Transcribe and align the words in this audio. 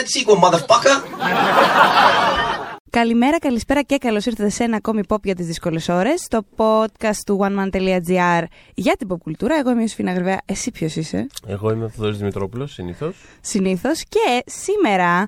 that 0.00 0.08
sequel, 0.08 0.38
motherfucker! 0.44 0.96
Καλημέρα, 2.90 3.38
καλησπέρα 3.38 3.82
και 3.82 3.96
καλώς 3.96 4.26
ήρθατε 4.26 4.48
σε 4.48 4.64
ένα 4.64 4.76
ακόμη 4.76 5.00
pop 5.08 5.22
για 5.22 5.34
τις 5.34 5.46
δύσκολες 5.46 5.88
ώρες. 5.88 6.26
Το 6.28 6.44
podcast 6.56 7.16
του 7.26 7.38
oneman.gr 7.40 8.42
για 8.74 8.96
την 8.98 9.08
pop 9.10 9.18
κουλτούρα. 9.18 9.56
Εγώ 9.58 9.70
είμαι 9.70 9.82
η 9.82 9.86
Σφίνα 9.86 10.12
Γρυβαία. 10.12 10.40
Εσύ 10.44 10.70
ποιος 10.70 10.96
είσαι; 10.96 11.26
Εγώ 11.46 11.70
είμαι 11.70 11.84
ο 11.84 11.88
Θοδωρή 11.88 12.16
Δημητρόπουλος, 12.16 12.72
συνήθως. 12.72 13.16
Συνήθως. 13.40 14.02
Και 14.08 14.42
σήμερα 14.46 15.26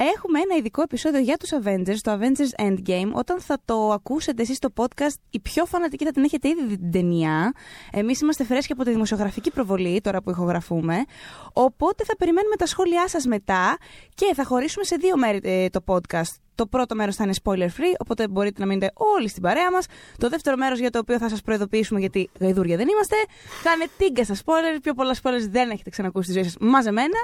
έχουμε 0.00 0.40
ένα 0.40 0.56
ειδικό 0.58 0.82
επεισόδιο 0.82 1.20
για 1.20 1.36
τους 1.36 1.50
Avengers, 1.52 1.98
το 2.02 2.18
Avengers 2.20 2.62
Endgame. 2.66 3.10
Όταν 3.12 3.40
θα 3.40 3.58
το 3.64 3.90
ακούσετε 3.92 4.42
εσείς 4.42 4.56
στο 4.56 4.68
podcast, 4.76 5.14
οι 5.30 5.40
πιο 5.40 5.64
φανατικοί 5.64 6.04
θα 6.04 6.10
την 6.10 6.24
έχετε 6.24 6.48
ήδη 6.48 6.66
δει 6.66 6.78
την 6.78 6.90
ταινία. 6.90 7.52
Εμείς 7.92 8.20
είμαστε 8.20 8.44
φρέσκοι 8.44 8.72
από 8.72 8.84
τη 8.84 8.90
δημοσιογραφική 8.90 9.50
προβολή, 9.50 10.00
τώρα 10.00 10.22
που 10.22 10.30
ηχογραφούμε. 10.30 11.04
Οπότε 11.52 12.04
θα 12.04 12.16
περιμένουμε 12.16 12.56
τα 12.56 12.66
σχόλιά 12.66 13.08
σας 13.08 13.24
μετά 13.24 13.76
και 14.14 14.32
θα 14.34 14.44
χωρίσουμε 14.44 14.84
σε 14.84 14.96
δύο 14.96 15.16
μέρη 15.16 15.40
ε, 15.42 15.68
το 15.68 15.80
podcast. 15.86 16.34
Το 16.54 16.66
πρώτο 16.66 16.94
μέρος 16.94 17.16
θα 17.16 17.24
είναι 17.24 17.32
spoiler 17.42 17.66
free, 17.78 17.94
οπότε 17.98 18.28
μπορείτε 18.28 18.60
να 18.60 18.66
μείνετε 18.66 18.92
όλοι 19.16 19.28
στην 19.28 19.42
παρέα 19.42 19.70
μας. 19.70 19.86
Το 20.18 20.28
δεύτερο 20.28 20.56
μέρος 20.56 20.78
για 20.78 20.90
το 20.90 20.98
οποίο 20.98 21.18
θα 21.18 21.28
σας 21.28 21.40
προειδοποιήσουμε, 21.42 22.00
γιατί 22.00 22.30
γαϊδούρια 22.40 22.76
δεν 22.76 22.88
είμαστε, 22.88 23.16
θα 23.62 23.72
είναι 23.72 23.86
τίγκα 23.98 24.24
στα 24.24 24.34
spoiler. 24.34 24.78
Πιο 24.82 24.94
πολλά 24.94 25.14
spoilers 25.22 25.46
δεν 25.50 25.70
έχετε 25.70 25.90
ξανακούσει 25.90 26.24
στη 26.30 26.32
ζωή 26.32 26.42
σας 26.48 26.56
μαζεμένα. 26.60 27.18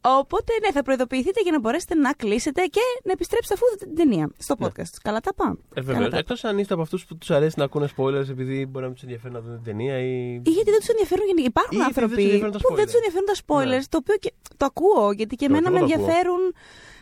Οπότε 0.00 0.52
ναι, 0.64 0.70
θα 0.72 0.82
προειδοποιηθείτε 0.82 1.40
για 1.42 1.52
να 1.52 1.60
μπορέσετε 1.60 1.94
να 1.94 2.12
κλείσετε 2.12 2.62
και 2.64 2.80
να 3.04 3.12
επιστρέψετε 3.12 3.54
αφού 3.54 3.64
δείτε 3.72 3.84
την 3.86 3.94
ταινία 3.96 4.30
στο 4.38 4.54
Ναι. 4.58 4.66
podcast. 4.66 4.92
Καλά 5.02 5.20
τα 5.20 5.34
πάμε. 5.34 5.56
Ε, 5.74 5.80
βέβαια. 5.80 6.08
Εκτός 6.18 6.44
αν 6.44 6.58
είστε 6.58 6.72
από 6.72 6.82
αυτούς 6.82 7.04
που 7.04 7.16
τους 7.16 7.30
αρέσει 7.30 7.54
να 7.58 7.64
ακούνε 7.64 7.88
spoilers 7.96 8.28
επειδή 8.30 8.66
μπορεί 8.66 8.80
να 8.80 8.86
μην 8.86 8.92
τους 8.94 9.02
ενδιαφέρει 9.02 9.32
να 9.34 9.40
δουν 9.40 9.54
την 9.54 9.64
ταινία 9.64 9.98
ή. 9.98 10.34
Ή 10.44 10.50
γιατί 10.50 10.70
δεν 10.70 10.78
τους 10.78 10.88
ενδιαφέρουν 10.88 11.26
γενικά. 11.26 11.46
Υπάρχουν 11.46 11.78
Ή 11.78 11.82
γιατί 11.82 11.94
δεν 11.94 12.02
τους 12.02 12.04
άνθρωποι 12.04 12.22
ενδιαφέρουν 12.22 12.52
τα 12.52 12.58
που 12.58 12.74
δεν 12.74 12.84
spoilers. 12.84 12.86
τους 12.86 12.94
ενδιαφέρουν 12.94 13.26
τα 13.32 13.36
spoilers, 13.44 13.78
Ναι. 13.80 13.88
το 13.88 13.96
οποίο 14.02 14.16
και 14.16 14.32
το 14.56 14.64
ακούω, 14.64 15.12
γιατί 15.12 15.36
και 15.36 15.46
Και 15.46 15.52
εμένα 15.52 15.68
εγώ 15.68 15.86
με 15.86 15.92
το 15.92 15.94
ακούω. 15.94 16.06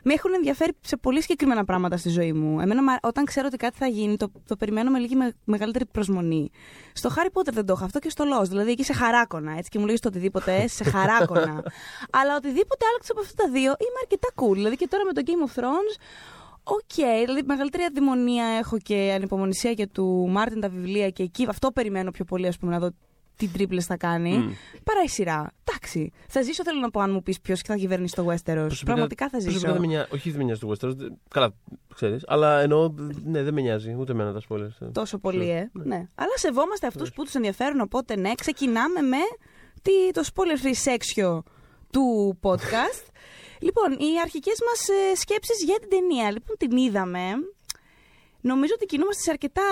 Ενδιαφέρουν. 0.05 0.11
Με 0.13 0.13
έχουν 0.13 0.35
ενδιαφέρει 0.35 0.73
σε 0.81 0.97
πολύ 0.97 1.21
συγκεκριμένα 1.21 1.65
πράγματα 1.65 1.97
στη 1.97 2.09
ζωή 2.09 2.33
μου. 2.33 2.61
Εμένα, 2.61 2.83
μα- 2.83 2.99
όταν 3.03 3.25
ξέρω 3.25 3.47
ότι 3.47 3.57
κάτι 3.57 3.77
θα 3.79 3.87
γίνει, 3.87 4.17
το, 4.17 4.33
το 4.47 4.57
περιμένω 4.57 4.91
με 4.91 4.99
λίγη 4.99 5.17
με, 5.17 5.33
μεγαλύτερη 5.45 5.85
προσμονή. 5.87 6.51
Στο 6.93 7.11
Harry 7.17 7.39
Potter 7.39 7.53
δεν 7.53 7.67
το 7.67 7.73
έχω 7.73 7.85
αυτό 7.85 7.99
και 7.99 8.11
στο 8.11 8.25
Lost. 8.25 8.49
Δηλαδή 8.49 8.71
εκεί 8.71 8.85
σε 8.85 8.93
χαράκωνα. 8.93 9.53
Έτσι 9.57 9.71
και 9.71 9.79
μου 9.79 9.87
λέγεις 9.87 10.01
το 10.01 10.09
οτιδήποτε, 10.09 10.67
σε 10.67 10.85
χαράκωνα. 10.85 11.63
Αλλά 12.19 12.37
οτιδήποτε 12.37 12.85
άλλο 12.91 13.04
έξω 13.04 13.13
από 13.13 13.21
αυτά 13.21 13.43
τα 13.43 13.51
δύο 13.51 13.61
είμαι 13.61 13.99
αρκετά 14.03 14.29
cool. 14.35 14.55
Δηλαδή 14.55 14.77
και 14.77 14.89
τώρα 14.89 15.05
με 15.05 15.13
το 15.13 15.23
Game 15.27 15.49
of 15.49 15.61
Thrones 15.61 15.97
Οκ, 16.65 16.95
δηλαδή 17.25 17.43
μεγαλύτερη 17.47 17.83
αδημονία 17.83 18.45
έχω 18.45 18.79
και 18.79 19.13
ανυπομονησία 19.15 19.75
και 19.75 19.87
του 19.87 20.29
Μάρτιν 20.31 20.61
τα 20.61 20.69
βιβλία 20.69 21.11
και 21.11 21.23
εκεί 21.23 21.47
αυτό 21.49 21.71
περιμένω 21.71 22.11
πιο 22.11 22.25
πολύ 22.25 22.47
ας 22.47 22.59
πούμε 22.59 22.73
να 22.73 22.79
δω 22.79 22.91
τι 23.47 23.53
τρίπλες 23.53 23.87
θα 23.87 23.97
κάνει. 23.97 24.31
Μμ. 24.37 24.53
Παρά 24.85 25.03
η 25.05 25.09
σειρά. 25.09 25.51
Εντάξει. 25.65 26.11
Θα 26.29 26.43
ζήσω, 26.43 26.63
θέλω 26.65 26.81
να 26.81 26.91
πω, 26.91 27.01
αν 27.01 27.11
μου 27.11 27.23
πεις 27.23 27.41
ποιος 27.41 27.61
θα 27.61 27.77
κυβερνήσει 27.77 28.15
το 28.15 28.23
Westeros. 28.23 28.35
Προσωπικά- 28.45 28.85
Πραγματικά 28.85 29.25
θα 29.29 29.31
προσωπικά 29.31 29.59
ζήσω. 29.61 29.73
δεν 29.73 29.81
με 29.81 29.87
νοιάζει. 29.87 30.09
Όχι, 30.13 30.29
δεν 30.31 30.39
με 30.39 30.45
νοιάζει 30.45 30.61
το 30.61 30.69
Westeros. 30.71 30.95
δεν- 30.97 31.19
Καλά, 31.31 31.55
ξέρεις. 31.95 32.23
Αλλά 32.27 32.61
εννοώ, 32.61 32.95
ναι, 33.25 33.43
δεν 33.43 33.55
με 33.55 33.61
νοιάζει 33.61 33.97
ούτε 33.99 34.13
εμένα 34.13 34.33
τα 34.33 34.41
spoilers. 34.49 34.89
Τόσο 34.93 35.19
πολύ, 35.19 35.51
ε. 35.51 35.71
Ναι. 35.73 35.85
Ναι. 35.85 36.09
Αλλά 36.15 36.37
σεβόμαστε 36.37 36.87
αυτούς 36.87 37.13
που 37.13 37.25
τους 37.25 37.35
ενδιαφέρουν. 37.35 37.81
Οπότε, 37.81 38.17
ναι, 38.17 38.35
ξεκινάμε 38.35 39.01
με 39.01 39.17
τι, 39.83 39.93
το 40.13 40.23
spoiler 40.35 40.67
free 40.67 40.91
section 40.91 41.39
του 41.93 42.39
podcast. 42.43 43.05
λοιπόν, 43.67 43.93
οι 43.93 44.21
αρχικές 44.23 44.59
μας 44.69 44.89
ε, 44.89 45.17
σκέψεις 45.17 45.65
για 45.65 45.79
την 45.79 45.89
ταινία. 45.89 46.31
Λοιπόν, 46.31 46.57
την 46.59 46.77
είδαμε. 46.77 47.21
Νομίζω 48.41 48.73
ότι 48.77 48.87
κινούμαστε 48.87 49.23
σε 49.23 49.31
αρκετά 49.31 49.63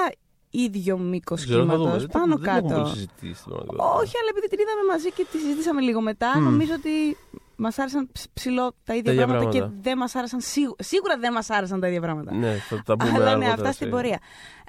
ίδιο 0.51 0.99
μήκος 0.99 1.41
Δεν 1.41 1.49
ξέρω, 1.49 1.65
θα 1.67 1.77
δούμε. 1.77 1.85
κύματο. 1.85 1.99
Δεν- 2.01 2.09
Πάνω 2.21 2.37
δεν 2.37 2.45
έχουμε 2.45 2.69
κάτω. 2.69 2.81
πολύ 2.81 2.95
συζητήσει 2.95 3.35
στην 3.41 3.51
πραγματικότητα. 3.53 3.99
Όχι, 4.03 4.15
αλλά 4.21 4.29
επειδή 4.33 4.47
την 4.53 4.59
είδαμε 4.63 4.83
μαζί 4.93 5.09
και 5.17 5.27
τη 5.31 5.39
συζητήσαμε 5.39 5.81
λίγο 5.81 6.01
μετά, 6.01 6.31
Μμ. 6.39 6.43
νομίζω 6.45 6.73
ότι 6.81 7.17
μας 7.57 7.79
άρεσαν 7.79 8.09
ψ- 8.13 8.31
ψηλό 8.33 8.73
τα 8.85 8.93
ίδια, 8.95 9.05
Τα 9.05 9.13
ίδια 9.13 9.27
πράγματα, 9.27 9.49
πράγματα. 9.51 9.75
και 9.75 9.81
δεν 9.89 9.97
μας 9.99 10.15
άρεσαν 10.15 10.41
σίγουρα. 10.41 10.77
Σίγουρα 10.79 11.17
δεν 11.19 11.33
μας 11.33 11.51
άρεσαν 11.51 11.81
τα 11.81 11.87
ίδια 11.89 12.01
πράγματα. 12.01 12.35
Ναι, 12.35 12.53
θα 12.69 12.83
τα 12.87 12.97
πούμε 12.97 13.11
Αλλά 13.11 13.25
ναι, 13.25 13.31
αργότερα 13.31 13.53
αυτά 13.53 13.73
στην 13.73 13.87
σε- 13.87 13.93
πορεία. 13.93 14.19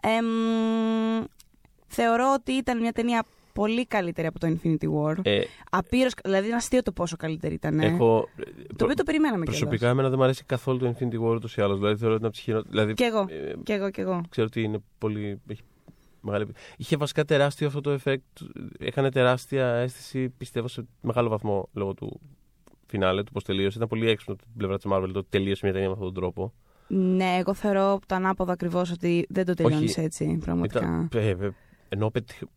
Εμ, 0.01 0.25
θεωρώ 1.87 2.33
ότι 2.33 2.51
ήταν 2.51 2.79
μια 2.79 2.91
ταινία 2.91 3.23
πολύ 3.53 3.85
καλύτερη 3.85 4.27
από 4.27 4.39
το 4.39 4.47
Infinity 4.47 4.85
War. 4.95 5.15
Ε, 5.21 5.41
Απείρως, 5.71 6.11
δηλαδή 6.23 6.47
είναι 6.47 6.55
αστείο 6.55 6.81
το 6.83 6.91
πόσο 6.91 7.15
καλύτερη 7.17 7.53
ήταν. 7.53 7.79
έχω, 7.79 8.27
Το 8.75 8.83
οποίο 8.83 8.95
το 8.95 9.03
περιμέναμε 9.03 9.43
κιόλας. 9.43 9.59
προσωπικά 9.59 9.89
εμένα 9.89 10.09
δεν 10.09 10.17
μου 10.17 10.23
αρέσει 10.23 10.43
καθόλου 10.43 10.77
το 10.77 10.93
Infinity 10.95 11.15
War 11.15 11.35
ούτως 11.35 11.55
ή 11.57 11.61
άλλως. 11.61 11.77
Δηλαδή 11.79 11.97
θεωρώ 11.99 12.13
ότι 12.15 12.23
είναι 12.23 12.27
από 12.27 12.35
τις 12.35 12.39
χειρο- 12.45 12.61
Δηλαδή, 12.61 12.93
Κι 12.93 13.03
εγώ. 13.03 13.25
ε, 13.29 13.53
Κι 13.63 13.71
εγώ, 13.71 13.89
κι 13.89 14.01
εγώ. 14.01 14.21
ξέρω 14.29 14.47
ότι 14.47 14.61
είναι 14.61 14.79
πολύ. 14.97 15.41
Έχει 15.47 15.61
μεγάλη... 16.21 16.47
Είχε 16.77 16.97
βασικά 16.97 17.25
τεράστιο 17.25 17.67
αυτό 17.67 17.81
το 17.81 17.99
effect. 18.03 18.45
Έκανε 18.79 19.11
τεράστια 19.11 19.67
αίσθηση, 19.67 20.29
πιστεύω, 20.29 20.67
σε 20.67 20.85
μεγάλο 21.01 21.29
βαθμό 21.29 21.69
λόγω 21.73 21.93
του 21.93 22.19
φινάλε, 22.85 23.23
του 23.23 23.31
πώς 23.31 23.43
τελείωσε. 23.43 23.77
Ήταν 23.77 23.89
πολύ 23.89 24.09
έξυπνο 24.09 24.33
από 24.33 24.43
την 24.43 24.51
πλευρά 24.57 24.77
της 24.77 24.85
Marvel 24.91 25.09
το 25.13 25.19
ότι 25.19 25.27
τελείωσε 25.29 25.61
μια 25.63 25.73
ταινία 25.73 25.87
με 25.87 25.93
αυτόν 25.93 26.13
τον 26.13 26.21
τρόπο. 26.23 26.53
Ναι, 26.87 27.37
εγώ 27.39 27.53
θεωρώ 27.53 27.99
το 28.05 28.15
ανάποδο 28.15 28.51
ακριβώς 28.51 28.91
ότι 28.91 29.25
δεν 29.29 29.45
το 29.45 29.53
τελειώνεις 29.53 29.91
Όχι. 29.91 29.99
έτσι, 29.99 30.37
πραγματικά. 30.41 30.79
Ήταν, 30.79 31.09
ε, 31.13 31.29
ε, 31.29 31.49
ενώ 31.89 32.09
πέτυχε, 32.09 32.45
πέ- 32.45 32.49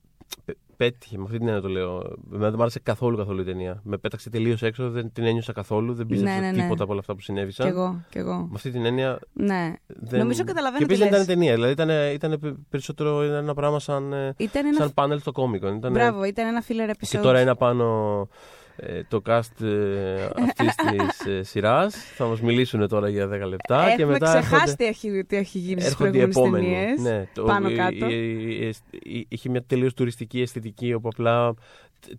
πέτυχε, 0.77 1.17
με 1.19 1.25
αυτή 1.25 1.39
την 1.39 1.47
έννοια 1.47 1.63
το 1.63 1.69
λέω. 1.69 2.17
Εμένα 2.29 2.45
δεν 2.45 2.55
μου 2.57 2.61
άρεσε 2.61 2.81
καθόλου 2.83 3.17
καθόλου 3.17 3.41
η 3.41 3.45
ταινία. 3.45 3.81
Με 3.85 3.97
πέταξε 3.99 4.31
τελείως 4.31 4.63
έξω, 4.63 4.91
δεν 4.91 5.13
την 5.13 5.25
ένιωσα 5.25 5.53
καθόλου, 5.53 5.95
δεν 5.95 6.07
πίστεψα 6.07 6.35
Ναι, 6.35 6.41
ναι, 6.41 6.51
ναι. 6.53 6.63
τίποτα 6.63 6.83
από 6.83 6.91
όλα 6.93 7.01
αυτά 7.01 7.15
που 7.15 7.21
συνέβησαν. 7.21 7.67
Κι 7.67 7.73
εγώ, 7.73 8.01
κι 8.11 8.19
εγώ. 8.19 8.37
Με 8.37 8.53
αυτή 8.55 8.71
την 8.71 8.85
έννοια. 8.85 9.19
Ναι. 9.33 9.73
Δεν... 9.87 10.19
Νομίζω 10.19 10.45
καταλαβαίνω 10.45 10.87
Και 10.87 10.87
τι 10.87 10.93
επίσης 10.95 11.11
δεν 11.11 11.19
λες. 11.19 11.23
ήταν 11.25 11.35
ταινία. 11.35 11.55
Δηλαδή 11.55 11.73
ήταν, 11.73 12.13
ήταν 12.15 12.65
περισσότερο 12.71 13.23
ένα 13.23 13.55
πράγμα 13.55 13.79
σαν, 13.81 14.13
ε, 14.13 14.35
Ήταν 14.37 14.67
ένα. 14.67 14.77
σαν 14.77 14.95
πάνελ 14.95 15.21
στο 15.21 15.33
κόμικο. 15.33 15.75
Ήταν, 15.75 15.93
Μπράβο, 15.93 16.25
ήταν 16.25 16.47
ένα 16.47 16.63
filler 16.69 16.95
Και 17.01 17.19
episode. 17.19 17.23
τώρα 17.23 17.41
είναι 17.41 17.55
πάνω 17.55 17.85
ε, 18.21 18.64
το 19.09 19.23
cast 19.27 19.65
ε, 19.65 20.25
αυτής 20.25 20.75
της 20.75 21.27
ε, 21.27 21.43
σειράς. 21.43 21.95
Θα 21.95 22.27
μας 22.27 22.41
μιλήσουν 22.41 22.89
τώρα 22.89 23.09
για 23.09 23.27
10 23.27 23.31
λεπτά. 23.49 23.81
Έχουμε 23.83 23.97
και 23.97 24.07
μετά 24.07 24.27
ξεχάσει 24.27 24.55
έρχονται, 24.55 24.75
τι 24.75 24.85
έχει, 24.85 25.25
τι 25.25 25.37
έχει 25.37 25.59
γίνει 25.59 25.81
στις 25.81 25.93
έρχονται 25.93 26.19
οι 26.19 26.29
προηγούμενες 26.29 26.67
επόμενοι. 26.69 26.97
ταινίες. 26.97 27.01
Ναι, 27.01 27.29
το, 27.35 27.43
πάνω 27.45 27.69
η- 27.69 27.75
κάτω. 27.75 28.09
η- 28.11 28.67
η- 28.69 28.75
η- 29.19 29.27
Είχε 29.29 29.49
μια 29.49 29.63
τελείως 29.63 29.95
τουριστική 29.95 30.41
αισθητική 30.41 30.95
όπου 30.95 31.09
απλά 31.09 31.55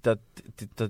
τα, 0.01 0.19
τα, 0.55 0.65
τα, 0.75 0.89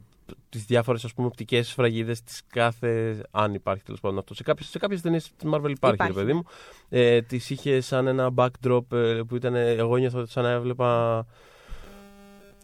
τις 0.50 0.66
διάφορες 0.66 1.04
ας 1.06 1.14
πούμε 1.14 1.28
οπτικές 1.28 1.68
σφραγίδες 1.68 2.22
της 2.24 2.42
κάθε 2.48 3.22
αν 3.32 3.54
υπάρχει 3.54 3.84
τέλος 3.84 4.00
πάντων 4.00 4.18
αυτό 4.18 4.34
σε 4.34 4.44
κάποιες, 4.44 4.68
σε 4.68 4.78
κάποιες 4.80 5.02
ταινίες 5.02 5.24
της 5.24 5.50
Marvel 5.54 5.70
υπάρχει, 5.70 5.96
Υπάρχει. 5.96 6.14
ρε 6.14 6.20
παιδί 6.22 6.34
μου 6.34 6.44
ε, 6.90 7.22
τις 7.22 7.50
είχε 7.50 7.82
σαν 7.82 8.08
ένα 8.08 8.30
backdrop 8.36 8.92
ε, 8.92 9.20
που 9.28 9.36
ήταν 9.36 9.56
εγώ 9.56 9.98
νιώθω 9.98 10.26
σαν 10.26 10.44
να 10.44 10.50
έβλεπα 10.52 11.26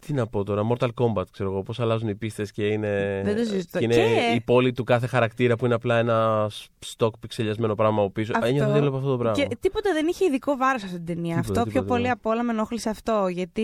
τι 0.06 0.12
να 0.12 0.26
πω 0.26 0.44
τώρα, 0.44 0.62
Mortal 0.70 0.88
Kombat, 0.94 1.24
ξέρω 1.30 1.50
εγώ, 1.50 1.62
πώς 1.62 1.80
αλλάζουν 1.80 2.08
οι 2.08 2.14
πίστες 2.14 2.52
και 2.52 2.66
είναι, 2.66 3.20
Δεν 3.24 3.36
το 3.36 3.44
συζητώ. 3.44 3.78
και 3.78 3.84
είναι 3.84 3.94
Και- 3.94 4.32
η 4.34 4.40
πόλη 4.40 4.72
του 4.72 4.84
κάθε 4.84 5.06
χαρακτήρα 5.06 5.56
που 5.56 5.64
είναι 5.64 5.74
απλά 5.74 5.98
ένα 5.98 6.48
στοκ 6.78 7.18
πιξελιασμένο 7.18 7.74
πράγμα 7.74 8.00
από 8.02 8.10
πίσω. 8.10 8.32
Αυτό. 8.34 8.46
Ένιωθα 8.46 8.68
ότι 8.68 8.76
έβλεπα 8.78 8.96
αυτό 8.96 9.10
το 9.10 9.16
πράγμα. 9.16 9.44
Και 9.44 9.56
τίποτα 9.60 9.92
δεν 9.92 10.06
είχε 10.06 10.24
ειδικό 10.24 10.56
βάρος 10.56 10.80
σε 10.80 10.86
αυτή 10.86 10.98
την 11.02 11.14
ταινία. 11.14 11.40
Τίποτα, 11.40 11.50
αυτό 11.60 11.62
πιο 11.62 11.72
τίποτα, 11.72 11.88
πολύ 11.88 12.02
ναι. 12.02 12.10
απ' 12.10 12.26
όλα 12.26 12.42
με 12.42 12.52
ενόχλησε 12.52 12.88
αυτό. 12.88 13.26
Γιατί 13.28 13.62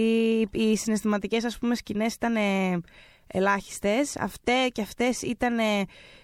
οι 0.50 0.76
συναισθηματικές 0.76 1.44
ας 1.44 1.58
πούμε 1.58 1.74
σκηνές 1.74 2.14
ήταν 2.14 2.34
ελάχιστες. 3.26 4.16
Αυτέ 4.16 4.52
και 4.72 4.82
αυτές 4.82 5.22
ήταν 5.22 5.54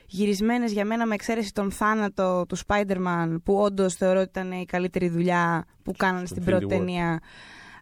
γυρισμένες 0.06 0.72
για 0.72 0.84
μένα 0.84 1.06
με 1.06 1.14
εξαίρεση 1.14 1.52
τον 1.52 1.70
θάνατο 1.70 2.44
του 2.48 2.56
Spider-Man, 2.66 3.36
που 3.44 3.54
όντως 3.54 3.94
θεωρώ 3.94 4.20
ότι 4.20 4.28
ήταν 4.28 4.52
η 4.52 4.64
καλύτερη 4.64 5.08
δουλειά 5.08 5.64
που 5.82 5.92
κάνανε 5.96 6.26
στην 6.26 6.42
Infinity 6.42 6.46
πρώτη 6.46 6.64
War. 6.64 6.68
ταινία. 6.68 7.06
Εμ, 7.08 7.16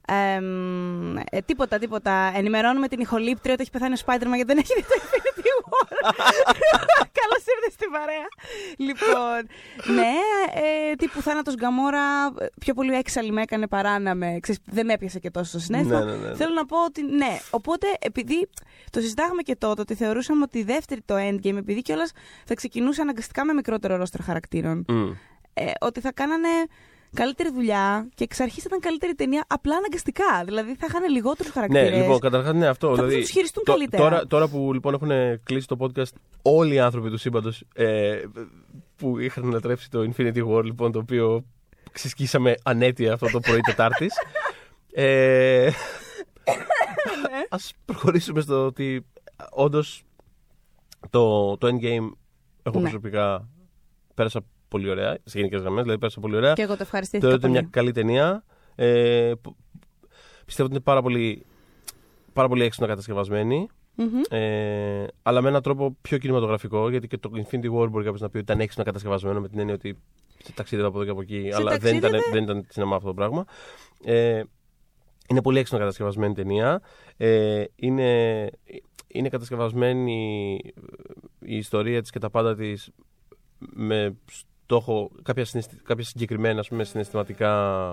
ε, 0.07 1.41
τίποτα, 1.45 1.79
τίποτα. 1.79 2.33
Ενημερώνουμε 2.35 2.89
την 2.89 3.01
ηχολήπτρια 3.01 3.53
ότι 3.53 3.63
έχει 3.63 3.71
πεθάνει 3.71 3.95
ο 3.95 3.97
Spider-Man 4.07 4.35
γιατί 4.35 4.45
δεν 4.45 4.59
έχει 4.59 4.75
δει 4.77 4.83
το 4.83 4.95
Infinity 5.03 5.47
War. 5.49 6.15
Καλώς 7.21 7.43
ήρθες 7.55 7.73
στην 7.73 7.91
παρέα. 7.91 8.27
Λοιπόν, 8.77 9.41
ναι, 9.97 10.15
ε, 10.91 10.95
τύπου 10.95 11.23
θάνατος 11.23 11.55
Γκαμόρα, 11.55 12.33
ε, 12.39 12.47
πιο 12.61 12.75
πολύ 12.75 12.95
έξαλλη 12.95 13.33
με 13.33 13.43
έκανε 13.43 13.67
παρά 13.67 13.99
να 13.99 14.15
με. 14.15 14.39
Ξέρεις, 14.41 14.61
δεν 14.65 14.87
με 14.87 14.93
έπιασε 14.93 15.19
και 15.19 15.31
τόσο 15.31 15.49
στο 15.49 15.59
συνέστημα. 15.59 16.05
Ναι, 16.05 16.11
ναι, 16.11 16.17
ναι, 16.17 16.29
ναι. 16.29 16.35
Θέλω 16.35 16.55
να 16.55 16.67
πω 16.67 16.85
ότι 16.85 17.03
ναι. 17.03 17.39
Οπότε, 17.51 17.87
επειδή 17.99 18.49
το 18.91 19.01
συζητάγαμε 19.01 19.43
και 19.43 19.57
τότε, 19.57 19.81
ότι 19.81 19.95
θεωρούσαμε 19.95 20.43
ότι 20.43 20.59
η 20.59 20.63
δεύτερη 20.63 21.01
το 21.05 21.15
endgame, 21.15 21.57
επειδή 21.57 21.83
κιόλας 21.83 22.13
θα 22.45 22.55
ξεκινούσε 22.55 23.01
αναγκαστικά 23.01 23.45
με 23.45 23.53
μικρότερο 23.53 23.97
ρόστρο 23.97 24.23
χαρακτήρων, 24.25 24.85
Μμ. 24.89 25.11
ε, 25.55 25.71
ότι 25.81 26.01
θα 26.01 26.13
κάνανε 26.13 26.49
καλύτερη 27.15 27.51
δουλειά 27.53 28.09
και 28.15 28.25
εξ 28.25 28.41
αρχής 28.41 28.65
ήταν 28.65 28.81
καλύτερη 28.81 29.15
ταινία 29.15 29.45
απλά 29.49 29.77
αναγκαστικά. 29.77 30.43
Δηλαδή 30.45 30.75
θα 30.75 30.87
είχαν 30.89 31.11
λιγότερους 31.11 31.53
χαρακτήρες. 31.53 31.91
Ναι, 31.91 31.97
λοιπόν, 32.01 32.19
καταρχάς 32.19 32.55
ναι, 32.55 32.67
αυτό. 32.67 32.89
Θα 32.89 32.95
δηλαδή, 32.95 33.21
τους 33.21 33.31
χειριστούν 33.31 33.65
το- 33.65 33.73
καλύτερα. 33.73 34.03
Τώρα, 34.03 34.27
τώρα 34.27 34.49
που 34.49 34.73
λοιπόν 34.73 34.95
έχουν 34.95 35.11
κλείσει 35.43 35.67
το 35.67 35.77
podcast 35.81 36.13
όλοι 36.43 36.75
οι 36.75 36.79
άνθρωποι 36.79 37.11
του 37.11 37.17
σύμπαντος 37.19 37.65
ε, 37.75 38.23
που 38.97 39.19
είχαν 39.19 39.45
ανατρέψει 39.45 39.91
το 39.91 40.11
Infinity 40.17 40.47
War, 40.49 40.65
λοιπόν, 40.65 40.93
το 40.93 40.99
οποίο 40.99 41.45
ξεσκίσαμε 41.93 42.55
ανέτεια 42.63 43.13
αυτό 43.13 43.31
το 43.31 43.41
πρωί 43.41 43.61
Τετάρτης. 43.61 44.13
ε, 44.93 45.71
Ναι. 46.45 47.39
ας 47.49 47.73
προχωρήσουμε 47.85 48.41
στο 48.41 48.65
ότι 48.67 49.07
όντως 49.51 50.03
το, 51.11 51.57
το 51.59 51.67
Endgame 51.67 52.11
εγώ 52.63 52.75
Ναι. 52.81 52.81
προσωπικά 52.81 53.49
πέρασα 54.15 54.41
πολύ 54.73 54.89
ωραία, 54.91 55.19
σε 55.25 55.39
γενικές 55.39 55.61
γραμμές, 55.61 55.83
δηλαδή 55.83 55.99
πέρασα 56.01 56.21
πολύ 56.21 56.37
ωραία. 56.37 56.53
Και 56.53 56.63
εγώ 56.63 56.73
το 56.77 56.83
ευχαριστήθηκα. 56.83 57.29
Θεωρώ 57.29 57.37
ότι 57.37 57.47
είναι 57.47 57.59
πολύ. 57.59 57.69
μια 57.73 57.83
καλή 57.83 57.93
ταινία. 57.93 58.45
Ε, 58.75 59.33
που- 59.41 59.57
πιστεύω 60.47 60.69
ότι 60.69 60.77
είναι 60.77 60.85
πάρα 60.85 61.03
πολύ, 61.03 61.47
πάρα 62.33 62.49
πολύ 62.49 62.63
έξυπνα 62.63 62.87
κατασκευασμένη. 62.87 63.67
Μμμ. 63.95 64.21
Ε, 64.31 65.07
αλλά 65.23 65.43
με 65.43 65.49
έναν 65.49 65.63
τρόπο 65.63 65.97
πιο 66.01 66.19
κινηματογραφικό, 66.19 66.91
γιατί 66.91 67.07
και 67.07 67.19
το 67.19 67.31
Infinity 67.35 67.65
War 67.79 67.89
μπορεί 67.91 68.05
κάποιος 68.05 68.21
να 68.21 68.31
πει 68.31 68.37
ότι 68.37 68.45
ήταν 68.53 68.61
έξυπνα 68.61 68.85
κατασκευασμένο 68.85 69.41
με 69.41 69.49
την 69.49 69.59
έννοια 69.59 69.75
ότι 69.75 69.99
ταξίδευε 70.55 70.89
από 70.89 70.97
εδώ 70.97 71.05
και 71.05 71.11
από 71.11 71.21
εκεί, 71.21 71.49
Σε 71.51 71.57
αλλά 71.57 71.71
δεν 71.71 71.81
ταξίδευε. 71.81 72.17
ήταν, 72.17 72.31
δεν 72.33 72.43
ήταν 72.43 72.65
σινεμά 72.69 72.97
αυτό 72.97 73.09
το 73.09 73.15
πράγμα. 73.15 73.45
Ε, 74.05 74.43
είναι 75.29 75.43
πολύ 75.43 75.59
έξυπνα 75.59 75.79
κατασκευασμένη 75.79 76.35
ταινία. 76.35 76.81
Ε, 77.17 77.65
είναι, 77.77 78.51
είναι 79.07 79.29
κατασκευασμένη 79.29 80.59
η 81.39 81.57
ιστορία 81.57 82.01
της 82.01 82.11
και 82.11 82.19
τα 82.19 82.31
πάντα 82.31 82.55
της 82.55 82.91
με 83.59 84.17
στόχο 84.65 85.11
κάποια, 85.23 85.45
συναισθη- 85.45 85.83
κάποια 85.83 86.05
συγκεκριμένα 86.05 86.61
ας 86.61 86.69
πούμε, 86.69 86.85
συναισθηματικά 86.85 87.51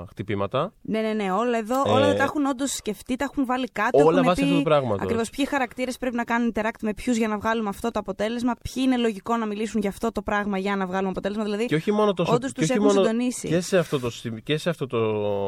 χτυπήματα. 0.10 0.74
Ναι, 0.82 1.02
ναι, 1.02 1.14
ναι. 1.14 1.32
Όλα 1.32 1.58
εδώ 1.58 1.76
Ε, 1.86 1.90
όλα 1.90 2.16
τα 2.16 2.24
έχουν 2.24 2.46
όντως 2.46 2.72
σκεφτεί, 2.72 3.16
τα 3.16 3.24
έχουν 3.32 3.46
βάλει 3.46 3.68
κάτω. 3.68 3.98
όλα 3.98 4.12
έχουν 4.12 4.24
βάσει 4.24 4.42
πει 4.42 4.46
αυτού 4.48 4.58
του 4.58 4.64
πράγματος. 4.64 5.02
Ακριβώς 5.02 5.30
ποιοι 5.30 5.46
χαρακτήρες 5.48 5.98
πρέπει 5.98 6.16
να 6.16 6.24
κάνουν 6.24 6.52
interact 6.56 6.80
με 6.82 6.94
ποιους 6.94 7.18
για 7.18 7.28
να 7.28 7.38
βγάλουμε 7.38 7.70
αυτό 7.70 7.92
το 7.92 8.00
αποτέλεσμα, 8.00 8.54
ποιοι 8.54 8.84
είναι 8.86 8.98
λογικό 8.98 9.38
να 9.38 9.46
μιλήσουν 9.46 9.82
για 9.82 9.90
αυτό 9.90 10.12
το 10.12 10.22
πράγμα 10.22 10.58
για 10.58 10.76
να 10.76 10.86
βγάλουμε 10.88 11.10
αποτέλεσμα. 11.10 11.44
Δηλαδή, 11.44 11.66
Και 11.66 11.76
όχι 11.76 11.92
μόνο 11.92 12.14
τόσο. 12.14 12.34
όντως 12.34 12.52
και 12.52 12.60
τους 12.62 12.70
όχι 12.70 12.80
έχουν 12.80 12.86
μόνο- 12.94 13.02
συντονίσει. 13.02 13.48
Και 13.48 13.60
σε, 13.62 13.78
αυτό 13.78 14.00
το, 14.00 14.10
σημ- 14.10 14.38
και 14.44 14.58
σε 14.58 14.70
αυτό 14.70 14.88
το 14.88 15.00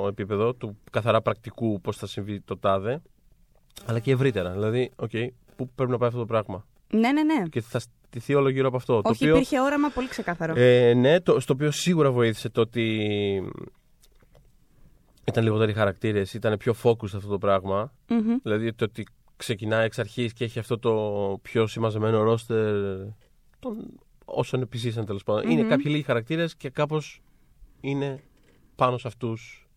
επίπεδο 0.07 0.53
του 0.53 0.77
καθαρά 0.91 1.21
πρακτικού 1.21 1.81
πώς 1.81 1.97
θα 1.97 2.07
συμβεί 2.07 2.41
το 2.41 2.57
τάδε, 2.57 3.01
αλλά 3.85 4.00
και 4.00 4.12
ευρύτερα. 4.12 4.51
Δηλαδή, 4.51 4.91
οκ, 4.95 5.12
πού 5.56 5.69
πρέπει 5.75 5.91
να 5.91 5.97
πάει 5.97 6.07
αυτό 6.07 6.19
το 6.19 6.25
πράγμα. 6.25 6.65
Ναι, 6.93 7.11
ναι, 7.11 7.23
ναι. 7.23 7.43
Και 7.49 7.61
θα 7.61 7.79
στηθεί 7.79 8.33
όλο 8.33 8.49
γύρω 8.49 8.67
από 8.67 8.77
αυτό. 8.77 9.01
το 9.01 9.09
Όχι, 9.09 9.23
οποίο, 9.23 9.35
υπήρχε 9.35 9.59
όραμα 9.61 9.89
πολύ 9.89 10.07
ξεκάθαρο. 10.07 10.53
ε, 10.57 10.93
ναι, 10.93 11.19
το, 11.19 11.39
στο 11.39 11.53
οποίο 11.53 11.71
σίγουρα 11.71 12.11
βοήθησε 12.11 12.49
το 12.49 12.61
ότι 12.61 13.07
ήταν 15.25 15.43
λιγότεροι 15.43 15.73
χαρακτήρες, 15.73 16.33
ήταν 16.33 16.57
πιο 16.57 16.75
focus 16.83 17.03
αυτό 17.15 17.27
το 17.27 17.38
πράγμα. 17.38 17.93
Μμμ. 18.09 18.35
Δηλαδή 18.43 18.73
το 18.73 18.85
ότι 18.85 19.05
ξεκινάει 19.35 19.85
εξ 19.85 19.99
αρχής 19.99 20.33
και 20.33 20.43
έχει 20.43 20.59
αυτό 20.59 20.79
το 20.79 20.93
πιο 21.41 21.67
συμμαζεμένο 21.67 22.23
ρόστερ 22.23 22.73
των 23.59 23.99
όσων 24.25 24.61
επιζήσαν 24.61 25.05
τέλος 25.05 25.23
πάντων. 25.23 25.49
Είναι 25.49 25.61
Μμμ. 25.61 25.69
κάποιοι 25.69 25.85
λίγοι 25.87 26.03
χαρακτήρες 26.03 26.55
και 26.55 26.69
κάπως 26.69 27.21
είναι 27.81 28.23
πάνω 28.75 28.97
σε 28.97 29.07
αυτούς. 29.07 29.67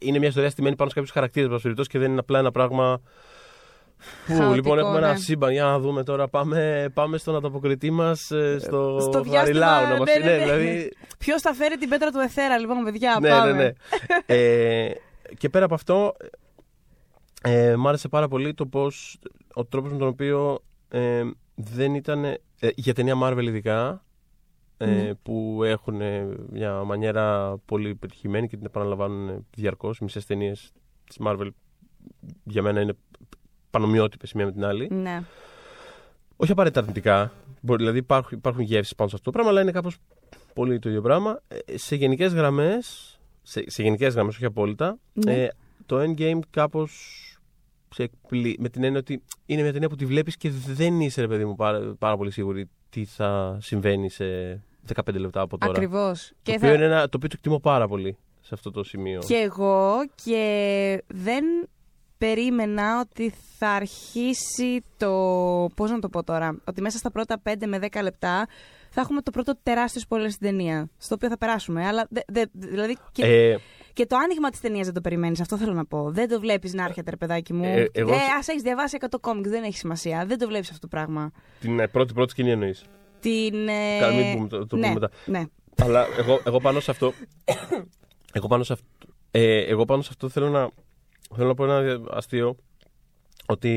Είναι 0.00 0.18
μια 0.18 0.28
ιστορία 0.28 0.50
στημένη 0.50 0.76
πάνω 0.76 0.88
σε 0.88 0.94
κάποιους 0.94 1.12
χαρακτήρες 1.14 1.86
και 1.88 1.98
δεν 1.98 2.10
είναι 2.10 2.20
απλά 2.20 2.38
ένα 2.38 2.50
πράγμα. 2.50 3.00
Που, 4.26 4.34
Χαοτικό, 4.36 4.54
λοιπόν, 4.54 4.78
έχουμε 4.78 4.98
ένα 4.98 5.12
ναι. 5.12 5.16
σύμπαν. 5.16 5.52
Για 5.52 5.64
να 5.64 5.78
δούμε 5.78 6.02
τώρα. 6.02 6.28
Πάμε, 6.28 6.90
πάμε 6.94 7.18
στον 7.18 7.36
ανταποκριτή 7.36 7.90
μας 7.90 8.20
στο, 8.58 8.98
στο 9.00 9.20
διάστημα, 9.20 9.38
Χαριλάου. 9.38 9.88
Να 9.88 9.98
μας 9.98 9.98
ναι, 9.98 10.20
πει, 10.20 10.24
ναι, 10.24 10.36
ναι. 10.36 10.44
δηλαδή, 10.44 10.92
Ποιος 11.18 11.42
θα 11.42 11.54
φέρει 11.54 11.76
την 11.76 11.88
πέτρα 11.88 12.10
του 12.10 12.18
Εθέρα, 12.18 12.58
λοιπόν, 12.58 12.84
παιδιά, 12.84 13.18
ναι, 13.20 13.28
πάμε. 13.28 13.52
ναι, 13.52 13.62
ναι. 13.62 13.72
ε, 14.26 14.92
και 15.38 15.48
πέρα 15.48 15.64
από 15.64 15.74
αυτό, 15.74 16.14
ε, 17.42 17.76
μ' 17.76 17.88
άρεσε 17.88 18.08
πάρα 18.08 18.28
πολύ 18.28 18.54
το 18.54 18.66
πώς, 18.66 19.18
ο 19.54 19.64
τρόπος 19.64 19.92
με 19.92 19.98
τον 19.98 20.08
οποίο 20.08 20.62
ε, 20.88 21.22
δεν 21.54 21.94
ήταν, 21.94 22.24
ε, 22.24 22.38
για 22.74 22.94
ταινία 22.94 23.14
Marvel 23.22 23.44
ειδικά, 23.44 24.04
ε, 24.76 24.86
Ναι. 24.86 25.14
που 25.14 25.60
έχουν 25.64 26.00
ε, 26.00 26.28
μια 26.50 26.84
μανιέρα 26.84 27.56
πολύ 27.64 27.94
πετυχημένη 27.94 28.48
και 28.48 28.56
την 28.56 28.66
επαναλαμβάνουν 28.66 29.46
διαρκώς. 29.54 30.00
Μισές 30.00 30.26
ταινίες 30.26 30.72
της 31.04 31.16
Marvel 31.26 31.48
για 32.44 32.62
μένα 32.62 32.80
είναι 32.80 32.94
πανομοιότυπες 33.78 34.30
η 34.30 34.36
μία 34.36 34.46
με 34.46 34.52
την 34.52 34.64
άλλη. 34.64 34.88
Ναι. 34.92 35.22
Όχι 36.36 36.52
απαραίτητα 36.52 36.80
αρνητικά. 36.80 37.32
Μπορεί, 37.60 37.78
δηλαδή 37.78 37.98
υπάρχουν, 37.98 38.38
υπάρχουν 38.38 38.62
γεύσεις 38.62 38.94
πάνω 38.94 39.08
σε 39.08 39.14
αυτό 39.16 39.30
το 39.30 39.36
πράγμα, 39.36 39.50
αλλά 39.50 39.60
είναι 39.60 39.70
κάπως 39.70 39.96
πολύ 40.54 40.78
το 40.78 40.88
ίδιο 40.88 41.00
πράγμα. 41.00 41.40
Ε, 41.48 41.78
σε 41.78 41.96
γενικές 41.96 42.32
γραμμές, 42.34 43.18
σε, 43.42 43.64
σε 43.66 43.82
γενικές 43.82 44.14
γραμμές, 44.14 44.34
όχι 44.34 44.44
απόλυτα, 44.44 44.98
Ναι. 45.12 45.42
ε, 45.42 45.48
το 45.86 46.00
Endgame 46.00 46.38
κάπως. 46.50 47.18
Με 48.58 48.68
την 48.68 48.84
έννοια 48.84 48.98
ότι 49.00 49.22
είναι 49.46 49.62
μια 49.62 49.72
ταινία 49.72 49.88
που 49.88 49.96
τη 49.96 50.06
βλέπεις 50.06 50.36
και 50.36 50.50
δεν 50.50 51.00
είσαι, 51.00 51.20
ρε 51.20 51.28
παιδί 51.28 51.44
μου, 51.44 51.54
πάρα, 51.54 51.94
πάρα 51.98 52.16
πολύ 52.16 52.30
σίγουρη 52.30 52.68
τι 52.90 53.04
θα 53.04 53.58
συμβαίνει 53.60 54.08
σε 54.08 54.24
15 54.94 55.14
λεπτά 55.14 55.40
από 55.40 55.58
τώρα. 55.58 55.72
Ακριβώς. 55.72 56.28
Το, 56.28 56.34
Και, 56.42 56.52
οποίο 56.56 56.68
θα... 56.68 56.74
είναι 56.74 56.84
ένα, 56.84 57.00
το 57.08 57.16
οποίο 57.16 57.28
το 57.28 57.34
εκτιμώ 57.38 57.58
πάρα 57.60 57.88
πολύ 57.88 58.16
σε 58.40 58.50
αυτό 58.54 58.70
το 58.70 58.84
σημείο. 58.84 59.20
και 59.26 59.34
εγώ 59.34 59.92
και 60.24 61.02
δεν 61.06 61.44
περίμενα 62.18 63.00
ότι 63.00 63.34
θα 63.58 63.68
αρχίσει 63.68 64.84
το. 64.96 65.10
Πώς 65.74 65.90
να 65.90 65.98
το 65.98 66.08
πω 66.08 66.22
τώρα. 66.24 66.60
Ότι 66.64 66.80
μέσα 66.80 66.98
στα 66.98 67.10
πρώτα 67.10 67.40
5 67.42 67.52
με 67.66 67.78
10 67.92 68.02
λεπτά 68.02 68.46
θα 68.90 69.00
έχουμε 69.00 69.20
το 69.22 69.30
πρώτο 69.30 69.54
τεράστιο 69.62 70.02
spoiler 70.08 70.26
στην 70.30 70.38
ταινία. 70.48 70.88
Στο 70.98 71.14
οποίο 71.14 71.28
θα 71.28 71.38
περάσουμε. 71.38 71.86
Αλλά 71.86 72.06
δε, 72.10 72.20
δε- 72.26 72.44
δηλαδή. 72.52 72.96
Και, 73.12 73.24
Ε, 73.26 73.56
και 73.92 74.06
το 74.06 74.16
άνοιγμα 74.16 74.50
της 74.50 74.60
ταινίας 74.60 74.84
δεν 74.84 74.94
το 74.94 75.00
περιμένεις. 75.00 75.40
Αυτό 75.40 75.56
θέλω 75.56 75.72
να 75.72 75.84
πω. 75.84 76.10
Δεν 76.10 76.28
το 76.28 76.40
βλέπεις 76.40 76.72
να 76.74 76.84
έρχεται, 76.84 77.10
ρε 77.10 77.16
παιδάκι 77.16 77.52
μου. 77.52 77.64
Ε, 77.64 77.88
εγώ- 77.92 78.12
Ε, 78.12 78.16
ας 78.38 78.48
έχεις 78.48 78.62
διαβάσει 78.62 78.96
100 79.00 79.18
κόμικ, 79.20 79.48
δεν 79.48 79.62
έχει 79.62 79.76
σημασία. 79.76 80.24
Δεν 80.26 80.38
το 80.38 80.46
βλέπεις 80.46 80.68
αυτό 80.68 80.80
το 80.80 80.88
πράγμα. 80.88 81.30
την 81.60 81.80
ε, 81.80 81.88
πρώτη 81.88 82.12
πρώτη 82.12 82.30
σκηνή 82.30 82.50
εννοείς. 82.50 82.84
Την. 83.20 83.68
ε, 83.68 83.98
Καλά, 84.00 84.14
μην 84.14 84.36
πούμε 84.36 84.48
το- 84.48 84.66
το 84.66 84.76
ναι, 84.76 84.86
πούμε 84.88 85.00
μετά. 85.00 85.10
Ναι. 85.26 85.42
Αλλά 85.84 86.06
εγώ, 86.18 86.40
εγώ 86.44 86.60
πάνω 86.60 86.80
σε 86.80 86.90
αυτό. 86.90 87.12
εγώ, 88.32 88.46
πάνω 88.46 88.62
σε 88.62 88.72
αυτό 88.72 88.86
ε, 89.30 89.58
εγώ 89.64 89.84
πάνω 89.84 90.02
σε 90.02 90.08
αυτό 90.12 90.28
θέλω 90.28 90.48
να, 90.48 90.70
θέλω 91.36 91.48
να 91.48 91.54
πω 91.54 91.64
ένα 91.64 92.00
αστείο. 92.10 92.56
Ότι 93.46 93.68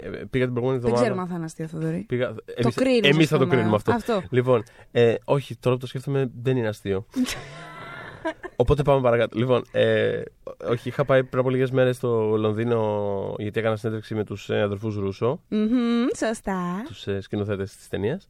ε, 0.00 0.08
πήγα 0.08 0.44
την 0.44 0.54
προηγούμενη 0.54 0.80
Δεν 0.80 0.90
εβδομάδα. 0.92 1.00
ξέρουμε 1.00 1.20
αν 1.20 1.28
θα 1.28 1.34
είναι 1.34 1.44
αστείο, 1.44 1.66
Θοδωρή. 1.66 2.04
Πήγα, 2.08 2.34
Το 2.34 2.42
εμείς, 2.56 2.74
κρίνεις, 2.74 3.08
εμείς 3.10 3.22
ας 3.24 3.28
θα 3.28 3.38
το 3.38 3.42
πούμε. 3.44 3.54
κρίνουμε 3.56 3.76
αυτό. 3.76 3.92
Αυτό. 3.92 4.22
Λοιπόν, 4.30 4.62
ε, 4.92 5.14
όχι, 5.24 5.56
τώρα 5.56 5.74
που 5.74 5.80
το 5.80 5.86
σκέφτομαι 5.86 6.30
δεν 6.42 6.56
είναι 6.56 6.68
αστείο. 6.68 7.06
Οπότε 8.56 8.82
πάμε 8.82 9.00
παρακάτω. 9.00 9.38
Λοιπόν, 9.38 9.64
ε, 9.72 10.22
όχι, 10.70 10.88
είχα 10.88 11.04
πάει 11.04 11.24
πριν 11.24 11.40
από 11.40 11.50
λίγες 11.50 11.70
μέρες 11.70 11.96
στο 11.96 12.36
Λονδίνο 12.36 13.34
γιατί 13.38 13.60
έκανα 13.60 13.76
συνέντευξη 13.76 14.14
με 14.14 14.24
τους 14.24 14.50
ε, 14.50 14.60
αδερφούς 14.60 14.94
Ρούσο, 14.96 15.40
Μμμ, 15.48 16.06
σωστά. 16.16 16.82
τους 16.86 17.06
ε, 17.06 17.20
σκηνοθέτες 17.20 17.76
της 17.76 17.88
ταινίας 17.88 18.28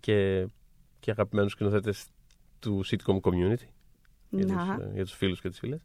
και, 0.00 0.46
και 1.00 1.10
αγαπημένους 1.10 1.52
σκηνοθέτες 1.52 2.04
του 2.58 2.84
sitcom 2.86 3.20
community. 3.20 3.66
για 4.30 4.46
τους, 4.46 4.54
Να. 4.54 4.76
ε, 4.80 4.90
για 4.94 5.04
τους 5.04 5.14
φίλους 5.14 5.40
και 5.40 5.48
τις 5.48 5.58
φίλες. 5.58 5.80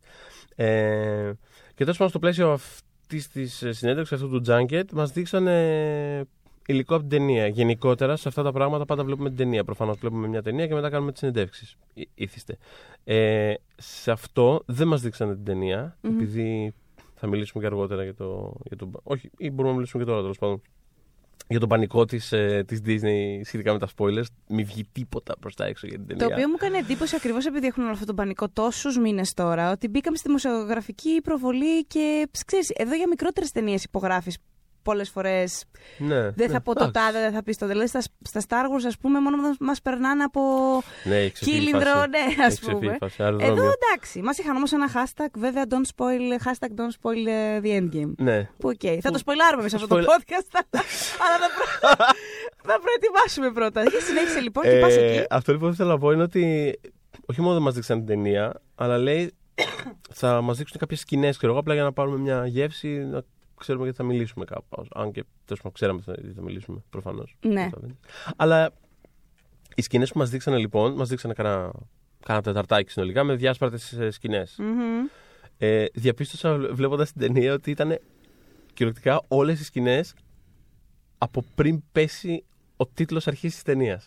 Ε, 0.55 1.31
και 1.79 1.85
τέλος 1.85 1.97
πάντων 1.97 2.09
στο 2.09 2.19
πλαίσιο 2.19 2.51
αυτής 2.51 3.27
της 3.27 3.61
ε, 3.63 3.71
συνέντευξης, 3.71 4.21
αυτού 4.21 4.41
του 4.41 4.43
junket, 4.47 4.83
μας 4.93 5.11
δείξανε 5.11 6.25
υλικό 6.65 6.93
από 6.95 7.07
την 7.07 7.17
ταινία. 7.17 7.47
Γενικότερα 7.47 8.15
σε 8.15 8.27
αυτά 8.27 8.44
τα 8.44 8.51
πράγματα 8.51 8.85
πάντα 8.85 9.04
βλέπουμε 9.04 9.30
την 9.30 9.37
ταινία. 9.37 9.63
Προφανώς 9.63 9.97
βλέπουμε 9.97 10.27
μια 10.27 10.42
ταινία 10.42 10.68
και 10.68 10.73
μετά 10.73 10.89
κάνουμε 10.89 11.11
τις 11.11 11.19
συνεντεύξεις. 11.19 11.75
Ή- 11.94 12.09
Ήθιστε. 12.15 12.57
Ε, 13.04 13.54
σε 13.75 14.11
αυτό 14.11 14.61
δεν 14.65 14.87
μας 14.87 15.01
δείξανε 15.01 15.33
την 15.35 15.44
ταινία, 15.44 15.97
Μμμ. 16.01 16.15
επειδή 16.19 16.73
θα 17.15 17.27
μιλήσουμε 17.27 17.61
και 17.63 17.69
αργότερα 17.69 18.04
για 18.04 18.13
το, 18.15 18.54
για 18.63 18.77
το... 18.77 18.89
Όχι, 19.04 19.30
ή 19.37 19.49
μπορούμε 19.49 19.68
να 19.69 19.73
μιλήσουμε 19.75 20.04
και 20.04 20.09
τώρα 20.09 20.21
τέλος 20.21 20.37
πάντων. 20.37 20.61
Για 21.47 21.59
τον 21.59 21.69
πανικό 21.69 22.05
της, 22.05 22.31
ε, 22.31 22.63
της 22.67 22.81
Disney 22.85 23.41
σχετικά 23.43 23.73
με 23.73 23.79
τα 23.79 23.87
spoilers. 23.97 24.23
Μη 24.47 24.63
βγει 24.63 24.87
τίποτα 24.91 25.35
προς 25.39 25.55
τα 25.55 25.65
έξω 25.65 25.87
για 25.87 25.97
την 25.97 26.07
ταινία. 26.07 26.27
Το 26.27 26.33
οποίο 26.33 26.47
μου 26.47 26.55
έκανε 26.57 26.77
εντύπωση 26.77 27.15
ακριβώς 27.15 27.45
επειδή 27.45 27.67
έχουν 27.67 27.83
όλο 27.83 27.91
αυτό 27.91 28.05
το 28.05 28.13
πανικό 28.13 28.49
τόσους 28.49 28.97
μήνες 28.97 29.33
τώρα, 29.33 29.71
ότι 29.71 29.87
μπήκαμε 29.87 30.17
στη 30.17 30.27
δημοσιογραφική 30.27 31.21
προβολή 31.23 31.85
και 31.85 32.27
ξέρεις, 32.45 32.69
εδώ 32.69 32.95
για 32.95 33.07
μικρότερες 33.07 33.51
ταινίες 33.51 33.83
υπογράφεις 33.83 34.37
πολλές 34.89 35.09
φορές. 35.09 35.63
Ναι, 35.97 36.21
Δεν 36.21 36.33
ναι, 36.35 36.47
θα 36.47 36.61
πω 36.61 36.73
το 36.75 36.83
εντάξει. 36.83 37.05
τάδε, 37.05 37.19
δεν 37.25 37.31
θα 37.33 37.43
πεις 37.43 37.57
το. 37.57 37.67
Δηλαδή 37.67 37.87
στα, 37.87 38.01
στα 38.21 38.41
Star 38.47 38.65
Wars, 38.71 38.83
ας 38.87 38.97
πούμε, 38.97 39.19
μόνο 39.19 39.37
μας 39.59 39.81
περνάνε 39.81 40.23
από 40.23 40.41
Ναι, 41.03 41.15
έχει 41.15 41.31
ξεφύγει 41.31 41.55
η 41.57 41.59
κύλινδρο, 41.59 41.89
φάση. 41.91 42.09
ναι, 42.09 42.19
ας 42.45 42.51
Έχει 42.51 42.59
ξεφύγει 42.61 42.79
πούμε. 42.79 42.91
η 42.93 42.97
φάση, 42.99 43.23
αεροδρόμιο. 43.23 43.53
Εδώ 43.53 43.71
εντάξει, 43.77 44.21
μας 44.21 44.37
είχαν 44.37 44.55
όμως 44.55 44.71
ένα 44.71 44.87
hashtag, 44.95 45.31
βέβαια, 45.37 45.63
don't 45.69 45.87
spoil, 45.95 46.47
hashtag 46.47 46.71
don't 46.79 46.93
spoil 47.01 47.25
ε, 47.27 47.59
the 47.63 47.71
endgame. 47.79 48.11
Ναι. 48.17 48.49
Που 48.57 48.69
οκ. 48.69 48.85
Θα 49.01 49.11
το 49.11 49.17
σποιλάρουμε 49.17 49.63
μέσα 49.63 49.77
σε 49.77 49.83
αυτό 49.83 49.95
το 49.95 50.01
Spoil- 50.01 50.07
podcast, 50.13 50.49
αλλά 51.23 51.37
θα, 51.43 51.47
προ... 51.55 51.89
θα 52.67 52.79
προετοιμάσουμε 52.83 53.51
πρώτα. 53.51 53.81
Για 53.83 53.99
συνέχισε 53.99 54.39
λοιπόν 54.39 54.63
και 54.63 54.79
πας 54.81 54.95
Ε, 54.95 55.05
εκεί. 55.05 55.25
αυτό 55.29 55.51
λοιπόν 55.51 55.69
που 55.69 55.75
θέλω 55.75 55.89
να 55.89 55.97
πω 55.97 56.11
είναι 56.11 56.23
ότι 56.23 56.73
όχι 57.25 57.41
μόνο 57.41 57.53
δεν 57.53 57.63
μας 57.63 57.73
δείξαν 57.73 57.97
την 57.97 58.07
ταινία, 58.07 58.61
αλλά 58.75 58.97
λέει 58.97 59.33
θα 60.13 60.41
μας 60.41 60.57
δείξουν 60.57 60.77
κάποιες 60.79 60.99
σκηνές, 60.99 61.37
ξέρω 61.37 61.51
εγώ, 61.51 61.61
απλά 61.61 61.73
για 61.73 61.83
να 61.83 61.93
πάρουμε 61.93 62.17
μια 62.17 62.47
γεύση, 62.47 62.87
να 62.87 63.23
ξέρουμε 63.59 63.83
γιατί 63.83 63.97
θα 63.97 64.04
μιλήσουμε 64.04 64.45
κάπου. 64.45 64.85
Αν 64.94 65.11
και 65.11 65.23
τέλος 65.45 65.61
πάντων 65.61 65.71
ξέραμε 65.71 66.01
γιατί 66.06 66.33
θα 66.33 66.42
μιλήσουμε, 66.42 66.83
προφανώς. 66.89 67.35
Ναι. 67.45 67.69
Αλλά 68.35 68.71
οι 69.75 69.81
σκηνές 69.81 70.11
που 70.11 70.18
μας 70.18 70.30
δείξανε 70.30 70.57
λοιπόν, 70.57 70.94
μας 70.94 71.09
δείξανε 71.09 71.33
κανένα, 71.33 71.71
κανένα 72.25 72.45
τεταρτάκι 72.45 72.92
συνολικά 72.92 73.23
με 73.23 73.35
διάσπαρτες 73.35 73.97
σκηνές. 74.09 74.56
Μμμ. 74.59 75.06
Ε, 75.57 75.85
διαπίστωσα 75.94 76.57
βλέποντας 76.57 77.11
την 77.11 77.21
ταινία 77.21 77.54
ότι 77.54 77.71
ήταν 77.71 77.99
κυριολεκτικά 78.73 79.21
όλες 79.28 79.59
οι 79.59 79.63
σκηνές 79.63 80.13
από 81.18 81.44
πριν 81.56 81.83
πέσει 81.92 82.44
ο 82.78 82.87
τίτλος 82.87 83.28
αρχής 83.28 83.54
της 83.54 83.63
ταινίας. 83.63 84.06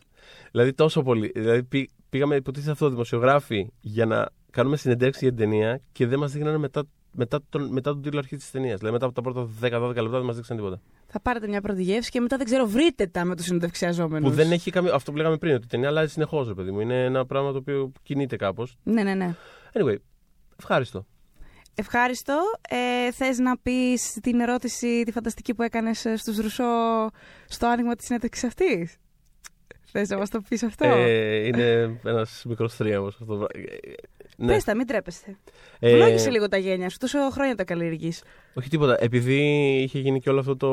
Δηλαδή 0.50 0.72
τόσο 0.72 1.02
πολύ. 1.02 1.30
Δηλαδή 1.34 1.62
πή- 1.62 1.90
πήγαμε 2.08 2.36
υποτίθεται 2.36 2.70
αυτό 2.70 2.88
δημοσιογράφοι 2.88 3.70
για 3.80 4.06
να 4.06 4.28
κάνουμε 4.50 4.76
συνεντεύξεις 4.76 5.22
για 5.22 5.30
την 5.30 5.38
ταινία 5.38 5.80
και 5.92 6.06
δεν 6.06 6.18
μας 6.18 6.32
δείχνανε 6.32 6.58
μετά, 6.58 6.82
μετά, 7.12 7.40
τον, 7.48 7.72
μετά 7.72 7.90
τον 7.92 8.02
τίτλο 8.02 8.18
αρχής 8.18 8.38
της 8.38 8.50
ταινίας. 8.50 8.78
Δηλαδή 8.78 8.92
μετά 8.92 9.06
από 9.06 9.14
τα 9.14 9.20
πρώτα 9.20 9.48
10-12 9.60 9.94
λεπτά 9.94 10.18
δεν 10.18 10.22
μας 10.22 10.36
δείξαν 10.36 10.56
τίποτα. 10.56 10.80
Θα 11.06 11.20
πάρετε 11.20 11.48
μια 11.48 11.60
πρώτη 11.60 11.82
γεύση 11.82 12.10
και 12.10 12.20
μετά 12.20 12.36
δεν 12.36 12.46
ξέρω, 12.46 12.66
βρείτε 12.66 13.06
τα 13.06 13.24
με 13.24 13.36
τους 13.36 13.44
συνεντευξιαζόμενου. 13.44 14.28
Που 14.28 14.34
δεν 14.34 14.52
έχει 14.52 14.70
καμία. 14.70 14.94
Αυτό 14.94 15.10
που 15.10 15.16
λέγαμε 15.16 15.36
πριν, 15.36 15.54
ότι 15.54 15.64
η 15.64 15.68
ταινία 15.68 15.88
αλλάζει 15.88 16.12
συνεχώς, 16.12 16.48
ρε 16.48 16.54
παιδί 16.54 16.70
μου. 16.70 16.80
Είναι 16.80 17.04
ένα 17.04 17.26
πράγμα 17.26 17.52
το 17.52 17.58
οποίο 17.58 17.92
κινείται 18.02 18.36
κάπως. 18.36 18.76
Ναι, 18.82 19.02
ναι, 19.02 19.14
ναι. 19.14 19.34
Anyway, 19.72 19.96
ευχάριστο. 20.58 21.06
Ευχάριστο. 21.74 22.38
Ε, 22.68 23.12
θες 23.12 23.38
να 23.38 23.58
πεις 23.58 24.18
την 24.22 24.40
ερώτηση, 24.40 25.02
τη 25.04 25.12
φανταστική 25.12 25.54
που 25.54 25.62
έκανες 25.62 26.06
στους 26.16 26.36
Ρουσό 26.36 26.64
στο 27.48 27.66
άνοιγμα 27.66 27.94
της 27.94 28.06
συνέντευξης 28.06 28.44
αυτής; 28.44 28.96
Θες 29.92 30.08
να 30.08 30.16
μας 30.16 30.30
το 30.30 30.40
πεις 30.48 30.62
αυτό; 30.62 30.84
Ε, 30.84 31.46
είναι 31.46 31.98
ένας 32.04 32.42
μικρός 32.46 32.74
θρίαμος 32.74 33.18
αυτό. 33.20 33.46
Ε, 34.38 34.44
ναι. 34.44 34.52
Πες 34.52 34.64
τα, 34.64 34.74
μην 34.74 34.86
τρέπεσαι. 34.86 35.38
Ε, 35.78 36.30
λίγο 36.30 36.48
τα 36.48 36.56
γένια 36.56 36.90
σου, 36.90 36.98
τόσο 36.98 37.18
χρόνια 37.30 37.54
τα 37.54 37.64
καλλιεργείς. 37.64 38.22
Όχι 38.54 38.68
τίποτα. 38.68 38.96
Επειδή 39.00 39.38
είχε 39.82 39.98
γίνει 39.98 40.20
και 40.20 40.30
όλο 40.30 40.40
αυτό 40.40 40.56
το 40.56 40.68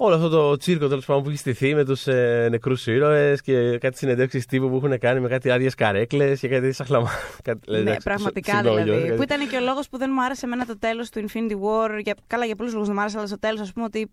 όλο 0.00 0.14
αυτό 0.14 0.28
το 0.28 0.56
τσίρκο 0.56 0.88
τέλος 0.88 1.04
πάντων 1.04 1.22
που 1.22 1.28
έχει 1.28 1.38
στηθεί 1.38 1.74
με 1.74 1.84
τους 1.84 2.06
ε, 2.06 2.48
νεκρούς 2.50 2.86
ήρωες 2.86 3.40
και 3.40 3.78
κάτι 3.78 3.98
συνεντεύξεις 3.98 4.46
τύπου 4.46 4.70
που 4.70 4.76
έχουν 4.76 4.98
κάνει 4.98 5.20
με 5.20 5.28
κάτι 5.28 5.50
άδειες 5.50 5.74
καρέκλες 5.74 6.40
και 6.40 6.48
κάτι 6.48 6.72
σαχλαμά. 6.72 7.10
ναι, 7.82 7.96
πραγματικά 8.04 8.60
δηλαδή. 8.60 9.14
Που 9.16 9.22
ήταν 9.22 9.48
και 9.48 9.56
ο 9.56 9.60
λόγος 9.60 9.88
που 9.88 9.98
δεν 9.98 10.10
μου 10.14 10.24
άρεσε 10.24 10.46
εμένα 10.46 10.66
το 10.66 10.78
τέλος 10.78 11.10
του 11.10 11.24
Infinity 11.26 11.52
War. 11.52 12.00
Για, 12.02 12.14
καλά, 12.26 12.44
για 12.44 12.56
πολλούς 12.56 12.72
λόγους 12.72 12.86
δεν 12.86 12.96
μου 12.96 13.02
άρεσε, 13.02 13.18
αλλά 13.18 13.26
στο 13.26 13.38
τέλος, 13.38 13.60
ας 13.60 13.72
πούμε, 13.72 13.84
ότι 13.84 14.10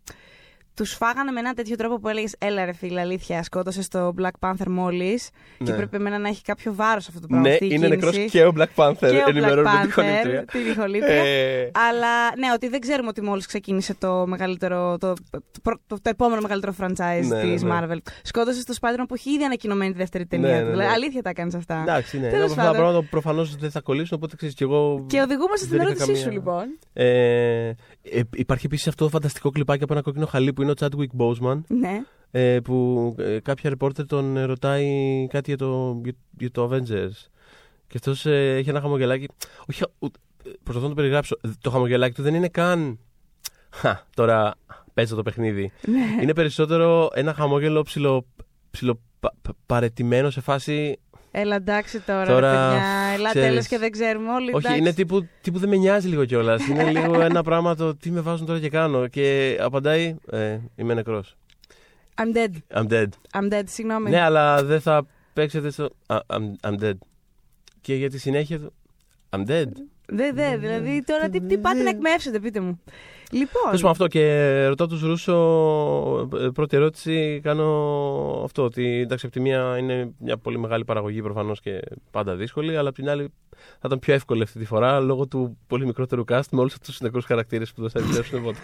τους 0.76 0.94
φάγανε 0.94 1.32
με 1.32 1.40
ένα 1.40 1.54
τέτοιο 1.54 1.76
τρόπο 1.76 2.00
που 2.00 2.08
έλεγες 2.08 2.36
Έλα, 2.38 2.66
ρε 2.66 2.74
φίλε, 2.74 3.00
αλήθεια, 3.00 3.44
σκότωσες 3.44 3.88
το 3.88 4.14
Black 4.22 4.48
Panther 4.48 4.68
μόλις. 4.68 5.30
Ναι. 5.58 5.66
Και 5.66 5.74
πρέπει 5.74 5.96
εμένα 5.96 6.18
να 6.18 6.28
έχει 6.28 6.42
κάποιο 6.42 6.74
βάρος 6.74 7.08
αυτό 7.08 7.20
το 7.20 7.28
πράγμα. 7.28 7.50
Ναι, 7.50 7.58
είναι 7.60 7.88
νεκρός 7.88 8.18
και 8.18 8.46
ο 8.46 8.54
Black 8.58 8.76
Panther. 8.76 8.96
Και 9.00 9.08
ο 9.08 9.34
Black 9.36 9.66
Panther, 9.66 10.44
την 10.52 10.72
ηχολήπτρια. 10.72 11.16
Ε... 11.16 11.72
Αλλά 11.90 12.36
ναι, 12.38 12.48
ότι 12.54 12.68
δεν 12.68 12.80
ξέρουμε 12.80 13.08
ότι 13.10 13.22
μόλις 13.22 13.46
ξεκίνησε 13.46 13.96
το 13.96 14.28
μεγαλύτερο. 14.28 14.98
Το, 14.98 15.14
το, 15.32 15.42
το, 15.88 15.96
το 16.02 16.10
επόμενο 16.10 16.42
μεγαλύτερο 16.42 16.74
franchise 16.80 17.28
ναι, 17.28 17.42
της 17.42 17.64
ναι, 17.64 17.80
ναι. 17.80 17.86
Marvel. 17.90 17.98
Σκότωσες 18.22 18.64
το 18.64 18.74
Spider-Man 18.82 19.06
που 19.08 19.14
έχει 19.14 19.30
ήδη 19.30 19.44
ανακοινωμένη 19.44 19.92
τη 19.92 19.98
δεύτερη 19.98 20.26
ταινία. 20.26 20.50
Ναι, 20.50 20.62
ναι, 20.62 20.70
δηλαδή, 20.70 20.90
αλήθεια 20.94 21.22
τα 21.22 21.34
κάνεις 21.34 21.56
αυτά. 21.56 21.82
Εντάξει, 21.82 22.20
ναι. 22.20 22.28
Αυτά 22.28 22.64
τα 22.64 22.72
πράγματα 22.72 23.08
προφανώς 23.10 23.56
δεν 23.56 23.72
θα 23.72 23.82
κολλήσουν, 23.82 24.18
οπότε 24.18 24.36
ξέρεις 24.36 24.56
κι 24.56 24.64
εγώ. 24.64 25.06
Και 25.08 25.22
οδηγούμαστε 25.22 25.66
στην 25.66 25.80
ερώτησή 25.80 26.16
σου, 26.16 26.32
λοιπόν. 26.32 26.64
Ε, 26.94 27.68
ε, 27.68 27.74
υπάρχει 28.36 28.66
επίσης 28.66 28.88
αυτό 28.88 29.04
το 29.04 29.10
φανταστικό 29.10 29.50
κλιπάκι 29.50 29.84
από 29.84 29.94
ένα 29.94 30.02
κόκκινο 30.02 30.26
χαλί 30.26 30.54
που 30.54 30.62
είναι 30.66 30.72
ο 30.72 30.74
Chadwick 30.80 31.22
Boseman. 31.22 31.62
Ναι. 31.68 32.02
Ε, 32.32 32.60
που 32.60 33.16
ε, 33.20 33.40
κάποια 33.40 33.70
ρεπόρτερ 33.70 34.06
τον 34.06 34.46
ρωτάει 34.46 35.28
κάτι 35.30 35.50
για 35.50 35.58
το, 35.58 36.02
για, 36.38 36.52
το 36.52 36.70
Avengers. 36.72 37.30
Και 37.88 37.96
αυτός 37.96 38.26
ε, 38.26 38.56
έχει 38.56 38.70
ένα 38.70 38.82
χαμογελάκι. 38.82 39.28
Όχι, 39.70 39.84
προσπαθώ 40.64 40.88
να 40.88 40.90
το 40.90 41.02
περιγράψω. 41.02 41.40
Το 41.62 41.70
χαμογελάκι 41.70 42.16
του 42.16 42.22
δεν 42.22 42.34
είναι 42.34 42.48
καν. 42.48 43.00
Χα, 43.72 44.00
τώρα 44.16 44.56
παίζω 44.94 45.16
το 45.16 45.24
παιχνίδι. 45.24 45.72
Ναι. 45.88 46.22
Είναι 46.22 46.34
περισσότερο 46.34 47.10
ένα 47.14 47.34
χαμόγελο 47.34 47.82
ψηλο, 47.82 48.26
ψηλο 48.72 49.00
παρετημένο 49.66 50.30
σε 50.30 50.42
φάση 50.42 51.00
Έλα 51.38 51.56
εντάξει 51.56 52.00
τώρα, 52.00 52.26
τώρα 52.26 52.52
ρε 52.52 52.58
παιδιά. 52.58 53.14
Έλας 53.14 53.32
τέλο 53.32 53.62
και 53.62 53.78
δεν 53.78 53.92
ξέρουμε 53.92 54.32
όλοι. 54.32 54.48
Όχι, 54.48 54.58
εντάξει. 54.58 54.78
είναι 54.78 54.94
τύπου, 54.94 55.28
τύπου 55.42 55.60
δεν 55.60 55.70
με 55.70 55.76
νοιάζει 55.76 56.08
λίγο 56.08 56.26
κιόλας. 56.26 56.68
είναι 56.68 56.92
λίγο 57.00 57.22
ένα 57.22 57.44
πράγμα 57.44 57.76
το 57.76 57.96
τι 57.96 58.12
με 58.12 58.22
βάζουν 58.22 58.46
τώρα 58.46 58.60
και 58.60 58.70
κάνω. 58.70 59.08
Και 59.08 59.58
απαντάει, 59.62 60.16
ε, 60.32 60.58
είμαι 60.76 60.94
νεκρός. 60.94 61.38
I'm 62.16 62.38
dead. 62.38 62.80
I'm 62.80 62.88
dead. 62.88 63.08
I'm 63.32 63.54
dead, 63.54 63.64
συγγνώμη. 63.66 64.10
Ναι, 64.10 64.22
αλλά 64.22 64.64
δεν 64.64 64.82
θα 64.82 65.06
παίξετε 65.34 65.70
στο. 65.72 65.90
I'm, 66.08 66.70
I'm 66.70 66.84
dead. 66.84 66.98
Και 67.82 67.96
για 67.96 68.10
τη 68.10 68.20
συνέχεια 68.20 68.60
του. 68.60 68.74
I'm 69.30 69.50
dead. 69.50 69.68
Δεν, 70.08 70.36
δε, 70.36 70.58
δηλαδή 70.58 71.04
τώρα 71.06 71.30
τι, 71.30 71.42
τι 71.42 71.58
πάτε 71.58 71.84
να 71.84 71.90
εκμεύσετε, 71.90 72.40
πείτε 72.40 72.60
μου. 72.60 72.80
Λοιπόν. 73.32 73.76
Θέλω 73.76 73.90
αυτό 73.90 74.08
και 74.08 74.66
ρωτάω 74.68 74.88
τους 74.88 75.02
Ρούσο. 75.02 76.30
Ε, 76.40 76.50
πρώτη 76.54 76.76
ερώτηση 76.76 77.40
κάνω 77.44 78.42
αυτό. 78.44 78.64
Ότι 78.64 79.00
εντάξει, 79.00 79.26
από 79.26 79.36
τη 79.36 79.42
μία 79.42 79.78
είναι 79.78 80.14
μια 80.20 80.38
πολύ 80.38 80.60
μεγάλη 80.60 80.86
παραγωγή 80.86 81.22
προφανώς 81.22 81.60
και 81.60 81.80
πάντα 82.12 82.36
δύσκολη, 82.36 82.78
αλλά 82.78 82.90
από 82.90 82.98
την 82.98 83.10
άλλη 83.10 83.34
θα 83.50 83.86
ήταν 83.86 84.00
πιο 84.00 84.14
εύκολη 84.14 84.42
αυτή 84.44 84.60
τη 84.60 84.66
φορά 84.66 85.00
λόγω 85.00 85.28
του 85.28 85.58
πολύ 85.68 85.86
μικρότερου 85.86 86.24
cast 86.32 86.50
με 86.52 86.60
όλους 86.60 86.74
αυτούς 86.74 86.88
τους 86.88 87.02
νεκρού 87.02 87.22
χαρακτήρες 87.22 87.74
που 87.74 87.82
δεν 87.82 87.90
θα 87.90 88.00
επιστρέψουν 88.00 88.44
ποτέ. 88.44 88.60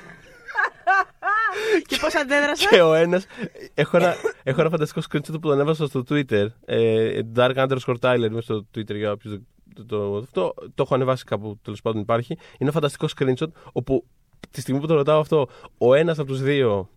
και 1.88 1.98
πώς 2.02 2.16
αντέδρασα. 2.16 2.70
και 2.70 2.82
ο 2.82 2.94
ένας. 2.94 3.26
Έχω, 3.74 3.98
ένα, 3.98 4.16
έχω 4.44 4.62
ένα 4.62 4.70
φανταστικό 4.70 5.02
screenshot 5.10 5.42
που 5.42 5.48
τον 5.48 5.60
έβασα 5.60 5.88
στο 5.88 6.04
Twitter. 6.10 6.48
Ε, 6.66 7.20
Dark 7.36 7.56
underscore 7.56 7.96
Tyler 8.00 8.28
είμαι 8.30 8.42
στο 8.42 8.66
Twitter 8.76 8.96
για 8.96 9.12
όποιους 9.12 9.38
το, 9.74 9.86
το, 9.86 10.18
αυτό 10.18 10.54
το 10.58 10.84
έχω 10.84 10.96
ανεβάσει 10.96 11.24
κάπου 11.24 11.60
τέλος 11.62 11.82
πάντων 11.82 12.02
υπάρχει. 12.02 12.34
Είναι 12.34 12.44
ένα 12.60 12.72
φανταστικό 12.72 13.08
screenshot 13.18 13.52
όπου 13.72 14.06
τη 14.52 14.62
στιγμή 14.62 14.80
που 14.80 14.88
το 14.88 14.96
ρωτάω 14.96 15.20
αυτό, 15.20 15.48
ο 15.78 15.94
ένας 15.94 16.20
από 16.20 16.28
τους 16.28 16.42
δύο 16.42 16.90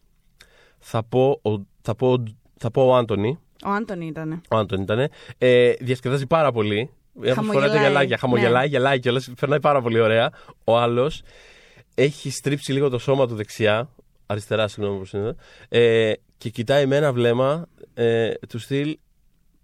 θα 0.78 1.02
πω, 1.02 1.40
ο, 1.42 1.50
θα 1.82 1.94
πω, 1.94 2.22
θα 2.56 2.70
πω 2.70 2.86
ο 2.86 2.96
Άντωνη. 2.96 3.38
Ο 3.64 3.70
Άντωνη 3.70 4.06
ήταν. 4.06 4.40
Ο 4.50 4.56
Άντωνη 4.56 4.82
ήταν. 4.82 5.08
Ε, 5.38 5.72
διασκεδάζει 5.72 6.26
πάρα 6.26 6.52
πολύ. 6.52 6.90
Φοράει 7.52 7.68
τα 7.68 7.78
γυαλάκια, 7.78 8.18
χαμογελάει, 8.18 8.62
ναι. 8.62 8.68
γελάει 8.68 9.00
και 9.00 9.08
όλα. 9.08 9.22
Περνάει 9.40 9.60
πάρα 9.60 9.82
πολύ 9.82 10.00
ωραία. 10.00 10.32
Ο 10.64 10.78
άλλος 10.78 11.22
έχει 11.94 12.30
στρίψει 12.30 12.72
λίγο 12.72 12.88
το 12.88 12.98
σώμα 12.98 13.26
του 13.26 13.34
δεξιά. 13.34 13.88
Αριστερά, 14.26 14.68
συγγνώμη 14.68 14.98
που 14.98 15.16
είναι. 15.16 15.34
Ε, 15.68 16.12
και 16.38 16.50
κοιτάει 16.50 16.86
με 16.86 16.96
ένα 16.96 17.12
βλέμμα 17.12 17.66
ε, 17.94 18.30
του 18.48 18.58
στυλ. 18.58 18.98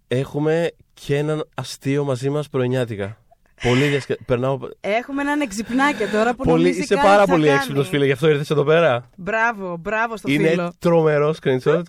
Έχουμε 0.08 0.70
και 0.94 1.16
έναν 1.16 1.44
αστείο 1.54 2.04
μαζί 2.04 2.30
μας 2.30 2.49
πρωινιάτικα. 2.49 3.20
Πολύ 3.62 3.87
διασκε... 3.87 4.17
Περνάω... 4.26 4.59
Έχουμε 4.81 5.23
έναν 5.23 5.40
εξυπνάκι 5.40 6.05
τώρα 6.12 6.35
που 6.35 6.45
πολύ... 6.45 6.69
Είσαι 6.69 6.95
πάρα 6.95 7.26
πολύ 7.26 7.49
έξυπνος, 7.49 7.88
φίλε, 7.88 8.05
γι' 8.05 8.12
αυτό 8.12 8.29
ήρθες 8.29 8.50
εδώ 8.50 8.64
πέρα. 8.64 9.11
Μπράβο, 9.17 9.76
μπράβο 9.76 10.17
στο 10.17 10.31
Είναι 10.31 10.49
φίλο. 10.49 10.62
Είναι 10.62 10.73
τρομερό 10.79 11.35
screenshot. 11.43 11.83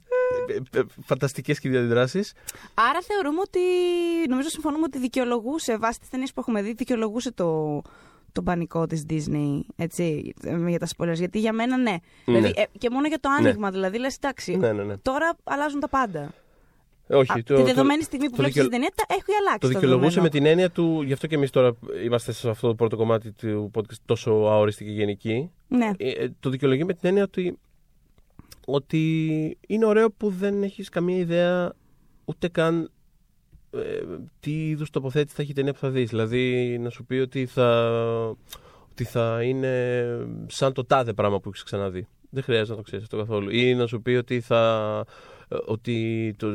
Ε, 0.73 0.79
ε, 0.79 0.81
Φανταστικές 1.05 1.59
και 1.59 1.69
διαδράσεις. 1.69 2.33
Άρα 2.73 2.99
θεωρούμε 3.01 3.39
ότι. 3.39 3.59
Νομίζω 4.29 4.49
συμφωνούμε 4.49 4.83
ότι 4.83 4.99
δικαιολογούσε 4.99 5.77
βάσει 5.77 5.99
τι 5.99 6.09
ταινίε 6.09 6.25
που 6.33 6.39
έχουμε 6.39 6.61
δει, 6.61 6.73
δικαιολογούσε 6.73 7.31
το, 7.31 7.81
το 8.31 8.41
πανικό 8.41 8.87
της 8.87 9.05
Disney. 9.09 9.59
Έτσι, 9.75 10.33
για 10.67 10.79
τα 10.79 10.87
spoilers. 10.97 11.13
Γιατί 11.13 11.39
για 11.39 11.53
μένα 11.53 11.77
ναι. 11.77 11.91
ναι. 11.91 11.99
Δηλαδή, 12.25 12.53
ε, 12.55 12.63
και 12.77 12.89
μόνο 12.89 13.07
για 13.07 13.19
το 13.19 13.29
ναι. 13.29 13.35
άνοιγμα, 13.35 13.65
ναι. 13.65 13.75
δηλαδή 13.75 13.99
λες 13.99 14.15
εντάξει. 14.15 14.55
Ναι, 14.55 14.71
ναι, 14.71 14.83
ναι. 14.83 14.97
Τώρα 14.97 15.33
αλλάζουν 15.43 15.79
τα 15.79 15.89
πάντα. 15.89 16.33
Όχι, 17.11 17.31
Α, 17.31 17.43
το, 17.43 17.55
τη 17.55 17.61
δεδομένη 17.61 18.03
στιγμή 18.03 18.29
που 18.29 18.35
βλέπεις 18.35 18.53
την 18.53 18.69
ταινία, 18.69 18.91
τα 18.95 19.03
έχει 19.07 19.33
αλλάξει. 19.39 19.59
Το 19.59 19.67
δικαιολογούσε 19.67 20.21
με 20.21 20.29
την 20.29 20.45
έννοια 20.45 20.69
του. 20.69 21.01
Γι' 21.01 21.13
αυτό 21.13 21.27
και 21.27 21.35
εμείς 21.35 21.49
τώρα 21.49 21.75
είμαστε 22.05 22.31
σε 22.31 22.49
αυτό 22.49 22.67
το 22.67 22.75
πρώτο 22.75 22.95
κομμάτι 22.95 23.31
του 23.31 23.71
podcast 23.73 23.99
τόσο 24.05 24.31
αόριστη 24.31 24.85
και 24.85 24.91
γενική. 24.91 25.51
Ναι. 25.67 25.91
Ε, 25.97 26.27
το 26.39 26.49
δικαιολογεί 26.49 26.83
με 26.83 26.93
την 26.93 27.07
έννοια 27.09 27.23
ότι, 27.23 27.57
ότι 28.65 29.57
είναι 29.67 29.85
ωραίο 29.85 30.11
που 30.11 30.29
δεν 30.29 30.63
έχεις 30.63 30.89
καμία 30.89 31.17
ιδέα 31.17 31.73
ούτε 32.25 32.47
καν 32.47 32.91
ε, 33.71 33.79
τι 34.39 34.69
είδους 34.69 34.89
τοποθέτηση 34.89 35.35
θα 35.35 35.41
έχει 35.41 35.51
η 35.51 35.53
ταινία 35.53 35.73
που 35.73 35.79
θα 35.79 35.89
δεις. 35.89 36.09
Δηλαδή 36.09 36.77
να 36.81 36.89
σου 36.89 37.05
πει 37.05 37.15
ότι 37.15 37.45
θα, 37.45 37.91
ότι 38.91 39.03
θα 39.03 39.43
είναι 39.43 40.05
σαν 40.47 40.73
το 40.73 40.85
τάδε 40.85 41.13
πράγμα 41.13 41.39
που 41.39 41.49
έχεις 41.49 41.63
ξαναδεί. 41.63 42.07
Δεν 42.29 42.43
χρειάζεται 42.43 42.69
να 42.69 42.75
το 42.75 42.81
ξέρεις 42.81 43.03
αυτό 43.03 43.17
καθόλου. 43.17 43.49
Ή 43.49 43.75
να 43.75 43.87
σου 43.87 44.01
πει 44.01 44.11
ότι 44.11 44.39
θα 44.39 45.05
ότι 45.65 46.33
το, 46.37 46.47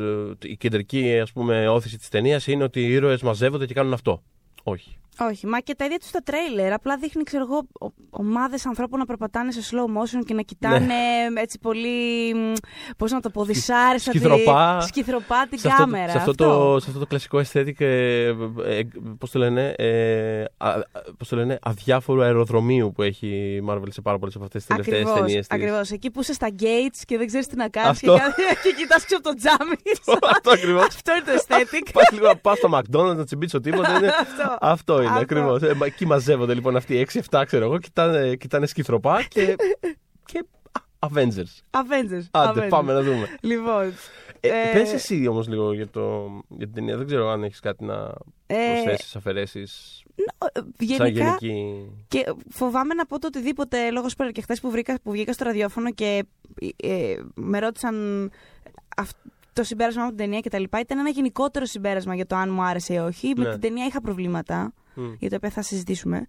η 0.42 0.56
κεντρική 0.56 1.18
ας 1.18 1.32
πούμε, 1.32 1.68
όθηση 1.68 1.98
της 1.98 2.08
ταινίας 2.08 2.46
είναι 2.46 2.64
ότι 2.64 2.80
οι 2.80 2.92
ήρωες 2.92 3.22
μαζεύονται 3.22 3.66
και 3.66 3.74
κάνουν 3.74 3.92
αυτό. 3.92 4.22
Όχι. 4.62 4.96
Όχι, 5.20 5.46
μα 5.46 5.60
και 5.60 5.74
τα 5.74 5.84
ίδια 5.84 5.98
τους 5.98 6.08
στα 6.08 6.20
τρέιλερ. 6.24 6.72
Απλά 6.72 6.96
δείχνει, 6.96 7.22
ξέρω 7.22 7.46
εγώ, 7.50 7.66
ομάδες 8.10 8.66
ανθρώπων 8.66 8.98
να 8.98 9.06
περπατάνε 9.06 9.50
σε 9.52 9.60
slow 9.70 10.00
motion 10.00 10.24
και 10.26 10.34
να 10.34 10.42
κοιτάνε 10.42 10.78
ναι. 10.78 11.40
έτσι 11.40 11.58
πολύ. 11.58 12.32
Πώς 12.96 13.12
να 13.12 13.20
το 13.20 13.30
πω, 13.30 13.44
δυσάρεστα. 13.44 14.10
Σκυθροπά. 14.10 14.80
Σκυθροπά 14.80 15.46
την 15.50 15.58
σε 15.58 15.68
κάμερα. 15.68 16.04
Αυτό, 16.04 16.18
σε, 16.18 16.30
αυτό 16.30 16.34
Το, 16.44 16.80
σε 16.80 16.86
αυτό 16.88 17.00
το 17.00 17.06
κλασικό 17.06 17.38
aesthetic, 17.38 17.80
ε, 17.80 18.26
ε, 18.26 18.34
πώς 19.18 19.30
το 19.30 19.38
λένε, 19.38 19.74
ε, 19.76 20.44
πώς 21.18 21.28
το 21.28 21.36
λένε, 21.36 21.58
αδιάφορου 21.62 22.22
αεροδρομίου 22.22 22.92
που 22.92 23.02
έχει 23.02 23.26
η 23.26 23.64
Marvel 23.68 23.88
σε 23.88 24.00
πάρα 24.00 24.18
πολλές 24.18 24.34
από 24.34 24.44
αυτές 24.44 24.64
τις 24.64 24.76
τελευταίες 24.76 25.12
ταινίες. 25.12 25.46
Ακριβώς. 25.50 25.90
Εκεί 25.90 26.10
που 26.10 26.20
είσαι 26.20 26.32
στα 26.32 26.48
gates 26.60 27.00
και 27.04 27.16
δεν 27.18 27.26
ξέρεις 27.26 27.46
τι 27.46 27.56
να 27.56 27.68
κάνεις 27.68 28.00
και, 28.00 28.06
και 28.62 28.74
κοιτάς 28.76 29.06
από 29.10 29.22
το 29.22 29.34
τζάμι. 29.34 29.76
αυτό 30.30 30.50
ακριβώς. 30.50 30.86
αυτό 30.86 31.12
είναι 31.12 31.24
το 31.24 31.32
aesthetic. 31.32 31.90
Πας 31.92 32.12
λίγο 32.12 32.36
πας 32.42 32.58
στο 32.58 32.68
McDonald's 32.72 33.16
να 33.16 33.24
τσιμπήσω 33.24 33.60
τίποτα. 33.66 34.00
αυτό 34.60 35.05
είναι 35.06 35.18
ακριβώς. 35.18 35.62
Ε, 35.62 35.76
εκεί 35.84 36.06
μαζεύονται 36.06 36.54
λοιπόν 36.54 36.76
αυτοί 36.76 37.06
6-7, 37.30 37.42
ξέρω 37.46 37.64
εγώ, 37.64 37.78
κοιτάνε, 37.78 38.36
κοιτάνε 38.36 38.66
σκυθροπά 38.66 39.22
και. 39.22 39.56
και 40.32 40.44
Avengers. 40.98 41.52
Avengers. 41.70 42.24
Άντε, 42.30 42.60
Avengers. 42.60 42.68
πάμε 42.68 42.92
να 42.92 43.02
δούμε. 43.02 43.28
Λοιπόν. 43.40 43.92
Ε, 44.40 44.48
ε, 44.48 44.72
πες 44.72 44.92
εσύ 44.92 45.26
όμως 45.26 45.48
λίγο 45.48 45.72
για, 45.72 45.88
το, 45.88 46.30
για 46.48 46.66
την 46.66 46.74
ταινία. 46.74 46.96
Δεν 46.96 47.06
ξέρω 47.06 47.28
αν 47.28 47.42
έχεις 47.42 47.60
κάτι 47.60 47.84
να 47.84 48.14
ε, 48.46 48.56
προσθέσεις, 48.72 49.16
αφαιρέσεις. 49.16 50.02
Ε, 50.52 50.60
γενικά, 50.78 51.38
και 52.08 52.34
φοβάμαι 52.48 52.94
να 52.94 53.06
πω 53.06 53.18
το 53.18 53.26
οτιδήποτε 53.26 53.90
λόγω 53.90 54.08
σπέρα 54.08 54.32
και 54.32 54.40
χθες 54.40 54.60
που, 54.60 54.72
που 55.02 55.10
βγήκα 55.10 55.32
στο 55.32 55.44
ραδιόφωνο 55.44 55.92
και 55.92 56.24
ε, 56.76 57.14
με 57.34 57.58
ρώτησαν 57.58 58.30
το 59.52 59.64
συμπέρασμα 59.64 60.02
από 60.02 60.10
την 60.10 60.18
ταινία 60.18 60.40
κτλ. 60.40 60.62
Ήταν 60.62 60.98
ένα 60.98 61.08
γενικότερο 61.08 61.64
συμπέρασμα 61.64 62.14
για 62.14 62.26
το 62.26 62.36
αν 62.36 62.50
μου 62.50 62.62
άρεσε 62.62 62.94
ή 62.94 62.98
όχι. 62.98 63.32
Ναι. 63.36 63.44
Με 63.44 63.50
την 63.50 63.60
ταινία 63.60 63.86
είχα 63.86 64.00
προβλήματα, 64.00 64.72
mm. 64.96 65.16
για 65.18 65.30
το 65.30 65.36
οποίο 65.36 65.50
θα 65.50 65.62
συζητήσουμε. 65.62 66.26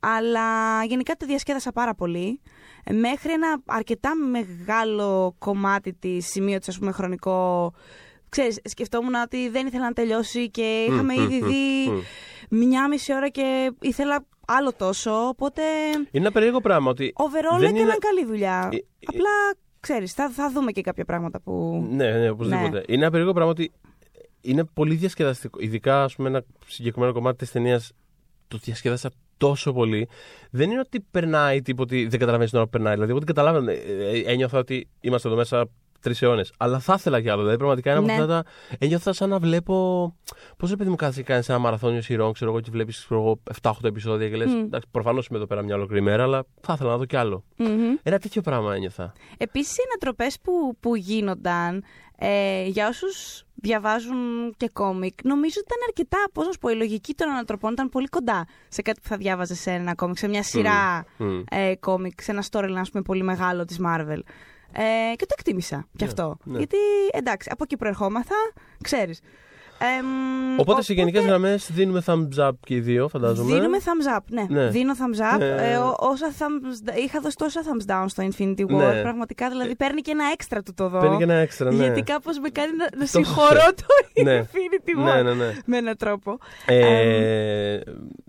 Αλλά 0.00 0.84
γενικά 0.84 1.14
το 1.14 1.26
διασκέδασα 1.26 1.72
πάρα 1.72 1.94
πολύ. 1.94 2.40
Μέχρι 2.90 3.32
ένα 3.32 3.62
αρκετά 3.66 4.10
μεγάλο 4.16 5.34
κομμάτι 5.38 5.92
της 5.92 6.26
σημείο 6.26 6.58
της, 6.58 6.68
ας 6.68 6.78
πούμε, 6.78 6.92
χρονικό. 6.92 7.72
Ξέρεις, 8.28 8.60
σκεφτόμουν 8.64 9.14
ότι 9.14 9.48
δεν 9.48 9.66
ήθελα 9.66 9.84
να 9.84 9.92
τελειώσει 9.92 10.50
και 10.50 10.86
είχαμε 10.88 11.14
ήδη 11.14 11.42
δει 11.44 11.90
μια 12.48 12.88
μισή 12.88 13.14
ώρα 13.14 13.28
και 13.28 13.72
ήθελα 13.80 14.24
άλλο 14.46 14.72
τόσο. 14.72 15.12
Οπότε. 15.28 15.62
Είναι 15.94 16.08
ένα 16.10 16.32
περίεργο 16.32 16.60
πράγμα 16.60 16.90
ότι. 16.90 17.12
Overall 17.16 17.58
δεν 17.58 17.68
έκαναν 17.68 17.82
είναι- 17.82 17.96
καλή 17.98 18.24
δουλειά. 18.26 18.68
Ε, 18.72 18.76
ε, 18.76 18.80
Απλά 19.06 19.30
ξέρεις, 19.80 20.12
θα, 20.12 20.30
θα 20.30 20.50
δούμε 20.50 20.72
και 20.72 20.80
κάποια 20.80 21.04
πράγματα 21.04 21.40
που. 21.40 21.86
Ναι, 21.90 22.10
ναι, 22.10 22.30
οπωσδήποτε. 22.30 22.84
Είναι 22.86 23.02
ένα 23.02 23.10
περίεργο 23.10 23.32
πράγμα 23.32 23.50
ότι 23.50 23.72
είναι 24.40 24.64
πολύ 24.64 24.94
διασκεδαστικό. 24.94 25.58
Ειδικά, 25.60 26.02
ας 26.02 26.14
πούμε, 26.14 26.28
ένα 26.28 26.44
συγκεκριμένο 26.66 27.12
κομμάτι 27.12 27.36
της 27.36 27.50
ταινίας 27.50 27.92
το 28.52 28.58
διασκέδασα 28.62 29.10
τόσο 29.36 29.72
πολύ. 29.72 30.08
Δεν 30.50 30.70
είναι 30.70 30.80
ότι 30.80 31.00
περνάει 31.10 31.62
τίποτα, 31.62 31.94
ότι 31.94 32.06
δεν 32.06 32.18
καταλαβαίνεις 32.18 32.50
την 32.50 32.58
ώρα 32.58 32.68
που 32.68 32.72
περνάει. 32.72 32.92
Δηλαδή, 32.92 33.10
εγώ 33.10 33.18
την 33.20 33.28
καταλάβαινα. 33.34 33.72
ε, 33.72 33.76
ε, 33.76 34.18
Ένιωθα 34.32 34.58
ότι 34.58 34.88
είμαστε 35.00 35.28
εδώ 35.28 35.36
μέσα 35.36 35.66
τρεις 36.00 36.22
αιώνες. 36.22 36.52
Αλλά 36.56 36.78
θα 36.78 36.94
ήθελα 36.98 37.20
κι 37.20 37.28
άλλο. 37.28 37.38
Δηλαδή, 37.40 37.56
πραγματικά 37.56 37.90
είναι 37.90 37.98
από 37.98 38.06
Ναι. 38.08 38.12
αυτά 38.12 38.26
τα. 38.26 38.44
Ένιωθα 38.78 39.12
σαν 39.12 39.28
να 39.28 39.38
βλέπω. 39.38 39.74
Πώς 40.56 40.70
ρε 40.70 40.76
παιδί 40.76 40.90
μου 40.90 40.96
κάθεσαι 40.96 41.20
και 41.22 41.26
κάνει 41.32 41.44
ένα 41.48 41.58
μαραθώνιο 41.58 42.00
σειρών, 42.02 42.32
ξέρω 42.32 42.50
εγώ, 42.50 42.60
και 42.60 42.70
βλέπεις 42.70 43.08
7-8 43.60 43.86
επεισόδια 43.88 44.28
και 44.28 44.36
λες. 44.36 44.52
Μμ. 44.52 44.58
Εντάξει, 44.58 44.88
προφανώς 44.90 45.26
είμαι 45.26 45.38
εδώ 45.38 45.46
πέρα 45.46 45.62
μια 45.62 45.74
ολόκληρη 45.74 46.02
μέρα, 46.02 46.22
αλλά 46.22 46.44
θα 46.60 46.72
ήθελα 46.72 46.90
να 46.90 46.96
δω 46.96 47.04
κι 47.04 47.16
άλλο. 47.16 47.44
Μμμ. 47.56 47.94
Ένα 48.02 48.18
τέτοιο 48.18 48.40
πράγμα 48.42 48.74
ένιωθα. 48.74 49.12
Επίσης 49.38 49.76
οι 49.76 49.80
ανατροπές 49.90 50.38
που, 50.42 50.76
που 50.80 50.96
γίνονταν 50.96 51.84
ε, 52.24 52.64
για 52.66 52.88
όσους 52.88 53.44
διαβάζουν 53.54 54.54
και 54.56 54.68
κόμικ 54.72 55.24
νομίζω 55.24 55.54
ότι 55.58 55.66
ήταν 55.74 55.78
αρκετά, 55.86 56.18
πώς 56.32 56.46
να 56.46 56.52
σου 56.52 56.58
πω, 56.58 56.68
η 56.68 56.74
λογική 56.74 57.14
των 57.14 57.28
ανατροπών 57.30 57.72
ήταν 57.72 57.88
πολύ 57.88 58.06
κοντά 58.06 58.46
σε 58.68 58.82
κάτι 58.82 59.00
που 59.00 59.08
θα 59.08 59.16
διάβαζες 59.16 59.60
σε 59.60 59.70
ένα 59.70 59.94
κόμικ, 59.94 60.18
σε 60.18 60.28
μια 60.28 60.42
σειρά 60.42 61.04
Μμ. 61.16 61.42
ε, 61.50 61.74
κόμικ, 61.80 62.20
σε 62.20 62.30
ένα 62.30 62.44
storyline 62.50 62.76
ας 62.78 62.90
πούμε, 62.90 63.02
πολύ 63.02 63.22
μεγάλο 63.22 63.64
της 63.64 63.78
Marvel. 63.86 64.18
Ε, 64.72 65.14
και 65.16 65.26
το 65.26 65.34
εκτίμησα 65.38 65.86
κι 65.96 66.04
Ναι, 66.04 66.08
αυτό. 66.10 66.36
ναι. 66.44 66.58
Γιατί 66.58 66.76
εντάξει, 67.12 67.48
από 67.52 67.62
εκεί 67.64 67.76
προερχόμαθα, 67.76 68.34
ξέρεις. 68.82 69.20
Εμ, 69.98 70.06
Οπότε 70.60 70.82
σε 70.82 70.92
γενικές 70.94 71.24
γραμμές 71.24 71.70
δίνουμε 71.72 72.02
thumbs 72.06 72.48
up 72.48 72.50
και 72.60 72.74
οι 72.74 72.80
δύο, 72.80 73.08
φαντάζομαι. 73.08 73.52
Δίνουμε 73.54 73.78
thumbs 73.80 74.18
up, 74.18 74.22
ναι. 74.30 74.46
Ναι. 74.48 74.68
Δίνω 74.68 74.92
thumbs 74.98 75.36
up. 75.36 75.40
Ε, 75.40 75.72
Ε, 75.72 75.76
ο- 75.76 75.96
όσα 75.98 76.32
thumbs, 76.38 76.96
είχα 77.04 77.20
δώσει 77.20 77.36
τόσα 77.36 77.60
thumbs 77.64 77.90
down 77.92 78.04
στο 78.08 78.28
Infinity 78.30 78.60
War. 78.66 78.92
Ναι. 78.92 79.02
Πραγματικά, 79.02 79.48
δηλαδή 79.48 79.76
παίρνει 79.76 80.00
και 80.00 80.10
ένα 80.10 80.24
έξτρα 80.32 80.62
του 80.62 80.72
το 80.74 80.88
δω. 80.88 80.98
Παίρνει 81.00 81.16
και 81.16 81.22
ένα 81.22 81.34
έξτρα, 81.34 81.70
ναι. 81.72 81.76
Γιατί 81.84 82.02
κάπως 82.02 82.38
με 82.38 82.48
κάνει 82.48 82.76
να, 82.76 82.84
να 82.84 83.00
Το 83.00 83.06
συγχωρώ 83.06 83.66
το 83.76 84.22
Ναι. 84.24 84.40
Infinity 84.42 85.00
War. 85.00 85.14
Ναι, 85.14 85.22
ναι, 85.22 85.34
ναι. 85.34 85.52
Με 85.64 85.76
έναν 85.76 85.96
τρόπο. 85.96 86.38
Ε, 86.66 87.78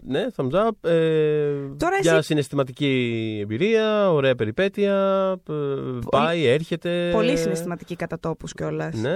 ναι, 0.06 0.26
thumbs 0.36 0.68
up. 0.68 0.90
Ε, 0.90 0.94
Τώρα 1.78 1.98
για 2.02 2.14
εσύ- 2.14 2.24
συναισθηματική 2.26 3.40
εμπειρία, 3.42 4.12
ωραία 4.12 4.36
περιπέτεια. 4.36 4.94
ε, 5.50 5.54
πάει, 6.10 6.46
έρχεται. 6.46 7.10
Πολύ 7.14 7.38
συναισθηματική 7.38 7.96
κατά 7.96 8.20
τόπους 8.20 8.54
κιόλας. 8.54 8.96
Ναι. 8.96 9.12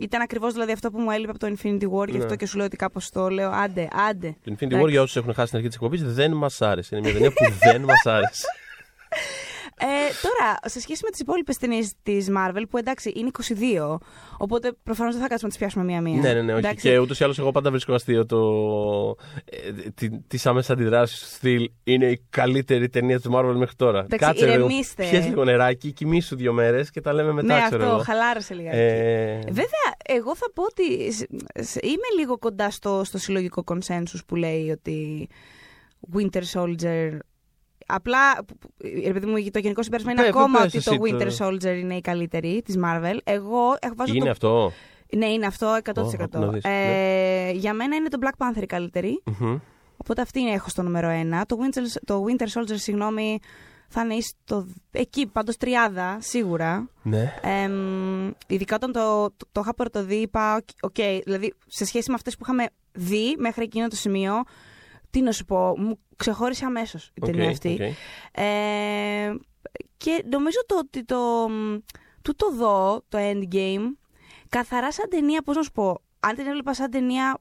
ήταν 0.00 0.20
ακριβώς 0.20 0.52
δηλαδή 0.52 0.72
αυτό 0.72 0.90
που 0.90 1.00
μου 1.02 1.10
έλειπε 1.10 1.30
από 1.30 1.38
το 1.38 1.46
Infinity 1.56 1.82
War. 2.00 2.08
Γι' 2.08 2.16
Ναι. 2.16 2.22
αυτό 2.22 2.36
και 2.36 2.46
σου 2.46 2.56
λέω 2.56 2.66
ότι 2.66 2.76
κάπως 2.76 3.10
το 3.10 3.28
λέω. 3.28 3.50
Άντε, 3.50 3.88
άντε. 4.10 4.36
Το 4.44 4.52
Infinity 4.52 4.64
War 4.64 4.70
Εντάξει. 4.72 4.90
για 4.90 5.02
όσους 5.02 5.16
έχουν 5.16 5.34
χάσει 5.34 5.46
την 5.48 5.56
αρχή 5.56 5.68
της 5.68 5.76
εκπομπής 5.76 6.14
δεν 6.14 6.32
μας 6.32 6.62
άρεσε. 6.62 6.96
Είναι 6.96 7.04
μια 7.04 7.12
ταινία 7.12 7.30
που 7.32 7.44
δεν 7.58 7.82
μας 7.82 8.06
άρεσε. 8.06 8.46
Ε, 9.80 9.84
τώρα, 10.22 10.56
σε 10.64 10.80
σχέση 10.80 11.00
με 11.04 11.10
τις 11.10 11.20
υπόλοιπες 11.20 11.56
ταινίες 11.56 11.92
της 12.02 12.28
Marvel, 12.36 12.62
που 12.70 12.78
εντάξει 12.78 13.12
είναι 13.16 13.30
22, 13.88 13.98
οπότε 14.38 14.72
προφανώς 14.82 15.12
δεν 15.12 15.22
θα 15.22 15.28
κάτσουμε 15.28 15.52
να 15.52 15.58
τις 15.58 15.58
πιάσουμε 15.58 15.84
μία-μία. 15.84 16.20
ναι, 16.20 16.32
ναι, 16.34 16.42
ναι. 16.42 16.52
Όχι. 16.52 16.58
Εντάξει. 16.66 16.88
Και 16.88 16.98
ούτως 16.98 17.20
ή 17.20 17.24
άλλως 17.24 17.38
εγώ 17.38 17.50
πάντα 17.50 17.70
βρίσκω 17.70 17.94
αστείο 17.94 18.26
το. 18.26 18.40
Ε, 19.44 19.98
τις 20.26 20.46
άμεσες 20.46 20.70
αντιδράσεις 20.70 21.18
του 21.20 21.26
στυλ 21.26 21.70
είναι 21.84 22.06
η 22.06 22.22
καλύτερη 22.30 22.88
ταινία 22.88 23.20
του 23.20 23.30
Marvel 23.34 23.54
μέχρι 23.54 23.76
τώρα. 23.76 24.06
Εντάξει, 24.10 24.42
λίγο, 24.44 24.54
ηρεμήστε. 24.54 25.06
πιες 25.10 25.26
λίγο 25.26 25.44
νεράκι, 25.44 25.92
κοιμήσου 25.92 26.36
δύο 26.36 26.52
μέρες 26.52 26.90
και 26.90 27.00
τα 27.00 27.12
λέμε 27.12 27.32
μετά, 27.32 27.54
ναι, 27.54 27.64
ξέρω 27.66 27.82
αυτό, 27.82 27.94
εγώ. 27.94 28.02
χαλάρωσε 28.04 28.54
λιγάκι. 28.54 28.76
Ε, 28.76 29.38
Βέβαια, 29.46 29.94
εγώ 30.06 30.36
θα 30.36 30.46
πω 30.54 30.62
ότι 30.62 31.12
σ- 31.12 31.26
σ- 31.62 31.84
είμαι 31.84 32.06
λίγο 32.18 32.38
κοντά 32.38 32.70
στο, 32.70 33.04
στο 33.04 33.18
συλλογικό 33.18 33.64
consensus 33.66 34.20
που 34.26 34.36
λέει 34.36 34.70
ότι 34.70 35.28
Winter 36.16 36.42
Soldier. 36.52 37.18
Απλά, 37.86 38.44
που- 38.44 38.58
που- 38.58 38.70
ρε 39.04 39.12
παιδί 39.12 39.26
μου, 39.26 39.50
το 39.50 39.58
γενικό 39.58 39.82
συμπέρασμα 39.82 40.12
είναι 40.12 40.20
Πε- 40.22 40.30
ακόμα 40.30 40.58
πες 40.58 40.66
ότι 40.66 40.76
εσύ 40.76 40.90
το 40.90 40.96
το- 40.96 41.02
Winter 41.04 41.46
Soldier 41.46 41.76
είναι 41.78 41.94
η 41.94 42.00
καλύτερη 42.00 42.62
της 42.64 42.76
Marvel. 42.84 43.16
Εγώ 43.24 43.76
έχω 43.80 43.94
βάζω 43.96 44.14
είναι 44.14 44.24
το... 44.24 44.30
αυτό; 44.30 44.72
Ναι, 45.16 45.26
είναι 45.26 45.46
αυτό 45.46 45.78
100%. 45.84 45.92
Ω, 45.96 46.10
άκου 46.22 46.38
να 46.38 46.46
δεις, 46.48 46.64
ε, 46.64 47.50
Για 47.54 47.74
μένα 47.74 47.96
είναι 47.96 48.08
το 48.08 48.18
Black 48.22 48.46
Panther 48.46 48.62
η 48.62 48.66
καλύτερη. 48.66 49.22
Μμμ. 49.38 49.58
Οπότε 49.96 50.22
αυτή 50.22 50.40
είναι 50.40 50.50
έχω 50.50 50.68
στο 50.68 50.82
νούμερο 50.82 51.08
1. 51.08 51.42
Το 51.46 51.56
Winter, 51.60 51.82
το 52.04 52.24
Winter 52.28 52.46
Soldier, 52.60 52.74
συγγνώμη, 52.74 53.38
θα 53.88 54.00
είναι 54.02 54.20
στο, 54.20 54.66
εκεί, 54.90 55.26
πάντως 55.26 55.56
τριάδα, 55.56 56.16
σίγουρα. 56.20 56.88
Ναι. 57.02 57.34
Εμ, 57.42 58.30
ειδικά 58.46 58.74
όταν 58.74 58.92
το, 58.92 59.30
το, 59.36 59.46
το 59.52 59.60
είχα 59.60 59.74
πρωτοδεί, 59.74 60.14
είπα, 60.14 60.62
οκ, 60.80 60.94
δηλαδή 61.24 61.54
σε 61.66 61.84
σχέση 61.84 62.08
με 62.10 62.14
αυτές 62.14 62.34
που 62.36 62.40
είχαμε 62.44 62.66
δει 62.92 63.34
μέχρι 63.38 63.64
εκείνο 63.64 63.88
το 63.88 63.96
σημείο, 63.96 64.32
τι 65.10 65.20
να 65.20 65.32
σου 65.32 65.44
πω, 65.44 65.74
μου 65.78 65.98
ξεχώρισε 66.22 66.64
αμέσως 66.64 67.10
η 67.14 67.20
ταινία 67.20 67.44
Οκ, 67.44 67.50
αυτή. 67.50 67.72
οκ. 67.72 67.80
Ε, 68.32 69.34
και 69.96 70.24
νομίζω 70.30 70.58
το 70.66 70.78
ότι 70.78 71.04
το, 71.04 71.48
τούτο 72.22 72.48
εδώ, 72.52 73.02
το 73.08 73.18
Endgame, 73.20 73.96
καθαρά 74.48 74.92
σαν 74.92 75.08
ταινία, 75.08 75.42
πώς 75.42 75.56
να 75.56 75.62
σου 75.62 75.72
πω, 75.72 76.02
αν 76.20 76.34
την 76.34 76.46
έβλεπα 76.46 76.74
σαν 76.74 76.90
ταινία 76.90 77.38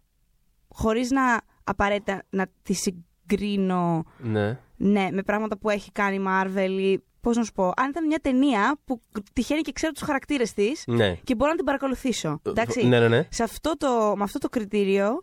χωρίς 0.68 1.12
να 1.12 1.42
απαραίτητα 1.64 2.24
να 2.30 2.46
τη 2.64 2.74
συγκρίνω 2.74 4.04
Ναι. 4.18 4.60
ναι, 4.78 5.08
με 5.12 5.22
πράγματα 5.24 5.58
που 5.58 5.70
έχει 5.70 5.92
κάνει 5.92 6.16
η 6.16 6.24
Marvel 6.28 6.78
ή 6.80 7.00
πώς 7.22 7.38
να 7.38 7.44
σου 7.44 7.52
πω, 7.52 7.72
αν 7.76 7.90
ήταν 7.90 8.06
μια 8.08 8.20
ταινία 8.20 8.80
που 8.86 9.02
τυχαίνει 9.34 9.62
και 9.62 9.72
ξέρω 9.72 9.92
τους 9.92 10.02
χαρακτήρες 10.02 10.54
της 10.54 10.84
Ναι. 10.88 11.16
και 11.24 11.36
μπορώ 11.36 11.50
να 11.50 11.56
την 11.56 11.66
παρακολουθήσω. 11.66 12.40
Εντάξει. 12.44 12.88
Ναι, 12.88 13.00
ναι, 13.00 13.08
ναι. 13.08 13.28
Σε 13.30 13.44
αυτό 13.44 13.78
το, 13.78 14.14
με 14.18 14.24
αυτό 14.24 14.40
το 14.40 14.50
κριτήριο 14.50 15.22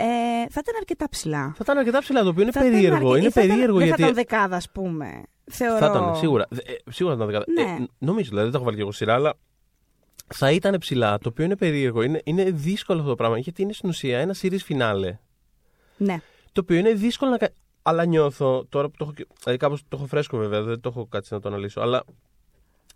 ε, 0.00 0.04
θα 0.50 0.60
ήταν 0.62 0.74
αρκετά 0.78 1.08
ψηλά. 1.08 1.42
Θα 1.56 1.58
ήταν 1.62 1.78
αρκετά 1.78 1.98
ψηλά, 1.98 2.22
το 2.22 2.28
οποίο 2.28 2.42
είναι 2.42 2.52
Θα 2.52 2.60
ήταν 2.60 2.72
περίεργο. 2.72 2.96
αρκε- 3.08 3.22
Είναι 3.22 3.30
θα 3.30 3.40
ήταν- 3.40 3.50
περίεργο 3.54 3.78
δεν 3.78 3.86
γιατί. 3.86 4.02
θα 4.02 4.08
ήταν 4.08 4.18
δεκάδα, 4.24 4.56
ας 4.56 4.70
πούμε. 4.70 5.22
Θεωρώ. 5.50 5.78
Θα 5.78 5.86
ήταν, 5.86 6.16
σίγουρα. 6.16 6.46
Ε, 6.50 6.90
σίγουρα 6.90 7.16
θα 7.16 7.22
ήταν 7.24 7.32
δεκάδα. 7.44 7.52
Ναι. 7.76 7.82
Ε, 7.82 7.86
νομίζω, 7.98 8.28
δηλαδή 8.28 8.42
δεν 8.42 8.50
το 8.50 8.56
έχω 8.56 8.64
βάλει 8.64 8.76
και 8.76 8.82
εγώ 8.82 8.92
σειρά, 8.92 9.14
αλλά 9.14 9.34
θα 10.34 10.50
ήταν 10.52 10.78
ψηλά. 10.78 11.18
Το 11.18 11.28
οποίο 11.28 11.44
είναι 11.44 11.56
περίεργο. 11.56 12.02
Είναι, 12.02 12.20
είναι 12.24 12.44
δύσκολο 12.50 12.98
αυτό 12.98 13.10
το 13.10 13.16
πράγμα 13.16 13.38
γιατί 13.38 13.62
είναι 13.62 13.72
στην 13.72 13.88
ουσία 13.88 14.18
ένα 14.18 14.34
series 14.42 14.58
finale. 14.68 15.10
Ναι. 15.96 16.20
Το 16.52 16.60
οποίο 16.60 16.76
είναι 16.76 16.92
δύσκολο 16.92 17.30
να 17.30 17.36
κάνει. 17.36 17.52
Αλλά 17.82 18.04
νιώθω 18.04 18.64
τώρα 18.68 18.88
που 18.88 18.94
το 18.96 19.04
έχω. 19.04 19.12
και- 19.12 19.26
Δηλαδή 19.42 19.58
κάπως 19.58 19.80
το 19.88 19.96
έχω 19.96 20.06
φρέσκο 20.06 20.36
βέβαια, 20.38 20.62
δεν 20.62 20.80
το 20.80 20.88
έχω 20.88 21.06
κάτσει 21.06 21.34
να 21.34 21.40
το 21.40 21.48
αναλύσω. 21.48 21.80
Αλλά 21.80 22.04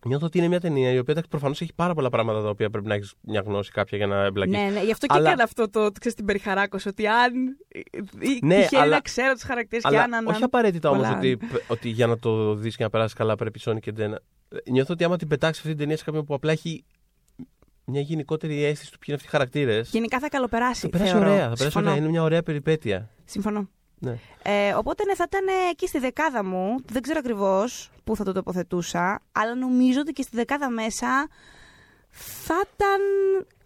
νιώθω 0.07 0.27
ότι 0.27 0.39
είναι 0.39 0.49
μια 0.49 0.61
ταινία 0.61 0.91
η 0.93 0.99
οποία 0.99 1.23
προφανώς 1.29 1.61
έχει 1.61 1.73
πάρα 1.75 1.95
πολλά 1.95 2.09
πράγματα 2.09 2.43
τα 2.43 2.49
οποία 2.49 2.71
πρέπει 2.71 2.87
να 2.87 2.95
έχεις 2.95 3.15
μια 3.21 3.43
γνώση 3.47 3.71
κάποια 3.71 3.99
για 3.99 4.07
να 4.07 4.25
εμπλακείς. 4.25 4.57
Ναι, 4.57 4.69
ναι, 4.73 4.83
γι' 4.83 4.93
αυτό 4.93 5.07
και 5.07 5.15
Αλλά- 5.17 5.29
έκανα 5.29 5.43
αυτό 5.43 5.71
το, 5.71 5.91
ξέρεις, 5.93 6.15
την 6.17 6.25
περιχαράκωση, 6.25 6.89
ότι 6.89 7.07
αν 7.07 7.33
Ναι, 8.43 8.61
τυχαίνει 8.61 8.83
αλλά- 8.83 8.95
να 8.95 9.01
ξέρω 9.01 9.33
τους 9.33 9.43
χαρακτήρες 9.43 9.83
και 9.83 9.89
Αλλά 9.89 10.03
αν... 10.03 10.15
αν- 10.15 10.27
όχι 10.27 10.43
απαραίτητα 10.43 10.91
όμως 10.91 11.03
πολλά. 11.07 11.17
ότι, 11.19 11.39
ότι 11.69 11.89
για 11.89 12.07
να 12.07 12.19
το 12.19 12.55
δεις 12.55 12.77
και 12.77 12.83
να 12.83 12.91
περάσεις 12.91 13.15
καλά 13.15 13.37
πρέπει 13.37 13.61
Sony 13.65 13.79
και 13.81 13.93
Ντένα. 13.93 14.21
Νιώθω 14.71 14.93
ότι 14.93 15.05
άμα 15.05 15.17
την 15.17 15.29
πετάξεις 15.29 15.59
αυτή 15.59 15.71
την 15.71 15.79
ταινία 15.79 15.97
σε 15.97 16.05
κάποιον 16.05 16.25
που 16.25 16.35
απλά 16.35 16.53
έχει 16.53 16.85
μια 17.85 18.01
γενικότερη 18.01 18.65
αίσθηση 18.65 18.93
του 18.93 18.99
ποιοι 18.99 19.05
είναι 19.09 19.17
αυτοί 19.17 19.29
οι 19.29 19.31
χαρακτήρες. 19.31 19.91
Γενικά 19.91 20.19
θα 20.19 20.29
καλοπεράσει, 20.29 20.81
Θα 20.81 20.89
περάσει 20.89 21.11
θεωρώ. 21.13 21.27
ωραία. 21.31 21.39
Θα 21.39 21.45
περάσει 21.45 21.63
Συμφωνώ. 21.63 21.87
ωραία. 21.91 22.01
Είναι 22.03 22.11
μια 22.11 22.23
ωραία 22.23 22.43
περιπέτεια. 22.43 23.11
Συμφωνώ. 23.25 23.69
Ναι. 24.03 24.19
Ε, 24.43 24.75
οπότε 24.75 25.05
ναι, 25.05 25.15
θα 25.15 25.25
ήταν 25.27 25.47
ε, 25.49 25.71
εκεί 25.71 25.87
στη 25.87 25.99
δεκάδα 25.99 26.45
μου. 26.45 26.77
Δεν 26.87 27.03
ξέρω 27.03 27.19
ακριβώς 27.19 27.91
πού 28.05 28.17
θα 28.17 28.25
το 28.25 28.33
τοποθετούσα, 28.33 29.23
αλλά 29.33 29.55
νομίζω 29.55 30.01
ότι 30.01 30.13
και 30.13 30.23
στη 30.23 30.37
δεκάδα 30.37 30.71
μέσα 30.71 31.29
θα 32.09 32.55
ήταν 32.75 33.01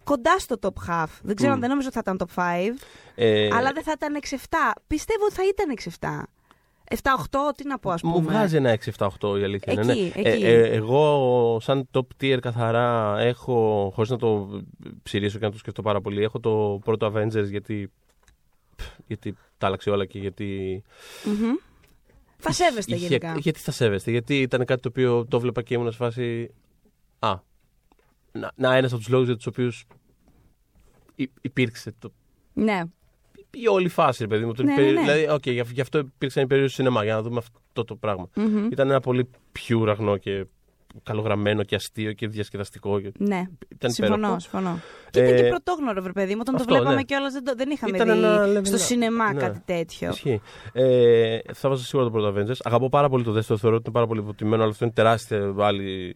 κοντά 0.03 0.39
στο 0.39 0.55
top 0.61 0.89
half. 0.89 1.09
Δεν 1.21 1.35
ξέρω, 1.35 1.55
Μμ. 1.55 1.59
δεν 1.59 1.69
νομίζω 1.69 1.87
ότι 1.87 2.01
θα 2.01 2.13
ήταν 2.13 2.27
top 2.27 2.43
5, 2.43 2.73
Ε, 3.15 3.49
αλλά 3.53 3.71
δεν 3.71 3.83
θα 3.83 3.91
ήταν 3.95 4.15
6-7. 4.15 4.55
Πιστεύω 4.87 5.25
ότι 5.25 5.33
θα 5.33 5.43
ήταν 5.47 5.69
6-7. 5.99 6.23
7-8, 6.89 7.55
τι 7.55 7.67
να 7.67 7.79
πω, 7.79 7.89
ας 7.91 8.01
πούμε. 8.01 8.13
Μου 8.13 8.21
βγάζει 8.21 8.55
ένα 8.55 8.77
6-7-8 8.97 9.39
η 9.39 9.43
αλήθεια 9.43 9.73
είναι. 9.73 9.91
Εκεί, 9.91 10.01
ναι. 10.01 10.29
εκεί. 10.29 10.45
Ε, 10.45 10.53
ε, 10.53 10.75
εγώ, 10.75 11.57
σαν 11.61 11.89
top 11.93 12.05
tier 12.21 12.37
καθαρά, 12.41 13.19
έχω, 13.19 13.91
χωρίς 13.95 14.09
να 14.09 14.17
το 14.17 14.61
ψηρίσω 15.03 15.39
και 15.39 15.45
να 15.45 15.51
το 15.51 15.57
σκεφτώ 15.57 15.81
πάρα 15.81 16.01
πολύ, 16.01 16.23
έχω 16.23 16.39
το 16.39 16.79
πρώτο 16.83 17.13
Avengers 17.15 17.49
γιατί, 17.49 17.91
γιατί 19.07 19.35
τα 19.57 19.67
άλλαξε 19.67 19.89
όλα 19.89 20.05
και 20.05 20.19
γιατί 20.19 20.83
Μμμ. 21.25 21.53
Θα 22.37 22.51
σέβεστε 22.51 22.95
Είχε- 22.95 23.07
γενικά. 23.07 23.35
Γιατί 23.37 23.59
θα 23.59 23.71
σέβεστε, 23.71 24.11
γιατί 24.11 24.41
ήταν 24.41 24.65
κάτι 24.65 24.81
το 24.81 24.87
οποίο 24.89 25.25
το 25.25 25.39
βλέπα 25.39 25.61
και 25.61 25.73
ήμουν 25.73 25.91
σε 25.91 25.97
φάση. 25.97 26.49
Α. 27.19 27.35
Να, 28.31 28.51
να 28.55 28.75
ένας 28.75 28.91
από 28.91 29.01
τους 29.01 29.09
λόγους 29.11 29.27
για 29.27 29.35
τους 29.35 29.45
οποίους 29.47 29.85
υπήρξε 31.41 31.93
το, 31.99 32.11
Ναι. 32.53 32.81
η 33.51 33.67
όλη 33.67 33.87
φάση, 33.89 34.21
ρε 34.23 34.27
παιδί 34.29 34.45
μου. 34.45 34.53
Το 34.53 34.63
Ναι, 34.63 34.69
ναι, 34.69 34.75
περι- 34.77 34.93
ναι. 34.95 35.01
Δηλαδή, 35.01 35.29
οκ, 35.29 35.45
γι' 35.49 35.61
γι' 35.73 35.81
αυτό 35.81 35.97
υπήρξαν 35.97 36.43
οι 36.43 36.47
περίοδοι 36.47 36.69
σινεμά, 36.71 37.03
για 37.03 37.13
να 37.13 37.21
δούμε 37.21 37.37
αυτό 37.37 37.83
το 37.83 37.95
πράγμα. 37.95 38.29
Μμμ. 38.35 38.67
Ήταν 38.71 38.89
ένα 38.89 38.99
πολύ 38.99 39.29
πιο 39.51 39.77
ουραγνό 39.79 40.17
και 40.17 40.45
καλογραμμένο 41.03 41.63
και 41.63 41.75
αστείο 41.75 42.11
και 42.13 42.27
διασκεδαστικό. 42.27 42.99
και- 43.01 43.11
Ναι. 43.17 43.43
Ήταν 43.69 43.91
συμφωνώ, 43.91 44.15
υπέροχο. 44.17 44.39
συμφωνώ. 44.39 44.79
Και 45.09 45.19
ήταν 45.19 45.33
Ε, 45.33 45.41
και 45.41 45.47
πρωτόγνωρο, 45.49 46.01
βρε 46.01 46.11
παιδί 46.11 46.33
μου. 46.33 46.39
Όταν 46.41 46.55
αυτό, 46.55 46.67
το 46.67 46.73
βλέπαμε 46.73 46.95
ναι. 46.95 47.03
κιόλας 47.03 47.33
δεν, 47.33 47.43
το- 47.43 47.53
δεν 47.57 47.69
είχαμε 47.69 47.95
Ήταν 47.97 48.09
ένα 48.09 48.45
δει 48.47 48.57
level 48.59 48.65
στο 48.65 48.75
up. 48.77 48.79
σινεμά 48.79 49.33
Ναι. 49.33 49.39
κάτι 49.39 49.61
τέτοιο. 49.65 50.09
Ισχύει. 50.09 50.41
Ε, 50.73 51.39
θα 51.53 51.69
βάζω 51.69 51.83
σίγουρα 51.83 52.09
το 52.09 52.11
πρώτο 52.19 52.33
Avengers. 52.39 52.57
Αγαπώ 52.63 52.89
πάρα 52.89 53.09
πολύ 53.09 53.23
το 53.23 53.31
δεύτερο, 53.31 53.59
θεωρώ 53.59 53.75
ότι 53.75 53.83
είναι 53.85 53.93
πάρα 53.95 54.07
πολύ 54.07 54.19
υποτιμημένο, 54.19 54.61
αλλά 54.61 54.71
αυτό 54.71 54.83
είναι 54.85 54.93
τεράστια 54.93 55.53
άλλη 55.57 56.15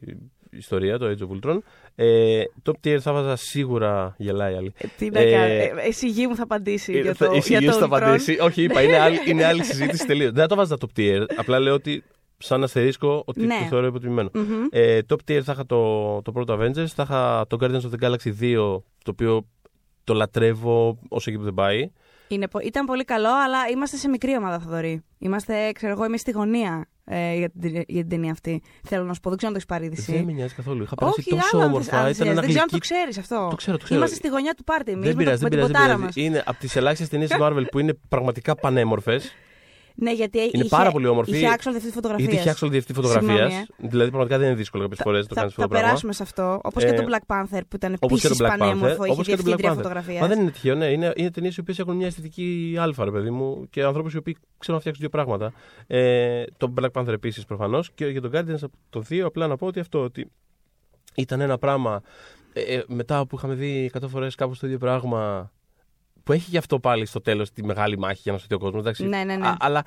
ιστορία, 0.50 0.98
το 0.98 1.06
Age 1.06 1.22
of 1.28 1.50
Ultron. 1.50 1.58
Ε, 1.96 2.44
top 2.65 2.74
tier 2.88 2.98
θα 3.00 3.13
βάζα 3.13 3.36
σίγουρα 3.36 4.15
γελάει 4.17 4.56
άλλη. 4.56 4.74
Ε, 4.78 4.88
τι 4.98 5.10
να 5.10 5.20
Ε, 5.20 5.32
κάνω. 5.32 5.44
Ε, 5.44 5.72
Εσύ 5.88 6.08
γη 6.08 6.28
μου 6.28 6.36
θα 6.36 6.44
απαντήσει 6.44 6.91
για 7.02 7.13
θα- 7.13 7.26
το, 7.26 7.32
η 7.32 7.34
για 7.34 7.41
Σιγής 7.41 7.72
το 7.78 7.80
θα 7.80 7.86
Ultron. 7.86 8.02
απαντήσει. 8.02 8.38
Όχι, 8.41 8.63
είπα, 8.63 8.82
είναι 8.82 8.98
άλλη, 9.00 9.17
είναι 9.28 9.46
άλλη 9.46 9.63
συζήτηση 9.63 10.06
τελείως. 10.12 10.32
Δεν 10.32 10.41
θα 10.41 10.48
το 10.48 10.56
βάζα 10.56 10.78
top 10.80 11.00
tier. 11.00 11.26
Απλά 11.36 11.60
λέω 11.60 11.74
ότι 11.74 12.04
σαν 12.42 12.64
αστερίσκο 12.64 13.24
ότι 13.26 13.46
Ναι. 13.46 13.58
το 13.62 13.66
θεωρώ 13.70 13.88
υποτιμημένο. 13.88 14.30
Μμμ. 14.34 14.44
Ε, 14.70 15.00
top 15.10 15.16
tier 15.32 15.40
θα 15.44 15.52
είχα 15.52 15.66
το, 15.66 16.22
το 16.22 16.32
πρώτο 16.32 16.58
Avengers, 16.60 16.86
θα 16.96 17.04
είχα 17.04 17.46
το 17.48 17.58
Guardians 17.62 17.82
of 17.82 17.92
the 18.00 18.06
Galaxy 18.10 18.34
2, 18.42 18.56
το 19.04 19.12
οποίο 19.12 19.48
το 20.04 20.14
λατρεύω 20.14 20.98
όσο 21.10 21.30
εκεί 21.30 21.40
που 21.40 21.46
δεν 21.46 21.54
πάει. 21.54 21.92
Είναι, 22.28 22.48
πο- 22.48 22.60
ήταν 22.60 22.86
πολύ 22.86 23.04
καλό, 23.04 23.30
αλλά 23.46 23.58
είμαστε 23.72 23.98
σε 23.98 24.08
μικρή 24.10 24.36
ομάδα, 24.38 24.60
Θοδωρή. 24.60 25.02
Είμαστε, 25.18 25.72
ξέρω 25.72 25.92
εγώ, 25.92 26.06
είμαι 26.06 26.18
στη 26.18 26.32
γωνία 26.32 26.86
ε, 27.06 27.36
για, 27.36 27.50
την, 27.60 27.72
για 27.72 27.84
την 28.02 28.10
ταινία 28.10 28.32
αυτή. 28.32 28.62
Θέλω 28.84 29.04
να 29.04 29.14
σου 29.14 29.20
πω, 29.20 29.30
δεν 29.30 29.38
ξέρω 29.38 29.54
αν 29.54 29.60
το 29.60 29.66
έχεις 29.66 29.66
πάρει 29.66 29.86
είδηση. 29.86 30.12
Δεν 30.12 30.24
με 30.26 30.32
νοιάζει 30.32 30.54
καθόλου. 30.56 30.84
Είχα 30.84 30.96
περάσει 30.96 31.20
Όχι, 31.20 31.30
τόσο 31.30 31.48
άλλο 31.54 31.64
αν 31.64 31.70
όμορφα. 31.70 31.90
θες- 31.92 32.00
αν 32.04 32.12
Ήταν 32.12 32.16
θες. 32.18 32.28
ένα 32.32 32.42
Δεν 32.42 32.50
ξέρω 32.50 32.62
αν 32.62 32.68
το 32.70 32.78
γλυκί- 32.78 32.92
ξέρεις 32.94 33.18
αυτό. 33.18 33.48
Το 33.50 33.56
ξέρω, 33.56 33.78
το 33.78 33.84
ξέρω. 33.84 34.00
Είμαστε 34.00 34.16
στη 34.16 34.28
γωνιά 34.28 34.54
του 34.54 34.64
πάρτι 34.64 34.92
εμείς 34.92 35.06
Δεν 35.08 35.16
με, 35.16 35.24
πειράζει, 35.24 35.42
το, 35.42 35.50
δεν 35.50 35.60
με 35.60 35.66
την 35.66 35.74
πειράζει. 35.74 35.88
δεν 35.90 35.98
ποτάρα 35.98 36.10
πειράζει. 36.12 36.30
μας. 36.30 36.40
Είναι 36.40 36.44
από 36.46 36.60
τις 36.60 36.76
ελάχιστες 36.76 37.10
ταινίες 37.10 37.30
Marvel 37.42 37.64
που 37.72 37.80
είναι 37.80 37.94
πραγματικά 38.10 38.56
πανέμορφες. 38.56 39.32
Ναι, 39.96 40.12
γιατί 40.14 40.38
Είναι 40.38 40.50
είχε, 40.54 40.64
πάρα 40.68 40.92
πολύ 40.92 41.08
όμορφη. 41.08 41.32
Είχε 41.32 41.48
άξιο 41.52 41.72
διευθυντή 41.72 41.96
φωτογραφίας. 41.96 42.30
Γιατί 42.32 42.50
έχει 42.50 42.58
actual 42.60 42.70
διευθυντή 42.70 43.02
φωτογραφίας. 43.02 43.40
Συγγνώμη, 43.52 43.66
ε. 43.78 43.88
Δηλαδή, 43.88 44.10
πραγματικά 44.10 44.38
δεν 44.38 44.48
είναι 44.48 44.56
δύσκολο 44.58 44.84
κάποιες 44.84 45.00
φορές 45.04 45.22
να 45.22 45.28
το 45.28 45.34
Θα, 45.36 45.40
κάνεις 45.42 45.54
θα 45.56 45.62
αυτό 45.62 45.62
το 45.62 45.68
πράγμα. 45.68 45.88
περάσουμε 45.88 46.14
σε 46.14 46.24
αυτό. 46.24 46.60
Όπως 46.64 46.84
και 46.84 46.90
Ε, 46.90 46.94
το 46.94 47.04
Black 47.10 47.36
Panther 47.36 47.62
που 47.68 47.76
ήταν 47.76 47.96
Όπως 48.00 48.22
και 48.22 48.28
επίσης 48.28 48.38
το 48.38 48.46
Black 48.46 48.54
Panther. 48.54 48.58
πανέμορφο. 48.60 49.04
Είχε 49.04 49.12
Όπως 49.14 49.26
και 49.28 49.36
το 49.36 49.42
Black 49.42 49.46
διευθύντρια 49.46 49.72
Panther. 49.72 49.76
φωτογραφίας. 49.76 50.22
Μα 50.22 50.28
δεν 50.28 50.40
είναι 50.40 50.52
τυχαίο, 50.52 50.76
ναι. 50.76 50.86
Είναι, 50.86 51.14
είναι 51.16 51.32
ταινίες 51.32 51.56
οι 51.58 51.60
οποίες 51.60 51.80
έχουν 51.80 51.96
μια 51.96 52.08
αισθητική 52.08 52.76
αλφα, 52.80 53.04
ρε 53.06 53.12
παιδί 53.12 53.30
μου, 53.30 53.68
και 53.70 53.84
ανθρώπους 53.84 54.14
οι 54.14 54.18
οποίοι 54.18 54.34
ξέρουν 54.58 54.76
να 54.76 54.80
φτιάξουν 54.80 55.02
δύο 55.02 55.10
πράγματα. 55.10 55.54
Ε, 55.88 56.44
το 56.58 56.74
Black 56.82 56.92
Panther 57.02 57.08
επίσης 57.08 57.46
προφανώς. 57.46 57.92
Και 57.96 58.06
για 58.06 58.22
τον 58.22 58.32
Guardians 58.34 58.62
από 58.62 58.74
το 58.90 59.04
2, 59.10 59.20
απλά 59.26 59.48
να 59.48 59.56
πω 59.58 59.66
ότι 59.68 59.80
αυτό 59.80 60.00
ότι 60.04 60.32
ήταν 61.16 61.42
ένα 61.42 61.58
πράγμα. 61.58 62.02
Ε, 62.54 62.62
ε, 62.76 62.84
μετά 62.88 63.26
που 63.26 63.36
είχαμε 63.36 63.54
δει 63.54 63.92
100 63.94 64.08
φορές 64.08 64.36
κάπου 64.36 64.56
το 64.60 64.68
ίδιο 64.68 64.78
πράγμα. 64.80 65.52
Που 66.24 66.32
έχει 66.32 66.50
γι' 66.50 66.58
αυτό 66.58 66.80
πάλι 66.80 67.06
στο 67.06 67.22
τέλος 67.22 67.52
τη 67.52 67.64
μεγάλη 67.64 67.98
μάχη 67.98 68.20
για 68.24 68.32
να 68.32 68.38
σωθεί 68.38 68.54
ο 68.54 68.58
κόσμος. 68.60 69.00
Ναι, 69.00 69.24
ναι, 69.24 69.36
ναι. 69.36 69.54
αλλά 69.60 69.84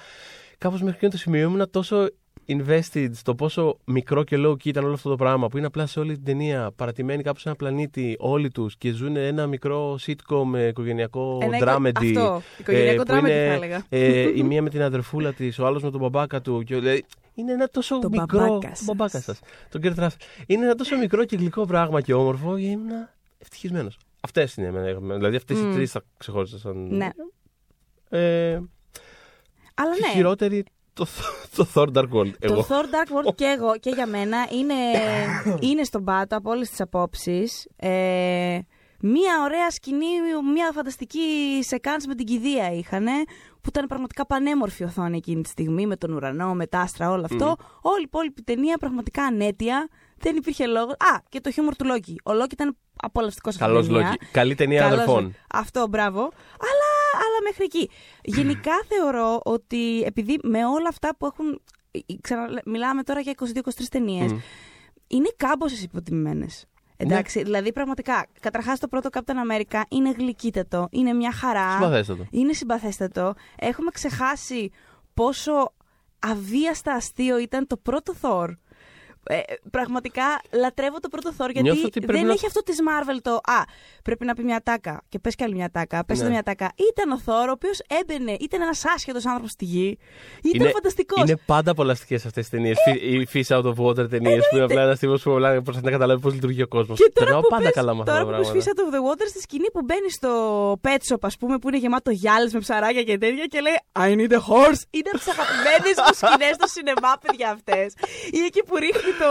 κάπως 0.59 0.81
μέχρι 0.81 0.97
εκείνο 0.97 1.11
το 1.11 1.17
σημείο 1.19 1.49
ήμουν 1.49 1.71
τόσο 1.71 2.09
invested 2.49 3.09
στο 3.13 3.35
πόσο 3.35 3.79
μικρό 3.85 4.25
και 4.25 4.37
low 4.39 4.51
key 4.51 4.65
ήταν 4.67 4.85
όλο 4.85 4.93
αυτό 4.95 5.09
το 5.09 5.17
πράγμα 5.17 5.49
που 5.49 5.57
είναι 5.57 5.67
απλά 5.67 5.87
σε 5.87 6.01
όλη 6.01 6.15
την 6.15 6.25
ταινία 6.25 6.71
παρατημένοι 6.77 7.23
κάπου 7.23 7.39
σε 7.39 7.49
ένα 7.49 7.57
πλανήτη 7.57 8.17
όλοι 8.19 8.51
τους 8.51 8.77
και 8.77 8.91
ζουν 8.93 9.17
ένα 9.17 9.47
μικρό 9.47 9.99
sitcom 10.07 10.55
ε, 10.55 10.67
οικογενειακό 10.67 11.39
Ένα 11.43 11.57
οικο- 11.57 11.67
dramedy. 11.71 12.17
Αυτό. 12.17 12.43
Οικογενειακό 12.59 13.01
ε, 13.03 13.05
που 13.05 13.13
dramedy 13.13 13.19
είναι, 13.19 13.47
θα 13.49 13.53
έλεγα. 13.55 13.85
ε, 13.89 14.31
η 14.35 14.43
μία 14.43 14.63
με 14.63 14.71
την 14.71 14.83
αδερφούλα 14.83 15.33
της, 15.33 15.59
ο 15.59 15.67
άλλος 15.67 15.83
με 15.83 15.91
τον 15.91 16.01
μπαμπάκα 16.01 16.41
του. 16.41 16.63
Και, 16.63 16.75
δηλαδή, 16.79 17.05
είναι 17.35 17.53
ένα 17.53 17.69
τόσο 17.69 17.99
Το 17.99 18.09
μικρό. 18.09 18.39
μπαμπάκας 18.39 18.79
σας. 18.79 18.87
μπαμπάκας 18.87 19.23
σας. 19.25 19.41
Τον 19.71 19.81
Κέρτ 19.81 19.99
Ράσελ. 19.99 20.19
Είναι 20.47 20.65
ένα 20.65 20.75
τόσο 20.75 20.97
μικρό 20.99 21.25
και 21.25 21.37
γλυκό 21.37 21.65
πράγμα 21.67 22.01
και 22.01 22.15
όμορφο 22.15 22.57
και 22.59 22.65
ήμουν 22.67 22.91
ευτυχισμένος. 23.39 23.99
Αυτές 24.25 24.55
είναι 24.55 24.67
εμένα. 24.67 25.15
Δηλαδή 25.15 25.37
αυτές 25.37 25.59
Μμ. 25.59 25.71
οι 25.71 25.75
τρεις 25.75 25.91
θα 25.91 26.03
ξεχώρισα 26.17 26.59
σαν. 26.59 26.87
Ναι. 26.97 27.09
Ε, 28.09 28.61
Αλλά 29.75 29.95
και 29.95 30.01
ναι. 30.01 30.13
χειρότερη 30.13 30.65
το, 30.93 31.07
το 31.57 31.67
Thor 31.75 31.93
Dark 31.93 32.09
World. 32.13 32.33
Εγώ. 32.39 32.55
Το 32.55 32.67
Thor 32.69 32.85
Dark 32.85 33.29
World 33.29 33.35
και 33.35 33.45
εγώ 33.45 33.79
και 33.79 33.91
για 33.91 34.07
μένα 34.07 34.47
είναι, 34.53 34.75
είναι 35.69 35.85
στον 35.85 36.05
πάτο 36.05 36.37
από 36.37 36.51
όλες 36.51 36.71
τις 36.71 36.81
απόψεις. 36.81 37.69
Ε, 37.77 38.59
μία 39.01 39.43
ωραία 39.45 39.71
σκηνή, 39.71 40.07
μία 40.55 40.71
φανταστική 40.75 41.21
σεκάνς 41.63 42.07
με 42.07 42.15
την 42.15 42.27
κηδεία 42.27 42.73
είχανε, 42.73 43.13
που 43.61 43.69
ήταν 43.69 43.87
πραγματικά 43.87 44.27
πανέμορφη 44.27 44.85
οθόνη 44.85 45.17
εκείνη 45.17 45.43
τη 45.43 45.49
στιγμή, 45.49 45.87
με 45.87 45.97
τον 45.97 46.13
ουρανό, 46.13 46.55
με 46.55 46.67
τα 46.67 46.81
άστρα, 46.81 47.11
όλο 47.11 47.25
αυτό. 47.25 47.57
Όλη 47.81 48.01
η 48.01 48.05
υπόλοιπη 48.07 48.43
ταινία 48.43 48.79
πραγματικά 48.79 49.25
ανέτεια. 49.25 49.89
Δεν 50.25 50.37
υπήρχε 50.37 50.67
λόγος. 50.67 50.93
Α, 50.93 51.21
και 51.29 51.41
το 51.41 51.51
χιούμορ 51.51 51.77
του 51.77 51.85
Λόκη. 51.85 52.17
Ο 52.25 52.33
Λόκη 52.33 52.55
ήταν 52.55 52.77
απολαυστικός 52.97 53.55
σε 53.55 53.59
αυτή 53.65 53.73
Καλός 53.73 53.87
την 53.87 53.95
ταινία. 53.97 54.09
λόγο. 54.21 54.31
Καλή 54.33 54.55
ταινία 54.55 54.81
Καλός- 54.81 54.99
αδερφών. 54.99 55.35
Αυτό, 55.53 55.87
μπράβο. 55.89 56.21
Αλλά, 56.71 56.91
αλλά 57.15 57.39
μέχρι 57.45 57.65
εκεί. 57.65 57.91
Γενικά 58.23 58.73
θεωρώ 58.91 59.41
ότι 59.45 60.03
επειδή 60.07 60.39
με 60.43 60.67
όλα 60.67 60.89
αυτά 60.89 61.17
που 61.19 61.27
έχουν. 61.27 61.61
Ξανα, 62.21 62.63
μιλάμε 62.65 63.03
τώρα 63.03 63.21
για 63.21 63.35
22-23 63.55 63.71
ταινίες. 63.91 64.33
Μμ. 64.33 64.39
Είναι 65.07 65.29
κάμποσε 65.37 65.83
υποτιμημένε. 65.85 66.47
Εντάξει, 66.97 67.43
δηλαδή 67.43 67.73
πραγματικά. 67.73 68.27
Καταρχάς 68.41 68.79
το 68.79 68.89
πρώτο 68.89 69.09
Captain 69.13 69.19
America 69.53 69.81
είναι 69.89 70.11
γλυκύτατο, 70.11 70.89
είναι 70.91 71.13
μια 71.13 71.33
χαρά. 71.33 71.71
Συμπαθέστατο. 71.73 72.27
Είναι 72.31 72.53
συμπαθέστατο. 72.53 73.35
Έχουμε 73.59 73.91
ξεχάσει 73.91 74.71
πόσο 75.15 75.73
αβίαστα 76.19 76.93
αστείο 76.93 77.39
ήταν 77.39 77.67
το 77.67 77.77
πρώτο 77.77 78.15
Thor. 78.23 78.49
Ε, 79.27 79.41
πραγματικά 79.71 80.23
λατρεύω 80.53 81.01
το 81.01 81.09
πρώτο 81.09 81.31
Thor 81.39 81.45
γιατί 81.53 81.63
Νιώθω 81.63 81.83
ότι 81.85 82.01
πρέπει 82.01 82.19
δεν 82.19 82.27
να- 82.27 82.33
έχει 82.33 82.47
αυτό 82.47 82.63
της 82.63 82.77
Marvel 82.89 83.19
το 83.23 83.31
Α, 83.35 83.63
πρέπει 84.03 84.25
να 84.25 84.35
πει 84.35 84.43
μια 84.45 84.61
τάκα 84.65 85.03
και 85.09 85.19
πες 85.19 85.35
και 85.35 85.45
άλλη 85.45 85.55
μια 85.55 85.71
τάκα. 85.71 86.05
Πες 86.05 86.19
Ναι. 86.19 86.25
ναι. 86.25 86.31
μια 86.31 86.43
τάκα. 86.43 86.73
Ήταν 86.91 87.11
ο 87.13 87.21
Thor, 87.27 87.47
ο 87.49 87.51
οποίος 87.51 87.81
έμπαινε, 88.01 88.37
ήταν 88.41 88.63
ένας 88.63 88.85
άσχετος 88.95 89.27
άνθρωπος 89.27 89.51
στη 89.51 89.65
γη. 89.65 89.99
Ήταν 90.43 90.61
Είναι- 90.61 90.71
φανταστικός. 90.71 91.23
Είναι 91.29 91.37
πάντα 91.47 91.71
απολαστικέ 91.71 92.15
αυτές 92.15 92.45
τι 92.45 92.51
ταινίες. 92.51 92.77
Οι 93.03 93.29
Fish 93.33 93.57
out 93.57 93.65
of 93.65 93.75
water 93.85 94.09
ταινίε 94.11 94.39
που 94.39 94.55
είναι 94.57 94.65
απλά 94.65 94.83
ένας 94.83 94.99
τύπος 94.99 95.23
που 95.23 95.31
απλά 95.33 95.63
προσπαθεί 95.63 95.85
να 95.85 95.91
καταλάβει 95.91 96.21
πώς 96.21 96.33
λειτουργεί 96.35 96.63
ο 96.63 96.69
κόσμος. 96.69 96.99
Και 96.99 97.11
τώρα 97.15 97.27
Περνάω 97.27 97.43
που 97.43 97.49
πάντα 97.49 97.63
πες, 97.65 97.73
καλά 97.75 97.95
με 97.95 98.01
αυτά 98.01 98.13
τώρα 98.13 98.25
τα 98.25 98.31
που 98.31 98.37
πες 98.37 98.49
πράγματα. 98.49 98.71
Fish 98.73 98.77
out 98.77 98.81
of 98.85 98.91
the 98.97 99.01
water 99.09 99.27
στη 99.29 99.41
σκηνή 99.41 99.71
που 99.73 99.81
μπαίνει 99.85 100.11
στο 100.11 100.31
pet 100.85 101.01
shop, 101.13 101.19
ας 101.21 101.37
πούμε, 101.39 101.59
που 101.59 101.69
είναι 101.69 101.79
γεμάτο 101.79 102.11
γυάλες 102.11 102.53
με 102.53 102.59
ψαράκια 102.61 103.03
και 103.03 103.19
τέτοια 103.19 103.47
και 103.47 103.61
λέει 103.61 103.79
I 103.93 104.09
need 104.21 104.33
a 104.39 104.43
horse. 104.51 104.83
Είναι 104.97 105.09
από 105.13 105.19
τις 105.23 105.29
αγαπημένες 105.35 105.95
μου 106.05 106.13
σκηνές 106.21 106.55
στο 106.59 106.67
σινεμά, 106.75 107.13
παιδιά 107.23 107.49
αυτές. 107.57 107.89
Ή 108.39 108.41
εκεί 108.49 108.63
που 108.67 108.75
ρίχνει 108.77 109.13
το. 109.19 109.29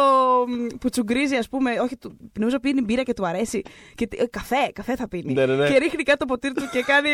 που 0.80 0.90
τσουγκρίζει, 0.90 1.36
ας 1.36 1.50
πούμε, 1.50 1.80
όχι, 1.80 1.98
του, 1.98 2.18
νομίζω 2.40 2.60
πίνει 2.60 2.82
μπύρα 2.82 3.04
και 3.04 3.14
του 3.14 3.28
αρέσει. 3.28 3.62
Και, 3.96 4.08
τι- 4.08 4.18
ε, 4.18 4.26
καφέ, 4.26 4.72
καφέ 4.74 4.96
θα 4.96 5.08
πίνει. 5.08 5.34
Ναι, 5.34 5.46
ναι, 5.46 5.56
ναι. 5.56 5.68
Και 5.70 5.78
ρίχνει 5.78 6.04
κάτω 6.04 6.18
το 6.18 6.26
ποτήρι 6.26 6.54
του 6.54 6.70
και 6.72 6.82
κάνει 6.82 7.10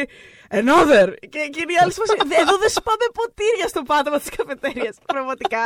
Another! 0.49 1.13
Και 1.29 1.39
εκείνη 1.39 1.73
η 1.73 1.77
άλλη 1.81 1.91
φάση. 1.91 2.13
Εδώ 2.41 2.57
δεν 2.57 2.69
σου 2.69 2.81
πάμε 2.83 3.05
ποτήρια 3.13 3.67
στο 3.67 3.81
πάτωμα 3.81 4.19
της 4.19 4.29
καφετέριας. 4.29 4.97
Πραγματικά. 5.05 5.63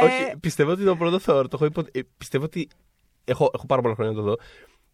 Ε, 0.00 0.04
Όχι, 0.04 0.36
πιστεύω 0.40 0.70
ότι 0.70 0.84
το 0.84 0.96
πρώτο 0.96 1.16
Thor, 1.16 1.44
το 1.44 1.50
έχω 1.52 1.64
υπο... 1.64 1.80
ε, 1.92 2.00
πιστεύω 2.18 2.44
ότι. 2.44 2.68
Έχω, 3.24 3.50
έχω 3.54 3.66
πάρα 3.66 3.82
πολλά 3.82 3.94
χρόνια 3.94 4.12
να 4.12 4.18
το 4.18 4.24
δω. 4.28 4.36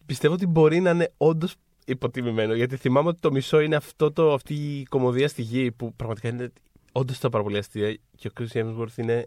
Πιστεύω 0.05 0.33
ότι 0.33 0.45
μπορεί 0.47 0.79
να 0.79 0.89
είναι 0.89 1.13
όντως 1.17 1.55
υποτιμημένο. 1.85 2.53
Γιατί 2.53 2.75
θυμάμαι 2.77 3.07
ότι 3.09 3.19
το 3.19 3.31
μισό 3.31 3.59
είναι 3.59 3.75
αυτό 3.75 4.11
το, 4.11 4.33
αυτή 4.33 4.53
η 4.53 4.83
κομμωδία 4.83 5.27
στη 5.27 5.41
γη 5.41 5.71
που 5.71 5.93
πραγματικά 5.95 6.27
είναι 6.27 6.51
όντως 6.91 7.19
τα 7.19 7.29
πάρα 7.29 7.43
πολύ 7.43 7.57
αστεία. 7.57 7.97
Και 8.17 8.27
ο 8.27 8.31
Chris 8.39 8.57
Hemsworth 8.57 8.97
είναι 8.97 9.25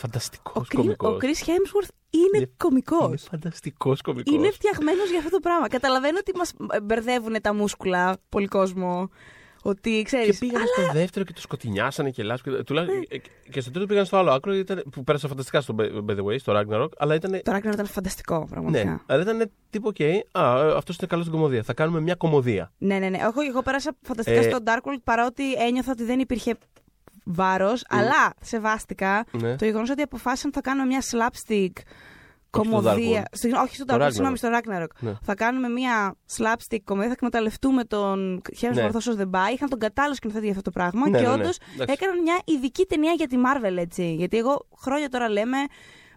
φανταστικός 0.00 0.56
ο, 0.56 0.60
Κρι- 0.68 0.76
κωμικός. 0.96 1.12
ο 1.12 1.18
Chris 1.20 1.46
Hemsworth 1.48 1.88
είναι, 2.10 2.24
Είναι- 2.36 2.50
κωμικός. 2.56 3.06
Είναι 3.08 3.16
φανταστικός 3.30 4.00
κωμικός. 4.02 4.34
Είναι 4.34 4.50
φτιαγμένος 4.50 5.08
για 5.10 5.18
αυτό 5.18 5.30
το 5.30 5.40
πράγμα. 5.40 5.68
Καταλαβαίνω 5.68 6.18
ότι 6.20 6.32
μας 6.36 6.52
μπερδεύουν 6.82 7.36
τα 7.42 7.54
μούσκουλα 7.54 8.16
πολύ 8.28 8.46
κόσμο. 8.46 9.10
Ότι 9.62 10.02
ξέρεις. 10.04 10.38
Και 10.38 10.46
πήγαν 10.46 10.62
στο 10.66 10.92
δεύτερο 10.92 11.24
και 11.24 11.32
το 11.32 11.40
σκοτεινιάσανε 11.40 12.10
και 12.10 12.22
λάθος. 12.22 12.50
Ναι. 12.50 12.62
Τουλάχιστον 12.62 13.04
και 13.50 13.60
στο 13.60 13.70
τρίτο 13.70 13.86
πήγαν 13.86 14.04
στο 14.04 14.16
άλλο 14.16 14.30
άκρο. 14.30 14.54
Ήταν, 14.54 14.82
που 14.90 15.04
πέρασα 15.04 15.28
φανταστικά 15.28 15.60
στο 15.60 15.74
by 15.78 16.10
the 16.16 16.24
way, 16.24 16.38
στο 16.38 16.52
Ragnarok. 16.60 16.88
Αλλά 16.98 17.14
ήταν. 17.14 17.30
Το 17.42 17.52
Ragnarok 17.54 17.72
ήταν 17.72 17.86
φανταστικό, 17.86 18.46
πραγματικά. 18.50 18.84
Ναι, 18.90 18.98
αλλά 19.06 19.22
ήταν 19.22 19.50
τύπου, 19.70 19.88
οκ, 19.88 20.00
α, 20.42 20.76
αυτός 20.76 20.96
είναι 20.96 21.06
καλός 21.06 21.24
στην 21.24 21.36
κωμωδία. 21.38 21.62
Θα 21.62 21.74
κάνουμε 21.74 22.00
μια 22.00 22.14
κωμωδία. 22.14 22.72
Ναι, 22.78 22.98
ναι, 22.98 23.08
ναι. 23.08 23.18
Εγώ, 23.18 23.40
εγώ 23.48 23.62
πέρασα 23.62 23.96
φανταστικά 24.02 24.38
Ε, 24.38 24.42
στο 24.42 24.58
Dark 24.64 24.88
World 24.88 25.00
παρότι 25.04 25.52
ένιωθα 25.52 25.90
ότι 25.90 26.04
δεν 26.04 26.18
υπήρχε 26.18 26.54
βάρος. 27.28 27.84
Αλλά 27.88 28.34
σεβάστηκα 28.40 29.24
Ναι. 29.30 29.56
το 29.56 29.64
γεγονός 29.64 29.90
ότι 29.90 30.02
αποφάσισαν 30.02 30.50
ότι 30.54 30.60
θα 30.64 30.70
κάνουμε 30.70 30.86
μια 30.86 31.00
slapstick 31.00 31.72
στο 32.50 32.62
κομμωδία. 32.62 33.22
Dark 33.22 33.24
World. 33.24 33.28
Συγγνώμη, 33.32 33.64
όχι 33.66 33.74
στο 33.74 33.84
Στο 33.84 33.94
Dark 33.94 33.98
World, 33.98 34.02
Ragnarok. 34.06 34.12
συγγνώμη, 34.12 34.36
στο 34.36 34.48
Ragnarok. 34.52 34.86
Ναι. 35.00 35.12
Θα 35.22 35.34
κάνουμε 35.34 35.68
μια 35.68 36.14
slapstick 36.36 36.78
κομμωδία, 36.84 37.08
θα 37.08 37.14
εκμεταλλευτούμε 37.16 37.84
τον 37.84 38.42
Hemsworth 38.60 38.72
Ναι. 38.74 38.88
όσο 38.94 39.14
δεν 39.14 39.30
πάει. 39.30 39.52
Είχαν 39.52 39.68
τον 39.68 39.78
κατάλληλο 39.78 40.14
σκηνοθέτη 40.14 40.44
για 40.44 40.54
αυτό 40.56 40.70
το 40.70 40.70
πράγμα 40.70 41.08
Ναι, 41.08 41.18
και 41.18 41.24
ναι, 41.24 41.28
ναι. 41.28 41.40
όντως 41.42 41.58
Εντάξει. 41.74 41.92
έκαναν 41.98 42.22
μια 42.22 42.38
ειδική 42.44 42.84
ταινία 42.84 43.12
για 43.12 43.26
τη 43.26 43.36
Marvel, 43.38 43.76
έτσι. 43.76 44.14
Γιατί 44.14 44.36
εγώ 44.36 44.66
χρόνια 44.80 45.08
τώρα 45.08 45.28
λέμε. 45.28 45.56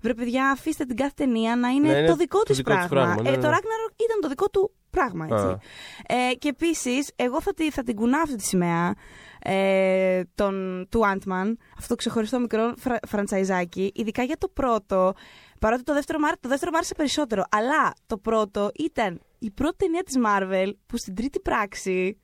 Βρε 0.01 0.13
παιδιά, 0.13 0.49
αφήστε 0.49 0.85
την 0.85 0.95
κάθε 0.95 1.11
ταινία 1.15 1.55
να 1.55 1.67
είναι 1.69 1.91
Ναι, 1.91 1.97
είναι 1.97 2.07
το 2.07 2.15
δικό 2.15 2.37
το 2.37 2.43
της 2.43 2.57
δικό 2.57 2.75
της 2.77 2.87
πράγμα. 2.87 3.05
πράγμα, 3.05 3.21
ναι, 3.21 3.29
ε, 3.29 3.31
ναι, 3.31 3.41
το 3.41 3.49
ναι. 3.49 3.55
Ragnarok 3.55 3.91
ήταν 3.95 4.21
το 4.21 4.27
δικό 4.27 4.49
του 4.49 4.71
πράγμα, 4.89 5.27
έτσι. 5.31 5.45
Α. 5.45 5.59
Ε, 6.07 6.33
και 6.33 6.47
επίσης, 6.47 7.11
εγώ 7.15 7.41
θα, 7.41 7.53
τη, 7.53 7.71
θα 7.71 7.83
την 7.83 7.95
κουνάω 7.95 8.21
αυτή 8.21 8.35
τη 8.35 8.43
σημαία 8.43 8.95
ε, 9.43 10.21
τον, 10.35 10.87
του 10.89 11.01
Ant-Man, 11.05 11.53
αυτό 11.77 11.87
το 11.87 11.95
ξεχωριστό 11.95 12.39
μικρό 12.39 12.73
φρα, 12.77 12.99
φραντσαϊζάκι, 13.07 13.91
ειδικά 13.95 14.23
για 14.23 14.37
το 14.37 14.47
πρώτο. 14.47 15.13
Παρότι 15.59 15.83
το 15.83 15.93
δεύτερο, 15.93 16.19
μ' 16.19 16.25
άρ- 16.25 16.39
το 16.39 16.49
δεύτερο 16.49 16.71
μου 16.71 16.77
άρεσε 16.77 16.93
περισσότερο. 16.95 17.43
Αλλά 17.51 17.93
το 18.07 18.17
πρώτο 18.17 18.71
ήταν 18.79 19.21
η 19.39 19.51
πρώτη 19.51 19.75
ταινία 19.77 20.03
της 20.03 20.15
Marvel 20.25 20.71
που 20.87 20.97
στην 20.97 21.15
τρίτη 21.15 21.39
πράξη 21.39 22.19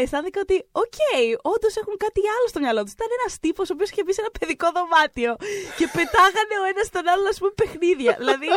αισθάνθηκα 0.00 0.40
ότι, 0.40 0.56
οκ, 0.84 0.98
όντως 1.52 1.74
έχουν 1.80 1.96
κάτι 2.04 2.20
άλλο 2.34 2.46
στο 2.52 2.60
μυαλό 2.60 2.82
τους. 2.84 2.92
Ήταν 2.92 3.08
ένας 3.20 3.32
τύπος 3.44 3.70
ο 3.70 3.72
οποίος 3.74 3.90
είχε 3.90 4.02
μπει 4.04 4.12
σε 4.16 4.20
ένα 4.24 4.30
παιδικό 4.38 4.66
δωμάτιο 4.76 5.32
και 5.78 5.86
πετάγανε 5.96 6.54
ο 6.62 6.64
ένας 6.72 6.86
τον 6.94 7.04
άλλον, 7.12 7.26
ας 7.32 7.38
πούμε, 7.38 7.52
παιχνίδια. 7.60 8.12
δηλαδή, 8.18 8.48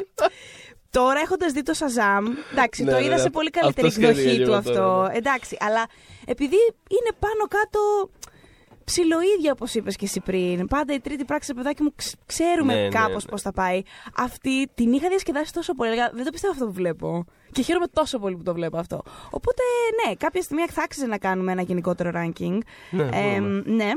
τώρα 0.97 1.19
έχοντας 1.25 1.51
δει 1.51 1.63
το 1.69 1.73
Shazam, 1.81 2.23
εντάξει, 2.51 2.83
Ναι, 2.83 2.91
το 2.91 2.97
ναι, 2.97 3.05
είδα 3.05 3.15
ναι, 3.15 3.21
σε 3.21 3.29
πολύ 3.29 3.49
καλύτερη 3.49 3.87
αυτό 3.87 3.99
σκέφτηκα 3.99 4.19
εκδοχή 4.21 4.37
και 4.37 4.43
του 4.43 4.51
εγώ 4.51 4.59
αυτό. 4.63 4.73
τώρα, 4.73 5.07
ναι. 5.11 5.17
Εντάξει, 5.17 5.57
αλλά 5.59 5.83
επειδή 6.25 6.59
είναι 6.95 7.11
πάνω 7.19 7.43
κάτω 7.57 7.79
ψιλοίδια 8.85 9.51
όπως 9.51 9.73
είπες 9.73 9.95
και 9.95 10.05
εσύ 10.05 10.19
πριν. 10.19 10.67
Πάντα 10.67 10.93
η 10.93 10.99
τρίτη 10.99 11.25
πράξη, 11.25 11.53
παιδάκι 11.53 11.83
μου, 11.83 11.91
ξ- 11.95 12.15
ξέρουμε 12.25 12.73
Ναι, 12.75 12.81
ναι, 12.81 12.87
κάπως 12.89 13.23
ναι. 13.25 13.29
πώς 13.31 13.41
θα 13.41 13.51
πάει. 13.51 13.81
Αυτή 14.17 14.67
την 14.73 14.93
είχα 14.93 15.09
διασκεδάσει 15.09 15.53
τόσο 15.53 15.73
πολύ. 15.73 15.89
Έλεγα, 15.89 16.09
δεν 16.13 16.23
το 16.25 16.31
πιστεύω 16.31 16.53
αυτό 16.53 16.65
που 16.65 16.71
βλέπω. 16.73 17.25
Και 17.51 17.61
χαίρομαι 17.61 17.87
τόσο 17.87 18.19
πολύ 18.19 18.35
που 18.35 18.43
το 18.43 18.53
βλέπω 18.53 18.77
αυτό. 18.77 19.01
Οπότε, 19.29 19.61
ναι, 20.07 20.15
κάποια 20.15 20.41
στιγμή 20.41 20.65
θα 20.69 20.83
άξιζε 20.83 21.05
να 21.05 21.17
κάνουμε 21.17 21.51
ένα 21.51 21.61
γενικότερο 21.61 22.11
ranking. 22.13 22.57
Ναι, 22.91 23.09
Ε, 23.13 23.39
μπορούμε. 23.39 23.63
ναι. 23.65 23.91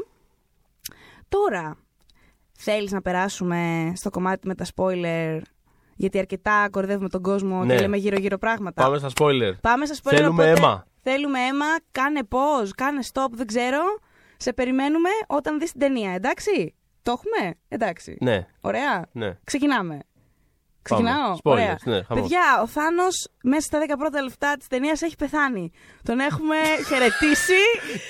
Τώρα, 1.28 1.76
θέλεις 2.58 2.92
να 2.92 3.02
περάσουμε 3.02 3.92
στο 3.96 4.10
κομμάτι 4.10 4.46
με 4.46 4.54
τα 4.54 4.64
spoiler, 4.74 5.40
γιατί 5.96 6.18
αρκετά 6.18 6.68
κορδεύουμε 6.70 7.08
τον 7.08 7.22
κόσμο 7.22 7.64
Ναι. 7.64 7.74
και 7.74 7.80
λέμε 7.80 7.96
γύρω-γύρω 7.96 8.38
πράγματα. 8.38 8.82
Πάμε 8.82 8.98
στα 8.98 9.08
spoiler. 9.16 9.52
Πάμε 9.60 9.86
στα 9.86 9.94
spoiler, 9.94 10.16
Θέλουμε 10.16 10.28
οπότε 10.28 10.50
αίμα. 10.50 10.86
Θέλουμε 11.02 11.38
αίμα, 11.40 11.64
κάνε 11.92 12.20
pause, 12.30 12.68
κάνε 12.76 13.00
stop, 13.12 13.30
δεν 13.30 13.46
ξέρω. 13.46 13.80
Σε 14.40 14.52
περιμένουμε 14.52 15.08
όταν 15.26 15.58
δεις 15.58 15.70
την 15.70 15.80
ταινία, 15.80 16.12
εντάξει; 16.12 16.74
Το 17.02 17.10
έχουμε, 17.12 17.54
εντάξει. 17.68 18.16
Ναι, 18.20 18.46
Ωραία. 18.60 19.06
ναι. 19.12 19.36
Ξεκινάμε. 19.44 19.98
Ξεκινάω; 20.82 21.32
Spoilers, 21.34 21.38
Ωραία. 21.42 21.78
ναι, 21.84 22.02
χαμός. 22.02 22.22
Παιδιά, 22.22 22.60
ο 22.62 22.66
Θάνος 22.66 23.28
μέσα 23.42 23.60
στα 23.60 23.78
10 23.78 23.96
πρώτα 23.98 24.22
λεπτά 24.22 24.56
της 24.56 24.66
ταινίας 24.66 25.02
έχει 25.02 25.16
πεθάνει. 25.16 25.70
Τον 26.02 26.20
έχουμε 26.20 26.56
χαιρετήσει. 26.88 27.60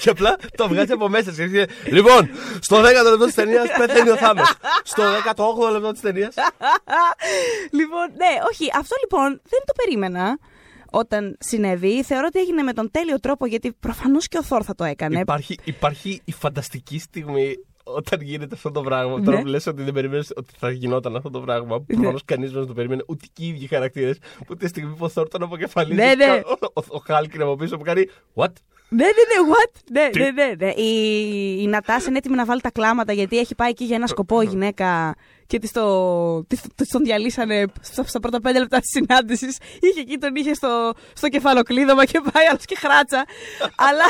Και 0.01 0.11
απλά 0.11 0.37
το 0.57 0.69
βγάζει 0.69 0.93
από 0.93 1.09
μέσα. 1.09 1.33
Και 1.33 1.43
έρχεται, 1.43 1.73
Λοιπόν, 1.91 2.31
στο 2.61 2.77
10ο 2.81 3.11
λεπτό 3.11 3.25
της 3.25 3.35
ταινίας 3.35 3.67
πεθαίνει 3.79 4.09
ο 4.11 4.17
Θάνος. 4.17 4.55
Στο 4.83 5.03
18ο 5.37 5.71
λεπτό 5.73 5.93
της 5.93 6.01
ταινίας. 6.01 6.35
λοιπόν, 7.79 8.07
ναι, 8.17 8.39
όχι. 8.51 8.71
Αυτό 8.75 8.95
λοιπόν 9.01 9.29
δεν 9.29 9.61
το 9.67 9.73
περίμενα 9.77 10.39
όταν 10.91 11.37
συνέβη. 11.41 12.03
Θεωρώ 12.03 12.27
ότι 12.29 12.39
έγινε 12.39 12.63
με 12.63 12.73
τον 12.73 12.91
τέλειο 12.91 13.21
τρόπο 13.21 13.47
γιατί 13.47 13.73
προφανώς 13.73 14.29
και 14.29 14.39
ο 14.39 14.43
Θόρ 14.43 14.63
θα 14.65 14.75
το 14.75 14.85
έκανε. 14.85 15.21
Υπάρχει, 15.21 15.59
υπάρχει 15.65 16.21
η 16.25 16.33
φανταστική 16.33 16.99
στιγμή 16.99 17.55
όταν 17.83 18.21
γίνεται 18.21 18.55
αυτό 18.55 18.71
το 18.71 18.81
πράγμα. 18.81 19.19
Ναι. 19.19 19.25
Τώρα 19.25 19.41
που 19.41 19.47
λες 19.47 19.67
ότι 19.67 19.83
δεν 19.83 19.93
περίμενε 19.93 20.23
ότι 20.37 20.53
θα 20.57 20.71
γινόταν 20.71 21.17
αυτό 21.17 21.31
το 21.31 21.41
πράγμα. 21.41 21.79
Ναι. 21.79 21.95
Προφανώς 21.95 22.25
κανείς 22.25 22.51
δεν 22.53 22.67
το 22.67 22.73
περίμενε. 22.73 23.03
Ούτε 23.07 23.27
και 23.33 23.45
οι 23.45 23.49
ίδιοι 23.49 23.67
χαρακτήρες. 23.67 24.19
Που 24.47 24.57
τη 24.57 24.69
στιγμή 24.69 24.91
που 24.91 25.05
ο 25.05 25.09
Θόρ 25.09 25.29
τον 25.29 25.43
αποκεφαλίζει. 25.43 26.01
Ναι, 26.01 26.15
ναι. 26.15 26.41
Ο, 26.45 26.67
ο, 26.75 26.83
ο 26.89 26.99
Χάλκ 26.99 27.35
είναι 27.35 27.43
από 27.43 27.57
πίσω 27.57 27.77
που 27.77 27.85
κάνει. 27.85 28.09
What? 28.35 28.53
Ναι, 28.91 29.05
ναι, 29.05 29.11
ναι, 29.11 29.55
what? 29.55 29.81
Ναι, 29.91 30.09
Τι; 30.11 30.19
ναι, 30.19 30.31
ναι, 30.31 30.55
ναι. 30.67 30.71
Η, 30.71 31.63
η 31.63 31.67
Νατάσα 31.67 32.07
είναι 32.09 32.19
έτοιμη 32.19 32.37
να 32.37 32.45
βάλει 32.45 32.61
τα 32.61 32.71
κλάματα 32.71 33.13
γιατί 33.13 33.39
έχει 33.39 33.55
πάει 33.55 33.71
εκεί 33.71 33.85
για 33.85 33.97
ένα 33.97 34.07
σκοπό 34.07 34.41
η 34.41 34.45
γυναίκα 34.47 35.15
και 35.47 35.59
της, 35.59 35.73
το, 35.73 36.45
της, 36.45 36.61
της 36.75 36.89
τον 36.89 37.03
διαλύσανε 37.05 37.65
στα, 37.81 38.03
στα 38.05 38.21
πρώτα 38.21 38.41
πέντε 38.41 38.59
λεπτά 38.59 38.79
της 38.81 38.91
συνάντησης. 38.91 39.57
Είχε 39.81 40.01
εκεί, 40.01 40.19
τον 40.19 40.35
είχε 40.35 40.55
στο, 40.55 40.93
στο 41.13 41.29
κεφαλοκλείδωμα 41.29 42.05
και 42.05 42.21
πάει 42.33 42.47
άλλος 42.47 42.65
και 42.65 42.77
χράτσα. 42.77 43.25
αλλά, 43.89 44.05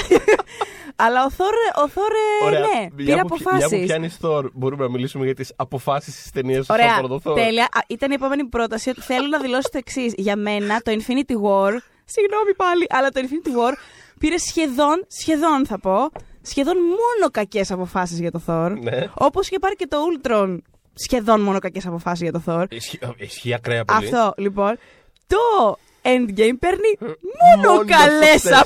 αλλά 0.96 1.24
ο 1.24 1.30
Θόρ, 1.30 1.52
ο 1.84 1.88
Θόρ 1.88 2.12
ε, 2.42 2.46
Ωραία. 2.46 2.60
ναι, 2.60 2.66
Μια 2.66 2.90
πήρε 2.96 3.10
που- 3.10 3.12
Μια 3.14 3.24
που 3.24 3.36
αποφάσεις. 3.40 3.84
πιάνει 3.86 4.08
Θόρ, 4.08 4.50
μπορούμε 4.54 4.84
να 4.84 4.90
μιλήσουμε 4.90 5.24
για 5.24 5.34
τις 5.34 5.52
αποφάσεις 5.56 6.22
τη 6.22 6.30
ταινία 6.30 6.60
του 6.60 6.66
Ωραία, 6.70 6.98
πρώτο 6.98 7.20
Θόρ. 7.20 7.34
τέλεια. 7.38 7.64
Α, 7.64 7.80
Ήταν 7.86 8.10
η 8.10 8.14
επόμενη 8.14 8.44
πρόταση 8.44 8.90
ότι 8.90 9.00
θέλω 9.00 9.26
να 9.26 9.38
δηλώσω 9.38 9.68
το 9.72 9.78
εξής. 9.78 10.12
Για 10.16 10.36
μένα 10.36 10.80
το 10.80 10.90
Infinity 10.92 11.32
War. 11.32 11.72
Συγγνώμη 12.04 12.54
πάλι, 12.56 12.86
αλλά 12.88 13.08
το 13.08 13.20
Infinity 13.24 13.48
War 13.48 13.72
πήρε 14.18 14.38
σχεδόν, 14.38 15.04
σχεδόν 15.08 15.66
θα 15.66 15.78
πω, 15.78 16.10
σχεδόν 16.42 16.76
μόνο 16.76 17.30
κακές 17.30 17.70
αποφάσεις 17.70 18.18
για 18.20 18.30
το 18.30 18.40
Thor. 18.46 18.76
Ναι. 18.80 19.06
Όπως 19.14 19.46
είχε 19.46 19.58
πάρει 19.58 19.74
και 19.74 19.86
το 19.86 19.96
Ultron 20.08 20.58
σχεδόν 20.94 21.40
μόνο 21.40 21.58
κακές 21.58 21.86
αποφάσεις 21.86 22.22
για 22.22 22.32
το 22.32 22.42
Thor. 22.46 22.64
Ισχύει, 22.68 22.98
ισχύει 23.16 23.54
ακραία 23.54 23.84
πολύ. 23.84 24.04
Αυτό 24.04 24.32
λοιπόν. 24.36 24.78
Το 25.26 25.76
Endgame 26.02 26.56
παίρνει 26.58 26.90
μόνο 27.00 27.72
Μόνος 27.72 27.86
καλές 27.86 28.40
σωστές. 28.40 28.58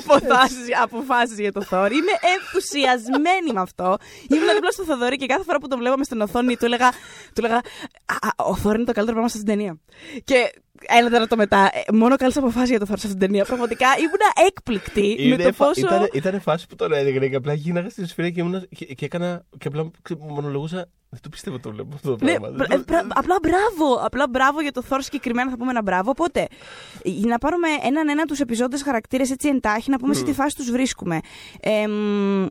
αποφάσεις 0.83 1.39
για 1.39 1.53
το 1.53 1.61
Thor. 1.71 1.89
Είμαι 1.93 2.13
ενθουσιασμένη 2.35 3.53
με 3.53 3.61
αυτό. 3.61 3.97
Ήμουν 4.29 4.55
δίπλα 4.55 4.71
στο 4.71 4.85
Θοδωρή 4.85 5.17
και 5.17 5.27
κάθε 5.27 5.43
φορά 5.43 5.59
που 5.59 5.69
τον 5.69 5.79
βλέπαμε 5.79 6.05
στην 6.05 6.21
οθόνη 6.21 6.57
του 6.57 6.65
έλεγα, 6.65 6.89
του 7.35 7.45
έλεγα 7.45 7.57
«Α, 7.57 8.15
α, 8.45 8.51
Ο 8.51 8.57
Thor 8.65 8.75
είναι 8.75 8.85
το 8.85 8.93
καλύτερο 8.93 9.05
πράγμα 9.13 9.29
στην 9.29 9.45
ταινία. 9.45 9.79
Και 10.25 10.53
ένα 10.89 11.11
τέταρτο 11.11 11.37
μετά, 11.37 11.71
ε, 11.73 11.93
μόνο 11.93 12.17
καλές 12.17 12.37
αποφάσεις 12.37 12.69
για 12.71 12.79
το 12.79 12.85
Thor 12.85 12.95
σε 12.99 13.07
αυτήν 13.07 13.11
την 13.11 13.19
ταινία. 13.19 13.45
Πραγματικά 13.45 13.87
ήμουν 13.99 14.47
έκπληκτη 14.47 15.15
με 15.19 15.23
Είναι 15.25 15.37
το 15.43 15.53
φα- 15.53 15.65
πόσο. 15.67 15.81
Ήταν, 15.87 16.09
ήταν 16.13 16.41
φάση 16.41 16.67
που 16.67 16.77
τον 16.77 16.93
έδειχνε 16.93 17.29
και 17.29 17.37
απλά 17.37 17.53
γίναγα 17.53 17.91
στην 17.91 18.07
σφαίρα 18.07 18.31
και, 18.31 18.41
ήμουνα, 18.41 18.65
και, 18.77 18.85
και 18.85 19.05
έκανα. 19.05 19.45
και 19.59 19.69
απλά 19.69 19.91
ξε- 20.03 20.19
μονολογούσα. 20.21 20.89
Δεν 21.15 21.21
το 21.23 21.29
πιστεύω 21.29 21.59
το 21.59 21.71
βλέπω 21.71 21.95
αυτό 21.95 22.17
το 22.17 22.25
Ναι, 22.25 22.31
πράγμα. 22.31 22.57
μπρα- 22.57 22.67
Δεν 22.67 22.79
το- 22.79 22.93
μπρα- 22.93 23.07
απλά 23.15 23.37
μπράβο. 23.43 23.95
Απλά 23.95 24.29
μπράβο 24.29 24.61
για 24.61 24.73
το 24.73 24.83
Thor 24.91 24.99
συγκεκριμένα 25.01 25.51
θα 25.51 25.57
πούμε 25.57 25.71
ένα 25.71 25.83
μπράβο. 25.83 26.11
Οπότε, 26.11 26.47
για 27.05 27.29
να 27.29 27.39
πάρουμε 27.39 27.69
έναν 27.83 28.09
ένα 28.09 28.25
τους 28.25 28.41
επιζώντες 28.41 28.83
χαρακτήρες 28.83 29.31
έτσι 29.31 29.49
εντάχει, 29.49 29.91
να 29.91 29.99
πούμε 29.99 30.15
σε 30.15 30.25
τι 30.25 30.33
φάση 30.33 30.57
τους 30.57 30.71
βρίσκουμε. 30.71 31.21
Εμ, 31.61 32.47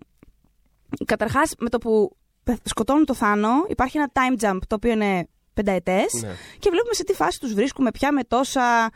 Καταρχάς, 1.05 1.53
με 1.59 1.69
το 1.69 1.77
που 1.77 2.15
πε- 2.43 2.67
σκοτώνουν 2.67 3.05
το 3.05 3.13
Θάνο, 3.13 3.49
υπάρχει 3.67 3.97
ένα 3.97 4.11
time 4.13 4.43
jump 4.43 4.57
το 4.67 4.75
οποίο 4.75 4.91
είναι 4.91 5.27
πενταετές. 5.53 6.13
Ναι. 6.21 6.29
Και 6.59 6.69
βλέπουμε 6.69 6.93
σε 6.93 7.03
τι 7.03 7.13
φάση 7.13 7.39
τους 7.39 7.53
βρίσκουμε 7.53 7.91
πια 7.91 8.11
με 8.11 8.23
τόσα 8.23 8.89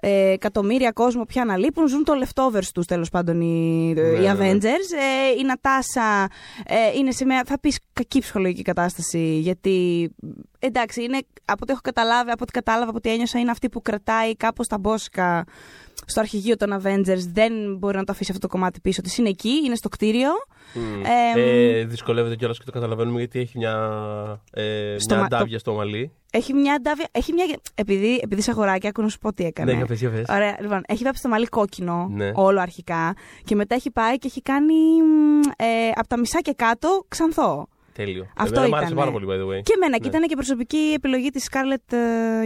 ε, 0.00 0.30
εκατομμύρια 0.30 0.90
κόσμο 0.92 1.24
πια 1.24 1.44
να 1.44 1.56
λείπουν. 1.56 1.88
Ζουν 1.88 2.04
το 2.04 2.12
leftovers 2.24 2.66
τους 2.74 2.86
τέλος 2.86 3.08
πάντων 3.10 3.40
οι, 3.40 3.92
Ναι, 3.94 4.00
οι 4.00 4.20
ναι, 4.20 4.32
ναι. 4.32 4.32
Avengers. 4.32 4.88
Ε, 5.34 5.40
η 5.40 5.42
Νατάσα 5.44 6.28
ε, 6.66 6.98
είναι 6.98 7.12
σε 7.12 7.24
μια, 7.24 7.42
θα 7.46 7.58
πεις, 7.60 7.78
κακή 7.92 8.20
ψυχολογική 8.20 8.62
κατάσταση. 8.62 9.38
Γιατί 9.38 10.08
εντάξει, 10.58 11.02
είναι, 11.02 11.18
από 11.44 11.58
ό,τι 11.62 11.72
έχω 11.72 11.80
καταλάβει, 11.82 12.30
από 12.30 12.42
ό,τι 12.42 12.52
κατάλαβα, 12.52 12.88
από 12.88 12.96
ό,τι 12.96 13.10
ένιωσα, 13.10 13.38
είναι 13.38 13.50
αυτή 13.50 13.68
που 13.68 13.82
κρατάει 13.82 14.36
κάπως 14.36 14.66
τα 14.66 14.78
μπόσικα 14.78 15.44
στο 16.06 16.20
αρχηγείο 16.20 16.56
των 16.56 16.80
Avengers. 16.82 17.24
Δεν 17.32 17.52
μπορεί 17.78 17.96
να 17.96 18.04
το 18.04 18.12
αφήσει 18.12 18.30
αυτό 18.32 18.46
το 18.46 18.52
κομμάτι 18.52 18.80
πίσω 18.80 19.00
της. 19.02 19.18
Είναι 19.18 19.28
εκεί, 19.28 19.50
είναι 19.64 19.74
στο 19.74 19.88
κτίριο. 19.88 20.28
Μμ. 20.74 20.94
Εμ, 20.94 21.04
Ε, 21.36 21.84
δυσκολεύεται 21.84 22.36
κιόλας 22.36 22.58
και 22.58 22.64
το 22.64 22.70
καταλαβαίνουμε 22.72 23.18
γιατί 23.18 23.38
έχει 23.40 23.58
μια, 23.58 23.72
ε, 24.52 24.96
Στο 24.98 25.14
μια 25.14 25.22
μα- 25.22 25.28
το- 25.28 25.36
αντάβια 25.36 25.58
στο 25.58 25.72
μαλλί. 25.74 26.12
Έχει 26.32 26.52
μια 26.52 26.74
αντάβια. 26.74 27.06
Έχει 27.10 27.32
μια, 27.32 27.44
επειδή, 27.74 28.20
επειδή 28.22 28.40
είσαι 28.40 28.50
αγοράκι, 28.50 28.86
άκου 28.86 29.02
να 29.02 29.08
σου 29.08 29.18
πω 29.18 29.32
τι 29.32 29.44
έκανε. 29.44 29.70
Ναι, 29.70 29.76
για 29.76 29.86
πες, 29.86 29.98
για 30.00 30.10
πες. 30.10 30.24
Ωραία, 30.28 30.56
λοιπόν, 30.60 30.82
έχει 30.86 31.04
βάψει 31.04 31.22
το 31.22 31.28
μαλλί 31.28 31.46
κόκκινο, 31.46 32.08
Ναι. 32.12 32.30
όλο 32.34 32.60
αρχικά. 32.60 33.14
Και 33.44 33.54
μετά 33.54 33.74
έχει 33.74 33.90
πάει 33.90 34.18
και 34.18 34.26
έχει 34.26 34.42
κάνει 34.42 34.74
μ, 35.02 35.40
ε, 35.56 35.88
από 35.94 36.08
τα 36.08 36.18
μισά 36.18 36.40
και 36.40 36.52
κάτω 36.56 37.04
ξανθό. 37.08 37.68
Τέλειο. 38.04 38.26
Αυτό 38.36 38.54
Εμένα 38.60 38.68
μου 38.68 38.76
άρεσε 38.76 38.92
ήτανε. 38.92 39.00
πάρα 39.10 39.12
πολύ, 39.12 39.26
by 39.30 39.42
the 39.42 39.48
way. 39.58 39.62
Και 39.62 39.72
εμένα, 39.76 39.96
και 39.96 40.02
Ναι. 40.02 40.08
ήταν 40.16 40.22
και 40.28 40.34
προσωπική 40.34 40.92
επιλογή 40.96 41.30
της 41.30 41.48
Scarlett 41.50 41.92
ε, 41.92 41.98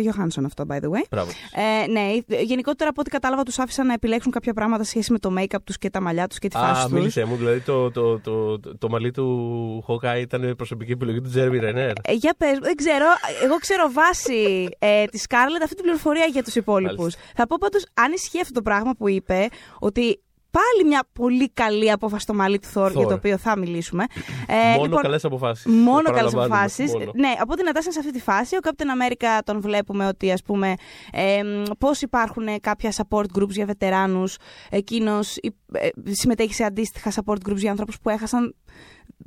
Johansson 0.07 0.43
αυτό, 0.47 0.65
by 0.69 0.75
the 0.75 0.89
way. 0.95 1.03
Μπράβο. 1.11 1.31
Ε, 1.55 1.87
ναι, 1.91 2.11
γενικότερα 2.43 2.91
από 2.91 3.01
ό,τι 3.01 3.11
κατάλαβα, 3.11 3.43
τους 3.43 3.59
άφησαν 3.59 3.87
να 3.87 3.93
επιλέξουν 3.93 4.33
κάποια 4.33 4.53
πράγματα 4.55 4.83
σε 4.83 4.91
σχέση 4.91 5.13
με 5.13 5.19
το 5.19 5.35
make-up 5.39 5.63
τους 5.65 5.79
και 5.79 5.91
τα 5.91 6.01
μαλλιά 6.01 6.27
τους 6.27 6.39
και 6.39 6.49
τη 6.49 6.57
φάση 6.57 6.81
Α, 6.81 6.85
τους. 6.85 6.93
μίλησε 6.93 7.25
μου. 7.25 7.37
Δηλαδή 7.37 7.61
το, 7.61 7.91
το, 7.91 8.19
το, 8.21 8.61
το, 8.61 8.79
το 8.79 8.89
μαλλί 8.89 9.11
του 9.11 9.85
Hawkeye 9.89 10.21
ήταν 10.21 10.55
προσωπική 10.57 10.93
επιλογή 10.93 11.21
του 11.21 11.29
Τζέρμι 11.29 11.59
Ρενέρ. 11.59 11.91
Ε, 12.05 12.13
για 12.13 12.35
πες, 12.39 12.59
δεν 12.59 12.75
ξέρω. 12.75 13.05
Εγώ 13.45 13.57
ξέρω 13.57 13.91
βάσει 13.93 14.69
ε, 14.79 15.05
της 15.05 15.25
Scarlett 15.29 15.61
αυτή 15.63 15.75
την 15.75 15.85
πληροφορία 15.85 16.25
για 16.25 16.43
τους 16.43 16.55
υπόλοιπους. 16.55 16.97
Μάλιστα. 16.99 17.21
Θα 17.35 17.47
πω 17.47 17.57
πάντως, 17.61 17.87
αν 17.95 18.13
ισχύει 18.13 18.41
αυτό 18.41 18.53
το 18.53 18.63
πράγμα 18.63 18.93
που 18.99 19.09
είπε, 19.09 19.49
ότι 19.79 20.21
πάλι 20.59 20.89
μια 20.89 21.03
πολύ 21.13 21.51
καλή 21.51 21.91
απόφαση 21.91 22.23
στο 22.23 22.35
μαλλί 22.35 22.59
του 22.59 22.69
Thor, 22.75 22.87
Thor. 22.87 22.93
για 22.93 23.07
το 23.07 23.15
οποίο 23.15 23.39
θα 23.39 23.59
μιλήσουμε. 23.59 24.05
Ε, 24.47 24.77
Μόνο 24.77 24.97
καλές 24.97 25.25
αποφάσεις. 25.25 25.67
Μόνο 25.67 26.11
καλές 26.11 26.35
αποφάσεις. 26.35 26.93
Μόνο. 26.93 27.11
Ναι, 27.15 27.33
οπότε 27.43 27.63
να 27.63 27.73
τάσσουν 27.73 27.93
σε 27.93 27.99
αυτή 27.99 28.13
τη 28.13 28.21
φάση. 28.21 28.57
Ο 28.57 28.59
Captain 28.63 29.13
America 29.13 29.41
τον 29.45 29.61
βλέπουμε 29.61 30.07
ότι 30.07 30.33
ας 30.33 30.43
πούμε 30.43 30.75
ε, 31.13 31.41
πώς 31.79 32.03
υπάρχουν 32.03 32.61
κάποια 32.61 32.93
support 32.93 33.25
groups 33.39 33.51
για 33.51 33.67
βετεράνους. 33.67 34.37
Εκείνος 34.71 35.37
ε, 35.73 35.89
συμμετέχει 36.11 36.55
σε 36.55 36.65
αντίστοιχα 36.65 37.11
support 37.11 37.49
groups 37.49 37.57
για 37.57 37.71
ανθρώπου 37.71 37.93
που 38.03 38.09
έχασαν 38.11 38.55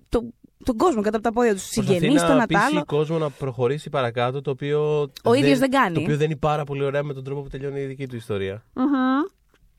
το, 0.10 0.34
τον 0.63 0.78
κόσμο 0.78 1.02
κατά 1.02 1.18
από 1.18 1.26
τα 1.26 1.34
πόδια 1.34 1.54
τους. 1.54 1.70
Προσπαθεί 1.74 2.00
Συγγενείς, 2.00 2.24
τον 2.26 2.36
να 2.36 2.46
πείσει 2.46 2.62
Ατάλο. 2.66 2.86
κόσμο 2.86 3.18
να 3.18 3.30
προχωρήσει 3.30 3.90
παρακάτω, 3.90 4.42
το 4.42 4.52
οποίο. 4.52 5.12
Ο 5.24 5.34
ίδιος 5.34 5.60
δεν 5.60 5.70
κάνει. 5.70 5.94
Το 5.94 6.02
οποίο 6.02 6.18
δεν 6.18 6.26
είναι 6.26 6.40
πάρα 6.40 6.63
πολύ 6.63 6.84
ωραία 6.84 7.04
με 7.04 7.13
τον 7.13 7.24
τρόπο 7.24 7.42
που 7.42 7.50
τελειώνει 7.50 7.80
η 7.82 7.86
δική 7.86 8.08
του 8.08 8.16
ιστορία. 8.16 8.63
Μμμ. 8.74 9.37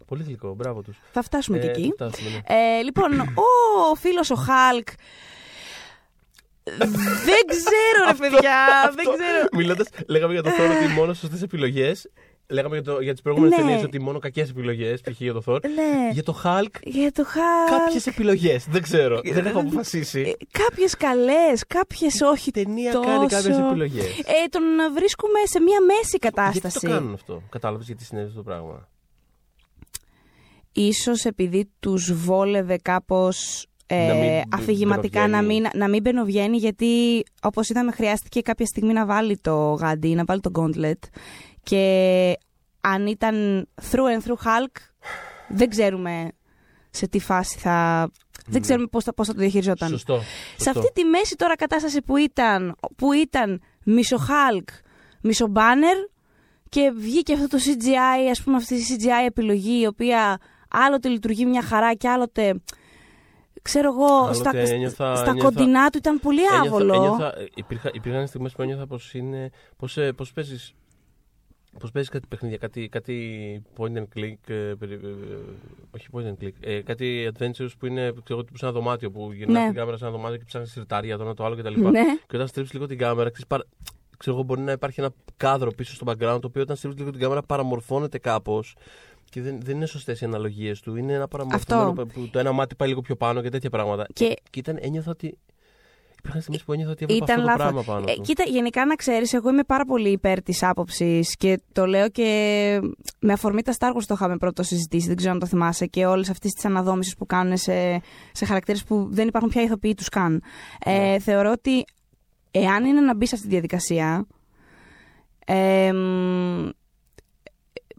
Πολύ 0.08 0.22
γλυκό, 0.22 0.54
μπράβο 0.54 0.82
τους. 0.82 0.96
Θα 1.12 1.22
φτάσουμε 1.22 1.58
και 1.58 1.66
εκεί. 1.66 1.94
Θα 1.98 2.08
φτάσουμε, 2.10 2.30
ναι. 2.30 2.40
Ε, 2.78 2.82
λοιπόν, 2.82 3.20
ο 3.90 3.94
φίλος 3.94 4.30
ο 4.30 4.34
Χάλκ. 4.34 4.88
δεν 7.24 7.42
ξέρω, 7.48 8.00
ρε 8.08 8.14
παιδιά. 8.18 8.92
δεν 8.94 9.04
ξέρω. 9.04 9.48
Μιλώντας, 9.52 9.86
λέγαμε 10.06 10.32
για 10.32 10.42
το 10.42 10.50
Thor 10.50 10.70
ότι 10.84 10.92
μόνο 10.94 11.14
σωστέ 11.14 11.38
επιλογές. 11.44 12.10
Λέγαμε 12.50 12.74
για, 12.74 12.84
το, 12.92 13.00
για 13.00 13.12
τις 13.12 13.22
προηγούμενες 13.22 13.58
Ναι. 13.58 13.64
ταινίες 13.64 13.84
ότι 13.84 14.00
μόνο 14.00 14.18
κακές 14.18 14.50
επιλογές, 14.50 15.00
π.χ. 15.00 15.20
για 15.20 15.32
το 15.32 15.42
Thor. 15.46 15.60
Ναι. 15.62 16.10
Για 16.12 16.22
το 16.22 16.40
Hulk, 16.44 16.80
Για 16.82 17.12
το 17.12 17.24
Χάλκ. 17.24 17.82
κάποιες 17.84 18.06
επιλογές. 18.06 18.66
Δεν 18.68 18.82
ξέρω. 18.82 19.20
δεν 19.24 19.46
έχω 19.46 19.58
αποφασίσει. 19.60 20.36
Κάποιες 20.50 20.96
καλές, 20.96 21.66
κάποιες 21.66 22.20
όχι. 22.20 22.48
Η 22.48 22.52
ταινία 22.52 22.92
τόσο. 22.92 23.08
κάνει 23.08 23.26
κάποιες 23.26 23.58
επιλογές. 23.58 24.04
Ε, 24.18 24.48
τον 24.50 24.62
βρίσκουμε 24.94 25.38
σε 25.44 25.60
μία 25.60 25.80
μέση 25.80 26.00
Γιατί 26.20 26.26
κατάσταση. 26.26 26.78
το 26.80 26.88
κάνουν 26.92 27.12
αυτό. 27.14 27.42
Κατάλαβες 27.50 27.86
γιατί 27.86 28.04
συνέβη 28.04 28.26
αυτό 28.26 28.38
το 28.38 28.44
πράγμα; 28.44 28.88
Ίσως 30.80 31.24
επειδή 31.24 31.70
τους 31.80 32.12
βόλευε 32.12 32.76
κάπως 32.76 33.66
ε, 33.86 34.06
Να 34.06 34.14
μην 34.14 34.42
αφηγηματικά 34.52 35.20
να 35.20 35.26
μπαινοβγαίνει. 35.26 35.60
μην, 35.60 35.70
να 35.74 35.88
μην 35.88 36.02
μπαινοβγαίνει 36.02 36.56
γιατί 36.56 37.22
όπως 37.42 37.68
είδαμε 37.68 37.92
χρειάστηκε 37.92 38.40
κάποια 38.40 38.66
στιγμή 38.66 38.92
να 38.92 39.06
βάλει 39.06 39.38
το 39.38 39.72
γάντι, 39.72 40.14
να 40.14 40.24
βάλει 40.24 40.40
το 40.40 40.50
gauntlet 40.54 41.08
και 41.62 42.34
αν 42.80 43.06
ήταν 43.06 43.66
through 43.90 44.18
and 44.18 44.26
through 44.26 44.46
Hulk 44.46 44.76
δεν 45.48 45.68
ξέρουμε 45.68 46.32
σε 46.90 47.08
τι 47.08 47.18
φάση 47.18 47.58
θα... 47.58 48.08
Δεν 48.46 48.60
ξέρουμε 48.60 48.86
πώς 48.86 49.04
θα, 49.04 49.14
πώς 49.14 49.26
θα 49.26 49.32
το 49.32 49.40
διαχειριζόταν. 49.40 49.88
Σωστό. 49.88 50.18
Σε 50.18 50.24
σωστό. 50.56 50.70
αυτή 50.70 50.92
τη 50.92 51.04
μέση 51.04 51.36
τώρα 51.36 51.56
κατάσταση 51.56 52.02
που 52.02 52.16
ήταν, 52.16 52.76
που 52.96 53.12
ήταν 53.12 53.60
μισο 53.84 54.16
Hulk, 54.16 54.68
μισο 55.22 55.52
Banner 55.54 56.10
και 56.68 56.92
βγήκε 56.96 57.32
αυτό 57.32 57.48
το 57.48 57.58
CGI, 57.64 58.30
ας 58.30 58.42
πούμε 58.42 58.56
αυτή 58.56 58.74
η 58.74 58.84
CGI 58.88 59.26
επιλογή 59.26 59.80
η 59.80 59.86
οποία 59.86 60.38
άλλοτε 60.68 61.08
λειτουργεί 61.08 61.46
μια 61.46 61.62
χαρά 61.62 61.94
και 61.94 62.08
άλλοτε 62.08 62.60
ξέρω 63.62 63.88
εγώ, 63.92 64.14
Άλλοτε 64.16 64.34
στα, 64.34 64.50
ένιωθα- 64.74 65.16
στα 65.16 65.30
ένιωθα- 65.30 65.48
κοντινά 65.54 65.90
του 65.90 65.98
ήταν 65.98 66.20
πολύ 66.20 66.40
Ένιωθα- 66.40 66.66
άβολο. 66.66 66.94
ένιωθα- 66.94 67.38
ε, 67.38 67.46
υπήρχα, 67.54 67.90
υπήρχαν 67.92 68.26
στιγμές 68.26 68.52
που 68.52 68.62
ένιωθα 68.62 68.86
πως 68.86 69.14
είναι... 69.14 69.50
Πως, 69.76 69.96
ε, 69.96 70.12
πως 70.12 70.32
παίζεις... 70.32 70.72
Πώς 71.80 71.90
παίζεις 71.90 72.10
κάτι 72.10 72.26
παιχνίδια, 72.28 72.56
κάτι, 72.56 72.88
κάτι 72.88 73.62
point 73.76 73.92
and 73.96 74.04
click, 74.16 74.34
ε, 74.46 74.54
περι- 74.54 75.04
ε, 75.04 75.06
ε, 75.06 75.38
όχι 75.90 76.06
point 76.12 76.24
and 76.26 76.44
click, 76.44 76.52
ε, 76.60 76.80
κάτι 76.82 77.30
adventures 77.34 77.68
που 77.78 77.86
είναι 77.86 78.12
ξέρω, 78.24 78.44
τύπου 78.44 78.58
σε 78.58 78.64
ένα 78.64 78.74
δωμάτιο 78.74 79.10
που 79.10 79.32
γυρνάς 79.32 79.60
Ναι. 79.62 79.66
την 79.66 79.74
κάμερα 79.76 79.96
σε 79.96 80.04
ένα 80.04 80.12
δωμάτιο 80.12 80.36
και 80.38 80.44
ψάχνεις 80.46 80.70
συρτάρια, 80.72 81.16
το 81.16 81.22
ένα 81.22 81.34
το 81.34 81.44
άλλο 81.44 81.56
κτλ. 81.56 81.80
Ναι. 81.80 82.00
Και 82.26 82.36
όταν 82.36 82.46
στρίψεις 82.48 82.74
λίγο 82.74 82.86
την 82.86 82.98
κάμερα, 82.98 83.28
ξέρεις, 83.30 83.46
παρα... 83.46 83.64
ξέρω 84.16 84.36
εγώ 84.36 84.44
μπορεί 84.44 84.60
να 84.60 84.72
υπάρχει 84.72 85.00
ένα 85.00 85.10
κάδρο 85.36 85.70
πίσω 85.70 85.94
στο 85.94 86.06
background, 86.08 86.38
το 86.40 86.46
οποίο 86.46 86.62
όταν 86.62 86.76
στρίψεις 86.76 87.00
λίγο 87.00 87.10
την 87.12 87.20
κάμερα 87.20 87.42
παραμορφώνεται 87.42 88.18
κάπως 88.18 88.76
και 89.30 89.40
δεν, 89.42 89.60
δεν 89.62 89.76
είναι 89.76 89.86
σωστές 89.86 90.20
οι 90.20 90.24
αναλογίες 90.24 90.80
του. 90.80 90.96
Είναι 90.96 91.12
ένα 91.12 91.28
παραμορφωμένο 91.28 91.90
Αυτό. 91.90 92.02
που 92.20 92.28
το 92.28 92.38
ένα 92.38 92.52
μάτι 92.52 92.74
πάει 92.74 92.88
λίγο 92.88 93.00
πιο 93.00 93.16
πάνω 93.16 93.42
και 93.42 93.48
τέτοια 93.48 93.70
πράγματα. 93.70 94.06
Και- 94.12 94.36
και 94.50 94.58
ήταν, 94.58 94.78
ένιωθα 94.80 95.10
ότι. 95.10 95.38
Υπήρχαν 96.18 96.40
στιγμές 96.40 96.64
που 96.64 96.72
ένιωθα 96.72 96.90
ότι 96.92 97.04
έβλεπα 97.04 97.24
Ήταν 97.24 97.36
αυτό 97.48 97.56
το 97.56 97.62
λάθος. 97.64 97.84
πράγμα 97.84 97.94
πάνω 97.94 98.12
Ε, 98.12 98.14
του. 98.14 98.20
κοίτα, 98.22 98.44
γενικά 98.46 98.86
να 98.86 98.94
ξέρεις, 98.94 99.32
εγώ 99.32 99.48
είμαι 99.50 99.62
πάρα 99.64 99.84
πολύ 99.84 100.10
υπέρ 100.10 100.42
της 100.42 100.62
άποψης 100.62 101.36
και 101.36 101.60
το 101.72 101.86
λέω 101.86 102.08
και 102.08 102.80
με 103.20 103.32
αφορμή 103.32 103.62
τα 103.62 103.72
Star 103.78 103.88
Wars 103.96 104.02
το 104.06 104.14
είχαμε 104.14 104.36
πρώτο 104.36 104.62
συζητήσει, 104.62 105.06
δεν 105.06 105.16
ξέρω 105.16 105.32
αν 105.32 105.38
το 105.38 105.46
θυμάσαι, 105.46 105.86
και 105.86 106.06
όλες 106.06 106.30
αυτές 106.30 106.52
τις 106.52 106.64
αναδόμησεις 106.64 107.14
που 107.16 107.26
κάνουν 107.26 107.56
σε, 107.56 108.00
σε 108.32 108.44
χαρακτήρες 108.44 108.84
που 108.84 109.08
δεν 109.10 109.28
υπάρχουν 109.28 109.50
πια 109.50 109.62
ηθοποιοί 109.62 109.94
τους 109.94 110.08
καν. 110.08 110.42
Ναι. 110.86 111.12
Ε, 111.14 111.18
θεωρώ 111.18 111.50
ότι 111.50 111.84
εάν 112.50 112.84
είναι 112.84 113.00
να 113.00 113.16
μπει 113.16 113.26
σε 113.26 113.34
αυτή 113.34 113.46
τη 113.46 113.52
διαδικασία, 113.52 114.26
ε, 115.46 115.92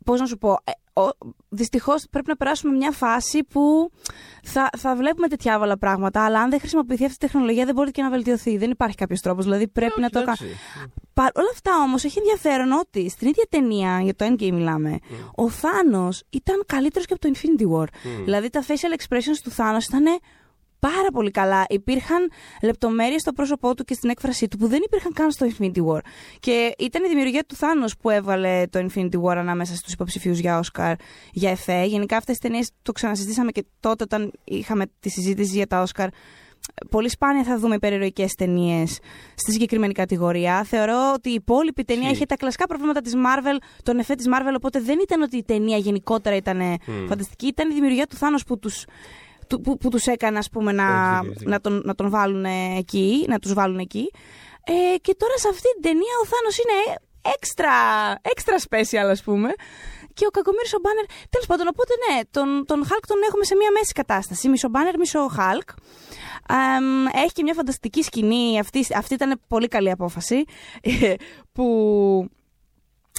πώς 0.06 0.20
να 0.20 0.26
σου 0.26 0.38
πω, 0.38 0.52
ε, 0.64 1.02
ο- 1.02 1.18
δυστυχώς 1.50 2.06
πρέπει 2.12 2.28
να 2.28 2.36
περάσουμε 2.36 2.76
μια 2.76 2.92
φάση 2.92 3.44
που 3.44 3.92
θα, 4.44 4.70
θα 4.78 4.96
βλέπουμε 4.96 5.28
τέτοια 5.28 5.56
άβολα 5.56 5.78
πράγματα, 5.78 6.26
αλλά 6.26 6.40
αν 6.42 6.50
δεν 6.50 6.60
χρησιμοποιηθεί 6.60 7.06
αυτή 7.06 7.26
η 7.26 7.28
τεχνολογία 7.30 7.66
δεν 7.66 7.76
μπορεί 7.76 7.92
και 7.92 8.02
να 8.02 8.10
βελτιωθεί. 8.10 8.58
Δεν 8.58 8.72
υπάρχει 8.72 8.96
κάποιος 8.96 9.20
τρόπος. 9.22 9.44
Δηλαδή 9.44 9.68
πρέπει 9.68 10.02
να 10.02 10.10
το 10.10 10.20
Εντάξει. 10.20 10.44
κάνουμε. 10.44 10.60
Παρ' 11.14 11.32
όλα 11.36 11.50
αυτά 11.54 11.72
όμως 11.84 12.04
έχει 12.04 12.18
ενδιαφέρον 12.18 12.72
ότι 12.72 13.10
στην 13.10 13.28
ίδια 13.28 13.46
ταινία, 13.50 14.00
για 14.02 14.16
το 14.16 14.26
Endgame 14.26 14.52
μιλάμε, 14.52 14.98
ο 15.36 15.50
Θάνος 15.50 16.24
ήταν 16.30 16.64
καλύτερος 16.66 17.06
και 17.08 17.14
από 17.14 17.22
το 17.22 17.32
Infinity 17.34 17.78
War. 17.80 17.88
Δηλαδή 18.24 18.50
τα 18.50 18.64
facial 18.68 19.00
expressions 19.02 19.38
του 19.44 19.52
Θάνος 19.52 19.86
ήταν 19.86 20.04
πάρα 20.80 21.08
πολύ 21.14 21.32
καλά. 21.32 21.66
Υπήρχαν 21.70 22.32
λεπτομέρειες 22.62 23.22
στο 23.22 23.32
πρόσωπό 23.34 23.76
του 23.76 23.84
και 23.84 23.94
στην 23.94 24.10
έκφρασή 24.10 24.48
του 24.48 24.58
που 24.58 24.68
δεν 24.68 24.80
υπήρχαν 24.86 25.14
καν 25.14 25.32
στο 25.32 25.48
Infinity 25.50 25.86
War. 25.88 26.00
Και 26.40 26.76
ήταν 26.80 27.04
η 27.04 27.08
δημιουργία 27.08 27.44
του 27.44 27.56
Θάνο 27.56 27.86
που 28.02 28.10
έβαλε 28.10 28.64
το 28.70 28.80
Infinity 28.88 29.22
War 29.24 29.36
ανάμεσα 29.38 29.76
στους 29.76 29.94
υποψηφίους 29.94 30.40
για 30.40 30.64
Oscar 30.64 30.94
για 31.32 31.50
εφέ. 31.50 31.84
Γενικά 31.84 32.18
αυτές 32.18 32.38
τις 32.38 32.50
ταινίες 32.50 32.72
το 32.82 32.92
ξανασυζητήσαμε 32.92 33.52
και 33.52 33.66
τότε 33.80 34.04
όταν 34.04 34.32
είχαμε 34.44 34.86
τη 35.00 35.10
συζήτηση 35.10 35.56
για 35.56 35.68
τα 35.68 35.86
Oscar. 35.88 36.08
Πολύ 36.90 37.10
σπάνια 37.10 37.44
θα 37.44 37.58
δούμε 37.58 37.76
υπερηρωικές 37.76 38.34
ταινίες 38.34 39.00
στη 39.36 39.52
συγκεκριμένη 39.52 39.94
κατηγορία. 39.94 40.64
Θεωρώ 40.64 41.12
ότι 41.16 41.30
η 41.30 41.34
υπόλοιπη 41.34 41.84
ταινία 41.84 42.02
Ισχύει. 42.04 42.16
είχε 42.16 42.26
τα 42.26 42.36
κλασικά 42.36 42.66
προβλήματα 42.68 43.02
της 43.02 43.14
Marvel, 43.16 43.58
τον 43.84 44.00
εφέ 44.00 44.16
της 44.16 44.26
Marvel, 44.30 44.54
οπότε 44.56 44.80
δεν 44.82 45.00
ήταν 45.02 45.22
ότι 45.22 45.38
η 45.38 45.44
ταινία 45.44 45.78
γενικότερα 45.78 46.36
ήταν 46.36 46.62
φανταστική. 47.08 47.48
Ήταν 47.48 47.70
η 47.70 47.74
δημιουργία 47.74 48.06
του 48.08 48.16
Θάνο 48.16 48.38
που 48.48 48.60
του 48.60 48.70
του- 48.70 48.92
που, 49.58 49.78
που 49.78 49.90
τους 49.90 50.06
έκανε 50.06 50.38
ας 50.38 50.50
πούμε 50.50 50.72
να, 50.72 50.84
Έχεις 50.84 51.10
δίκιο, 51.12 51.30
έχεις 51.30 51.38
δίκιο. 51.38 51.50
να, 51.50 51.60
τον, 51.62 51.82
να 51.86 51.96
τον 51.96 52.10
βάλουν 52.10 52.46
εκεί, 52.78 53.26
να 53.28 53.40
τους 53.40 53.54
βάλουν 53.54 53.78
εκεί. 53.80 54.12
Ε, 54.64 54.98
και 54.98 55.16
τώρα 55.18 55.38
σε 55.38 55.48
αυτή 55.48 55.68
την 55.74 55.82
ταινία 55.82 56.16
ο 56.24 56.26
Θάνος 56.26 56.58
είναι 56.58 56.98
έξτρα, 57.38 57.74
έξτρα 58.22 58.56
special 58.70 59.10
ας 59.12 59.24
πούμε. 59.24 59.50
Και 60.14 60.26
ο 60.26 60.30
Κακομύρης 60.30 60.74
ο 60.74 60.80
Μπάνερ, 60.82 61.06
τέλος 61.30 61.48
πάντων, 61.48 61.68
οπότε 61.68 61.94
ναι, 62.04 62.20
τον, 62.32 62.66
τον 62.66 62.84
Hulk 62.84 63.04
τον 63.08 63.18
έχουμε 63.28 63.44
σε 63.44 63.56
μια 63.56 63.72
μέση 63.72 63.94
κατάσταση, 63.94 64.50
μισό 64.50 64.70
Μπάνερ, 64.70 64.98
μισό 64.98 65.30
Hulk. 65.38 65.70
Αμ, 66.48 67.06
έχει 67.06 67.32
και 67.34 67.44
μια 67.44 67.54
φανταστική 67.54 68.04
σκηνή, 68.04 68.60
αυτή, 68.60 68.86
αυτή 68.96 69.14
ήταν 69.14 69.42
πολύ 69.48 69.68
καλή 69.68 69.92
απόφαση, 69.92 70.44
ε, 70.82 71.14
που 71.54 71.66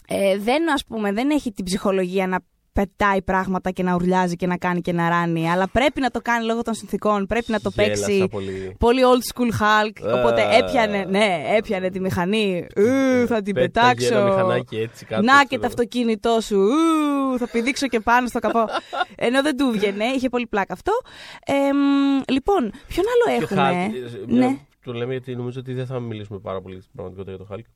ε, 0.06 0.38
δεν, 0.38 0.72
ας 0.72 0.84
πούμε, 0.84 1.12
δεν 1.12 1.30
έχει 1.30 1.52
την 1.52 1.64
ψυχολογία 1.64 2.26
να 2.26 2.38
πετάει 2.72 3.22
πράγματα 3.22 3.70
και 3.70 3.82
να 3.82 3.94
ουρλιάζει 3.94 4.36
και 4.36 4.46
να 4.46 4.56
κάνει 4.56 4.80
και 4.80 4.92
να 4.92 5.08
ράνει, 5.08 5.50
αλλά 5.50 5.68
πρέπει 5.68 6.00
να 6.00 6.10
το 6.10 6.20
κάνει 6.22 6.44
λόγω 6.44 6.62
των 6.62 6.74
συνθήκων, 6.74 7.26
πρέπει 7.26 7.50
να 7.52 7.60
το 7.60 7.70
Γέλασα 7.74 8.06
παίξει 8.06 8.28
πολύ. 8.30 8.76
πολύ 8.78 9.02
old 9.04 9.34
school 9.34 9.50
Hulk, 9.62 10.14
οπότε 10.18 10.42
Α. 10.42 10.50
έπιανε, 10.56 11.04
ναι, 11.04 11.42
έπιανε 11.56 11.90
τη 11.90 12.00
μηχανή, 12.00 12.66
Ου, 12.76 13.26
θα 13.26 13.42
την 13.42 13.54
Πέταγε 13.54 13.94
πετάξω, 13.94 14.14
ένα 14.18 14.24
μηχανάκι 14.24 14.76
έτσι 14.76 15.04
κάτω, 15.04 15.22
να 15.22 15.32
ξέρω. 15.32 15.46
και 15.48 15.58
το 15.58 15.66
αυτοκίνητό 15.66 16.38
σου, 16.40 16.58
Ου, 17.32 17.38
θα 17.38 17.48
πηδήξω 17.48 17.88
και 17.88 18.00
πάνω 18.00 18.26
στο 18.26 18.38
καπό. 18.38 18.64
Ενώ 19.26 19.42
δεν 19.42 19.56
του 19.56 19.70
βγαινε, 19.70 20.04
είχε 20.04 20.28
πολύ 20.28 20.46
πλάκα 20.46 20.72
αυτό. 20.72 20.92
Ε, 21.46 21.52
μ, 21.72 22.20
λοιπόν, 22.32 22.72
ποιον 22.86 23.04
άλλο 23.14 23.38
Και 23.38 23.42
ο 23.54 23.60
έχουμε. 23.60 23.86
Hulk, 23.86 23.94
ε, 24.28 24.32
μια- 24.32 24.48
ναι. 24.48 24.58
Το 24.84 24.92
λέμε 24.92 25.12
γιατί 25.12 25.36
νομίζω 25.36 25.60
ότι 25.60 25.72
δεν 25.74 25.86
θα 25.86 26.00
μιλήσουμε 26.00 26.38
πάρα 26.38 26.60
πολύ 26.60 26.80
στην 26.80 26.90
πραγματικότητα 26.94 27.36
για 27.36 27.46
το 27.46 27.54
Hulk. 27.54 27.72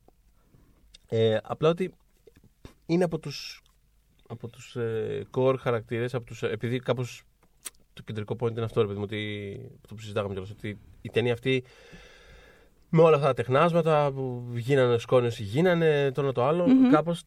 Ε, 1.09 1.37
απλά 1.43 1.69
ότι 1.69 1.93
είναι 2.85 3.03
από 3.03 3.19
τους, 3.19 3.61
από 4.27 4.47
τους 4.47 4.75
ε, 4.75 5.27
core 5.33 5.55
χαρακτήρες, 5.59 6.13
από 6.13 6.25
τους, 6.25 6.43
ε, 6.43 6.47
επειδή 6.47 6.79
κάπως 6.79 7.23
το 7.93 8.03
κεντρικό 8.03 8.35
point 8.39 8.51
είναι 8.51 8.63
αυτό, 8.63 8.81
ρε 8.81 8.87
παιδί 8.87 8.99
μου, 8.99 9.05
ότι, 9.05 9.59
αυτό 9.81 9.95
που 9.95 10.01
συζητάγαμε 10.01 10.33
κιόλας, 10.33 10.51
ότι 10.51 10.79
η 11.01 11.09
ταινία 11.09 11.33
αυτή 11.33 11.63
με 12.89 13.01
όλα 13.01 13.15
αυτά 13.15 13.27
τα 13.27 13.33
τεχνάσματα 13.33 14.11
που 14.11 14.45
γίνανε, 14.55 14.97
σκόνες 14.97 15.39
γίνανε, 15.39 16.11
το 16.11 16.21
ένα 16.21 16.31
το 16.31 16.45
άλλο, 16.45 16.67
Μμμ. 16.67 16.89
κάπως 16.89 17.23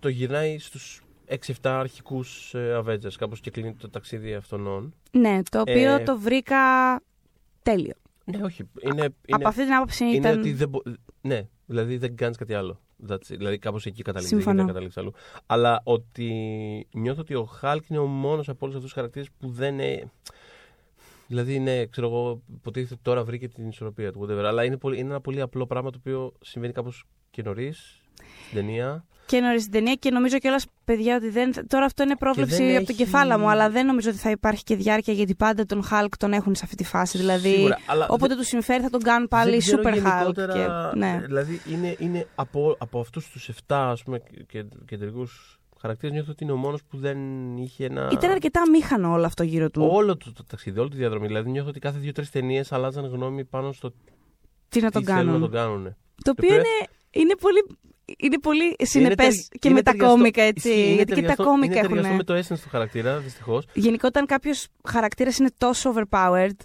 το 0.00 0.08
γυρνάει 0.08 0.58
στους 0.58 1.02
6-7 1.28 1.52
αρχικούς 1.62 2.54
ε, 2.54 2.82
Avengers, 2.84 3.12
κάπως 3.18 3.40
και 3.40 3.50
κλείνει 3.50 3.74
το 3.74 3.88
ταξίδι 3.88 4.34
αυτών. 4.34 4.94
Ναι, 5.10 5.42
το 5.50 5.60
οποίο 5.60 5.92
Ε, 5.94 6.02
το 6.02 6.18
βρήκα 6.18 6.56
τέλειο. 7.62 7.94
Ναι, 8.24 8.42
όχι. 8.42 8.62
Είναι, 8.80 8.92
είναι, 8.94 9.12
Από 9.28 9.48
αυτή 9.48 9.62
την 9.64 9.74
άποψη 9.74 10.04
είναι 10.04 10.16
ήταν. 10.16 10.38
ότι 10.38 10.52
δεν 10.52 10.68
μπο... 10.68 10.82
Ναι, 11.20 11.48
δηλαδή 11.66 11.96
δεν 11.96 12.16
κάνεις 12.16 12.36
κάτι 12.36 12.54
άλλο. 12.54 12.80
That's 13.08 13.14
it. 13.14 13.36
Δηλαδή 13.36 13.58
κάπως 13.58 13.86
εκεί 13.86 14.02
καταλήγει. 14.02 14.34
Συμφωνώ. 14.34 14.56
Δεν 14.56 14.66
καταλήγει 14.66 14.92
αλλού. 14.96 15.12
Αλλά 15.46 15.80
ότι 15.84 16.30
νιώθω 16.92 17.20
ότι 17.20 17.34
ο 17.34 17.44
Χάλκ 17.44 17.88
είναι 17.88 17.98
ο 17.98 18.06
μόνος 18.06 18.48
από 18.48 18.58
όλους 18.60 18.74
αυτούς 18.74 18.90
τους 18.90 18.92
χαρακτήρες 18.92 19.28
που 19.38 19.50
δεν 19.50 19.78
είναι. 19.78 20.10
Δηλαδή 21.26 21.54
είναι, 21.54 21.86
ξέρω 21.86 22.06
εγώ, 22.06 22.42
υποτίθεται 22.54 22.94
ότι 22.94 23.02
τώρα 23.02 23.24
βρήκε 23.24 23.48
την 23.48 23.68
ισορροπία 23.68 24.12
του, 24.12 24.20
whatever. 24.20 24.44
Αλλά 24.44 24.64
είναι, 24.64 24.76
πολύ, 24.76 24.98
είναι 24.98 25.08
ένα 25.08 25.20
πολύ 25.20 25.40
απλό 25.40 25.66
πράγμα 25.66 25.90
το 25.90 25.98
οποίο 26.00 26.32
συμβαίνει 26.40 26.72
κάπως 26.72 27.04
και 27.30 27.42
νωρίς 27.42 28.02
στην 28.46 28.58
ταινία. 28.58 29.04
Και 29.26 29.40
νωρίς 29.40 29.60
στην 29.60 29.72
ταινία 29.72 29.94
και 29.94 30.10
νομίζω 30.10 30.38
κιόλας, 30.38 30.66
παιδιά, 30.84 31.16
ότι 31.16 31.28
δεν. 31.30 31.52
Τώρα 31.68 31.84
αυτό 31.84 32.02
είναι 32.02 32.16
πρόβλεψη 32.16 32.56
δεν 32.56 32.76
από 32.76 32.86
το 32.86 32.92
έχει- 32.92 33.04
κεφάλα 33.04 33.38
μου, 33.38 33.48
αλλά 33.50 33.70
δεν 33.70 33.86
νομίζω 33.86 34.10
ότι 34.10 34.18
θα 34.18 34.30
υπάρχει 34.30 34.62
και 34.62 34.76
διάρκεια 34.76 35.12
γιατί 35.12 35.34
πάντα 35.34 35.66
τον 35.66 35.84
Hulk 35.90 36.08
τον 36.18 36.32
έχουν 36.32 36.54
σε 36.54 36.60
αυτή 36.64 36.76
τη 36.76 36.84
φάση. 36.84 37.18
Δηλαδή, 37.18 37.48
Σίγουρα, 37.54 37.78
αλλά 37.86 38.04
όποτε 38.08 38.26
δεν- 38.28 38.36
του 38.36 38.44
συμφέρει 38.44 38.82
θα 38.82 38.90
τον 38.90 39.00
κάνουν 39.00 39.28
πάλι 39.28 39.50
δεν 39.50 39.58
ξέρω 39.60 39.82
super 39.82 39.88
Hulk. 39.88 39.92
γενικότερα, 39.94 40.52
Και, 40.92 40.98
ναι. 40.98 41.22
Δηλαδή 41.26 41.60
είναι, 41.70 41.96
είναι 41.98 42.26
από, 42.34 42.76
από 42.78 43.00
αυτούς 43.00 43.28
τους 43.30 43.48
7 43.48 43.90
ας 43.90 44.02
πούμε, 44.02 44.22
και, 44.46 44.64
κεντρικούς 44.86 45.58
χαρακτήρες, 45.80 46.14
νιώθω 46.14 46.30
ότι 46.30 46.44
είναι 46.44 46.52
ο 46.52 46.56
μόνος 46.56 46.80
που 46.84 46.96
δεν 46.96 47.18
είχε 47.56 47.84
ένα. 47.84 48.08
Ήταν 48.12 48.30
αρκετά 48.30 48.70
μήχανο 48.70 49.12
όλο 49.12 49.26
αυτό 49.26 49.42
γύρω 49.42 49.70
του. 49.70 49.88
Όλο 49.92 50.16
το, 50.16 50.32
το 50.32 50.44
ταξίδι, 50.44 50.78
όλη 50.78 50.90
τη 50.90 50.96
διαδρομή. 50.96 51.26
Δηλαδή 51.26 51.50
νιώθω 51.50 51.68
ότι 51.68 51.78
κάθε 51.78 51.98
δύο-τρεις 51.98 52.30
ταινίες 52.30 52.72
αλλάζαν 52.72 53.06
γνώμη 53.06 53.44
πάνω 53.44 53.72
στο 53.72 53.92
Τι 54.68 54.80
να 54.80 54.86
τι 54.86 54.92
τον 54.92 55.04
θέλουν 55.04 55.18
να 55.18 55.24
κάνουν. 55.24 55.40
τον 55.40 55.50
κάνουν. 55.50 55.82
Το 56.24 56.30
οποίο 56.30 56.48
οποίο- 56.48 56.54
είναι, 56.54 56.88
είναι 57.10 57.34
πολύ. 57.40 57.64
Είναι 58.18 58.38
πολύ 58.38 58.76
συνεπές 58.82 59.16
τερ- 59.16 59.58
και 59.60 59.68
είναι 59.68 59.74
με 59.76 59.82
τα 59.82 59.90
ταιριαστό- 59.90 60.16
κόμικα, 60.16 60.42
έτσι. 60.42 60.68
Ισχύει, 60.68 60.80
είναι 60.84 60.94
γιατί 60.94 61.04
και 61.04 61.10
τα 61.14 61.14
ταιριαστό- 61.20 61.44
κόμικα 61.46 61.72
είναι 61.78 61.80
ταιριαστό 61.86 62.06
έχουν. 62.06 62.16
με 62.16 62.22
το 62.24 62.34
essence 62.54 62.58
του 62.62 62.68
χαρακτήρα, 62.68 63.18
δυστυχώς. 63.18 63.66
Γενικά, 63.74 64.06
όταν 64.08 64.26
κάποιος 64.26 64.66
χαρακτήρας 64.88 65.38
είναι 65.38 65.50
τόσο 65.58 65.92
overpowered, 65.96 66.56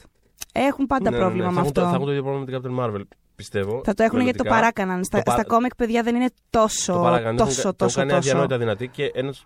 έχουν 0.52 0.86
πάντα 0.88 1.10
πρόβλημα 1.10 1.50
με 1.50 1.50
Ναι, 1.50 1.62
θα, 1.62 1.62
αυτό. 1.62 1.62
Έχουν, 1.62 1.74
το- 1.74 1.82
θα 1.82 1.90
έχουν 1.96 2.06
το 2.06 2.12
ίδιο 2.12 2.24
πρόβλημα 2.24 2.46
με 2.46 2.60
την 2.60 2.72
Captain 2.72 2.80
Marvel, 2.86 3.04
πιστεύω. 3.36 3.82
Θα 3.86 3.94
το 3.94 4.04
έχουν 4.04 4.20
γιατί 4.22 4.38
το 4.38 4.44
μελλοντικά. 4.44 4.72
παράκαναν. 4.72 5.04
Στα, 5.04 5.18
Το 5.18 5.24
παρα- 5.24 5.40
στα 5.42 5.50
κόμικ, 5.50 5.76
παιδιά, 5.76 6.04
δεν 6.04 6.16
είναι 6.16 6.30
τόσο. 6.50 6.94
Το 6.94 7.00
παρακάνουν. 7.00 7.38
τόσο, 7.38 7.50
Έχουν- 7.60 7.64
το 7.64 7.74
τόσο, 7.74 8.00
έχουν 8.00 8.10
κάνει 8.12 8.22
τόσο. 8.22 8.38
αδιανόητα 8.38 8.58
δυνατή 8.58 8.88
και 8.88 9.12
ένας... 9.14 9.46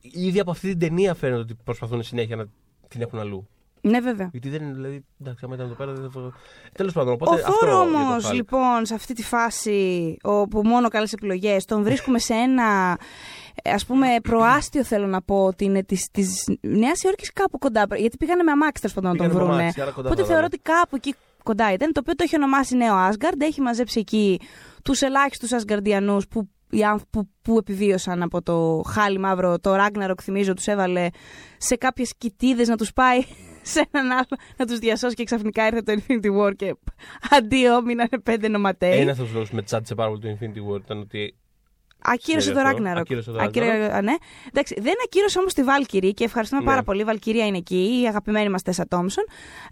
Ήδη 0.00 0.40
από 0.40 0.50
αυτή 0.50 0.68
την 0.68 0.78
ταινία 0.78 1.14
φαίνεται 1.14 1.40
ότι 1.40 1.54
προσπαθούν 1.64 2.02
συνέχεια 2.02 2.36
να 2.36 2.46
την 2.88 3.00
έχουν 3.02 3.18
αλλού. 3.18 3.48
Ναι, 3.82 4.00
βέβαια. 4.00 4.28
Γιατί 4.32 4.48
δεν 4.48 4.62
είναι, 4.62 4.72
δηλαδή, 4.72 5.04
εντάξει, 5.20 5.44
άμα 5.44 5.54
ήταν 5.54 5.66
εδώ 5.66 5.74
πέρα 5.74 5.92
δεν 5.92 6.10
θα. 6.10 6.32
Τέλος 6.72 6.92
πάντων, 6.92 7.12
οπότε. 7.12 7.30
Ο 7.30 7.34
αυτό 7.34 7.52
Θόρ 7.52 7.68
για 7.68 7.72
το 7.72 7.80
όμως, 7.80 8.28
Hulk. 8.28 8.34
λοιπόν, 8.34 8.86
σε 8.86 8.94
αυτή 8.94 9.14
τη 9.14 9.22
φάση 9.22 10.16
όπου 10.22 10.62
μόνο 10.64 10.88
καλές 10.88 11.12
επιλογές, 11.12 11.64
τον 11.64 11.82
βρίσκουμε 11.82 12.18
σε 12.18 12.34
ένα. 12.34 12.98
Α 13.64 13.84
πούμε, 13.86 14.06
προάστιο 14.22 14.84
θέλω 14.84 15.06
να 15.06 15.22
πω 15.22 15.44
ότι 15.44 15.64
είναι 15.64 15.82
της 15.84 16.08
της 16.10 16.44
Νέας 16.60 17.02
Υόρκης 17.02 17.32
κάπου 17.32 17.58
κοντά. 17.58 17.86
Γιατί 17.96 18.16
πήγανε 18.16 18.42
με 18.42 18.50
αμάξι 18.50 18.82
τέλος 18.82 18.94
πάντων 18.96 19.10
να 19.10 19.16
τον 19.16 19.26
Πήγανε 19.26 19.40
με 19.42 19.46
βρούνε. 19.46 19.62
αμάξι, 19.62 19.80
άρα 19.80 19.90
κοντά 19.90 20.08
Οπότε 20.08 20.20
θα 20.22 20.26
θεωρώ 20.28 20.46
ήταν. 20.46 20.60
ότι 20.62 20.70
κάπου 20.80 20.96
εκεί 20.96 21.14
κοντά 21.42 21.72
ήταν. 21.72 21.92
Το 21.92 22.00
οποίο 22.00 22.14
το 22.14 22.22
έχει 22.26 22.36
ονομάσει 22.36 22.76
Νέο 22.76 22.94
Άσγκαρντ. 22.94 23.42
Έχει 23.42 23.60
μαζέψει 23.60 23.98
εκεί 24.00 24.40
τους 24.84 25.00
ελάχιστους 25.00 25.52
Ασγκαρδιανού 25.52 26.20
που, 26.30 26.48
οι 26.70 26.84
άνθρωποι 26.84 27.10
που, 27.10 27.28
που 27.42 27.58
επιβίωσαν 27.58 28.22
από 28.22 28.42
το 28.42 28.82
χάλι 28.86 29.18
μαύρο, 29.18 29.58
το 29.58 29.74
Ragnarok, 29.74 30.20
θυμίζω, 30.22 30.54
τους 30.54 30.66
έβαλε 30.66 31.08
σε 31.58 31.76
κάποιες 31.76 32.12
κοιτίδες 32.18 32.68
να 32.68 32.76
τους 32.76 32.92
πάει 32.92 33.18
σε 33.62 33.88
έναν 33.90 34.10
άλλο 34.10 34.26
να 34.56 34.66
τους 34.66 34.78
διασώσει 34.78 35.14
και 35.14 35.24
ξαφνικά 35.24 35.66
ήρθε 35.66 35.82
το 35.82 35.92
Infinity 35.96 36.38
War 36.38 36.56
και 36.56 36.74
αντίο, 37.30 37.82
μείνανε 37.82 38.18
πέντε 38.22 38.48
νοματέοι. 38.48 38.98
Ένα 39.00 39.12
από 39.12 39.22
τους 39.22 39.32
λόγου 39.32 39.44
που 39.50 39.54
με 39.54 39.62
τσάντισε 39.62 39.94
πάρα 39.94 40.10
πολύ 40.10 40.20
το 40.20 40.28
Infinity 40.40 40.72
War 40.74 40.80
ήταν 40.80 40.98
ότι. 40.98 41.34
Ακύρωσε 42.02 42.52
το 42.52 42.54
Ξέρει 42.60 42.68
αυτό. 42.74 42.82
Ragnarok. 42.84 43.00
Ακύρωσε 43.00 43.30
το 43.30 43.38
Ακύρω- 43.42 43.66
α, 43.92 44.02
ναι. 44.02 44.14
Εντάξει, 44.52 44.74
δεν 44.80 44.94
ακύρωσε 45.04 45.38
όμως 45.38 45.54
τη 45.54 45.62
Βάλκυρη 45.62 46.14
και 46.14 46.24
ευχαριστούμε 46.24 46.60
Ναι. 46.62 46.66
πάρα 46.68 46.82
πολύ. 46.82 47.00
Η 47.00 47.04
Βαλκυρία 47.04 47.46
είναι 47.46 47.56
εκεί, 47.56 48.00
η 48.02 48.06
αγαπημένη 48.06 48.48
μας 48.48 48.62
Τέσσα 48.62 48.86
Τόμσον. 48.88 49.24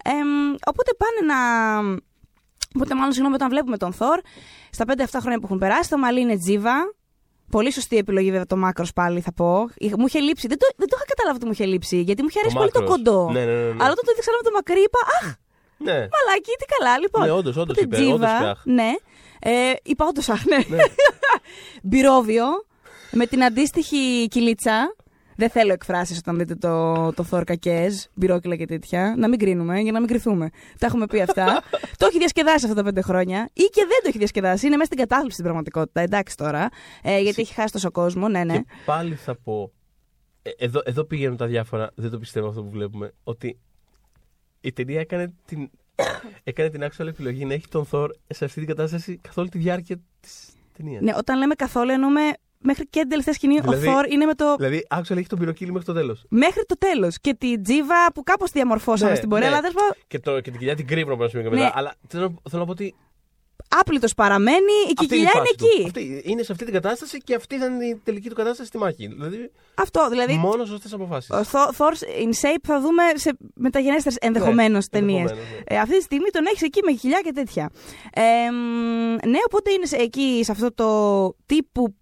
Εμ, 0.05 0.55
οπότε 0.67 0.91
πάνε 0.99 1.33
να. 1.33 1.79
Οπότε, 2.75 2.95
μάλλον 2.95 3.13
συγγνώμη, 3.13 3.35
όταν 3.35 3.49
βλέπουμε 3.49 3.77
τον 3.77 3.93
Θόρ, 3.93 4.21
στα 4.71 4.85
πέντε 4.85 5.03
αυτά 5.03 5.19
χρόνια 5.21 5.39
που 5.39 5.45
έχουν 5.47 5.59
περάσει, 5.59 5.91
το 5.91 5.99
μαλλί 5.99 6.21
είναι 6.21 6.37
τζίβα. 6.37 6.75
Πολύ 7.51 7.73
σωστή 7.73 7.97
επιλογή, 7.97 8.31
βέβαια, 8.31 8.47
το 8.47 8.57
μάκρος 8.57 8.93
πάλι 8.93 9.21
θα 9.21 9.33
πω. 9.33 9.69
Είχα- 9.77 9.99
Μου 9.99 10.07
είχε 10.07 10.19
λείψει. 10.19 10.47
Δεν 10.47 10.59
το, 10.59 10.67
δεν 10.77 10.89
το 10.89 10.97
είχα 10.97 11.05
καταλάβει 11.09 11.37
ότι 11.37 11.47
μου 11.47 11.53
είχε 11.53 11.65
λείψει, 11.67 12.01
γιατί 12.01 12.23
μου 12.23 12.29
είχε 12.31 12.39
αρέσει 12.39 12.55
πολύ 12.57 12.71
το 12.71 12.81
μάκρος. 12.81 12.97
κοντό. 12.97 13.31
Ναι, 13.33 13.45
ναι, 13.45 13.53
ναι, 13.53 13.61
ναι. 13.61 13.69
Αλλά 13.83 13.91
όταν 13.95 14.05
το 14.05 14.11
είδα 14.13 14.21
ξανά 14.21 14.37
με 14.43 14.49
το 14.49 14.55
μακρύ, 14.55 14.81
είπα 14.83 14.99
Αχ, 15.21 15.35
Ναι. 15.79 15.93
μαλάκι, 15.93 16.53
τι 16.59 16.65
καλά. 16.79 16.99
Λοιπόν, 16.99 17.23
Ναι, 17.25 17.31
όντως, 17.31 17.57
όντως 17.57 17.77
οπότε 17.77 17.81
είπε, 17.81 17.97
τζίβα, 17.97 18.15
όντως 18.15 18.39
είπε 18.39 18.49
αχ. 18.49 18.61
Ναι. 18.65 18.91
Ε, 19.41 19.73
είπα 19.83 20.07
όντως 20.07 20.29
αχ, 20.29 20.43
ναι. 20.47 20.59
Μπυρόβιο, 21.83 22.45
με 23.11 23.27
την 23.27 23.45
αντίστοιχη 23.45 24.29
κυλίτσα. 24.31 24.95
Δεν 25.41 25.51
θέλω 25.51 25.73
εκφράσεις 25.73 26.19
όταν 26.19 26.39
δείτε 26.39 26.55
το, 26.55 26.95
το 27.13 27.25
Thor 27.31 27.43
κακές, 27.47 28.09
μπυρόκυλα 28.15 28.57
και 28.57 28.67
τέτοια. 28.67 29.15
Να 29.19 29.29
μην 29.29 29.39
κρίνουμε, 29.39 29.81
για 29.81 29.93
να 29.93 29.99
μην 29.99 30.09
κρυθούμε. 30.09 30.51
Τα 30.79 30.87
έχουμε 30.87 31.07
πει 31.07 31.21
αυτά. 31.21 31.63
το 31.99 32.07
έχει 32.07 32.19
διασκεδάσει 32.19 32.65
αυτά 32.65 32.77
τα 32.77 32.83
πέντε 32.83 33.01
χρόνια. 33.01 33.51
Ή 33.53 33.63
και 33.63 33.81
δεν 33.89 33.99
το 34.03 34.09
έχει 34.09 34.19
διασκεδάσει. 34.19 34.67
Είναι 34.67 34.75
μέσα 34.77 34.87
στην 34.87 34.99
κατάθλιψη 34.99 35.33
στην 35.33 35.45
πραγματικότητα. 35.45 36.01
Εντάξει 36.01 36.37
τώρα. 36.37 36.69
Ε, 37.03 37.21
γιατί 37.21 37.41
έχει 37.43 37.55
χάσει 37.55 37.73
τόσο 37.73 37.91
κόσμο. 37.91 38.29
Ναι, 38.29 38.45
ναι. 38.45 38.53
Και 38.59 38.65
πάλι 38.85 39.15
θα 39.15 39.35
πω. 39.37 39.73
ε, 40.43 40.51
Εδώ, 40.59 40.81
εδώ 40.85 41.05
πηγαίνουν 41.05 41.37
τα 41.37 41.47
διάφορα. 41.47 41.91
Δεν 41.95 42.11
το 42.11 42.19
πιστεύω 42.19 42.49
αυτό 42.49 42.63
που 42.63 42.71
βλέπουμε. 42.71 43.13
Ότι 43.25 43.59
η 44.61 44.73
ταινία 44.73 45.01
έκανε 45.01 45.35
την, 45.47 45.71
έκανε 46.45 46.71
την 46.71 46.83
actual 46.83 47.07
επιλογή 47.07 47.45
να 47.45 47.55
έχει 47.55 47.69
τον 47.69 47.87
Thor 47.91 48.09
σε 48.29 48.45
αυτή 48.45 48.59
την 48.59 48.69
κατάσταση 48.69 49.17
καθ' 49.23 49.39
όλη 49.39 49.49
τη 49.49 49.59
διάρκεια 49.59 49.97
της 50.21 50.49
ταινίας. 50.77 51.03
ναι. 51.03 51.13
Όταν 51.17 51.39
λέμε 51.39 51.55
καθόλου 51.55 51.91
εννοούμε 51.91 52.21
μέχρι 52.59 52.87
και 52.87 53.01
την 53.01 53.09
τελευταία 53.09 53.35
σκηνή. 53.35 53.61
Δηλαδή- 53.61 53.89
ο 53.89 53.93
Thor 53.99 54.11
είναι 54.11 54.25
με 54.25 54.35
το. 54.35 54.57
Δηλαδή, 54.57 54.87
actual 54.95 55.17
έχει 55.17 55.27
τον 55.27 55.39
πυροκύλι 55.39 55.71
μέχρι 55.71 55.87
το 55.87 55.93
τέλος. 55.93 56.25
Μέχρι 56.29 56.65
το 56.67 56.79
τέλος. 56.79 57.19
Και 57.21 57.35
τη 57.35 57.61
τζίβα 57.61 58.13
που 58.15 58.23
κάπως 58.23 58.51
διαμορφώσαμε 58.51 59.11
Ναι, 59.11 59.17
στην 59.17 59.29
πορεία. 59.29 59.47
ναι. 59.49 59.53
Αλλά 59.53 59.63
τέλο 59.63 59.75
πάντων 59.75 59.95
Και, 60.07 60.19
το, 60.19 60.35
και 60.41 60.51
την 60.51 60.59
κοιλιά 60.59 60.75
την 60.77 60.87
κρύβουν 60.87 61.13
από 61.13 61.23
ένα 61.23 61.31
σημείο 61.31 61.49
και 61.49 61.55
Ναι. 61.55 61.61
μετά. 61.63 61.73
Αλλά 61.77 61.95
θέλω, 62.09 62.23
να- 62.29 62.51
θέλω 62.51 62.61
να 62.63 62.65
πω 62.67 62.71
ότι. 62.73 62.95
άπλητος 63.81 64.15
παραμένει, 64.15 64.73
η 64.89 64.93
αυτή 64.99 65.07
κοιλιά 65.07 65.17
η 65.17 65.33
είναι 65.37 65.41
φάση 65.45 65.55
του. 65.57 65.65
εκεί. 65.75 65.85
Αυτή, 65.87 66.23
είναι 66.31 66.43
σε 66.43 66.53
αυτή 66.53 66.65
την 66.65 66.75
κατάσταση 66.75 67.19
και 67.19 67.35
αυτή 67.35 67.55
ήταν 67.55 67.81
η 67.81 68.01
τελική 68.05 68.29
του 68.29 68.35
κατάσταση 68.35 68.69
στη 68.69 68.79
μάχη. 68.79 69.07
Δηλαδή, 69.07 69.51
Αυτό, 69.75 70.09
δηλαδή. 70.09 70.35
μόνο 70.35 70.65
σωστές 70.65 70.93
αποφάσεις. 70.93 71.31
Ο 71.31 71.41
Thor 71.53 71.69
Thor 71.79 71.93
in 72.25 72.29
shape 72.47 72.61
θα 72.63 72.81
δούμε 72.81 73.03
σε 73.15 73.37
μεταγενέστερες 73.55 74.17
ενδεχομένως 74.21 74.85
Ναι, 74.91 74.99
ταινίες. 75.01 75.21
ενδεχομένως, 75.31 75.53
ναι. 75.69 75.77
Ε, 75.77 75.79
αυτή 75.81 75.97
τη 75.97 76.03
στιγμή 76.03 76.31
τον 76.31 76.47
έχεις 76.47 76.63
εκεί 76.63 76.81
με 76.85 76.93
χιλιά 76.97 77.21
και 77.21 77.33
τέτοια. 77.33 77.71
Ε, 78.13 78.51
μ, 78.51 79.29
ναι, 79.29 79.39
οπότε 79.47 79.71
είναι 79.73 79.87
σε- 79.87 79.97
εκεί 79.97 80.41
σε 80.45 80.53
αυτό 80.53 80.75
το 80.75 80.89
τύπου 81.47 81.95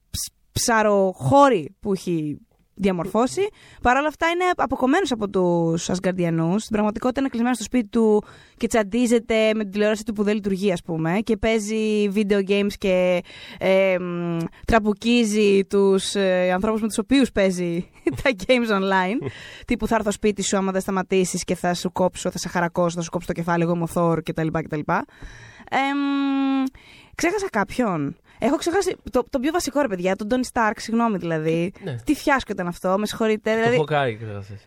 ψ- 0.57 0.65
ψαροχώρι 0.65 1.75
που 1.81 1.93
έχει 1.93 2.41
διαμορφώσει. 2.79 3.41
Παρ' 3.83 3.97
όλα 3.97 4.09
αυτά 4.09 4.27
είναι 4.29 4.45
αποκομμένος 4.57 5.13
από 5.13 5.29
τους 5.29 5.91
Ασγκαρδιανού. 5.91 6.59
Στην 6.59 6.73
πραγματικότητα 6.73 7.21
είναι 7.21 7.29
κλεισμένο 7.29 7.55
στο 7.55 7.65
σπίτι 7.65 7.89
του 7.89 8.25
και 8.57 8.67
τσαντίζεται 8.67 9.55
με 9.55 9.63
την 9.63 9.71
τηλεόραση 9.73 10.05
του 10.05 10.13
που 10.13 10.23
δεν 10.23 10.35
λειτουργεί, 10.35 10.73
ας 10.73 10.83
πούμε. 10.83 11.19
Και 11.25 11.37
παίζει 11.37 12.09
video 12.15 12.49
games 12.49 12.73
και 12.79 13.23
ε, 13.59 13.97
μ, 13.99 14.39
τραμπουκίζει 14.67 15.65
τους 15.65 16.15
ε, 16.15 16.51
ανθρώπους 16.53 16.81
με 16.81 16.87
τους 16.87 16.99
οποίους 16.99 17.33
παίζει 17.33 17.91
τα 18.23 18.31
games 18.47 18.71
online. 18.81 19.29
τύπου 19.67 19.87
θα 19.87 19.95
έρθω 19.95 20.11
σπίτι 20.11 20.43
σου 20.43 20.57
άμα 20.57 20.73
δεν 20.73 20.81
σταματήσεις 20.81 21.45
και 21.45 21.55
θα 21.55 21.75
σου 21.75 21.93
κόψω, 21.93 22.31
θα 22.31 22.39
σε 22.39 22.49
χαρακώσω, 22.49 22.97
θα 22.97 23.03
σου 23.03 23.11
κόψω 23.11 23.27
το 23.27 23.33
κεφάλι, 23.33 23.63
εγώ 23.63 23.73
είμαι 23.75 23.83
ο 23.83 23.87
Θόρ 23.87 24.23
κτλ. 24.23 24.47
κτλ. 24.53 24.81
Ε, 25.71 25.95
μ, 25.95 26.65
ξέχασα 27.15 27.49
κάποιον. 27.51 28.17
Έχω 28.39 28.57
ξεχάσει 28.57 28.97
το, 29.11 29.25
το 29.31 29.39
πιο 29.39 29.53
βασικό 29.53 29.81
ρε 29.81 29.89
παιδιά, 29.89 30.17
τον 30.17 30.29
Τόνι 30.29 30.45
Σταρκ, 30.45 30.81
συγγνώμη 30.81 31.19
δηλαδή. 31.19 31.73
Ναι. 31.85 31.97
Τι 32.05 32.15
φιάσκο 32.15 32.53
ήταν 32.53 32.67
αυτό, 32.67 32.95
με 32.99 33.07
συγχωρείτε. 33.07 33.51
Το 33.51 33.57
Δηλαδή, 33.57 33.77
Hawkeye, 33.89 34.17
ξέχασες. 34.23 34.61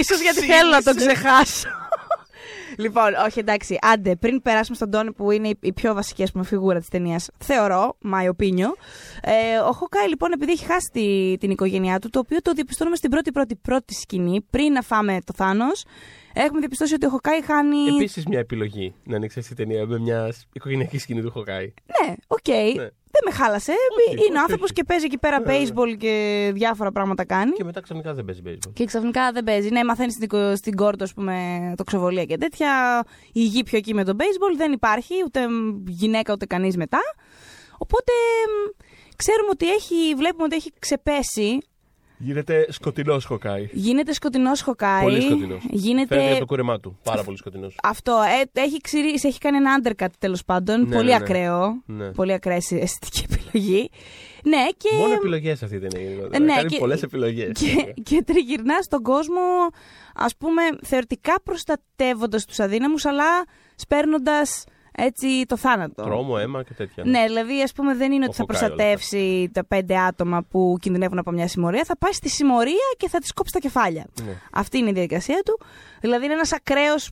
ίσως 0.00 0.20
γιατί 0.20 0.40
θέλω 0.52 0.70
να 0.70 0.82
τον 0.82 0.96
ξεχάσω. 0.96 1.68
λοιπόν, 2.76 3.14
όχι 3.26 3.38
εντάξει, 3.38 3.78
άντε, 3.82 4.16
πριν 4.16 4.42
περάσουμε 4.42 4.76
στον 4.76 4.90
Τόνι 4.90 5.12
που 5.12 5.30
είναι 5.30 5.48
η- 5.48 5.58
η 5.60 5.72
πιο 5.72 5.94
βασική 5.94 6.22
ας 6.22 6.32
πούμε, 6.32 6.44
φιγούρα 6.44 6.78
της 6.78 6.88
ταινίας, 6.88 7.28
θεωρώ, 7.38 7.96
my 8.12 8.26
opinion, 8.28 8.72
ε, 9.22 9.58
ο 9.68 9.72
Χοκάι 9.72 10.08
λοιπόν 10.08 10.32
επειδή 10.32 10.52
έχει 10.52 10.64
χάσει 10.64 10.88
τη- 10.92 11.36
την 11.40 11.50
οικογένειά 11.50 11.98
του, 11.98 12.10
το 12.10 12.18
οποίο 12.18 12.38
το 12.42 12.52
διαπιστώνουμε 12.52 12.96
στην 12.96 13.10
πρώτη 13.10 13.32
πρώτη 13.32 13.56
πρώτη 13.56 13.94
σκηνή, 13.94 14.40
πριν 14.50 14.72
να 14.72 14.82
φάμε 14.82 15.18
το 15.24 15.32
Θάνος, 15.36 15.84
έχουμε 16.32 16.58
διαπιστώσει 16.58 16.94
ότι 16.94 17.06
ο 17.06 17.08
Hawkeye 17.08 17.42
χάνει... 17.42 17.76
Επίσης 17.96 18.26
μια 18.26 18.38
επιλογή 18.38 18.94
να 19.04 19.16
ανοίξεις 19.16 19.42
αυτή 19.42 19.54
την 19.54 19.68
ταινία 19.68 19.86
με 19.86 19.98
μια 19.98 20.32
οικογενειακή 20.52 20.98
σκηνή 20.98 21.20
του 21.22 21.32
Hawkeye. 21.36 21.68
Ναι, 22.00 22.14
οκ. 22.26 22.48
Ναι. 22.76 22.88
Δεν 23.12 23.22
με 23.24 23.30
χάλασε. 23.30 23.72
Όχι, 24.06 24.10
είναι 24.16 24.22
όχι, 24.28 24.36
άνθρωπος 24.38 24.64
όχι. 24.64 24.72
και 24.72 24.84
παίζει 24.84 25.04
εκεί 25.04 25.18
πέρα 25.18 25.40
Ναι, 25.40 25.58
ναι. 25.58 25.64
baseball 25.64 25.96
και 25.98 26.50
διάφορα 26.54 26.92
πράγματα 26.92 27.24
κάνει. 27.24 27.50
Και 27.52 27.64
μετά 27.64 27.80
ξαφνικά 27.80 28.14
δεν 28.14 28.24
παίζει 28.24 28.42
baseball. 28.46 28.72
Και 28.72 28.84
ξαφνικά 28.84 29.32
δεν 29.32 29.44
παίζει. 29.44 29.68
Ναι, 29.70 29.84
μαθαίνεις 29.84 30.14
στην, 30.14 30.28
κο- 30.28 30.56
στην 30.56 30.76
κόρη 30.76 30.90
του, 30.90 31.04
ας 31.04 31.14
πούμε, 31.14 31.34
τοξοβολία 31.76 32.24
και 32.24 32.36
τέτοια. 32.36 33.02
Η 33.32 33.42
γη 33.44 33.62
πιο 33.62 33.78
εκεί 33.78 33.94
με 33.94 34.04
το 34.04 34.16
baseball 34.18 34.56
δεν 34.56 34.72
υπάρχει, 34.72 35.14
ούτε 35.24 35.48
μ, 35.48 35.82
γυναίκα 35.86 36.32
ούτε 36.32 36.46
κανείς 36.46 36.76
μετά. 36.76 37.00
Οπότε 37.78 38.12
μ, 38.46 38.82
ξέρουμε 39.16 39.48
ότι 39.52 39.70
έχει, 39.70 40.14
βλέπουμε 40.16 40.44
ότι 40.44 40.56
έχει 40.56 40.72
ξεπέσει. 40.78 41.58
Γίνεται 42.22 42.66
σκοτεινός 42.72 43.26
Hawkeye. 43.30 43.68
Γίνεται 43.72 44.12
σκοτεινός 44.12 44.62
χοκάι. 44.62 45.02
Πολύ 45.02 45.20
σκοτεινός. 45.20 45.62
Γίνεται. 45.70 46.14
Φαίνεται 46.14 46.30
από 46.30 46.38
το 46.40 46.46
κούρεμά 46.46 46.80
του. 46.80 46.98
Πάρα 47.02 47.22
πολύ 47.22 47.36
σκοτεινός. 47.36 47.78
Αυτό. 47.82 48.20
Ε, 48.42 48.60
έχει, 48.60 48.80
ξηρίσει, 48.80 49.28
έχει 49.28 49.38
κάνει 49.38 49.56
ένα 49.56 49.80
undercut 49.82 50.06
τέλος 50.18 50.44
πάντων. 50.44 50.80
Ναι, 50.80 50.94
πολύ 50.94 51.04
ναι, 51.10 51.10
ναι. 51.10 51.14
ακραίο. 51.24 51.82
Ναι. 51.86 52.10
Πολύ 52.10 52.32
ακραία 52.32 52.56
αισθητική 52.56 53.24
επιλογή. 53.30 53.90
Ναι, 54.44 54.66
και. 54.76 54.88
Μόνο 54.98 55.12
επιλογές 55.12 55.62
αυτή 55.62 55.76
η 55.76 55.78
ταινία. 55.78 56.08
γενικότερα. 56.08 56.44
Ναι, 56.44 56.54
Κάνει 56.54 56.68
και- 56.68 56.78
πολλές 56.78 57.02
επιλογές. 57.02 57.52
και, 57.58 57.94
και 58.02 58.22
τριγυρνά 58.26 58.82
στον 58.82 59.02
κόσμο, 59.02 59.40
ας 60.14 60.36
πούμε, 60.36 60.62
θεωρητικά 60.82 61.40
προστατεύοντας 61.44 62.44
τους 62.44 62.60
αδύναμους, 62.60 63.04
αλλά 63.04 63.44
σπέρνοντας 63.74 64.64
έτσι 65.04 65.44
το 65.46 65.56
θάνατο. 65.56 66.02
Τρόμο, 66.02 66.34
αίμα 66.40 66.62
και 66.62 66.74
τέτοια. 66.74 67.04
Ναι, 67.06 67.24
δηλαδή, 67.26 67.62
ας 67.62 67.72
πούμε, 67.72 67.94
δεν 67.94 68.12
είναι 68.12 68.24
Ο 68.24 68.26
ότι 68.28 68.36
θα 68.36 68.42
Hawkeye 68.42 68.46
όλα 68.58 68.58
προστατεύσει 68.58 69.50
τα 69.52 69.64
πέντε 69.64 69.98
άτομα 69.98 70.42
που 70.42 70.76
κινδυνεύουν 70.80 71.18
από 71.18 71.30
μια 71.30 71.48
συμμορία. 71.48 71.84
Θα 71.84 71.96
πάει 71.96 72.12
στη 72.12 72.28
συμμορία 72.28 72.94
και 72.96 73.08
θα 73.08 73.18
τις 73.18 73.32
κόψει 73.32 73.52
τα 73.52 73.58
κεφάλια. 73.58 74.06
Ναι. 74.24 74.32
Αυτή 74.52 74.78
είναι 74.78 74.90
η 74.90 74.92
διαδικασία 74.92 75.42
του. 75.44 75.60
Δηλαδή, 76.00 76.24
είναι 76.24 76.34
ένας 76.34 76.52
ακραίος 76.52 77.10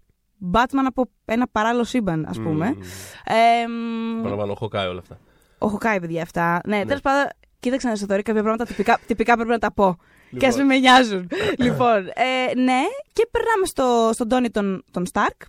Batman 0.52 0.84
από 0.86 1.10
ένα 1.24 1.48
παράλληλο 1.52 1.84
σύμπαν, 1.84 2.26
ας 2.28 2.38
πούμε. 2.38 2.66
Μμμ. 2.66 2.80
Ε, 3.24 3.66
μ, 3.68 4.22
Παραλαμβάνω, 4.22 4.56
Hawkeye 4.60 4.88
όλα 4.88 4.98
αυτά. 4.98 5.18
ο 5.58 5.68
Χοκάι, 5.68 6.00
παιδιά, 6.00 6.22
αυτά. 6.22 6.60
Ναι, 6.66 6.84
τέλος 6.84 7.00
πάντων, 7.00 7.26
κοίταξε 7.60 7.88
να 7.88 7.96
σου 7.96 8.06
θεωρεί 8.06 8.22
κάποια 8.22 8.42
πράγματα 8.42 8.64
τυπικά, 8.64 8.98
τυπικά 9.06 9.34
πρέπει 9.34 9.50
να 9.50 9.58
τα 9.58 9.72
πω. 9.72 9.96
Και 10.38 10.46
ας 10.46 10.56
Λοιπόν. 10.56 10.66
μην 10.66 10.66
με 10.66 10.88
νοιάζουν. 10.88 11.28
λοιπόν, 11.64 12.06
ε, 12.06 12.54
ναι, 12.60 12.80
και 13.12 13.28
περνάμε 13.30 13.66
στο, 13.66 14.10
στον 14.12 14.28
Τόνι 14.28 14.50
τον, 14.50 14.84
τον 14.90 15.06
Σταρκ, 15.06 15.42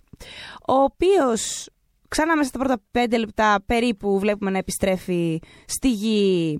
ο 0.68 0.72
οποίος 0.74 1.68
ξανά 2.10 2.36
μέσα 2.36 2.48
στα 2.48 2.58
πρώτα 2.58 2.82
πέντε 2.90 3.18
λεπτά 3.18 3.62
περίπου 3.66 4.18
βλέπουμε 4.18 4.50
να 4.50 4.58
επιστρέφει 4.58 5.40
στη 5.66 5.90
γη. 5.90 6.58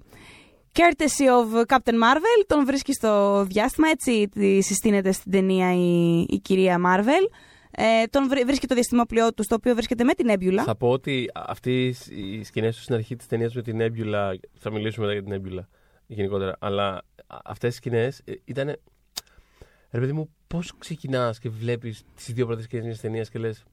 Courtesy 0.74 1.24
of 1.26 1.60
Captain 1.66 1.94
Marvel, 1.94 2.44
τον 2.46 2.64
βρίσκει 2.66 2.92
στο 2.92 3.44
διάστημα, 3.44 3.88
έτσι 3.88 4.28
τη 4.28 4.60
συστήνεται 4.60 5.12
στην 5.12 5.32
ταινία 5.32 5.74
η, 5.74 6.20
η 6.28 6.40
κυρία 6.42 6.80
Marvel. 6.86 7.34
Ε, 7.70 8.04
τον 8.10 8.28
βρι- 8.28 8.44
βρίσκει 8.44 8.66
το 8.66 8.74
διαστημόπλοιό 8.74 9.34
του, 9.34 9.42
στο 9.42 9.54
οποίο 9.54 9.74
βρίσκεται 9.74 10.04
με 10.04 10.14
την 10.14 10.28
Έμπιουλα. 10.28 10.62
Θα 10.62 10.76
πω 10.76 10.88
ότι 10.88 11.30
αυτέ 11.34 11.70
οι 12.08 12.44
σκηνές 12.44 12.76
του 12.76 12.82
στην 12.82 12.94
αρχή 12.94 13.16
της 13.16 13.26
ταινίας 13.26 13.54
με 13.54 13.62
την 13.62 13.78
Nebula. 13.80 14.34
Θα 14.58 14.70
μιλήσουμε 14.70 15.06
μετά 15.06 15.20
για 15.20 15.38
την 15.38 15.58
Nebula 15.58 15.64
γενικότερα. 16.06 16.56
Αλλά 16.58 17.02
αυτές 17.44 17.72
οι 17.72 17.76
σκηνές 17.76 18.22
ήταν. 18.44 18.66
Ρε 19.90 20.00
παιδί 20.00 20.12
μου, 20.12 20.30
πώς 20.46 20.72
ξεκινάς 20.78 21.38
και 21.38 21.48
βλέπεις 21.48 22.04
τις 22.14 22.34
δύο 22.34 22.46
πρώτες 22.46 22.64
σκηνές 22.64 22.84
μιας 22.84 23.00
ταινίας 23.00 23.30
και 23.30 23.38
λες. 23.38 23.64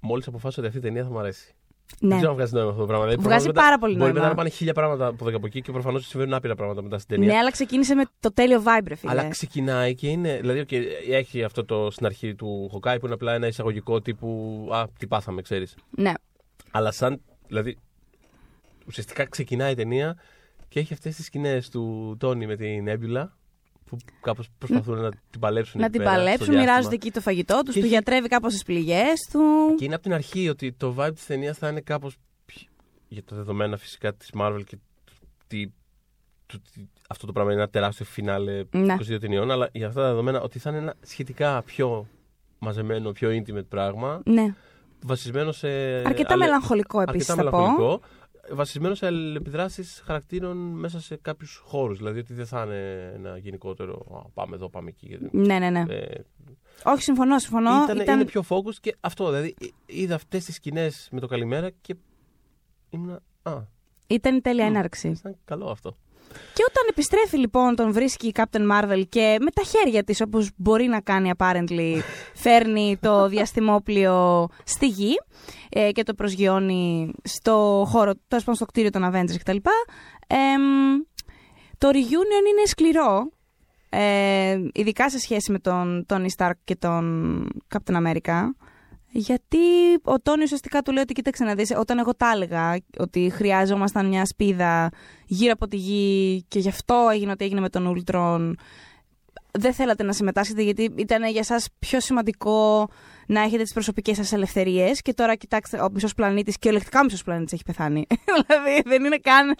Μόλις 0.00 0.26
αποφάσισα 0.26 0.60
ότι 0.60 0.68
αυτή 0.68 0.86
η 0.86 0.88
ταινία 0.88 1.04
θα 1.04 1.10
μου 1.10 1.18
αρέσει. 1.18 1.54
Ναι. 2.00 2.08
Δεν 2.08 2.16
ξέρω 2.16 2.30
αν 2.30 2.36
βγάζει 2.36 2.54
νόημα 2.54 2.68
αυτό 2.68 2.80
το 2.80 2.86
πράγμα. 2.86 3.04
Δηλαδή, 3.04 3.22
Βγάζει 3.22 3.44
προφανώς 3.44 3.64
πάρα 3.64 3.78
πολύ 3.78 3.92
Μπορεί 3.92 4.04
νόημα. 4.04 4.18
μετά 4.18 4.28
να 4.28 4.34
πάνε 4.34 4.48
χίλια 4.48 4.72
πράγματα 4.72 5.06
από 5.06 5.16
εδώ 5.20 5.30
και 5.30 5.36
από 5.36 5.46
εκεί 5.46 5.60
και 5.60 5.72
προφανώς 5.72 6.06
συμβαίνουν 6.06 6.34
άπειρα 6.34 6.54
πράγματα 6.54 6.82
μετά 6.82 6.98
στην 6.98 7.14
ταινία. 7.16 7.32
Ναι, 7.32 7.38
αλλά 7.38 7.50
ξεκίνησε 7.50 7.94
με 7.94 8.04
το 8.20 8.32
τέλειο 8.32 8.62
vibe, 8.62 8.84
ρε 8.86 8.94
φίλε. 8.94 9.10
Αλλά 9.12 9.28
ξεκινάει 9.28 9.94
και 9.94 10.08
είναι. 10.08 10.36
Δηλαδή, 10.40 10.64
okay, 10.68 10.82
έχει 11.10 11.44
αυτό 11.44 11.64
το 11.64 11.90
στην 11.90 12.06
αρχή 12.06 12.34
του 12.34 12.70
Hawkeye 12.74 12.96
που 13.00 13.04
είναι 13.04 13.14
απλά 13.14 13.34
ένα 13.34 13.46
εισαγωγικό 13.46 14.00
τύπου. 14.00 14.68
Α, 14.72 14.84
τι 14.98 15.06
πάθαμε, 15.06 15.42
ξέρεις. 15.42 15.76
Ναι. 15.90 16.12
Αλλά 16.70 16.92
σαν. 16.92 17.20
Δηλαδή, 17.46 17.76
ουσιαστικά 18.86 19.24
ξεκινάει 19.24 19.72
η 19.72 19.74
ταινία 19.74 20.16
και 20.68 20.80
έχει 20.80 20.92
αυτές 20.92 21.16
τις 21.16 21.24
σκηνές 21.24 21.68
του 21.68 22.16
Τόνι 22.18 22.46
με 22.46 22.56
την 22.56 22.88
Έμπιουλα 22.88 23.36
που 23.90 23.96
κάπως 24.20 24.48
προσπαθούν 24.58 24.98
να 25.00 25.10
την 25.30 25.40
παλέψουν. 25.40 25.80
Να 25.80 25.86
εκεί 25.86 25.92
την 25.96 26.02
πέρα, 26.04 26.12
στο 26.14 26.22
παλέψουν, 26.24 26.46
διάστημα. 26.46 26.72
μοιράζονται 26.72 26.94
εκεί 26.94 27.10
το 27.10 27.20
φαγητό 27.20 27.54
τους, 27.64 27.74
Και 27.74 27.80
του 27.80 27.86
έχει- 27.86 27.94
γιατρεύει 27.94 28.28
κάπως 28.28 28.52
τις 28.52 28.62
πληγές 28.62 29.28
του. 29.32 29.40
Και 29.78 29.84
είναι 29.84 29.94
από 29.94 30.02
την 30.02 30.12
αρχή 30.12 30.48
ότι 30.48 30.72
το 30.72 30.94
vibe 30.98 31.10
της 31.14 31.26
ταινίας 31.26 31.58
θα 31.58 31.68
είναι 31.68 31.80
κάπως. 31.80 32.16
για 33.12 33.24
τα 33.24 33.36
δεδομένα 33.36 33.76
φυσικά 33.76 34.14
της 34.14 34.30
Marvel 34.40 34.60
και 34.66 34.76
τι 35.46 35.66
του 36.46 36.60
ότι 36.66 36.88
αυτό 37.08 37.26
το 37.26 37.32
πράγμα 37.32 37.52
είναι 37.52 37.60
ένα 37.60 37.70
τεράστιο 37.70 38.04
φινάλε 38.04 38.62
Ναι. 38.70 38.94
22 38.94 39.18
ταινιών, 39.20 39.50
αλλά 39.50 39.68
για 39.72 39.86
αυτά 39.86 40.00
τα 40.00 40.08
δεδομένα 40.08 40.40
ότι 40.40 40.58
θα 40.58 40.70
είναι 40.70 40.78
ένα 40.78 40.94
σχετικά 41.00 41.62
πιο 41.62 42.06
μαζεμένο, 42.58 43.12
πιο 43.12 43.30
intimate 43.30 43.66
πράγμα, 43.68 44.20
Ναι. 44.24 44.54
βασισμένο 45.04 45.52
σε. 45.52 45.68
Αρκετά 45.68 46.32
αλλε- 46.32 46.44
μελαγχολικό 46.46 47.00
επίσης 47.00 47.30
αρκετά 47.30 47.50
θα 47.50 47.56
πω. 47.76 48.00
Μελαγχολικό, 48.50 48.54
βασισμένος 48.56 48.98
σε 48.98 49.06
αλληλεπιδράσεις 49.06 50.02
χαρακτήρων 50.04 50.56
μέσα 50.56 51.00
σε 51.00 51.16
κάποιους 51.16 51.62
χώρους. 51.64 51.96
Δηλαδή 51.98 52.18
ότι 52.18 52.34
δεν 52.34 52.46
θα 52.46 52.62
είναι 52.64 53.12
ένα 53.14 53.38
γενικότερο 53.38 54.22
«Α, 54.26 54.30
πάμε 54.34 54.54
εδώ, 54.56 54.68
πάμε 54.68 54.88
εκεί. 54.88 55.18
Ναι, 55.32 55.58
ναι, 55.58 55.70
ναι. 55.70 55.84
Ε, 55.88 56.24
Όχι, 56.84 57.02
συμφωνώ, 57.02 57.38
συμφωνώ. 57.38 57.82
ήταν, 57.84 58.00
Ήταν... 58.00 58.14
Είναι 58.20 58.24
πιο 58.30 58.44
focus 58.48 58.74
και 58.80 58.96
αυτό. 59.00 59.26
Δηλαδή 59.26 59.54
είδα 59.86 60.14
αυτές 60.14 60.44
τις 60.44 60.54
σκηνές 60.54 61.08
με 61.12 61.20
το 61.20 61.26
καλημέρα 61.26 61.70
και 61.70 61.96
ήμουνα. 62.90 63.20
Α, 63.42 63.56
Ήταν 64.06 64.36
η 64.36 64.40
τέλεια 64.40 64.64
Μμ. 64.64 64.74
έναρξη. 64.74 65.08
ήταν 65.08 65.36
καλό 65.44 65.70
αυτό. 65.70 65.96
Και 66.32 66.64
όταν 66.68 66.84
επιστρέφει 66.88 67.36
λοιπόν, 67.36 67.76
τον 67.76 67.92
βρίσκει 67.92 68.26
η 68.26 68.32
Captain 68.36 68.70
Marvel 68.70 69.02
και 69.08 69.36
με 69.40 69.50
τα 69.50 69.62
χέρια 69.62 70.04
της, 70.04 70.20
όπως 70.20 70.50
μπορεί 70.56 70.86
να 70.86 71.00
κάνει 71.00 71.30
apparently, 71.36 71.98
φέρνει 72.34 72.96
το 73.00 73.28
διαστημόπλιο 73.28 74.48
στη 74.64 74.86
γη 74.86 75.14
ε, 75.68 75.90
και 75.92 76.02
το 76.02 76.14
προσγειώνει 76.14 77.12
στο 77.24 77.84
χώρο, 77.88 78.12
τέλος 78.28 78.44
πάντων 78.44 78.54
στο 78.54 78.64
κτίριο 78.64 78.90
των 78.90 79.10
Avengers 79.12 79.36
κτλ. 79.38 79.56
εμ, 80.26 80.62
το 81.78 81.88
reunion 81.88 82.46
είναι 82.50 82.66
σκληρό, 82.66 83.30
ε, 83.88 84.58
ειδικά 84.72 85.10
σε 85.10 85.18
σχέση 85.18 85.52
με 85.52 85.58
τον 85.58 86.06
Tony 86.08 86.26
Stark 86.36 86.58
και 86.64 86.76
τον 86.76 87.46
Captain 87.74 87.94
America. 87.94 88.42
Γιατί 89.12 89.58
ο 90.02 90.20
Τόνι 90.20 90.42
ουσιαστικά 90.42 90.82
του 90.82 90.92
λέει 90.92 91.02
ότι 91.02 91.12
κοίταξε 91.12 91.44
να 91.44 91.54
δεις, 91.54 91.72
όταν 91.76 91.98
εγώ 91.98 92.14
τα 92.14 92.30
έλεγα 92.34 92.76
ότι 92.98 93.30
χρειάζομασταν 93.34 94.06
μια 94.06 94.24
σπίδα 94.24 94.90
γύρω 95.26 95.52
από 95.52 95.68
τη 95.68 95.76
γη 95.76 96.44
και 96.48 96.58
γι' 96.58 96.68
αυτό 96.68 97.08
έγινε 97.12 97.30
ό,τι 97.30 97.44
έγινε 97.44 97.60
με 97.60 97.68
τον 97.68 97.86
Ούλτρον, 97.86 98.58
δεν 99.50 99.72
θέλατε 99.72 100.02
να 100.02 100.12
συμμετάσχετε 100.12 100.62
γιατί 100.62 100.92
ήταν 100.96 101.24
για 101.24 101.44
σας 101.44 101.68
πιο 101.78 102.00
σημαντικό 102.00 102.88
να 103.26 103.40
έχετε 103.40 103.62
τις 103.62 103.72
προσωπικές 103.72 104.16
σας 104.16 104.32
ελευθερίες 104.32 105.02
και 105.02 105.14
τώρα 105.14 105.34
κοιτάξτε 105.34 105.80
ο 105.80 105.88
μισός 105.92 106.14
πλανήτης 106.14 106.58
και 106.58 106.68
ολεκτικά 106.68 107.00
ο 107.00 107.04
μισός 107.04 107.22
πλανήτης 107.22 107.52
έχει 107.52 107.62
πεθάνει. 107.64 108.06
δηλαδή 108.46 108.82
δεν 108.84 109.04
είναι 109.04 109.18
καν 109.18 109.54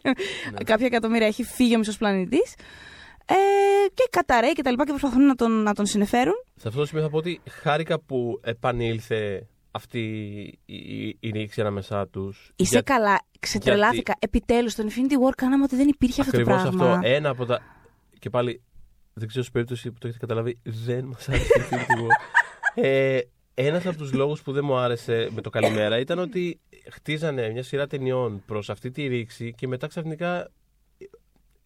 κάποια 0.64 0.86
εκατομμύρια, 0.86 1.26
έχει 1.26 1.44
φύγει 1.44 1.74
ο 1.74 1.78
μισός 1.78 1.96
πλανήτης. 1.96 2.54
Ε, 3.30 3.88
και 3.94 4.08
καταραίει 4.10 4.52
και 4.52 4.62
τα 4.62 4.70
λοιπά 4.70 4.84
και 4.84 4.90
προσπαθούν 4.90 5.26
να 5.26 5.34
τον, 5.34 5.62
να 5.62 5.74
τον 5.74 5.86
συνεφέρουν. 5.86 6.34
Σε 6.56 6.68
αυτό 6.68 6.80
το 6.80 6.86
σημείο 6.86 7.02
θα 7.02 7.10
πω 7.10 7.16
ότι 7.16 7.40
χάρηκα 7.50 8.00
που 8.00 8.40
επανήλθε 8.42 9.46
αυτή 9.70 10.00
η, 10.64 10.74
η, 10.74 11.16
η 11.20 11.30
ρήξη 11.30 11.60
ανάμεσά 11.60 12.08
τους. 12.08 12.52
Είσαι 12.56 12.80
καλά, 12.82 13.20
ξετρελάθηκα. 13.40 14.14
Επιτέλους, 14.18 14.72
στο 14.72 14.84
Infinity 14.84 15.28
War 15.28 15.32
κάναμε 15.36 15.64
ότι 15.64 15.76
δεν 15.76 15.88
υπήρχε 15.88 16.20
αυτό 16.20 16.32
το 16.32 16.40
Ακριβώς 16.40 16.62
πράγμα. 16.62 16.92
αυτό. 16.94 17.08
Ένα 17.08 17.28
από 17.28 17.46
τα. 17.46 17.60
Και 18.18 18.30
πάλι 18.30 18.62
δεν 19.12 19.28
ξέρω 19.28 19.44
σε 19.44 19.50
περίπτωση 19.50 19.90
που 19.90 19.98
το 19.98 20.06
έχετε 20.06 20.26
καταλάβει, 20.26 20.58
δεν 20.62 21.04
μας 21.04 21.28
άρεσε 21.28 21.46
η 21.58 21.62
Infinity 21.62 21.74
War. 21.74 22.40
Ε, 22.74 23.20
ένας 23.54 23.86
από 23.86 23.96
τους 23.96 24.12
λόγους 24.12 24.42
που 24.42 24.52
δεν 24.52 24.64
μου 24.64 24.76
άρεσε 24.76 25.28
με 25.34 25.40
το 25.40 25.50
καλημέρα 25.50 25.98
ήταν 25.98 26.18
ότι 26.18 26.60
χτίζανε 26.90 27.50
μια 27.50 27.62
σειρά 27.62 27.86
ταινιών 27.86 28.42
προς 28.46 28.70
αυτή 28.70 28.90
τη 28.90 29.06
ρήξη 29.06 29.54
και 29.56 29.68
μετά 29.68 29.86
ξαφνικά 29.86 30.50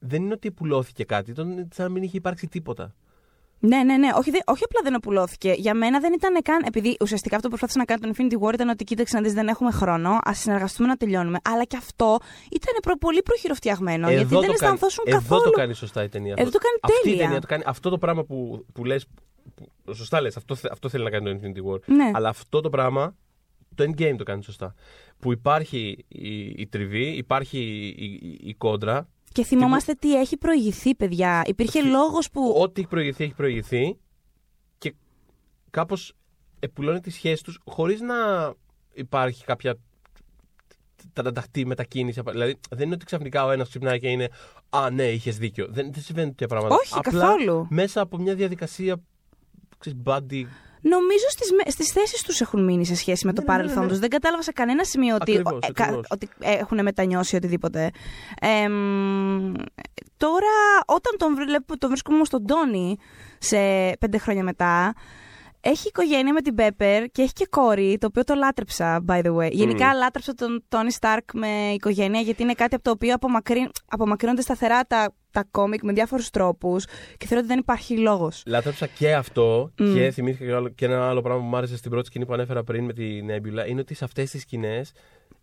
δεν 0.06 0.22
είναι 0.22 0.32
ότι 0.34 0.50
πουλώθηκε 0.52 1.04
κάτι, 1.04 1.30
ήταν 1.30 1.68
σαν 1.74 1.86
να 1.86 1.92
μην 1.92 2.02
είχε 2.02 2.16
υπάρξει 2.16 2.46
τίποτα. 2.48 2.94
Ναι, 3.58 3.82
ναι, 3.82 3.96
ναι. 3.96 4.08
Όχι, 4.16 4.30
δε- 4.30 4.38
όχι 4.46 4.64
απλά 4.64 4.80
δεν 4.82 4.94
απουλώθηκε. 4.94 5.52
Για 5.56 5.74
μένα 5.74 6.00
δεν 6.00 6.12
ήταν 6.12 6.42
καν. 6.42 6.62
Επειδή 6.66 6.96
ουσιαστικά 7.00 7.36
αυτό 7.36 7.48
που 7.48 7.56
προσπάθησε 7.58 7.78
να 7.78 7.84
κάνει 7.84 8.00
το 8.00 8.38
Infinity 8.40 8.46
War 8.48 8.54
ήταν 8.54 8.68
ότι 8.68 8.84
κοίταξε 8.84 9.16
να 9.16 9.22
δεις, 9.22 9.32
δεν 9.32 9.48
έχουμε 9.48 9.70
χρόνο. 9.70 10.10
Α 10.10 10.34
συνεργαστούμε 10.34 10.88
να 10.88 10.96
τελειώνουμε. 10.96 11.38
Αλλά 11.44 11.64
και 11.64 11.76
αυτό 11.76 12.18
ήταν 12.50 12.74
προ, 12.82 12.96
πολύ 12.98 13.22
προχειροφτιαγμένο. 13.22 14.08
γιατί 14.10 14.24
δεν 14.24 14.34
το 14.34 14.40
κάνει- 14.40 14.52
αισθανθώσουν 14.52 15.04
εδώ 15.06 15.16
καθόλου. 15.16 15.42
το 15.42 15.50
κάνει 15.50 15.74
σωστά 15.74 16.02
η 16.02 16.08
ταινία. 16.08 16.34
Εδώ 16.36 16.50
το 16.50 16.58
κάνει 16.58 16.78
Αυτή 16.80 16.98
η 16.98 17.10
τέλεια. 17.10 17.24
ταινία 17.24 17.40
το 17.40 17.46
κάνει. 17.46 17.62
Αυτό 17.66 17.90
το 17.90 17.98
πράγμα 17.98 18.24
που, 18.24 18.64
που 18.72 18.84
λε. 18.84 18.96
Σωστά 19.92 20.20
λες, 20.20 20.36
αυτό, 20.36 20.54
θε- 20.54 20.70
αυτό 20.72 20.88
θέλει 20.88 21.04
να 21.04 21.10
κάνει 21.10 21.38
το 21.38 21.40
Infinity 21.48 21.72
War. 21.74 21.78
Ναι. 21.86 22.10
Αλλά 22.14 22.28
αυτό 22.28 22.60
το 22.60 22.70
πράγμα 22.70 23.16
το 23.74 23.84
endgame 23.84 24.14
το 24.18 24.24
κάνει 24.24 24.42
σωστά. 24.42 24.74
Που 25.18 25.32
υπάρχει 25.32 26.04
η, 26.08 26.38
η 26.44 26.66
τριβή, 26.70 27.06
υπάρχει 27.06 27.58
η, 27.96 28.04
η, 28.04 28.38
η 28.48 28.54
κόντρα. 28.54 29.08
Και 29.34 29.44
θυμόμαστε 29.44 29.92
τι 29.94 30.20
έχει 30.20 30.36
προηγηθεί, 30.36 30.94
παιδιά. 30.94 31.42
Υπήρχε 31.46 31.80
Φι- 31.80 31.90
λόγος 31.90 32.30
που. 32.30 32.54
Ό,τι 32.58 32.80
έχει 32.80 32.90
προηγηθεί, 32.90 33.24
έχει 33.24 33.34
προηγηθεί. 33.34 33.96
Και 34.78 34.94
κάπως 35.70 36.12
επουλώνει 36.58 37.00
τη 37.00 37.10
σχέση 37.10 37.42
τους 37.42 37.58
χωρίς 37.64 38.00
να 38.00 38.14
υπάρχει 38.92 39.44
κάποια 39.44 39.74
τραταχτή 41.12 41.66
μετακίνηση. 41.66 42.22
Δηλαδή, 42.30 42.56
δεν 42.70 42.86
είναι 42.86 42.94
ότι 42.94 43.04
ξαφνικά 43.04 43.44
ο 43.44 43.50
ένας 43.50 43.68
ξυπνάει 43.68 43.98
και 44.00 44.08
είναι 44.08 44.28
Α, 44.70 44.90
ναι, 44.90 45.04
είχες 45.10 45.38
δίκιο. 45.38 45.66
Δεν, 45.70 45.92
δεν 45.92 46.02
συμβαίνουν 46.02 46.28
τέτοια 46.30 46.46
πράγματα. 46.46 46.74
Όχι, 46.74 46.92
Απλά 46.96 47.20
καθόλου. 47.20 47.66
μέσα 47.70 48.00
από 48.00 48.18
μια 48.18 48.34
διαδικασία. 48.34 48.96
Ξέρεις, 49.78 49.98
buddy. 50.04 50.42
Νομίζω 50.86 51.24
στις, 51.28 51.50
με- 51.52 51.70
στις 51.70 51.90
θέσεις 51.92 52.22
τους 52.22 52.40
έχουν 52.40 52.64
μείνει 52.64 52.86
σε 52.86 52.94
σχέση 52.96 53.26
με 53.26 53.32
το 53.32 53.40
Ναι, 53.40 53.46
ναι, 53.46 53.52
ναι, 53.52 53.58
παρελθόν 53.58 53.82
ναι. 53.84 53.88
τους. 53.90 53.98
Δεν 53.98 54.08
κατάλαβα 54.08 54.42
σε 54.42 54.52
κανένα 54.52 54.84
σημείο 54.84 55.14
ότι, 55.14 55.30
Ακριβώς, 55.32 55.58
ε, 55.68 55.72
κα- 55.72 55.82
ακριβώς. 55.84 56.06
ότι 56.10 56.28
έχουν 56.40 56.82
μετανιώσει 56.82 57.36
οτιδήποτε. 57.36 57.90
Εμ, 58.40 59.52
τώρα, 60.16 60.54
όταν 60.86 61.12
τον, 61.18 61.34
βλέπω, 61.34 61.78
τον 61.78 61.88
βρίσκουμε 61.90 62.16
όμως 62.16 62.28
τον 62.28 62.46
Τόνι 62.46 62.96
σε 63.38 63.56
πέντε 64.00 64.18
χρόνια 64.18 64.42
μετά, 64.42 64.94
έχει 65.60 65.88
οικογένεια 65.88 66.32
με 66.32 66.40
την 66.40 66.54
Πέπερ 66.54 67.04
και 67.08 67.22
έχει 67.22 67.32
και 67.32 67.46
κόρη, 67.50 67.98
το 68.00 68.06
οποίο 68.06 68.24
το 68.24 68.34
λάτρεψα, 68.34 69.04
by 69.08 69.22
the 69.24 69.36
way. 69.36 69.50
Γενικά 69.50 69.94
λάτρεψα 69.94 70.34
τον 70.34 70.64
Τόνι 70.68 70.92
Σταρκ 70.92 71.32
με 71.34 71.48
οικογένεια, 71.72 72.20
γιατί 72.20 72.42
είναι 72.42 72.52
κάτι 72.52 72.74
από 72.74 72.84
το 72.84 72.90
οποίο 72.90 73.14
απομακρύ, 73.14 73.68
απομακρύνονται 73.88 74.42
σταθερά 74.42 74.82
τα, 74.86 75.14
τα 75.34 75.44
κόμικ 75.50 75.82
με 75.82 75.92
διάφορους 75.92 76.30
τρόπους 76.30 76.84
και 77.16 77.26
θεωρώ 77.26 77.38
ότι 77.38 77.46
δεν 77.46 77.58
υπάρχει 77.58 77.98
λόγος. 77.98 78.42
Λάτρεψα 78.46 78.86
και 78.86 79.14
αυτό 79.14 79.70
Μμ. 79.78 79.94
και 79.94 80.10
θυμήθηκα 80.10 80.44
και, 80.44 80.54
άλλο- 80.54 80.68
και 80.68 80.84
ένα 80.84 81.08
άλλο 81.08 81.20
πράγμα 81.22 81.40
που 81.42 81.46
μου 81.48 81.56
άρεσε 81.56 81.76
στην 81.76 81.90
πρώτη 81.90 82.06
σκηνή 82.06 82.26
που 82.26 82.32
ανέφερα 82.32 82.64
πριν 82.64 82.84
με 82.84 82.92
την 82.92 83.26
Nebula 83.30 83.68
είναι 83.68 83.80
ότι 83.80 83.94
σε 83.94 84.04
αυτές 84.04 84.30
τις 84.30 84.40
σκηνές. 84.40 84.92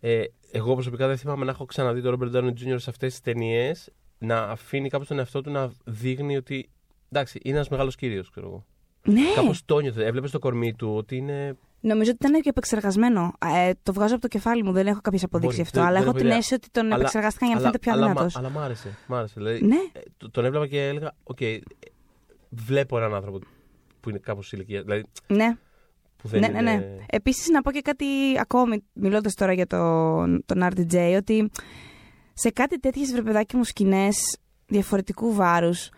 Ε, 0.00 0.22
εγώ 0.52 0.72
προσωπικά 0.74 1.06
δεν 1.06 1.16
θυμάμαι 1.16 1.44
να 1.44 1.50
έχω 1.50 1.64
ξαναδεί 1.64 2.02
τον 2.02 2.18
Robert 2.20 2.36
Downey 2.36 2.48
Jr. 2.50 2.74
σε 2.76 2.90
αυτές 2.90 3.10
τις 3.10 3.20
ταινίες 3.20 3.90
να 4.18 4.38
αφήνει 4.42 4.88
κάπως 4.88 5.06
τον 5.08 5.18
εαυτό 5.18 5.40
του 5.40 5.50
να 5.50 5.72
δείχνει 5.84 6.36
ότι. 6.36 6.68
Εντάξει, 7.12 7.40
είναι 7.42 7.54
ένας 7.56 7.68
μεγάλος 7.68 7.96
κύριος, 7.96 8.30
ξέρω 8.30 8.46
εγώ. 8.46 8.64
Ναι. 9.04 9.32
Κάπως 9.34 9.64
το 9.64 9.78
'νιωθες. 9.78 10.04
Έβλεπες 10.06 10.30
το 10.30 10.38
κορμί 10.38 10.74
του 10.74 10.94
ότι 10.96 11.16
είναι. 11.16 11.56
Νομίζω 11.84 12.10
ότι 12.10 12.26
ήταν 12.26 12.40
και 12.42 12.48
επεξεργασμένο. 12.48 13.32
Ε, 13.66 13.70
το 13.82 13.92
βγάζω 13.92 14.12
από 14.12 14.22
το 14.22 14.28
κεφάλι 14.28 14.62
μου, 14.64 14.72
δεν 14.72 14.86
έχω 14.86 15.00
κάποιες 15.00 15.22
αποδείξεις 15.22 15.56
Μπορεί, 15.58 15.68
αυτό. 15.68 15.78
δεν- 15.80 15.88
αλλά 15.88 15.98
δεν 15.98 16.02
έχω 16.02 16.10
έχω 16.10 16.18
την 16.18 16.26
ιδέα. 16.26 16.38
αίσθηση 16.38 16.54
ότι 16.54 16.68
τον 16.70 16.86
Αλλά- 16.86 16.96
επεξεργάστηκαν 16.96 17.48
για 17.48 17.56
να 17.56 17.62
αλλά, 17.62 17.70
φαίνεται 17.70 17.90
πιο 17.90 17.92
αλλά, 18.00 18.10
αδυνατό. 18.10 18.38
αλλά, 18.38 18.50
μ' 18.50 18.58
άρεσε. 18.64 18.96
Μ' 19.06 19.14
άρεσε. 19.14 19.34
Δηλαδή, 19.36 19.62
Ναι. 19.66 19.76
ε, 19.92 20.00
το- 20.16 20.30
τον 20.30 20.44
έβλεπα 20.44 20.66
και 20.66 20.86
έλεγα: 20.86 21.12
Οκ, 21.24 21.38
βλέπω 22.50 22.96
έναν 22.98 23.14
άνθρωπο 23.14 23.38
που 24.00 24.08
είναι 24.10 24.18
κάπως 24.18 24.52
ηλικία. 24.52 24.82
Δηλαδή, 24.82 25.02
Ναι, 25.26 25.56
που 26.16 26.28
δεν 26.28 26.40
ναι, 26.40 26.46
είναι. 26.46 26.60
ναι, 26.60 26.72
ναι. 26.76 26.96
Επίσης, 27.06 27.48
να 27.48 27.62
πω 27.62 27.72
και 27.72 27.80
κάτι 27.80 28.06
ακόμη, 28.40 28.84
μιλώντας 28.92 29.34
τώρα 29.34 29.52
για 29.52 29.66
τον, 29.66 30.42
τον 30.46 30.62
RDJ, 30.62 31.14
ότι 31.16 31.50
σε 32.34 32.50
κάτι 32.50 32.78
τέτοιες 32.80 33.12
βρεπεδάκι 33.12 33.56
μου 33.56 33.64
σκηνές 33.64 34.38
διαφορετικού 34.66 35.34
βάρους, 35.34 35.88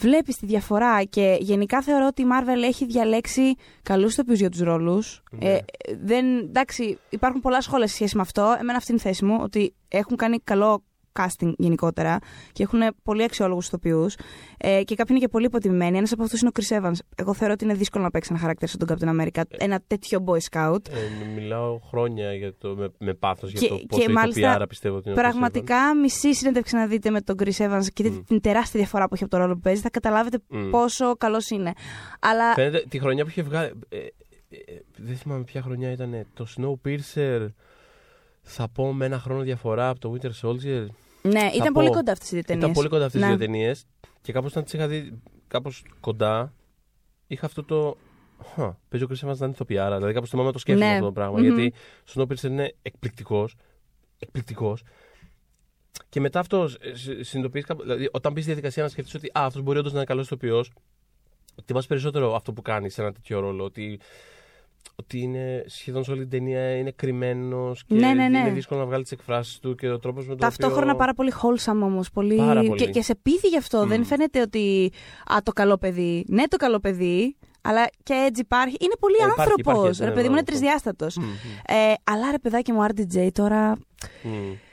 βλέπεις 0.00 0.36
τη 0.36 0.46
διαφορά 0.46 1.02
και 1.02 1.36
γενικά 1.40 1.82
θεωρώ 1.82 2.06
ότι 2.06 2.22
η 2.22 2.26
Marvel 2.32 2.62
έχει 2.62 2.86
διαλέξει 2.86 3.54
καλούς 3.82 4.12
ηθοποιού 4.12 4.34
για 4.34 4.50
τους 4.50 4.60
ρόλους. 4.60 5.22
Ναι. 5.30 5.50
Ε, 5.50 5.58
δεν, 6.02 6.38
εντάξει, 6.38 6.98
υπάρχουν 7.08 7.40
πολλά 7.40 7.60
σχόλια 7.60 7.86
σε 7.86 7.94
σχέση 7.94 8.16
με 8.16 8.22
αυτό. 8.22 8.56
Εμένα 8.60 8.78
αυτή 8.78 8.92
είναι 8.92 9.00
η 9.00 9.06
θέση 9.06 9.24
μου, 9.24 9.38
ότι 9.42 9.74
έχουν 9.88 10.16
κάνει 10.16 10.38
καλό 10.44 10.82
casting 11.18 11.52
γενικότερα 11.56 12.18
και 12.52 12.62
έχουν 12.62 12.80
πολύ 13.02 13.22
αξιόλογους 13.22 13.66
ηθοποιούς. 13.66 14.14
Ε, 14.58 14.82
και 14.84 14.94
κάποιοι 14.94 15.06
είναι 15.08 15.18
και 15.18 15.28
πολύ 15.28 15.44
υποτιμημένοι. 15.46 15.96
Ένας 15.98 16.12
από 16.12 16.22
αυτούς 16.22 16.40
είναι 16.40 16.50
ο 16.56 16.60
Chris 16.60 16.80
Evans. 16.80 16.98
Εγώ 17.14 17.34
θεωρώ 17.34 17.52
ότι 17.52 17.64
είναι 17.64 17.74
δύσκολο 17.74 18.04
να 18.04 18.10
παίξει 18.10 18.28
ένα 18.32 18.40
χαρακτήρα 18.40 18.70
σαν 18.70 18.86
τον 18.86 18.96
Captain 18.96 19.20
America. 19.20 19.42
Ένα 19.48 19.80
τέτοιο 19.86 20.24
boy 20.26 20.38
scout. 20.50 20.88
Ε, 20.90 21.24
μιλάω 21.34 21.78
χρόνια 21.78 22.34
για 22.34 22.54
το, 22.58 22.74
με, 22.76 22.88
με 22.98 23.14
πάθος 23.14 23.52
Και- 23.52 23.58
για 23.58 23.68
το 23.68 23.76
και 23.76 23.86
πόσο 23.86 24.10
μάλιστα 24.10 24.40
ηθοποιάρα 24.40 24.66
πιστεύω 24.66 24.96
ότι 24.96 25.08
είναι 25.10 25.18
ο 25.18 25.22
Chris 25.22 25.26
Evans. 25.26 25.30
Πραγματικά, 25.30 25.94
μισή 25.96 26.34
συνέντευξη 26.34 26.74
να 26.76 26.86
δείτε 26.86 27.10
με 27.10 27.20
τον 27.20 27.36
Chris 27.38 27.56
Evans 27.58 27.84
και 27.92 28.02
δείτε 28.02 28.16
Μμ. 28.16 28.22
την 28.24 28.40
τεράστια 28.40 28.80
διαφορά 28.80 29.08
που 29.08 29.14
έχει 29.14 29.22
από 29.22 29.32
το 29.32 29.38
ρόλο 29.38 29.54
που 29.54 29.60
παίζει, 29.60 29.80
θα 29.80 29.90
καταλάβετε 29.90 30.38
Μμ. 30.48 30.70
πόσο 30.70 31.16
καλός 31.16 31.50
είναι. 31.50 31.72
Αλλά. 32.20 32.52
Φαίνεται 32.54 32.84
τη 32.88 32.98
χρονιά 32.98 33.24
που 33.24 33.30
είχε 33.30 33.42
βγάλει. 33.42 33.70
Ε, 33.88 33.96
ε, 33.96 34.02
ε, 34.56 34.80
δεν 34.96 35.16
θυμάμαι 35.16 35.42
ποια 35.44 35.62
χρονιά 35.62 35.90
ήταν. 35.90 36.26
Το 36.34 36.46
Snowpiercer. 36.56 37.46
Θα 38.42 38.68
πω 38.68 38.92
με 38.92 39.04
ένα 39.04 39.18
χρόνο 39.18 39.42
διαφορά 39.42 39.88
από 39.88 40.00
το 40.00 40.14
Winter 40.14 40.30
Soldier. 40.42 40.86
Ναι, 41.22 41.50
ήταν 41.54 41.66
πω, 41.66 41.72
πολύ 41.72 41.90
κοντά 41.90 42.12
αυτές 42.12 42.30
οι 42.30 42.34
δύο 42.34 42.42
ταινίες. 42.44 42.62
Ήταν 42.62 42.72
πολύ 42.72 42.88
κοντά 42.88 43.04
αυτές 43.04 43.20
Ναι. 43.20 43.26
τι 43.26 43.36
δύο 43.36 43.46
ταινίες. 43.46 43.84
Και 44.22 44.32
κάπως 44.32 44.50
όταν 44.50 44.64
τις 44.64 44.72
είχα 44.72 44.88
δει 44.88 45.22
κάπως 45.48 45.84
κοντά, 46.00 46.52
είχα 47.26 47.46
αυτό 47.46 47.64
το. 47.64 47.96
Χα, 48.54 48.76
παίζει 48.88 49.06
ο 49.06 49.08
Chris 49.10 49.26
Evans 49.26 49.36
να 49.36 49.44
είναι 49.44 49.54
ηθοποιάρα. 49.54 49.96
Δηλαδή 49.96 50.14
κάπως 50.14 50.28
θυμάμαι 50.28 50.46
να 50.46 50.52
το 50.52 50.58
σκέφτομαι 50.58 50.86
Ναι. 50.88 50.94
αυτό 50.94 51.06
το 51.06 51.12
πράγμα. 51.12 51.38
Μμμ. 51.38 51.44
Γιατί 51.44 51.72
ο 52.08 52.12
Snowpiercer 52.14 52.42
είναι 52.42 52.74
εκπληκτικός. 52.82 53.56
Εκπληκτικός. 54.18 54.82
Και 56.08 56.20
μετά 56.20 56.40
αυτό 56.40 56.68
συνειδητοποιείς. 57.20 57.66
Δηλαδή, 57.80 58.08
όταν 58.12 58.32
μπεις 58.32 58.42
στη 58.42 58.52
διαδικασία 58.52 58.82
να 58.82 58.88
σκεφτείς 58.88 59.14
ότι 59.14 59.26
α, 59.26 59.44
αυτός 59.44 59.62
μπορεί 59.62 59.78
όντως 59.78 59.92
να 59.92 59.98
είναι 59.98 60.06
καλός 60.06 60.24
ηθοποιός, 60.24 60.72
εκτιμά 61.58 61.82
περισσότερο 61.88 62.34
αυτό 62.34 62.52
που 62.52 62.62
κάνεις 62.62 62.94
σε 62.94 63.02
ένα 63.02 63.12
τέτοιο 63.12 63.40
ρόλο. 63.40 63.64
Ότι, 63.64 64.00
ότι 65.00 65.20
είναι 65.20 65.64
σχεδόν 65.66 66.04
σε 66.04 66.10
όλη 66.10 66.20
την 66.20 66.30
ταινία 66.30 66.76
είναι 66.76 66.90
κρυμμένος 66.96 67.84
και 67.84 67.94
Ναι, 67.94 68.12
ναι, 68.14 68.28
ναι. 68.28 68.38
είναι 68.38 68.50
δύσκολο 68.50 68.80
να 68.80 68.86
βγάλει 68.86 69.02
τις 69.02 69.12
εκφράσεις 69.12 69.58
του 69.58 69.74
και 69.74 69.88
ο 69.90 69.98
τρόπος 69.98 70.22
με 70.24 70.30
τον 70.30 70.38
Ταυτόχρονα 70.40 70.84
οποίο... 70.84 70.94
πάρα 70.96 71.14
πολύ 71.14 71.32
wholesome 71.42 71.82
όμως. 71.82 72.10
Πολύ... 72.10 72.36
Πάρα 72.36 72.62
πολύ. 72.62 72.74
Και, 72.84 72.90
και 72.90 73.02
σε 73.02 73.14
πείθει 73.22 73.48
γι' 73.48 73.56
αυτό. 73.56 73.84
Μμ. 73.84 73.88
Δεν 73.88 74.04
φαίνεται 74.04 74.40
ότι. 74.40 74.92
Α, 75.34 75.36
το 75.42 75.52
καλό 75.52 75.76
παιδί. 75.78 76.24
Ναι, 76.28 76.46
το 76.48 76.56
καλό 76.56 76.78
παιδί. 76.80 77.36
Αλλά 77.62 77.86
και 78.02 78.12
έτσι 78.28 78.40
υπάρχει. 78.40 78.76
Είναι 78.80 78.94
πολύ 79.00 79.14
Ε, 79.20 79.24
υπάρχει, 79.24 79.40
άνθρωπος. 79.40 79.72
υπάρχει, 79.74 80.00
ναι, 80.00 80.08
Ρε 80.08 80.12
παιδί 80.14 80.24
μου, 80.28 80.30
είναι 80.30 80.40
αυτό. 80.40 80.52
τρισδιάστατος. 80.52 81.16
Μμ, 81.16 81.22
μμ, 81.24 81.30
Ε, 81.66 81.94
αλλά 82.04 82.30
ρε 82.30 82.38
παιδάκι 82.38 82.72
μου, 82.72 82.86
RDJ 82.86 83.28
τώρα 83.32 83.76
μμ. 84.22 84.30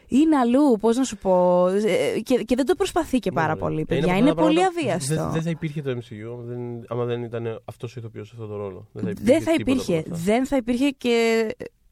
Είναι 0.08 0.38
αλλού. 0.38 0.78
Πώς 0.80 0.98
να 0.98 1.04
σου 1.04 1.18
πω. 1.18 1.68
Ε, 1.68 2.20
και, 2.24 2.36
και 2.36 2.56
δεν 2.56 2.66
το 2.66 2.76
προσπαθεί 2.76 3.20
και 3.20 3.32
πάρα 3.32 3.54
Ναι, 3.54 3.60
πολύ, 3.60 3.76
ναι. 3.76 3.86
παιδιά. 3.86 4.04
από 4.06 4.18
Είναι, 4.20 4.30
αυτά 4.30 4.42
τα 4.42 4.48
πολύ 4.48 4.60
πράγματα- 4.60 4.82
αβίαστο. 4.82 5.16
Δεν, 5.16 5.32
δεν 5.32 5.42
θα 5.42 5.50
υπήρχε 5.50 5.82
το 5.82 5.92
MCU 5.92 6.44
δεν, 6.48 6.60
άμα 6.88 7.04
δεν 7.06 7.24
ήταν 7.24 7.62
αυτός 7.66 7.96
ο 7.96 8.00
ηθοποιός 8.00 8.28
σε 8.28 8.34
αυτό 8.36 8.48
το 8.48 8.56
ρόλο. 8.58 8.88
Δεν 8.94 9.04
θα 9.04 9.10
υπήρχε. 9.12 9.24
Δεν 9.24 9.42
θα 9.42 9.52
τίποτα 9.52 9.62
από 9.62 9.72
υπήρχε. 9.72 9.98
αυτά. 9.98 10.16
Δεν 10.24 10.46
θα 10.46 10.56
υπήρχε 10.56 10.90
και 10.90 11.48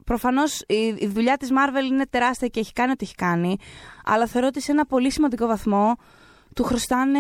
προφανώς 0.06 0.62
η, 0.68 0.76
η 0.98 1.08
δουλειά 1.08 1.38
της 1.38 1.50
Marvel 1.52 1.92
είναι 1.92 2.06
τεράστια 2.10 2.48
και 2.48 2.60
έχει 2.60 2.74
κάνει 2.74 2.92
ό,τι 2.92 3.06
έχει 3.06 3.16
κάνει. 3.16 3.56
Αλλά 4.06 4.28
θεωρώ 4.28 4.48
ότι 4.48 4.62
σε 4.62 4.72
ένα 4.72 4.86
πολύ 4.86 5.12
σημαντικό 5.12 5.48
βαθμό 5.48 5.96
του 6.56 6.64
χρωστάνε 6.64 7.20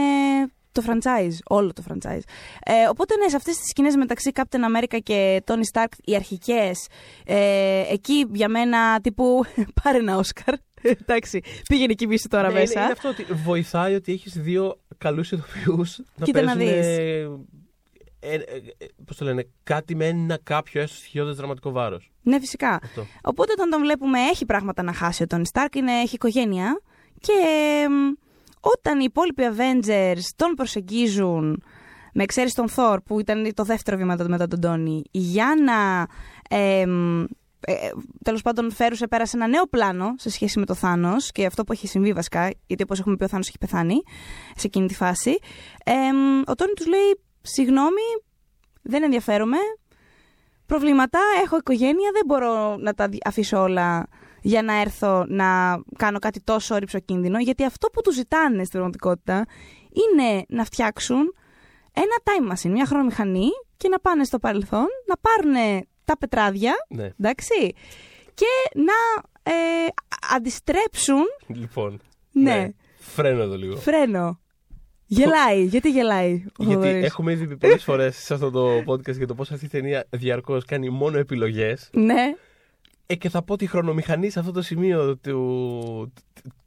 το 0.72 0.84
franchise, 0.88 1.38
όλο 1.48 1.74
το 1.74 1.84
franchise. 1.90 2.20
Ε, 2.66 2.88
οπότε 2.90 3.16
ναι, 3.16 3.30
σε 3.30 3.36
αυτές 3.36 3.58
τις 3.58 3.70
σκηνές 3.70 3.96
μεταξύ 3.96 4.32
Captain 4.36 4.84
America 4.84 4.98
και 5.04 5.44
Tony 5.46 5.80
Stark, 5.80 5.88
οι 6.04 6.16
αρχικές, 6.16 6.88
ε, 7.26 7.82
εκεί 7.92 8.26
για 8.34 8.50
μένα 8.50 9.00
τύπου 9.02 9.44
πάρε 9.84 9.98
ένα 9.98 10.18
Όσκαρ. 10.18 10.54
Εντάξει, 11.02 11.42
πήγαινε 11.68 11.92
εκεί 11.92 12.08
πίσω 12.08 12.28
τώρα 12.28 12.48
Ναι, 12.48 12.54
μέσα. 12.54 12.72
Είναι, 12.74 12.82
είναι 12.84 12.92
αυτό 12.92 13.10
ότι 13.10 13.24
βοηθάει 13.34 13.96
ότι 13.96 14.12
έχεις 14.12 14.34
δύο 14.34 14.80
καλούς 14.98 15.32
ηθοποιούς 15.32 16.00
να 16.16 16.26
Κοίτα 16.26 16.42
να 16.42 16.56
παίζουν. 16.56 16.76
δεις. 16.76 16.86
Ε, 16.86 18.34
ε, 18.34 18.36
ε, 18.36 18.86
πώς 19.06 19.18
το 19.18 19.26
λένε, 19.26 19.48
κάτι 19.64 19.96
με 19.96 20.06
ένα 20.08 20.40
κάποιο 20.44 20.82
έστω 20.82 20.96
στοιχειώδε 20.96 21.32
δραματικό 21.32 21.72
βάρος. 21.72 22.12
Ναι, 22.22 22.40
φυσικά. 22.40 22.80
Αυτό. 22.84 23.06
Οπότε 23.22 23.52
όταν 23.52 23.70
τον 23.70 23.82
βλέπουμε 23.82 24.20
έχει 24.20 24.46
πράγματα 24.46 24.84
να 24.84 24.94
χάσει 24.94 25.24
ο 25.24 25.26
Tony 25.30 25.44
Stark, 25.52 25.76
είναι, 25.76 25.92
έχει 25.92 26.16
οικογένεια 26.16 26.82
και 27.20 27.32
εμ, 27.84 27.94
όταν 28.60 29.00
οι 29.00 29.04
υπόλοιποι 29.08 29.44
Avengers 29.56 30.30
τον 30.36 30.54
προσεγγίζουν 30.56 31.64
με 32.14 32.24
εξαίρεση 32.24 32.56
τον 32.56 32.68
Thor 32.76 32.98
που 33.06 33.20
ήταν 33.20 33.54
το 33.54 33.64
δεύτερο 33.64 33.98
βήμα 33.98 34.16
μετά 34.28 34.48
τον 34.48 34.60
Tony 34.64 35.02
για 35.12 35.54
να 35.66 36.08
εμ, 36.58 37.22
ε, 37.22 37.26
τέλος 38.24 38.42
πάντων 38.42 38.72
φέρουν 38.72 38.96
σε 38.98 39.08
πέρα 39.08 39.26
σε 39.26 39.38
ένα 39.38 39.48
νέο 39.48 39.68
πλάνο 39.68 40.14
σε 40.18 40.30
σχέση 40.30 40.60
με 40.60 40.66
το 40.66 40.74
Θάνος 40.74 41.32
και 41.32 41.46
αυτό 41.46 41.64
που 41.64 41.72
έχει 41.72 41.88
συμβεί 41.88 42.14
βασικά 42.14 42.52
γιατί 42.68 42.84
όπως 42.84 43.00
έχουμε 43.00 43.16
πει 43.16 43.24
ο 43.24 43.28
Θάνος 43.28 43.48
έχει 43.48 43.58
πεθάνει 43.58 44.02
σε 44.56 44.68
εκείνη 44.68 44.88
τη 44.88 44.96
φάση. 44.96 45.38
Εμ, 45.86 46.42
ο 46.46 46.56
Τόνι 46.56 46.74
τους 46.76 46.88
λέει 46.88 47.20
συγγνώμη 47.42 48.02
δεν 48.82 49.04
ενδιαφέρομαι. 49.04 49.58
Προβλήματα, 50.66 51.20
έχω 51.44 51.58
οικογένεια, 51.58 52.10
δεν 52.14 52.22
μπορώ 52.26 52.76
να 52.78 52.94
τα 52.94 53.08
δι- 53.08 53.28
αφήσω 53.28 53.62
όλα 53.62 54.08
για 54.42 54.62
να 54.62 54.82
έρθω 54.82 55.26
να 55.28 55.80
κάνω 55.98 56.20
κάτι 56.20 56.42
τόσο 56.42 56.78
ρηψοκίνδυνο, 56.78 57.40
γιατί 57.40 57.64
αυτό 57.64 57.88
που 57.88 58.02
τους 58.02 58.16
ζητάνε 58.16 58.58
στην 58.58 58.72
πραγματικότητα 58.72 59.46
είναι 59.92 60.46
να 60.48 60.64
φτιάξουν 60.64 61.36
ένα 61.94 62.16
time 62.24 62.52
machine, 62.52 62.72
μια 62.72 62.86
χρονομηχανή 62.86 63.48
και 63.78 63.88
να 63.90 64.00
πάνε 64.00 64.24
στο 64.24 64.40
παρελθόν, 64.40 64.86
να 65.08 65.16
πάρουν 65.18 65.86
τα 66.06 66.18
πετράδια, 66.18 66.74
Ναι. 66.90 67.10
εντάξει, 67.20 67.74
και 68.34 68.46
να 68.76 69.24
ε, 69.44 69.54
αντιστρέψουν, 70.36 71.24
Λοιπόν. 71.48 72.02
ναι, 72.32 72.70
Φρένο 73.00 73.42
εδώ 73.42 73.58
λίγο. 73.58 73.76
φρένο. 73.78 74.40
Γελάει, 75.08 75.64
γιατί 75.66 75.90
γελάει 75.92 76.34
ο 76.60 76.64
Γιατί 76.64 76.74
Θοδωρής; 76.74 77.04
έχουμε 77.06 77.32
ήδη 77.32 77.48
πει 77.48 77.58
πολλές 77.58 77.84
φορές 77.84 78.16
σε 78.18 78.34
αυτό 78.34 78.52
το 78.52 78.78
podcast 78.88 79.18
για 79.18 79.28
το 79.28 79.36
πώς 79.36 79.52
αυτή 79.52 79.66
η 79.66 79.70
ταινία 79.70 80.06
διαρκώς 80.10 80.66
κάνει 80.66 80.90
μόνο 80.90 81.18
επιλογές. 81.18 81.90
Ναι, 81.94 82.34
Ε, 83.06 83.16
και 83.16 83.30
θα 83.30 83.44
πω 83.44 83.56
τη 83.58 83.68
χρονομηχανή 83.68 84.30
σε 84.30 84.40
αυτό 84.40 84.52
το 84.52 84.62
σημείο 84.62 85.18
του, 85.18 86.14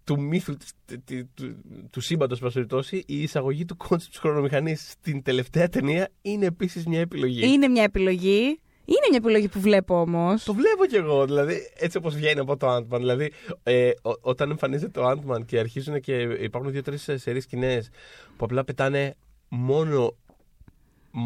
του 0.05 0.21
μύθου 0.21 0.57
της- 0.57 0.73
του, 0.87 1.29
του, 1.35 1.57
του 1.91 2.01
σύμπαντος, 2.01 2.39
πάση 2.41 2.55
περιπτώσει, 2.55 3.03
η 3.07 3.23
εισαγωγή 3.23 3.65
του 3.65 3.77
concept 3.77 4.11
της 4.13 4.21
χρονομηχανής 4.21 4.91
στην 4.91 5.23
τελευταία 5.23 5.69
ταινία 5.69 6.09
είναι 6.23 6.47
επίσης 6.47 6.87
μια 6.87 7.01
επιλογή. 7.01 7.53
είναι 7.53 7.69
μια 7.69 7.83
επιλογή. 7.83 8.61
Είναι 8.91 9.07
μια 9.11 9.19
επιλογή 9.23 9.49
που 9.49 9.61
βλέπω 9.61 10.01
όμως. 10.01 10.45
Το 10.45 10.55
βλέπω 10.55 10.87
κι 10.87 10.97
εγώ, 10.97 11.25
δηλαδή 11.25 11.71
έτσι 11.79 11.97
όπως 11.97 12.15
βγαίνει 12.15 12.41
από 12.41 12.57
το 12.57 12.77
Ant-Man. 12.77 12.97
Δηλαδή, 12.99 13.33
ε, 13.63 13.91
ό- 14.03 14.13
όταν 14.21 14.51
εμφανίζεται 14.51 15.01
το 15.01 15.11
Ant-Man 15.11 15.45
και 15.47 15.59
αρχίζουν 15.59 16.01
και 16.01 16.13
υπάρχουν 16.17 16.71
δύο-τρεις 16.73 17.09
σερεί 17.15 17.41
σκηνές 17.41 17.89
που 18.37 18.45
απλά 18.45 18.65
πετάνε 18.65 19.15
μόνο 19.49 20.17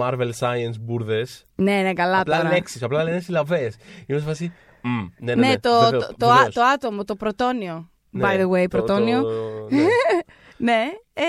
Marvel 0.01 0.31
Science 0.39 0.75
μπουρδες. 0.81 1.47
Ναι, 1.55 1.83
ναι, 1.83 1.93
καλά 1.93 2.21
Απλά 2.21 2.37
τώρα. 2.37 2.49
λέξεις, 2.53 2.83
απλά 2.83 3.05
λένε 3.05 3.21
συλλαβές. 3.21 3.77
Είμαι 4.07 4.19
σε 4.19 4.25
φάση. 4.27 4.53
«Μμ, 4.85 4.91
ναι, 5.19 5.35
ναι, 5.35 5.41
Ναι, 5.41 5.49
ναι, 5.49 5.59
το, 5.59 5.71
βεβαίως, 5.81 6.07
το, 6.07 6.15
το, 6.17 6.27
βεβαίως». 6.27 6.47
α- 6.47 6.51
το 6.51 6.63
άτομο, 6.63 7.05
το 7.05 7.17
πρωτόνιο. 7.17 7.91
Ναι, 8.11 8.25
By 8.27 8.41
the 8.41 8.49
way, 8.51 8.63
το- 8.63 8.69
πρωτόνιο. 8.69 9.23
το- 10.59 10.65
ναι. 10.65 10.73
Ναι. 10.73 10.91
Ε, 11.15 11.25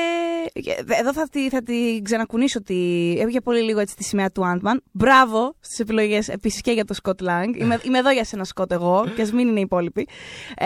εδώ 1.00 1.14
θα, 1.14 1.28
τη, 1.30 1.50
θα 1.50 1.64
την 1.64 2.04
ξανακουνήσω 2.04 2.60
ότι 2.60 3.16
έβγε 3.20 3.42
πολύ 3.42 3.62
λίγο 3.62 3.80
έτσι 3.80 3.96
τη 3.96 4.04
σημαία 4.04 4.32
του 4.32 4.42
Ant-Man. 4.46 4.76
Μπράβο 4.92 5.56
στις 5.60 5.80
επιλογές 5.80 6.28
επίσης 6.28 6.62
και 6.62 6.72
για 6.72 6.86
το 6.86 6.96
Scott 7.04 7.22
Lang. 7.28 7.56
Είμαι, 7.58 7.80
είμαι 7.84 7.98
εδώ 7.98 8.12
για 8.12 8.24
σένα, 8.24 8.46
Scott, 8.56 8.72
εγώ, 8.72 9.06
και 9.16 9.22
ας 9.22 9.32
μην 9.32 9.48
είναι 9.48 9.60
οι 9.60 9.62
υπόλοιποι. 9.62 10.08
Ε, 10.58 10.66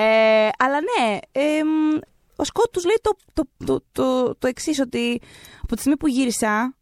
αλλά 0.58 0.78
ναι, 0.80 1.18
ε, 1.32 1.64
μ, 1.64 1.96
ο 2.36 2.44
Scott 2.54 2.70
τους 2.72 2.86
λέει 2.86 3.00
το, 3.02 3.12
το, 3.34 3.44
το, 3.66 3.84
το, 3.92 4.36
το 4.36 4.48
εξής, 4.48 4.80
ότι 4.80 5.22
από 5.64 5.74
τη 5.74 5.80
στιγμή 5.80 5.98
που 5.98 6.08
γύρισα 6.08 6.76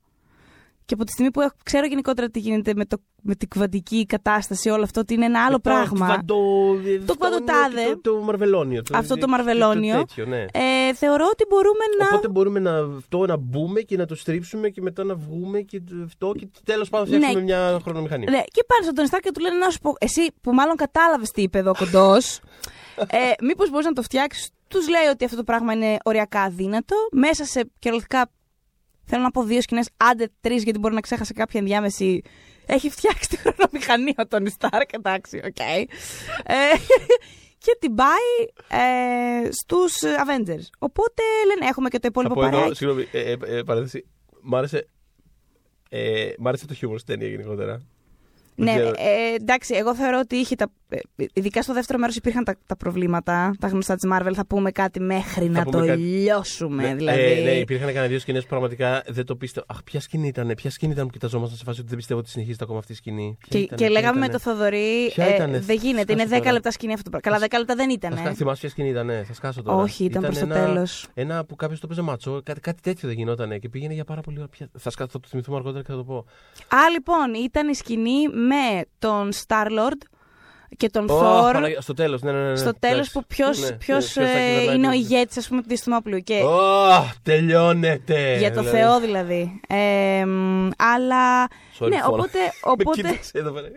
και 0.85 0.93
από 0.93 1.03
τη 1.03 1.11
στιγμή 1.11 1.31
που 1.31 1.41
έχω- 1.41 1.55
ξέρω 1.63 1.85
γενικότερα 1.85 2.29
τι 2.29 2.39
γίνεται 2.39 2.73
με, 2.75 2.85
το, 2.85 2.97
με 3.27 3.35
την 3.35 3.47
κβαντική 3.47 4.05
κατάσταση, 4.05 4.69
όλο 4.69 4.83
αυτό, 4.83 4.99
ότι 4.99 5.13
είναι 5.13 5.25
ένα 5.25 5.45
άλλο 5.45 5.55
Και 5.57 5.69
το 5.69 5.69
πράγμα. 5.69 6.05
κβαντο- 6.05 6.25
Το 6.25 6.79
αυτό 6.81 6.93
είναι 6.93 7.05
κβαντοτάδε. 7.17 7.83
Το, 8.01 8.11
το 8.13 8.21
μαρβελόνιο. 8.21 8.81
Αυτό 8.93 9.17
το 9.17 9.27
μαρβελόνιο. 9.27 9.97
τέτοιο, 9.97 10.25
ναι. 10.25 10.41
Ε, 10.41 10.93
θεωρώ 10.95 11.25
ότι 11.31 11.45
μπορούμε 11.49 11.83
να. 11.99 12.05
Οπότε 12.05 12.27
μπορούμε 12.27 12.59
να, 12.59 12.77
αυτό, 12.97 13.25
να 13.25 13.37
μπούμε 13.37 13.81
και 13.81 13.97
να 13.97 14.05
το 14.05 14.15
στρίψουμε 14.15 14.69
και 14.69 14.81
μετά 14.81 15.03
να 15.03 15.15
βγούμε 15.15 15.61
και 15.61 15.79
το- 15.81 15.95
αυτό 16.05 16.31
και 16.37 16.47
τέλος 16.63 16.89
πάντων 16.89 17.09
Ναι. 17.09 17.15
φτιάξουμε 17.15 17.43
μια 17.43 17.79
χρονομηχανή. 17.83 18.25
Ναι, 18.25 18.41
και 18.51 18.63
πάνε 18.67 18.81
στον 18.83 18.93
Τόνι 18.95 19.07
Σταρκ 19.07 19.23
και 19.23 19.31
του 19.31 19.39
λένε 19.41 19.57
να 19.57 19.69
σου 19.69 19.79
πω, 19.79 19.93
εσύ 19.99 20.21
που 20.41 20.53
μάλλον 20.53 20.75
κατάλαβες 20.75 21.31
τι 21.31 21.41
είπε 21.41 21.57
εδώ 21.57 21.69
ο 21.69 21.73
κοντός, 21.77 22.39
ε, 22.97 23.17
μήπως 23.41 23.69
μπορείς 23.69 23.85
να 23.85 23.93
το 23.93 24.01
φτιάξεις. 24.01 24.49
Τους 24.67 24.89
λέει 24.89 25.05
ότι 25.11 25.25
αυτό 25.25 25.37
το 25.37 25.43
πράγμα 25.43 25.73
είναι 25.73 25.97
οριακά 26.03 26.41
αδύνατο. 26.41 26.95
Μέσα 27.11 27.45
σε 27.45 27.71
κυριολεκτικά, 27.79 28.29
θέλω 29.05 29.23
να 29.23 29.31
πω 29.31 29.43
δύο 29.43 29.61
σκηνές, 29.61 29.89
άντε 29.97 30.29
τρεις, 30.41 30.63
γιατί 30.63 30.79
μπορεί 30.79 30.93
να 30.93 31.01
ξέχασε 31.01 31.33
κάποια 31.33 31.59
ενδιάμεση. 31.59 32.21
Έχει 32.65 32.89
φτιάξει 32.89 33.29
τη 33.29 33.37
χρονομηχανή 33.37 34.13
ο 34.17 34.27
Τόνι 34.27 34.49
Σταρκ, 34.49 34.93
εντάξει, 34.93 35.41
οκ. 35.45 35.59
Ε, 35.59 36.53
και 37.57 37.77
την 37.79 37.95
πάει 37.95 38.27
ε, 38.81 39.51
στους 39.51 39.93
Avengers. 40.03 40.67
Οπότε 40.79 41.21
λένε, 41.47 41.69
έχουμε 41.69 41.89
και 41.89 41.99
το 41.99 42.01
Θα 42.01 42.07
υπόλοιπο 42.07 42.33
πω 42.33 42.41
εδώ, 42.45 42.57
παράκι. 42.57 42.75
συγγνώμη, 42.75 43.07
ε, 43.11 43.31
ε, 43.31 43.37
ε, 43.57 43.63
παρένθεση. 43.63 44.05
Μ' 44.41 44.55
άρεσε, 44.55 44.87
ε, 45.89 46.33
μ' 46.37 46.47
άρεσε 46.47 46.67
το 46.67 46.73
χιούμορ 46.73 46.99
στην 46.99 47.13
ταινία 47.13 47.29
γενικότερα. 47.35 47.81
Δεν 48.57 48.65
Ναι, 48.65 48.71
ξέρω. 48.73 48.89
ε, 48.89 49.33
εντάξει, 49.41 49.73
εγώ 49.75 49.95
θεωρώ 49.95 50.19
ότι 50.19 50.35
είχε 50.35 50.55
τα. 50.55 50.67
ε, 50.89 50.97
Ειδικά 51.33 51.61
στο 51.61 51.73
δεύτερο 51.73 51.99
μέρος 51.99 52.15
υπήρχαν 52.15 52.43
τα, 52.43 52.55
τα 52.65 52.75
προβλήματα, 52.77 53.55
τα 53.59 53.67
γνωστά 53.67 53.95
της 53.95 54.09
Marvel. 54.13 54.31
Θα 54.33 54.45
πούμε 54.45 54.71
κάτι 54.71 54.99
μέχρι 54.99 55.49
να 55.49 55.63
πούμε 55.63 55.81
το 55.81 55.85
κάτι. 55.87 55.99
λιώσουμε. 56.01 56.83
Ναι, 56.87 56.95
δηλαδή. 56.95 57.19
ε, 57.21 57.43
ναι, 57.43 57.51
υπήρχαν 57.51 57.87
κανένα 57.87 58.07
δύο 58.07 58.19
σκηνές 58.19 58.41
που 58.41 58.49
πραγματικά 58.49 59.03
δεν 59.07 59.25
το 59.25 59.35
πίστευα. 59.35 59.65
Αχ, 59.69 59.83
ποια 59.83 59.99
σκηνή 59.99 60.27
ήταν, 60.27 60.51
ποια 60.55 60.69
σκηνή 60.69 60.91
ήταν 60.91 61.05
που 61.05 61.11
κοιταζόμασταν 61.11 61.57
σε 61.57 61.63
φάση 61.63 61.79
ότι 61.79 61.87
δεν 61.89 61.97
πιστεύω 61.97 62.19
ότι 62.19 62.29
συνεχίζεται 62.29 62.63
ακόμα 62.63 62.79
αυτή 62.79 62.91
η 62.91 62.95
σκηνή. 62.95 63.37
Ποια 63.39 63.47
και, 63.49 63.57
ήτανε, 63.57 63.77
και 63.81 63.83
ποια 63.85 63.93
λέγαμε 64.01 64.19
με 64.19 64.25
ήτανε. 64.25 64.43
το 64.43 64.49
Θοδωρή. 64.51 65.09
Ποια 65.13 65.25
ε, 65.25 65.35
ήτανε, 65.35 65.59
δεν 65.59 65.75
γίνεται, 65.77 66.01
σκάσω 66.13 66.25
είναι 66.27 66.35
10 66.35 66.39
τώρα. 66.39 66.51
λεπτά 66.51 66.71
σκηνή 66.71 66.93
αυτό. 66.93 67.09
το 67.09 67.17
πράγμα. 67.19 67.39
Καλά, 67.39 67.51
10 67.51 67.57
λεπτά 67.59 67.75
δεν 67.75 67.87
Θα 67.87 67.93
ήταν. 67.93 68.17
σκά- 68.17 68.35
Θυμάσαι 68.35 68.59
ποια 68.59 68.69
σκηνή 68.69 68.89
ήταν, 68.89 69.09
θα 69.27 69.33
σκάσω 69.33 69.61
τώρα. 69.61 69.77
Όχι, 69.77 70.03
ήταν 70.03 70.21
προς 70.21 70.37
το 70.39 70.45
ένα, 70.45 70.55
τέλος. 70.65 71.07
Ένα 71.13 71.45
που 71.45 71.55
κάποιος 71.55 71.79
το 71.79 71.87
παίζει 71.87 72.01
ματσό, 72.01 72.41
κάτι, 72.43 72.59
κάτι 72.59 72.81
τέτοιο 72.81 73.07
δεν 73.07 73.17
γινόταν 73.17 73.59
και 73.59 73.69
πήγαινε 73.69 73.93
για 73.93 74.03
πάρα 74.03 74.21
πολύ 74.21 74.37
ώρα. 74.37 74.47
Ποια- 74.47 74.69
Θα, 74.77 74.89
σκά- 74.89 75.11
θα 75.11 75.19
το 75.19 75.27
θυμηθούμε 75.27 75.57
αργότερα 75.57 75.83
και 75.83 75.91
θα 75.91 75.97
το 75.97 76.03
πω. 76.03 76.17
Α, 76.67 76.89
λοιπόν, 76.93 77.33
ήταν 77.43 77.67
η 77.67 77.73
σκηνή 77.75 78.27
με 78.47 78.85
τον 78.99 79.29
Star-Lord 79.47 79.97
και 80.77 80.89
τον 80.89 81.09
Ω, 81.09 81.19
Thor. 81.21 81.53
Παναγία- 81.53 81.81
στο 81.81 81.93
τέλος, 81.93 82.21
ναι, 82.21 82.31
ναι, 82.31 82.37
ναι. 82.41 82.49
ναι. 82.49 82.55
Στο 82.55 82.73
τέλος 82.79 82.95
Εντάξει. 82.95 83.11
που 83.11 83.23
ποιο 83.27 83.47
Ναι, 83.49 83.67
ναι, 83.67 83.71
ποιος 83.71 84.11
θα 84.11 84.21
ε, 84.21 84.25
κυβερνάει 84.49 84.75
είναι 84.75 84.87
ο 84.87 84.89
το- 84.91 84.95
ηγέτης, 84.97 85.37
ας 85.37 85.47
πούμε, 85.47 85.61
του 85.61 85.67
Διαστημόπλου. 85.67 86.19
Και 86.19 86.41
Ω, 86.43 87.13
τελειώνεται. 87.23 88.37
για 88.37 88.53
το 88.53 88.59
δηλαδή. 88.59 88.77
Θεό 88.77 88.99
δηλαδή. 88.99 89.61
Ε, 89.67 90.25
μ, 90.25 90.69
αλλά. 90.77 91.47
Sorry, 91.79 91.89
ναι, 91.89 91.95
φορά. 91.97 92.05
οπότε. 92.07 92.39
Με 92.43 92.51
οπότε 92.61 93.01
κοίταξε 93.01 93.31
εδώ 93.37 93.51
πέρα. 93.51 93.67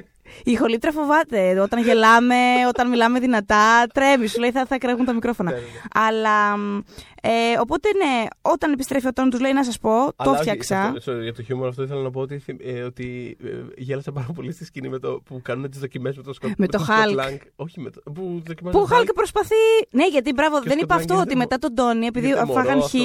Η 0.45 0.55
χολήτρα 0.57 0.93
φοβάται. 0.93 1.61
Όταν 1.61 1.83
γελάμε, 1.83 2.35
όταν 2.69 2.89
μιλάμε 2.89 3.19
δυνατά, 3.21 3.87
τρέμει. 3.95 4.27
Σου 4.27 4.41
λέει 4.41 4.51
θα, 4.51 4.67
θα 4.67 4.79
κρέμουν 4.79 5.05
τα 5.05 5.13
μικρόφωνα. 5.13 5.51
Ναι, 5.51 5.57
ναι, 5.57 5.63
ναι. 5.63 5.81
Αλλά. 6.07 6.57
μ, 6.57 6.79
Ε, 7.23 7.31
οπότε 7.61 7.89
ναι, 7.97 8.27
όταν 8.43 8.73
επιστρέφει 8.73 9.07
ο 9.07 9.13
Τόν, 9.13 9.31
τους 9.31 9.41
λέει 9.41 9.53
να 9.53 9.65
σας 9.65 9.79
πω, 9.79 9.91
το 10.07 10.15
Αλλά 10.17 10.31
όχι, 10.33 10.41
φτιάξα. 10.41 10.75
σε 10.75 10.75
αυτό- 10.99 11.13
sorry, 11.13 11.23
για 11.23 11.35
το 11.35 11.43
χιούμορ 11.43 11.69
αυτό 11.69 11.83
ήθελα 11.83 12.03
να 12.03 12.11
πω 12.11 12.21
ότι, 12.21 12.39
θυμ- 12.39 12.61
ε, 12.65 12.83
ότι 12.83 13.37
ε, 13.45 13.49
γέλασα 13.77 14.13
πάρα 14.13 14.27
πολύ 14.35 14.53
στη 14.53 14.65
σκηνή 14.65 14.89
με 14.89 14.99
το, 14.99 15.21
που 15.25 15.41
κάνουν 15.43 15.71
τις 15.71 15.81
δοκιμές 15.81 16.17
με 16.17 16.23
το 16.23 16.33
Σκοτ 16.33 16.51
Με 16.57 16.67
το 16.67 16.87
Hulk. 16.89 17.37
Όχι 17.57 17.81
με 17.81 17.91
το. 17.91 18.01
Που, 18.13 18.43
δοκιμάζουν 18.47 18.81
Που 18.81 18.87
ο 18.87 18.89
τον 18.89 18.97
Χάλκ 18.97 19.13
προσπαθεί. 19.13 19.55
Ναι, 19.91 20.07
γιατί 20.09 20.33
μπράβο, 20.33 20.55
Και 20.61 20.69
δεν 20.69 20.73
στο 20.73 20.85
είπα 20.85 20.95
αυτό 20.95 21.15
Blank 21.15 21.19
ότι 21.21 21.31
είναι 21.33 21.39
μετά 21.39 21.59
τον 21.59 21.75
Τόνι, 21.75 22.07
επειδή 22.07 22.27
είναι 22.27 22.45
μωρός 22.45 22.55
φάγαν 22.65 22.81
χ. 22.81 22.85
αυτό. 22.85 22.97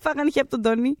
φάγαν 0.00 0.32
χ 0.32 0.36
από 0.38 0.50
τον 0.50 0.62
Τόνι. 0.62 0.96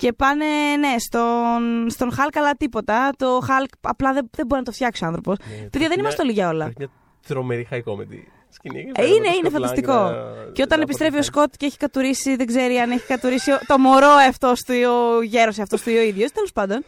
Και 0.00 0.12
πάνε, 0.12 0.44
ναι, 0.78 0.94
στον, 0.98 1.90
στον 1.90 2.10
Hulk, 2.10 2.30
αλλά 2.34 2.54
τίποτα. 2.54 3.10
Το 3.16 3.38
Hulk 3.38 3.72
απλά 3.80 4.12
δεν, 4.12 4.30
δεν 4.36 4.46
μπορεί 4.46 4.60
να 4.60 4.66
το 4.66 4.72
φτιάξει 4.72 5.04
ο 5.04 5.06
άνθρωπο. 5.06 5.30
Ναι, 5.30 5.68
Παιδιά, 5.68 5.88
δεν 5.88 5.98
είμαστε 5.98 6.22
όλοι 6.22 6.32
για 6.32 6.48
όλα. 6.48 6.64
Υπάρχει 6.64 6.78
μια 6.78 6.88
τρομερή 7.26 7.68
high 7.70 7.76
comedy 7.76 8.22
σκηνή. 8.48 8.78
εκεί 8.80 8.88
Ε, 8.88 8.92
πέρα, 8.92 9.06
είναι, 9.08 9.18
με 9.18 9.24
το 9.26 9.32
είναι 9.38 9.48
Scott 9.48 9.52
φανταστικό. 9.52 9.92
Lang 9.92 10.44
να- 10.46 10.52
Και 10.52 10.62
όταν 10.62 10.78
να 10.78 10.84
επιστρέφει 10.84 11.14
ο 11.14 11.18
αποτυχάνει. 11.18 11.46
Σκοτ 11.46 11.54
και 11.56 11.66
έχει 11.66 11.76
κατουρίσει, 11.76 12.36
δεν 12.36 12.46
ξέρει 12.46 12.76
αν 12.78 12.90
έχει 12.90 13.06
κατουρίσει 13.06 13.52
ο- 13.52 13.58
το 13.66 13.78
μωρό 13.78 14.10
αυτό 14.28 14.52
του 14.66 14.72
ή 14.72 14.84
ο 14.84 15.22
γέρο 15.22 15.52
αυτό 15.60 15.76
του 15.76 15.90
ή 15.90 15.96
ο 15.96 16.02
ίδιο. 16.02 16.26
Τέλο 16.34 16.46
πάντων. 16.54 16.84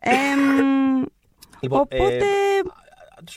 Εμ, 0.00 1.04
Λοιπόν, 1.60 1.78
οπότε. 1.80 2.16
ε, 2.16 2.22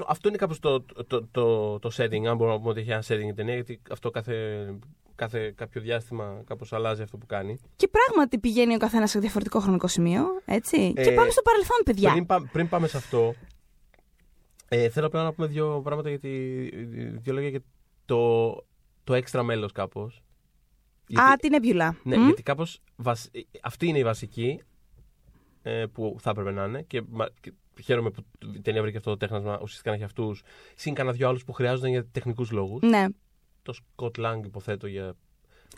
αυτό 0.07 0.27
είναι 0.27 0.37
κάπως 0.37 0.59
το, 0.59 0.81
το, 1.07 1.27
το, 1.31 1.79
το 1.79 1.89
setting, 1.97 2.25
αν 2.29 2.35
μπορούμε 2.35 2.51
να 2.55 2.57
πούμε 2.57 2.69
ότι 2.69 2.79
έχει 2.79 2.91
ένα 2.91 3.03
setting 3.07 3.29
η 3.29 3.33
ταινία, 3.33 3.53
γιατί 3.53 3.81
αυτό 3.91 4.09
κάθε, 4.09 4.33
κάθε 5.25 5.51
κάποιο 5.55 5.81
διάστημα 5.81 6.41
κάπως 6.45 6.73
αλλάζει 6.73 7.01
αυτό 7.01 7.17
που 7.17 7.25
κάνει. 7.25 7.57
Και 7.75 7.87
πράγματι 7.87 8.39
πηγαίνει 8.39 8.75
ο 8.75 8.77
καθένας 8.77 9.09
σε 9.09 9.19
διαφορετικό 9.19 9.59
χρονικό 9.59 9.87
σημείο. 9.87 10.23
Έτσι. 10.45 10.93
Ε, 10.95 11.03
και 11.03 11.11
πάμε 11.11 11.29
στο 11.29 11.41
παρελθόν, 11.41 11.77
παιδιά. 11.85 12.11
Πριν, 12.11 12.25
πά- 12.25 12.51
πριν 12.51 12.69
πάμε 12.69 12.87
σε 12.87 12.97
αυτό, 12.97 13.33
ε, 14.67 14.89
θέλω 14.89 15.05
απλά 15.07 15.23
να 15.23 15.33
πούμε 15.33 15.47
δύο 15.47 15.81
πράγματα, 15.83 16.09
γιατί, 16.09 16.29
δύο 17.21 17.33
λόγια 17.33 17.49
για 17.49 17.61
το, 18.05 18.51
το 19.03 19.13
έξτρα 19.13 19.43
μέλος 19.43 19.71
κάπως. 19.71 20.21
Α, 21.13 21.35
την 21.39 21.53
έμπιουλα. 21.53 21.97
Ναι, 22.03 22.17
Μμ. 22.17 22.25
γιατί 22.25 22.43
κάπως 22.43 22.79
αυτή 23.61 23.87
είναι 23.87 23.97
η 23.99 24.03
βασική 24.03 24.61
ε, 25.61 25.85
που 25.93 26.15
θα 26.19 26.29
έπρεπε 26.29 26.51
να 26.51 26.65
είναι 26.65 26.81
και, 26.81 27.01
μα- 27.09 27.29
και 27.41 27.53
χαίρομαι 27.83 28.09
που 28.09 28.23
η 28.55 28.61
ταινία 28.61 28.81
βρήκε 28.81 28.97
αυτό 28.97 29.09
το 29.09 29.17
τέχνασμα 29.17 29.59
ουσιαστικά 29.61 29.89
να 29.89 29.95
έχει 29.95 30.05
αυτούς. 30.05 30.43
Συν 30.75 30.93
κανένα 30.93 31.15
δυο 31.15 31.27
άλλους 31.27 31.43
που 31.43 31.53
χρειάζονταν 31.53 31.89
για 31.89 32.05
τεχνικούς 32.11 32.51
λόγους. 32.51 32.81
Ναι. 32.81 33.05
Το 33.61 33.73
Scott 33.95 34.19
Lang 34.25 34.39
υποθέτω 34.45 34.87
για. 34.87 35.13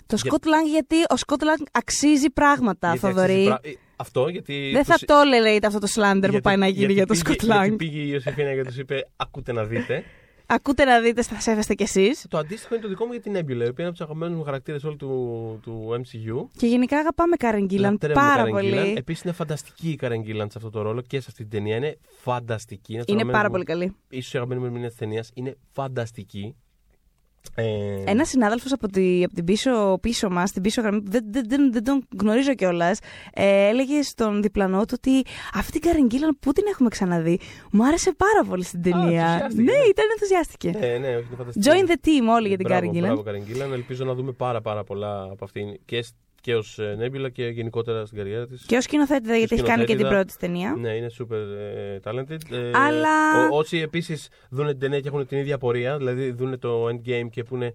Το 0.06 0.16
Για- 0.16 0.18
Σκοτ 0.18 0.46
Λάγκ, 0.46 0.66
γιατί 0.66 0.96
ο 1.10 1.16
Σκοτ 1.18 1.44
Λάγκ 1.44 1.58
αξίζει 1.72 2.30
πράγματα, 2.30 2.88
γιατί 2.88 3.00
Θοδωρή. 3.06 3.34
αξίζει 3.34 3.48
πρα- 3.48 3.60
ε, 3.64 3.74
Αυτό 3.96 4.28
γιατί. 4.28 4.70
Δεν 4.74 4.84
θα 4.86 4.94
τους- 4.94 5.06
το 5.06 5.14
έλεγε 5.36 5.66
αυτό 5.68 5.80
το 5.80 5.88
σλάντερ 5.88 6.22
που 6.22 6.28
γιατί- 6.30 6.42
πάει 6.44 6.58
να 6.58 6.66
γίνει 6.68 6.78
γιατί 6.80 6.94
για 6.94 7.06
το 7.06 7.14
πήγε- 7.14 7.26
Σκοτ 7.26 7.42
Γιατί 7.44 7.68
Λάγκ. 7.68 7.76
πήγε 7.78 8.00
η 8.00 8.10
Ιωσήφινα 8.12 8.54
και 8.54 8.64
τους 8.64 8.78
είπε: 8.78 9.08
Ακούτε 9.16 9.52
να 9.52 9.64
δείτε. 9.66 10.04
Ακούτε 10.46 10.84
να 10.86 11.00
δείτε, 11.00 11.22
θα 11.22 11.40
σέβεστε 11.40 11.74
κι 11.74 11.84
εσείς. 11.84 12.26
το 12.30 12.38
αντίστοιχο 12.38 12.74
είναι 12.74 12.84
το 12.84 12.90
δικό 12.90 13.06
μου 13.06 13.12
για 13.12 13.22
την 13.22 13.32
Nebula, 13.34 13.38
η 13.48 13.54
οποία 13.54 13.64
είναι 13.64 13.84
από 13.84 13.92
τους 13.92 14.02
αγαπημένους 14.02 14.38
μου 14.38 14.44
χαρακτήρες 14.44 14.84
όλου 14.84 14.96
του, 14.96 15.60
του 15.64 15.90
MCU. 15.94 16.48
Και 16.58 16.68
γενικά 16.68 16.98
αγαπάμε 16.98 17.36
Κάρεν 17.36 17.66
Γκίλαν 17.66 17.92
Λατρεύουμε 17.92 18.26
πάρα 18.26 18.44
Karen 18.44 18.48
Gillan. 18.48 18.52
πολύ. 18.52 18.94
Επίσης 18.98 19.24
είναι 19.24 19.34
φανταστική 19.34 19.90
η 19.90 20.00
Karen 20.02 20.08
Gillan 20.28 20.46
σε 20.50 20.58
αυτό 20.58 20.70
το 20.70 20.82
ρόλο 20.82 21.02
και 21.02 21.20
σε 21.20 21.26
αυτή 21.30 21.42
την 21.42 21.52
ταινία. 21.52 21.76
Είναι 21.76 21.98
φανταστική. 22.22 22.96
από 22.98 23.06
τους 23.06 23.14
Είναι 23.14 23.22
αγαπημένους 23.22 23.32
πάρα 23.32 23.46
μου- 23.48 23.52
πολύ 23.52 23.64
καλή. 23.64 23.96
ίσως 24.10 24.34
η 24.34 24.38
αγαπημένη 24.38 24.62
μου 24.62 24.68
ερμηνεία 24.68 24.90
της 24.90 24.98
ταινίας 24.98 25.32
είναι 25.34 25.56
φανταστική. 25.72 26.56
Ε, 27.56 27.64
Ένας 28.06 28.30
συνάδελφος 28.30 28.72
από, 28.72 28.88
τη, 28.88 29.24
από 29.24 29.34
την 29.34 29.44
πίσω, 29.46 29.98
πίσω 30.02 30.30
μας, 30.30 30.52
την 30.52 30.62
πίσω 30.62 30.82
γραμμή, 30.82 31.02
που 31.02 31.12
δεν, 31.12 31.24
δεν, 31.30 31.44
δεν, 31.48 31.72
δεν 31.72 31.84
τον 31.84 32.08
γνωρίζω 32.22 32.54
κιόλας, 32.54 33.00
ε, 33.34 33.68
έλεγε 33.68 34.02
στον 34.02 34.42
διπλανό 34.42 34.80
του 34.86 34.94
ότι 34.98 35.22
αυτή 35.54 35.72
την 35.72 35.82
Κάρεν 35.82 36.06
Γκίλαν 36.06 36.38
που 36.40 36.52
την 36.52 36.64
έχουμε 36.70 36.90
ξαναδεί. 36.90 37.40
Μου 37.72 37.86
άρεσε 37.86 38.14
πάρα 38.18 38.50
πολύ 38.50 38.64
στην 38.64 38.82
ταινία. 38.82 39.04
ενθουσιάστηκε, 39.28 39.62
ναι, 39.62 39.72
ναι. 39.72 39.78
ήταν 39.90 40.06
ενθουσιάστηκε. 40.12 40.70
Ναι, 40.70 40.98
ναι, 41.08 41.16
όχι, 41.16 41.26
είναι 41.28 41.36
φανταστική. 41.38 41.68
Join 41.70 41.90
the 41.90 42.08
team 42.08 42.34
όλοι 42.36 42.48
για 42.48 42.58
την 42.58 42.66
Μπράβο, 42.68 42.82
Κάρεν 42.82 42.90
Γκίλαν. 42.92 43.22
Μπράβο, 43.24 43.40
Karen 43.40 43.70
Gillan. 43.70 43.74
Ελπίζω 43.74 44.06
να 44.06 44.14
δούμε 44.14 44.32
πάρα, 44.32 44.62
πάρα 44.62 44.84
πολλά 44.84 45.24
από 45.32 45.44
αυτήν 45.46 45.80
και, 45.86 46.02
σ- 46.02 46.16
και 46.44 46.56
ως 46.56 46.80
Νέμπιλα 46.98 47.30
και 47.30 47.48
γενικότερα 47.48 48.06
στην 48.06 48.18
καριέρα 48.18 48.48
της. 48.48 48.66
Και 48.66 48.76
ως 48.78 48.84
σκηνοθέτηδα, 48.84 49.38
γιατί 49.38 49.56
έχει 49.56 49.64
κάνει 49.64 49.84
και 49.86 49.96
την 49.96 50.06
σκηνοθέτηδα. 50.06 50.10
πρώτη 50.10 50.26
της 50.26 50.36
ταινία. 50.38 50.76
Ναι, 50.80 50.96
είναι 50.96 51.10
super 51.20 51.58
ε, 51.58 52.00
talented. 52.04 52.52
Ε, 52.52 52.72
Αλλά- 52.74 53.50
ο- 53.52 53.58
όσοι 53.58 53.78
επίσης 53.78 54.28
δουν 54.50 54.68
την 54.68 54.80
ταινία 54.80 55.00
και 55.00 55.08
έχουν 55.08 55.28
την 55.28 55.38
ίδια 55.38 55.58
πορεία, 55.58 55.98
δηλαδή 55.98 56.32
δουν 56.32 56.60
το 56.60 56.86
endgame 56.88 57.28
και 57.32 57.44
πούνε 57.44 57.74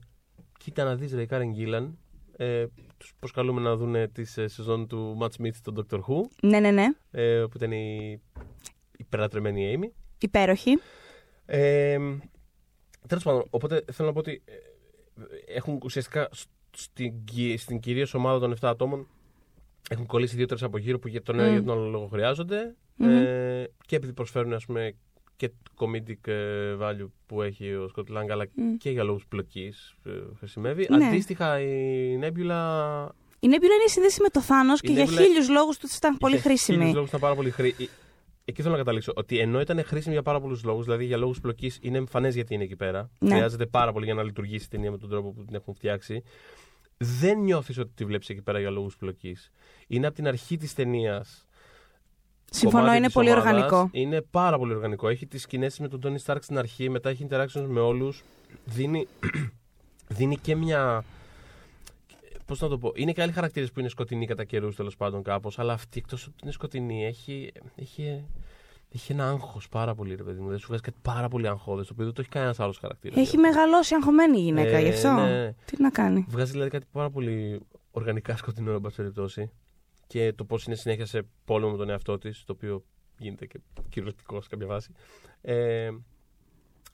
Κοίτα 0.59 0.85
να 0.85 0.95
δεις, 0.95 1.13
ρε, 1.15 1.23
η 1.23 1.29
Karen 1.31 1.43
Gillan. 1.59 1.93
Ε, 2.37 2.65
τους 2.97 3.13
προσκαλούμε 3.19 3.61
να 3.61 3.77
δουν 3.77 4.13
τη 4.13 4.23
ε, 4.37 4.47
σεζόν 4.47 4.87
του 4.89 5.19
Matt 5.21 5.29
Smith 5.43 5.55
στον 5.55 5.75
Doctor 5.91 5.97
Who, 5.99 6.21
Ναι, 6.43 6.61
ναι, 6.61 6.71
ναι. 6.71 6.85
ε, 7.11 7.45
που 7.51 7.57
ήταν 7.57 7.73
η 7.73 8.21
υπερλατρεμένη 8.99 9.79
Amy. 9.79 9.91
Υπέροχη. 10.21 10.79
Ε, 11.47 11.99
Τέλος 13.07 13.23
πάντων, 13.25 13.45
οπότε 13.51 13.85
θέλω 13.93 14.09
να 14.09 14.15
πω 14.15 14.19
ότι 14.21 14.43
ε, 14.45 14.53
έχουν 15.57 15.79
ουσιαστικά 15.85 16.29
σ- 16.33 16.49
στην, 16.81 17.25
κυ- 17.25 17.59
στην 17.59 17.81
κυρίως 17.81 18.15
ομάδα 18.15 18.39
των 18.39 18.53
7 18.53 18.57
ατόμων 18.61 19.07
έχουν 19.91 20.07
κολλήσει 20.07 20.37
δύο-τρεις 20.37 20.63
από 20.63 20.79
γύρω 20.79 20.99
που 20.99 21.09
για 21.09 21.23
τον 21.23 21.39
ένα 21.39 21.47
ή 21.47 21.51
Μμ. 21.51 21.53
για 21.55 21.63
τον 21.63 21.79
άλλο 21.79 21.89
λόγο 21.91 22.07
χρειάζονται. 22.07 22.75
Μμμ. 22.97 23.09
Ε, 23.11 23.71
και 23.87 23.97
επειδή 23.97 24.13
προσφέρουν 24.13 24.53
ας 24.53 24.65
πούμε, 24.67 24.95
και 25.37 25.49
το 25.49 25.87
comedic 25.87 26.29
ε, 26.29 26.77
value 26.81 27.09
που 27.27 27.43
έχει 27.43 27.75
ο 27.75 27.89
Σκοτ 27.89 28.09
Λάγκα, 28.09 28.33
αλλά 28.33 28.47
Μμ. 28.55 28.77
και 28.77 28.91
για 28.91 29.03
λόγους 29.03 29.27
πλοκής 29.29 29.95
χρησιμεύει. 30.39 30.87
Ναι. 30.91 31.07
Αντίστοιχα, 31.07 31.61
η 31.61 32.19
Nebula. 32.23 33.07
Η 33.41 33.49
Νέμπιουλα 33.49 33.75
είναι 33.75 33.87
συνδέση 33.87 34.23
με 34.23 34.29
το 34.29 34.41
Θάνο 34.41 34.77
και 34.77 34.91
Η 34.91 34.95
για 34.95 35.05
Nebula- 35.05 35.09
χίλιους 35.23 35.49
λόγους 35.49 35.79
τους 35.79 35.97
ήταν 35.97 36.17
πολύ 36.17 36.35
για 36.35 36.43
χρήσιμη. 36.43 36.77
χίλιους 36.79 36.95
λόγους 36.95 37.09
ήταν 37.09 37.21
πάρα 37.21 37.35
πολύ 37.35 37.51
χρήσιμη. 37.51 37.89
Εκεί 38.45 38.61
θέλω 38.63 38.73
να 38.73 38.79
καταλήξω. 38.79 39.13
Ότι 39.17 39.39
ενώ 39.39 39.61
ήταν 39.61 39.85
χρήσιμη 39.85 40.15
για 40.15 40.23
πάρα 40.23 40.41
πολλούς 40.41 40.65
λόγους, 40.65 40.85
δηλαδή 40.85 41.05
για 41.05 41.17
λόγους 41.17 41.41
πλοκής, 41.41 41.79
είναι 41.83 41.99
εμφανές 41.99 42.35
γιατί 42.35 42.55
είναι 42.55 42.63
εκεί 42.65 42.77
πέρα. 42.77 43.11
Ναι. 43.19 43.31
Χρειάζεται 43.35 43.67
πάρα 43.67 43.93
πολύ 43.93 44.05
για 44.05 44.15
να 44.15 44.23
λειτουργήσει 44.23 44.65
η 44.65 44.69
ταινία 44.69 44.91
με 44.91 44.99
τον 44.99 45.09
τρόπο 45.11 45.33
που 45.33 45.45
την 45.45 45.55
έχουν 45.55 45.75
φτιάξει. 45.75 46.23
Δεν 46.99 47.39
νιώθεις 47.39 47.79
ότι 47.79 47.91
τη 47.95 48.05
βλέπεις 48.05 48.29
εκεί 48.29 48.43
πέρα 48.43 48.61
για 48.61 48.71
λόγους 48.71 48.97
πλοκής. 48.97 49.51
Είναι 49.87 50.07
από 50.07 50.17
την 50.17 50.27
αρχή 50.27 50.57
της 50.57 50.75
ταινίας. 50.75 51.47
Συμφωνώ, 52.51 52.95
είναι 52.95 53.11
πολύ 53.11 53.31
οργανικό. 53.31 53.89
Είναι 53.93 54.21
πάρα 54.21 54.59
πολύ 54.59 54.75
οργανικό. 54.75 55.09
Έχει 55.09 55.27
τις 55.27 55.43
σκηνές 55.43 55.79
με 55.79 55.89
τον 55.89 56.01
Τόνι 56.01 56.19
Στάρκ 56.19 56.43
στην 56.43 56.59
αρχή, 56.59 56.89
μετά 56.89 57.11
έχει 57.11 57.27
interactions 57.31 57.67
με 57.67 57.81
όλους. 57.81 58.25
Δίνει, 58.65 59.07
δίνει 60.17 60.37
και 60.37 60.57
μια. 60.57 61.05
Πώς 62.47 62.61
να 62.61 62.69
το 62.69 62.79
πω, 62.79 62.93
είναι 62.95 63.13
και 63.13 63.23
άλλοι 63.23 63.33
χαρακτήρες 63.33 63.73
που 63.73 63.81
είναι 63.81 63.89
σκοτεινοί 63.89 64.27
κατά 64.27 64.45
καιρούς 64.45 64.77
τέλος 64.77 64.97
πάντων 64.97 65.23
κάπως, 65.23 65.59
αλλά 65.59 65.73
αυτή 65.73 65.99
εκτός 65.99 66.27
ότι 66.27 66.37
είναι 66.43 66.53
σκοτεινή 66.53 67.07
έχει, 67.07 67.53
έχει, 67.77 68.25
έχει 68.95 69.13
ένα 69.13 69.29
άγχος 69.29 69.69
πάρα 69.69 69.95
πολύ, 69.95 70.15
ρε 70.15 70.23
παιδί 70.23 70.41
μου. 70.41 70.49
Δεν 70.49 70.59
σου 70.59 70.67
βγάζει 70.67 70.83
κάτι 70.83 70.99
πάρα 71.03 71.29
πολύ 71.29 71.49
αγχώδες, 71.49 71.87
το 71.87 71.93
οποίο 71.93 72.05
δεν 72.05 72.15
το 72.15 72.21
έχει 72.21 72.31
κανένας 72.31 72.61
άλλος 72.61 72.79
χαρακτήρα. 72.79 73.21
Έχει 73.21 73.37
μεγαλώσει 73.37 73.95
αγχωμένη 73.95 74.39
η 74.39 74.43
γυναίκα, 74.43 74.77
Ε, 74.77 74.83
γι' 74.83 74.89
αυτό. 74.89 75.13
ναι. 75.13 75.53
Τι 75.65 75.83
να 75.83 75.91
κάνει. 75.91 76.27
Βγάζει 76.29 76.51
δηλαδή 76.53 76.71
κάτι 76.71 76.87
πάρα 76.93 77.11
πολύ 77.11 77.61
οργανικά 77.91 78.37
σκοτεινό, 78.37 78.73
εν 78.73 78.81
πάση 78.81 78.97
περιπτώσει. 78.97 79.51
Και 80.07 80.33
το 80.33 80.45
πώς 80.45 80.65
είναι 80.65 80.75
συνέχεια 80.77 81.07
σε 81.07 81.27
πόλεμο 81.45 81.71
με 81.73 81.77
τον 81.79 81.91
εαυτό 81.91 82.19
της, 82.19 82.45
το 82.45 82.53
οποίο 82.53 82.85
γίνεται 83.19 83.47
και 83.47 83.61
κυριολεκτικό 83.89 84.41
σε 84.41 84.49
κάποια 84.49 84.67
βάση. 84.67 84.93
Ε, 85.41 85.91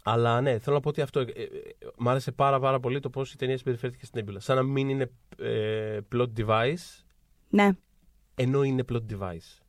αλλά 0.03 0.41
ναι, 0.41 0.59
θέλω 0.59 0.77
να 0.77 0.83
πω 0.83 0.89
ότι 0.89 1.01
αυτό 1.01 1.21
ε, 1.21 1.25
ε, 1.25 1.49
μ' 1.97 2.09
άρεσε 2.09 2.33
πάρα, 2.33 2.61
πάρα 2.61 2.81
πολύ 2.81 3.01
το 3.01 3.11
πώς 3.11 3.33
η 3.33 3.37
ταινία 3.37 3.57
συμπεριφέρθηκε 3.59 4.05
στην 4.05 4.21
έμπειρα. 4.21 4.41
Σαν 4.41 4.57
να 4.57 4.63
μην 4.63 4.89
είναι 4.89 5.11
ε, 5.39 5.99
plot 6.15 6.27
device, 6.37 7.03
Ναι. 7.49 7.71
ενώ 8.35 8.63
είναι 8.63 8.85
plot 8.93 9.01
device. 9.13 9.63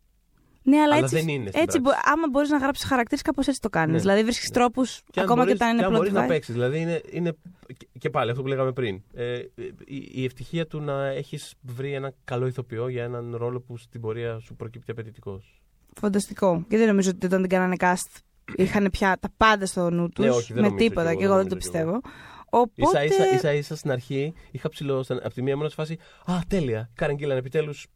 Ναι, 0.68 0.78
αλλά, 0.78 0.96
Αλλά 0.96 1.04
έτσι, 1.04 1.16
δεν 1.16 1.28
είναι 1.28 1.50
στην 1.50 1.62
έτσι 1.62 1.80
πράξη. 1.82 2.00
μπο- 2.02 2.12
άμα 2.14 2.28
μπορείς 2.32 2.50
να 2.50 2.58
γράψεις 2.58 2.86
χαρακτήρες, 2.88 3.22
κάπως 3.22 3.48
έτσι 3.48 3.60
το 3.62 3.70
κάνεις. 3.70 3.94
Ναι. 3.94 4.00
Δηλαδή 4.00 4.24
βρίσκεις 4.24 4.50
τρόπους, 4.50 5.02
αν 5.16 5.24
ακόμα 5.24 5.44
μπορείς- 5.44 5.58
και 5.58 5.64
όταν 5.64 5.78
είναι 5.78 5.86
αν 5.86 5.92
plot 5.94 5.96
μπορείς 5.96 6.12
να 6.12 6.26
device. 6.26 6.28
παίξεις. 6.28 6.54
Δηλαδή 6.54 6.80
είναι, 6.80 7.02
είναι. 7.12 7.36
και- 7.78 7.88
Και 8.00 8.10
πάλι 8.10 8.30
αυτό 8.30 8.42
που 8.42 8.48
λέγαμε 8.48 8.72
πριν. 8.72 9.02
Ε, 9.14 9.38
η, 9.86 10.10
η 10.14 10.24
ευτυχία 10.26 10.68
του 10.68 10.80
να 10.82 11.06
έχεις 11.08 11.54
βρει 11.62 11.94
ένα 11.94 12.14
καλό 12.24 12.48
ηθοποιό 12.48 12.88
για 12.88 13.04
έναν 13.04 13.36
ρόλο 13.36 13.62
που 13.62 13.78
στην 13.78 14.02
πορεία 14.02 14.40
σου 14.40 14.56
προκύπτει 14.56 14.92
απαιτητικός. 14.92 15.62
Φανταστικό. 16.00 16.66
Και 16.70 16.78
δεν 16.78 16.88
νομίζω 16.88 17.10
ότι 17.10 17.26
όταν 17.26 17.42
την 17.42 17.50
κάνανε 17.50 17.76
cast 17.80 18.20
είχαν 18.56 18.90
πια 18.92 19.18
τα 19.20 19.30
πάντα 19.38 19.66
στο 19.66 19.90
νου 19.90 20.10
τους. 20.10 20.26
Ναι, 20.26 20.32
όχι, 20.32 20.54
δεν 20.54 20.62
με 20.62 20.68
νομίζω 20.68 20.88
τίποτα. 20.88 21.02
κι 21.04 21.10
εγώ, 21.12 21.20
Και 21.20 21.26
εγώ 21.26 21.36
δεν 21.36 21.48
δεν 21.48 21.60
το 21.60 21.70
νομίζω 21.70 21.72
κι 21.72 21.78
εγώ. 21.90 22.00
πιστεύω. 22.02 22.24
Οπότε. 22.50 23.04
Ίσα, 23.06 23.24
ίσα, 23.24 23.34
ίσα, 23.36 23.54
ίσα 23.54 23.76
στην 23.76 23.92
αρχή 23.92 24.34
είχα 24.52 24.70
ψηλό. 24.70 25.06
Από 25.10 25.34
τη 25.34 25.42
μία 25.42 25.56
μόνο 25.58 25.70
σε 25.70 25.76
φάση. 25.76 25.98
Α, 26.26 26.34
τέλεια. 26.48 26.90
Κάρεν 26.94 27.16
Γκίλαν 27.16 27.38
επιτέλους 27.38 27.88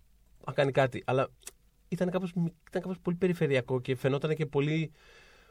να 0.45 0.53
κάνει 0.53 0.71
κάτι. 0.71 1.03
Αλλά 1.05 1.29
ήταν 1.89 2.09
κάπως, 2.09 2.29
ήταν 2.69 2.81
κάπως 2.81 2.99
πολύ 3.01 3.15
περιφερειακό 3.15 3.81
και 3.81 3.95
φαινόταν 3.95 4.35
και 4.35 4.45
πολύ 4.45 4.91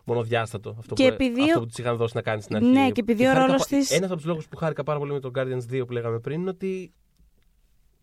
μονοδιάστατο 0.04 0.76
αυτό, 0.78 0.94
Και 0.94 1.08
που, 1.08 1.14
επειδή 1.14 1.42
αυτό 1.42 1.58
ο- 1.58 1.60
που 1.62 1.66
τη 1.66 1.82
είχαν 1.82 1.96
δώσει 1.96 2.16
να 2.16 2.22
κάνει 2.22 2.42
στην 2.42 2.56
αρχή. 2.56 2.68
Ναι, 2.68 2.90
και 2.90 3.00
επειδή 3.00 3.22
ο 3.22 3.26
χάρηκα 3.26 3.46
ρόλος 3.46 3.66
πα- 3.68 3.76
της- 3.76 3.90
Ένας 3.90 4.06
από 4.08 4.16
τους 4.16 4.24
λόγους 4.26 4.48
που 4.48 4.56
χάρηκα 4.56 4.82
πάρα 4.82 4.98
πολύ 4.98 5.12
με 5.12 5.20
τον 5.20 5.32
Guardians 5.34 5.62
2 5.72 5.86
που 5.86 5.92
λέγαμε 5.92 6.18
πριν 6.18 6.40
είναι 6.40 6.50
ότι 6.50 6.92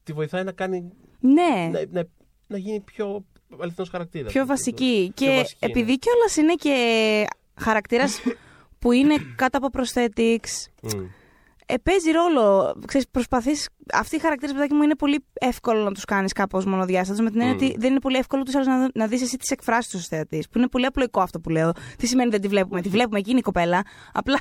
τη 0.04 0.14
βοηθάει 0.14 0.44
να 0.44 0.52
κάνει. 0.52 0.92
Ναι. 1.20 1.70
να, 1.72 1.80
να, 1.92 2.04
να 2.48 2.58
γίνει 2.58 2.80
πιο 2.80 3.26
αληθινός 3.60 3.90
χαρακτήρας. 3.90 4.32
πιο 4.32 4.46
βασική. 4.46 5.12
Πιο 5.16 5.28
και 5.28 5.36
βασική, 5.36 5.66
ναι. 5.66 5.72
επειδή 5.72 6.00
κιόλας 6.00 6.36
είναι 6.36 6.54
και 6.54 7.26
χαρακτήρας 7.56 8.20
που 8.80 8.92
είναι 8.92 9.16
κάτω 9.36 9.58
από 9.58 9.70
prosthetics, 9.80 10.68
Μμ. 10.82 11.06
Ε, 11.66 11.76
παίζει 11.84 12.11
ρόλο. 12.11 12.76
Ξέρεις, 12.88 13.07
προσπαθείς, 13.11 13.70
αυτοί 13.93 14.16
οι 14.16 14.20
χαρακτήρες, 14.20 14.53
παιδάκι 14.53 14.74
μου, 14.74 14.82
είναι 14.84 14.95
πολύ 14.95 15.26
εύκολο 15.34 15.84
να 15.84 15.91
τους 15.91 16.05
κάνεις 16.05 16.34
κάπως 16.34 16.66
μονοδιάστατους. 16.66 17.22
Με 17.24 17.32
την 17.32 17.39
έννοια 17.41 17.55
Μμ. 17.55 17.57
ότι 17.63 17.76
δεν 17.80 17.89
είναι 17.91 17.99
πολύ 17.99 18.18
εύκολο 18.18 18.43
τους 18.43 18.55
άλλους 18.55 18.68
να, 18.68 18.89
να 18.93 19.07
δεις 19.07 19.22
εσύ 19.22 19.38
τις 19.38 19.49
εκφράσεις 19.51 19.91
τους 19.91 19.99
ως 20.01 20.07
θεατής. 20.07 20.49
Που 20.49 20.57
είναι 20.57 20.68
πολύ 20.68 20.86
απλοϊκό 20.86 21.22
αυτό 21.22 21.39
που 21.39 21.49
λέω. 21.49 21.72
Τι 21.97 22.07
σημαίνει 22.07 22.30
δεν 22.30 22.41
τη 22.41 22.47
βλέπουμε; 22.47 22.82
Τη 22.82 22.89
βλέπουμε 22.89 23.20
εκείνη 23.20 23.38
η 23.39 23.41
κοπέλα. 23.41 23.82
Απλά. 24.13 24.39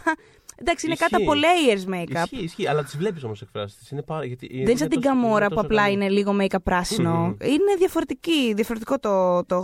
Εντάξει, 0.56 0.86
είναι 0.86 0.94
Ισχύει. 0.94 1.10
κάτω 1.10 1.24
από 1.24 1.32
layers 1.40 1.94
make-up. 1.94 2.22
Ισχύει, 2.22 2.44
ισχύει, 2.44 2.66
αλλά 2.68 2.82
τις 2.84 2.96
βλέπεις 2.96 3.24
όμως 3.24 3.42
εκφράσεις 3.42 3.78
της. 3.78 3.90
Είναι 3.90 4.02
πάρα, 4.02 4.24
γιατί, 4.24 4.46
Δεν 4.46 4.58
είναι 4.60 4.76
σαν 4.76 4.88
την 4.88 5.00
τόσο- 5.00 5.14
Καμόρα 5.14 5.48
που 5.48 5.54
τόσο 5.54 5.66
απλά 5.66 5.80
καλή. 5.82 5.92
είναι 5.92 6.08
λίγο 6.08 6.36
make-up 6.40 6.62
πράσινο. 6.62 7.10
Μμμ. 7.14 7.36
Είναι 7.42 7.74
διαφορετική, 7.78 8.52
διαφορετικό 8.54 8.98
το, 8.98 9.44
το, 9.44 9.62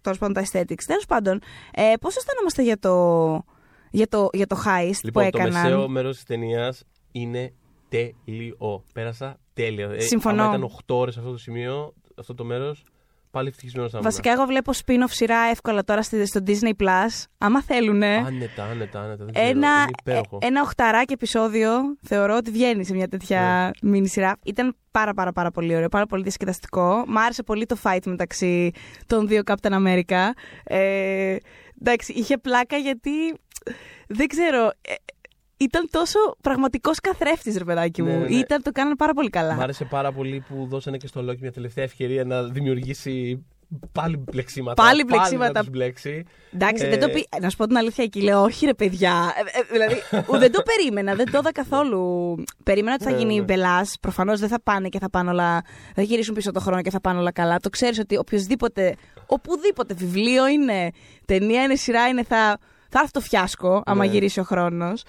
το, 0.00 0.10
το, 0.18 0.32
τα 0.32 0.42
aesthetics. 0.44 0.82
Τέλος 0.86 1.06
πάντων, 1.08 1.40
ε, 1.74 1.92
πώς 2.00 2.16
αισθανόμαστε 2.16 2.62
για 2.62 2.78
το, 2.78 2.92
για 3.90 4.08
το, 4.08 4.28
για 4.32 4.46
το 4.46 4.56
heist 4.66 4.98
Λοιπόν, 5.02 5.24
που 5.24 5.30
το 5.30 5.38
έκαναν. 5.38 5.62
μεσαίο 5.62 5.88
μέρος 5.88 6.14
της 6.14 6.24
ταινίας 6.24 6.84
είναι 7.12 7.52
τέλειο. 7.88 8.84
Πέρασα 8.92 9.36
τέλεια. 9.52 9.90
Ε, 9.90 10.00
Συμφωνώ. 10.00 10.42
άμα 10.42 10.50
ήταν 10.56 10.62
8 10.86 10.94
ώρες 10.96 11.16
αυτό 11.16 11.30
το 11.30 11.38
σημείο, 11.38 11.94
αυτό 12.18 12.34
το 12.34 12.44
μέρος, 12.44 12.84
πάλι 13.30 13.48
ευτυχισμένος 13.48 13.90
θα 13.90 14.00
Βασικά, 14.00 14.32
εγώ 14.32 14.44
βλέπω 14.44 14.72
spin-off 14.84 15.06
σειρά 15.10 15.38
εύκολα 15.38 15.84
τώρα 15.84 16.02
στη- 16.02 16.26
στο 16.26 16.40
Disney 16.46 16.72
Plus. 16.82 17.24
Άμα 17.38 17.62
θέλουν. 17.62 18.02
Άνετα, 18.02 18.64
άνετα, 18.64 19.00
άνετα. 19.00 19.24
Δεν 19.24 19.34
ξέρω, 19.34 19.48
Ένα, 19.48 19.68
είναι 19.80 19.90
υπέροχο. 20.00 20.38
ε, 20.42 20.46
ένα 20.46 20.62
οχταράκι 20.62 21.12
επεισόδιο 21.12 21.70
θεωρώ 22.02 22.36
ότι 22.36 22.50
βγαίνει 22.50 22.84
σε 22.84 22.94
μια 22.94 23.08
τέτοια 23.08 23.70
Ναι. 23.82 23.90
μίνι 23.90 24.08
σειρά. 24.08 24.36
Ήταν 24.44 24.76
πάρα 24.90 25.14
πάρα 25.14 25.32
πάρα 25.32 25.50
πολύ 25.50 25.74
ωραίο, 25.76 25.88
πάρα 25.88 26.06
πολύ 26.06 26.22
διασκεδαστικό. 26.22 27.04
Μ' 27.06 27.18
άρεσε 27.18 27.42
πολύ 27.42 27.66
το 27.66 27.76
fight 27.82 28.02
μεταξύ 28.06 28.70
των 29.06 29.26
δύο 29.28 29.42
Captain 29.46 29.72
America. 29.72 30.28
Ε, 30.64 31.36
εντάξει, 31.80 32.12
είχε 32.12 32.38
πλάκα 32.38 32.76
γιατί 32.76 33.10
δεν 34.06 34.26
ξέρω. 34.26 34.64
ε, 34.80 34.94
ήταν 35.56 35.88
τόσο 35.90 36.18
πραγματικός 36.40 37.00
καθρέφτης, 37.00 37.56
ρε 37.56 37.64
παιδάκι 37.64 38.02
μου. 38.02 38.08
Ναι, 38.08 38.16
ναι, 38.16 38.28
ναι. 38.28 38.34
Ήταν, 38.36 38.62
το 38.62 38.70
κάνανε 38.72 38.96
πάρα 38.96 39.12
πολύ 39.12 39.30
καλά. 39.30 39.54
Μ' 39.54 39.60
άρεσε 39.60 39.84
πάρα 39.84 40.12
πολύ 40.12 40.44
που 40.48 40.66
δώσανε 40.68 40.96
και 40.96 41.06
στο 41.06 41.20
Loki 41.30 41.38
μια 41.38 41.52
τελευταία 41.52 41.84
ευκαιρία 41.84 42.24
να 42.24 42.42
δημιουργήσει 42.42 43.44
πάλι 43.92 44.16
μπλεξίματα. 44.16 44.82
Πάλι 44.82 45.04
μπλεξίματα. 45.04 45.52
να 45.52 45.60
τους 45.60 45.70
μπλέξει. 45.70 46.24
Εντάξει, 46.54 46.84
Ε, 46.84 46.88
δεν 46.88 47.00
το 47.00 47.08
πει... 47.08 47.28
να 47.40 47.50
σου 47.50 47.56
πω 47.56 47.66
την 47.66 47.76
αλήθεια 47.76 48.04
εκεί, 48.04 48.20
λέω, 48.22 48.42
όχι 48.42 48.66
ρε 48.66 48.74
παιδιά. 48.74 49.32
Ε, 49.54 49.58
ε, 49.58 49.62
δηλαδή, 49.72 49.94
ου, 50.26 50.38
δεν 50.38 50.52
το 50.52 50.62
περίμενα, 50.62 51.14
δεν 51.14 51.30
το 51.30 51.38
είδα 51.38 51.52
καθόλου. 51.52 52.34
Περίμενα 52.64 52.94
ότι 52.94 53.04
θα 53.04 53.10
Ναι, 53.10 53.16
γίνει 53.16 53.36
ναι. 53.36 53.42
μπελάς. 53.42 53.96
Προφανώς 54.00 54.40
δεν 54.40 54.48
θα 54.48 54.60
πάνε 54.62 54.88
και 54.88 54.98
θα 54.98 55.10
πάνε 55.10 55.30
όλα. 55.30 55.62
Θα 55.94 56.02
γυρίσουν 56.02 56.34
πίσω 56.34 56.52
το 56.52 56.60
χρόνο 56.60 56.82
και 56.82 56.90
θα 56.90 57.00
πάνε 57.00 57.18
όλα 57.18 57.32
καλά. 57.32 57.58
Το 57.58 57.70
ξέρεις 57.70 57.98
ότι 57.98 58.16
οποιοδήποτε, 58.16 58.94
οπουδήποτε 59.26 59.94
βιβλίο 59.94 60.48
είναι, 60.48 60.90
ταινία 61.24 61.62
είναι, 61.62 61.74
σειρά 61.74 62.06
είναι, 62.08 62.22
θα. 62.24 62.58
Θα 62.88 62.98
έρθει 62.98 63.10
το 63.12 63.20
φιάσκο, 63.20 63.82
άμα 63.86 64.04
Ναι. 64.04 64.10
γυρίσει 64.10 64.40
ο 64.40 64.42
χρόνος. 64.42 65.02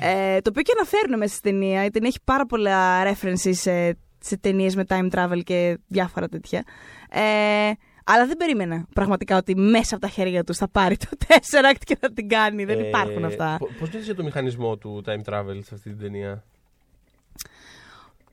Ε, 0.00 0.40
το 0.40 0.50
οποίο 0.50 0.62
και 0.62 0.72
αναφέρουν 0.76 1.18
μέσα 1.18 1.34
στη 1.34 1.42
ταινία. 1.50 1.84
Η 1.84 1.90
ταινία 1.90 2.08
έχει 2.08 2.18
πάρα 2.24 2.46
πολλά 2.46 3.04
references 3.12 3.50
σε, 3.50 3.96
σε 4.18 4.36
ταινίες 4.40 4.76
με 4.76 4.84
time 4.88 5.08
travel 5.10 5.40
και 5.44 5.78
διάφορα 5.86 6.28
τέτοια. 6.28 6.64
Ε, 7.10 7.70
αλλά 8.04 8.26
δεν 8.26 8.36
περίμενα 8.36 8.86
πραγματικά 8.94 9.36
ότι 9.36 9.56
μέσα 9.56 9.94
από 9.96 10.04
τα 10.06 10.10
χέρια 10.10 10.44
τους 10.44 10.56
θα 10.56 10.68
πάρει 10.68 10.96
το 10.96 11.06
Tesseract 11.26 11.80
και 11.84 11.96
θα 12.00 12.12
την 12.12 12.28
κάνει. 12.28 12.64
Δεν 12.64 12.80
Ε, 12.80 12.86
υπάρχουν 12.88 13.24
αυτά. 13.24 13.56
Πώς 13.60 13.78
νιώθεις 13.80 14.04
για 14.04 14.14
το 14.14 14.22
μηχανισμό 14.24 14.76
του 14.76 15.02
time 15.06 15.32
travel 15.32 15.58
σε 15.62 15.74
αυτή 15.74 15.88
την 15.90 15.98
ταινία; 15.98 16.44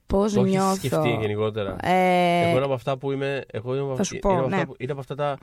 Πώς 0.08 0.34
Το 0.34 0.40
έχεις 0.42 0.52
νιώθω. 0.52 0.76
σκεφτεί 0.76 1.10
γενικότερα; 1.20 1.76
Ε, 1.82 2.42
Εγώ 2.48 2.56
είναι 2.56 2.66
από 2.66 2.74
αυτά 2.74 2.98
που 2.98 3.12
είμαι. 3.12 3.44
Εγώ 3.52 3.76
είμαι 3.76 3.84
από, 3.86 3.96
θα 3.96 4.04
σου 4.04 4.14
είναι 4.16 4.22
πω, 4.22 4.30
από 4.34 4.44
αυτά 4.44 4.56
ναι. 4.58 4.66
που- 4.66 4.76
είναι 4.78 4.92
από 4.92 5.00
αυτά 5.02 5.16
τα 5.16 5.38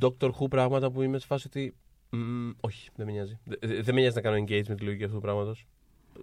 Doctor 0.00 0.26
Who 0.30 0.48
πράγματα 0.50 0.90
που 0.90 1.02
είμαι 1.02 1.18
σε 1.18 1.26
φάση 1.26 1.46
ότι. 1.46 1.74
Μ, 2.10 2.50
όχι, 2.60 2.90
δεν 2.96 3.06
με 3.06 3.12
νοιάζει. 3.12 3.38
Δε- 3.44 3.56
δε- 3.60 3.82
Δεν 3.82 3.94
με 3.94 4.00
νοιάζει 4.00 4.14
να 4.16 4.20
κάνω 4.20 4.36
engage 4.36 4.66
με 4.68 4.74
τη 4.74 4.84
λογική 4.84 5.04
αυτού 5.04 5.14
του 5.16 5.22
πράγματος. 5.22 5.66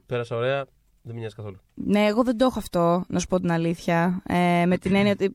Πέρασα 0.06 0.36
ωραία, 0.36 0.66
δεν 1.02 1.14
με 1.14 1.20
νοιάζει 1.20 1.36
καθόλου. 1.36 1.58
ναι, 1.74 2.06
εγώ 2.06 2.24
δεν 2.24 2.38
το 2.38 2.46
έχω 2.46 2.60
αυτό, 2.60 3.04
να 3.08 3.20
σου 3.20 3.28
πω 3.28 3.40
την 3.40 3.52
αλήθεια. 3.52 4.22
Ε, 4.28 4.66
με 4.68 4.78
την 4.78 4.96
έννοια 4.96 5.12
ότι 5.12 5.34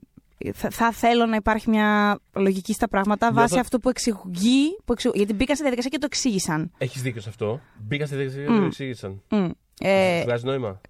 θα, 0.55 0.71
θα 0.71 0.93
θέλω 0.93 1.27
να 1.27 1.37
υπάρχει 1.37 1.71
μια 1.71 2.19
λογική 2.33 2.73
στα 2.73 2.89
πράγματα 2.89 3.27
Νιώθω- 3.31 3.49
βάσει 3.49 3.61
αυτού 3.61 3.81
που 3.81 3.89
εξηγεί. 3.89 4.77
Που 4.85 4.93
εξηγ- 4.93 5.17
Γιατί 5.17 5.35
μπήκα 5.35 5.53
στη 5.55 5.63
διαδικασία 5.63 5.91
και 5.91 5.99
το 5.99 6.07
εξήγησαν. 6.07 6.71
Έχεις 6.79 7.03
δίκιο 7.03 7.21
σε 7.21 7.29
αυτό. 7.29 7.61
Μπήκα 7.79 8.07
στη 8.07 8.15
διαδικασία 8.15 8.47
και 8.47 8.53
Μμ. 8.53 8.59
το 8.59 8.65
εξήγησαν. 8.65 9.23
Μμ. 9.31 9.49
Ε, 9.81 10.23
Βγάζει 10.23 10.45
νόημα; 10.45 10.81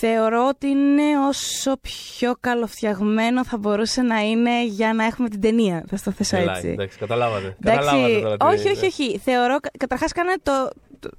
Θεωρώ 0.00 0.48
ότι 0.48 0.66
είναι 0.66 1.18
όσο 1.28 1.76
πιο 1.80 2.34
καλοφτιαγμένο 2.40 3.44
θα 3.44 3.58
μπορούσε 3.58 4.02
να 4.02 4.18
είναι 4.20 4.64
για 4.66 4.94
να 4.94 5.04
έχουμε 5.04 5.28
την 5.28 5.40
ταινία. 5.40 5.84
Θα 5.88 5.96
στο 5.96 6.10
θέσω 6.10 6.36
Γελάει, 6.36 6.54
έτσι. 6.56 6.68
Εντάξει, 6.68 6.98
καταλάβατε. 6.98 7.56
Εντάξει, 7.62 7.86
Καταλάβατε 7.86 8.20
τώρα 8.20 8.36
τι 8.36 8.46
όχι, 8.46 8.60
είναι. 8.60 8.70
όχι, 8.70 8.86
όχι. 8.86 9.18
Θεωρώ, 9.18 9.56
καταρχάς 9.78 10.12
κάνανε 10.12 10.36
το, 10.42 10.70
το- 10.98 11.10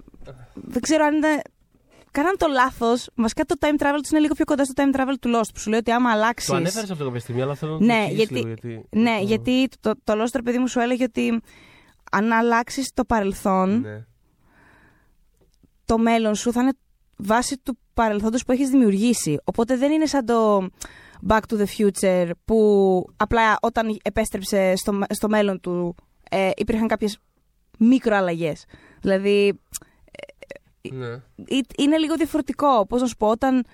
Δεν 0.54 0.82
ξέρω 0.82 1.06
αν 1.06 1.18
ήταν. 1.18 1.42
Κάναν 2.12 2.38
το 2.38 2.48
λάθος. 2.48 3.10
Βασικά 3.16 3.44
το 3.46 3.56
time 3.60 3.82
travel 3.82 3.98
του 4.02 4.08
είναι 4.12 4.20
λίγο 4.20 4.34
πιο 4.34 4.46
κοντά 4.46 4.66
στο 4.66 4.74
time 4.78 4.96
travel 5.00 5.14
του 5.22 5.30
Lost. 5.36 5.50
Που 5.54 5.60
σου 5.60 5.70
λέει 5.70 5.80
ότι 5.80 5.92
άμα 5.92 6.12
αλλάξει. 6.12 6.48
Το 6.48 6.56
ανέφερες 6.56 6.92
αυτό 6.92 7.04
κάποια 7.06 7.20
στιγμή, 7.20 7.42
αλλά 7.42 7.56
θέλω 7.56 7.72
να 7.72 7.78
το 7.78 7.86
Ναι, 7.86 7.94
εξηγήσεις 7.94 8.16
γιατί- 8.30 8.34
λίγο, 8.34 8.48
γιατί... 8.48 8.88
Ναι, 9.00 9.18
το- 9.18 9.24
γιατί 9.26 9.68
το, 9.80 9.94
το 10.04 10.14
Lost, 10.24 10.30
ρε 10.36 10.42
παιδί 10.42 10.58
μου, 10.58 10.68
σου 10.68 10.80
έλεγε 10.80 11.04
ότι 11.04 11.42
αν 12.12 12.32
αλλάξεις 12.32 12.94
το 12.94 13.06
παρελθόν, 13.06 13.80
Ναι. 13.82 14.06
το 15.86 15.98
μέλλον 15.98 16.36
σου 16.36 16.52
θα 16.52 16.62
είναι 16.62 16.72
βάση 17.16 17.58
του 17.64 17.78
παρελθόντος 18.04 18.44
που 18.44 18.52
έχεις 18.52 18.70
δημιουργήσει. 18.70 19.38
Οπότε 19.44 19.78
δεν 19.78 19.92
είναι 19.92 20.06
σαν 20.06 20.26
το 20.26 20.68
Back 21.28 21.40
to 21.48 21.56
the 21.58 21.66
Future 21.78 22.30
που 22.46 22.58
απλά 23.18 23.58
όταν 23.62 24.00
επέστρεψε 24.04 24.74
στο, 24.76 25.00
στο 25.10 25.30
μέλλον 25.30 25.60
του 25.60 25.96
ε, 26.30 26.50
υπήρχαν 26.56 26.88
κάποιες 26.88 27.18
μικροαλλαγές. 27.78 28.66
Δηλαδή 29.02 29.60
Ναι. 30.92 31.08
ή- 31.46 31.66
είναι 31.78 31.98
λίγο 31.98 32.16
διαφορετικό. 32.16 32.86
Πώς 32.88 33.02
να 33.02 33.08
σου 33.08 33.16
πω, 33.18 33.28
όταν 33.28 33.66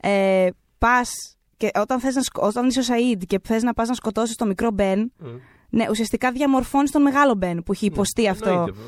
ε, 0.00 0.48
πας 0.78 1.10
και 1.56 1.70
όταν, 1.74 2.00
θες 2.00 2.14
να, 2.14 2.22
σκο- 2.22 2.46
όταν 2.46 2.66
είσαι 2.68 2.80
ο 2.80 2.82
Σαΐντ 2.82 3.22
και 3.26 3.40
θες 3.44 3.62
να 3.62 3.72
πας 3.74 3.88
να 3.88 3.94
σκοτώσεις 3.94 4.36
τον 4.36 4.48
μικρό 4.48 4.70
Μπεν, 4.70 5.12
Μμ. 5.18 5.26
ναι, 5.70 5.86
ουσιαστικά 5.90 6.32
διαμορφώνεις 6.32 6.90
τον 6.90 7.02
μεγάλο 7.02 7.34
Μπεν 7.34 7.62
που 7.62 7.72
έχει 7.72 7.86
υποστεί 7.86 8.28
αυτό. 8.28 8.50
Εννοείται, 8.50 8.78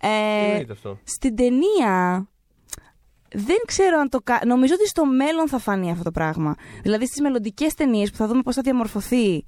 Ε, 0.00 0.44
εννοείται 0.48 0.72
αυτό. 0.72 0.98
στην 1.04 1.36
ταινία 1.36 2.26
δεν 3.32 3.56
ξέρω 3.66 3.98
αν 4.00 4.08
το 4.08 4.20
κα... 4.24 4.40
Νομίζω 4.46 4.74
ότι 4.74 4.88
στο 4.88 5.06
μέλλον 5.06 5.48
θα 5.48 5.58
φανεί 5.58 5.90
αυτό 5.90 6.02
το 6.02 6.10
πράγμα. 6.10 6.54
Δηλαδή 6.82 7.06
στις 7.06 7.20
μελλοντικές 7.20 7.74
ταινίες 7.74 8.10
που 8.10 8.16
θα 8.16 8.26
δούμε 8.26 8.42
πώς 8.42 8.54
θα 8.54 8.62
διαμορφωθεί 8.62 9.44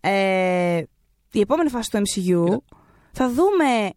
ε, 0.00 0.82
η 1.32 1.40
επόμενη 1.40 1.68
φάση 1.70 1.90
του 1.90 1.96
MCU, 1.98 2.44
Κοίτα. 2.44 2.60
θα 3.12 3.28
δούμε 3.28 3.90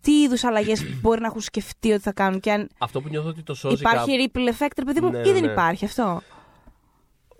τι 0.00 0.20
είδους 0.22 0.44
αλλαγές 0.44 0.82
μπορεί 1.00 1.20
να 1.20 1.26
έχουν 1.26 1.40
σκεφτεί 1.40 1.92
ότι 1.92 2.02
θα 2.02 2.12
κάνουν 2.12 2.40
και 2.40 2.52
αν 2.52 2.68
Αυτό 2.78 3.00
που 3.00 3.08
νιώθω 3.08 3.28
ότι 3.28 3.42
το 3.42 3.54
σώζει 3.54 3.74
υπάρχει 3.80 4.16
κάπου- 4.18 4.30
ripple 4.34 4.48
effect, 4.62 4.72
ρε 4.76 4.84
παιδί 4.84 5.00
μου, 5.00 5.10
Ναι, 5.10 5.18
ή 5.18 5.20
ναι, 5.26 5.32
δεν 5.32 5.42
ναι. 5.44 5.50
υπάρχει 5.52 5.84
αυτό; 5.84 6.22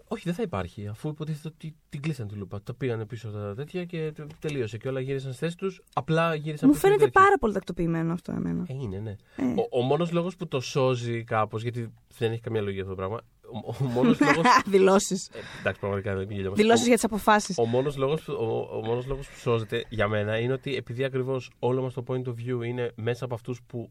Όχι, 0.09 0.23
δεν 0.25 0.35
θα 0.35 0.43
υπάρχει. 0.43 0.87
Αφού 0.89 1.09
υποτίθεται 1.09 1.49
ότι 1.49 1.75
την 1.89 2.01
κλείσαν 2.03 2.29
τη 2.29 2.35
λούπα. 2.35 2.63
Τα 2.63 2.75
πήγανε 2.75 3.05
πίσω 3.07 3.31
τα 3.31 3.55
τέτοια 3.55 3.85
και 3.85 4.13
τε- 4.15 4.31
τελείωσε. 4.39 4.79
Και 4.79 4.89
όλα 4.89 5.01
γύρισαν 5.01 5.29
στις 5.33 5.39
θέσεις 5.39 5.55
τους. 5.55 5.83
Απλά 5.95 6.35
γύρισαν 6.35 6.69
Μου 6.69 6.75
προς 6.79 6.79
την 6.81 6.81
φαίνεται 6.81 7.03
αρχή. 7.03 7.13
πάρα 7.27 7.39
πολύ 7.39 7.53
τακτοποιημένο 7.53 8.13
αυτό 8.13 8.33
εμένα. 8.33 8.65
Ε, 8.69 8.75
είναι, 8.75 8.99
ναι. 8.99 9.11
Ε. 9.37 9.43
Ο, 9.71 9.79
ο 9.79 9.83
μόνος 9.83 10.11
λόγος 10.13 10.37
που 10.37 10.49
το 10.49 10.61
σώζει 10.61 11.25
κάπως, 11.25 11.63
γιατί 11.63 11.93
δεν 12.19 12.33
έχει 12.33 12.41
καμία 12.41 12.61
λογική 12.61 12.81
αυτό 12.81 12.95
το 12.95 12.97
πράγμα. 12.97 13.21
Ο, 13.53 13.85
ο 13.85 13.89
μόνος 13.89 14.21
λόγος. 14.21 14.45
Δηλώσεις. 14.67 15.31
εντάξει, 15.61 15.81
πραγματικά 15.81 16.15
δεν 16.17 16.27
πήγε 16.27 16.49
μας. 16.49 16.57
Δηλώσεις 16.59 16.83
Ο- 16.85 16.87
για 16.87 16.95
τις 16.95 17.05
αποφάσεις. 17.05 17.59
Ο 17.59 17.65
μόνος 17.67 17.97
λόγος, 17.97 18.23
που- 18.23 18.33
ο, 18.33 18.77
ο 18.77 18.81
μόνος 18.87 19.07
λόγος 19.07 19.29
που 19.29 19.39
σώζεται 19.39 19.85
για 19.89 20.09
μένα 20.09 20.39
είναι 20.39 20.53
ότι 20.53 20.77
επειδή 20.77 21.05
ακριβώς 21.05 21.51
όλο 21.59 21.83
μας 21.83 21.95
το 21.95 22.05
point 22.07 22.25
of 22.25 22.31
view 22.33 22.65
είναι 22.67 22.93
μέσα 22.95 23.25
από 23.25 23.35
αυτούς 23.35 23.61
που 23.67 23.91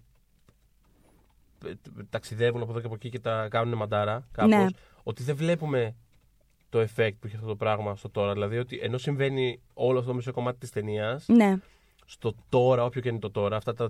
ε, 1.65 1.71
ταξιδεύουν 2.09 2.61
από 2.61 2.71
εδώ 2.71 2.79
και 2.79 2.85
από 2.85 2.95
εκεί 2.95 3.09
και 3.09 3.19
τα 3.19 3.47
κάνουν 3.49 3.77
μαντάρα 3.77 4.27
κάπως, 4.31 4.51
Ναι. 4.55 4.65
ότι 5.03 5.23
δεν 5.23 5.35
βλέπουμε 5.35 5.95
το 6.69 6.79
effect 6.79 7.11
που 7.19 7.27
έχει 7.27 7.35
αυτό 7.35 7.47
το 7.47 7.55
πράγμα 7.55 7.95
στο 7.95 8.09
τώρα. 8.09 8.33
Δηλαδή 8.33 8.57
ότι 8.57 8.79
ενώ 8.83 8.97
συμβαίνει 8.97 9.59
όλο 9.73 9.97
αυτό 9.99 10.09
το 10.09 10.15
μισό 10.15 10.31
κομμάτι 10.31 10.57
της 10.59 10.69
ταινίας, 10.71 11.25
Ναι. 11.27 11.57
στο 12.05 12.33
τώρα, 12.49 12.83
όποιο 12.83 13.01
και 13.01 13.09
είναι 13.09 13.19
το 13.19 13.31
τώρα, 13.31 13.55
αυτά 13.57 13.73
τα 13.73 13.89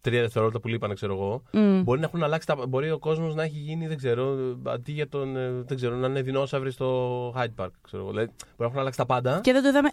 τρία 0.00 0.20
δευτερόλεπτα 0.20 0.60
που 0.60 0.68
λείπανε, 0.68 0.94
ξέρω 0.94 1.12
εγώ, 1.14 1.42
Μμ. 1.52 1.82
μπορεί 1.82 2.00
να 2.00 2.06
έχουν 2.06 2.22
αλλάξει 2.22 2.46
τα. 2.46 2.66
Μπορεί 2.68 2.90
ο 2.90 2.98
κόσμος 2.98 3.34
να 3.34 3.42
έχει 3.42 3.58
γίνει, 3.58 3.86
δεν 3.86 3.96
ξέρω, 3.96 4.36
αντί 4.66 4.92
για 4.92 5.08
τον. 5.08 5.36
ε, 5.36 5.50
Δεν 5.50 5.76
ξέρω, 5.76 5.96
να 5.96 6.06
είναι 6.06 6.22
δεινόσαυροι 6.22 6.70
στο 6.70 7.28
Hyde 7.36 7.64
Park. 7.64 7.68
Ξέρω 7.82 8.02
εγώ. 8.02 8.10
Δηλαδή, 8.10 8.26
μπορεί 8.36 8.56
να 8.58 8.64
έχουν 8.66 8.78
αλλάξει 8.78 8.98
τα 8.98 9.06
πάντα. 9.06 9.40
Και 9.42 9.52
δεν 9.52 9.62
το 9.62 9.68
είδαμε. 9.68 9.88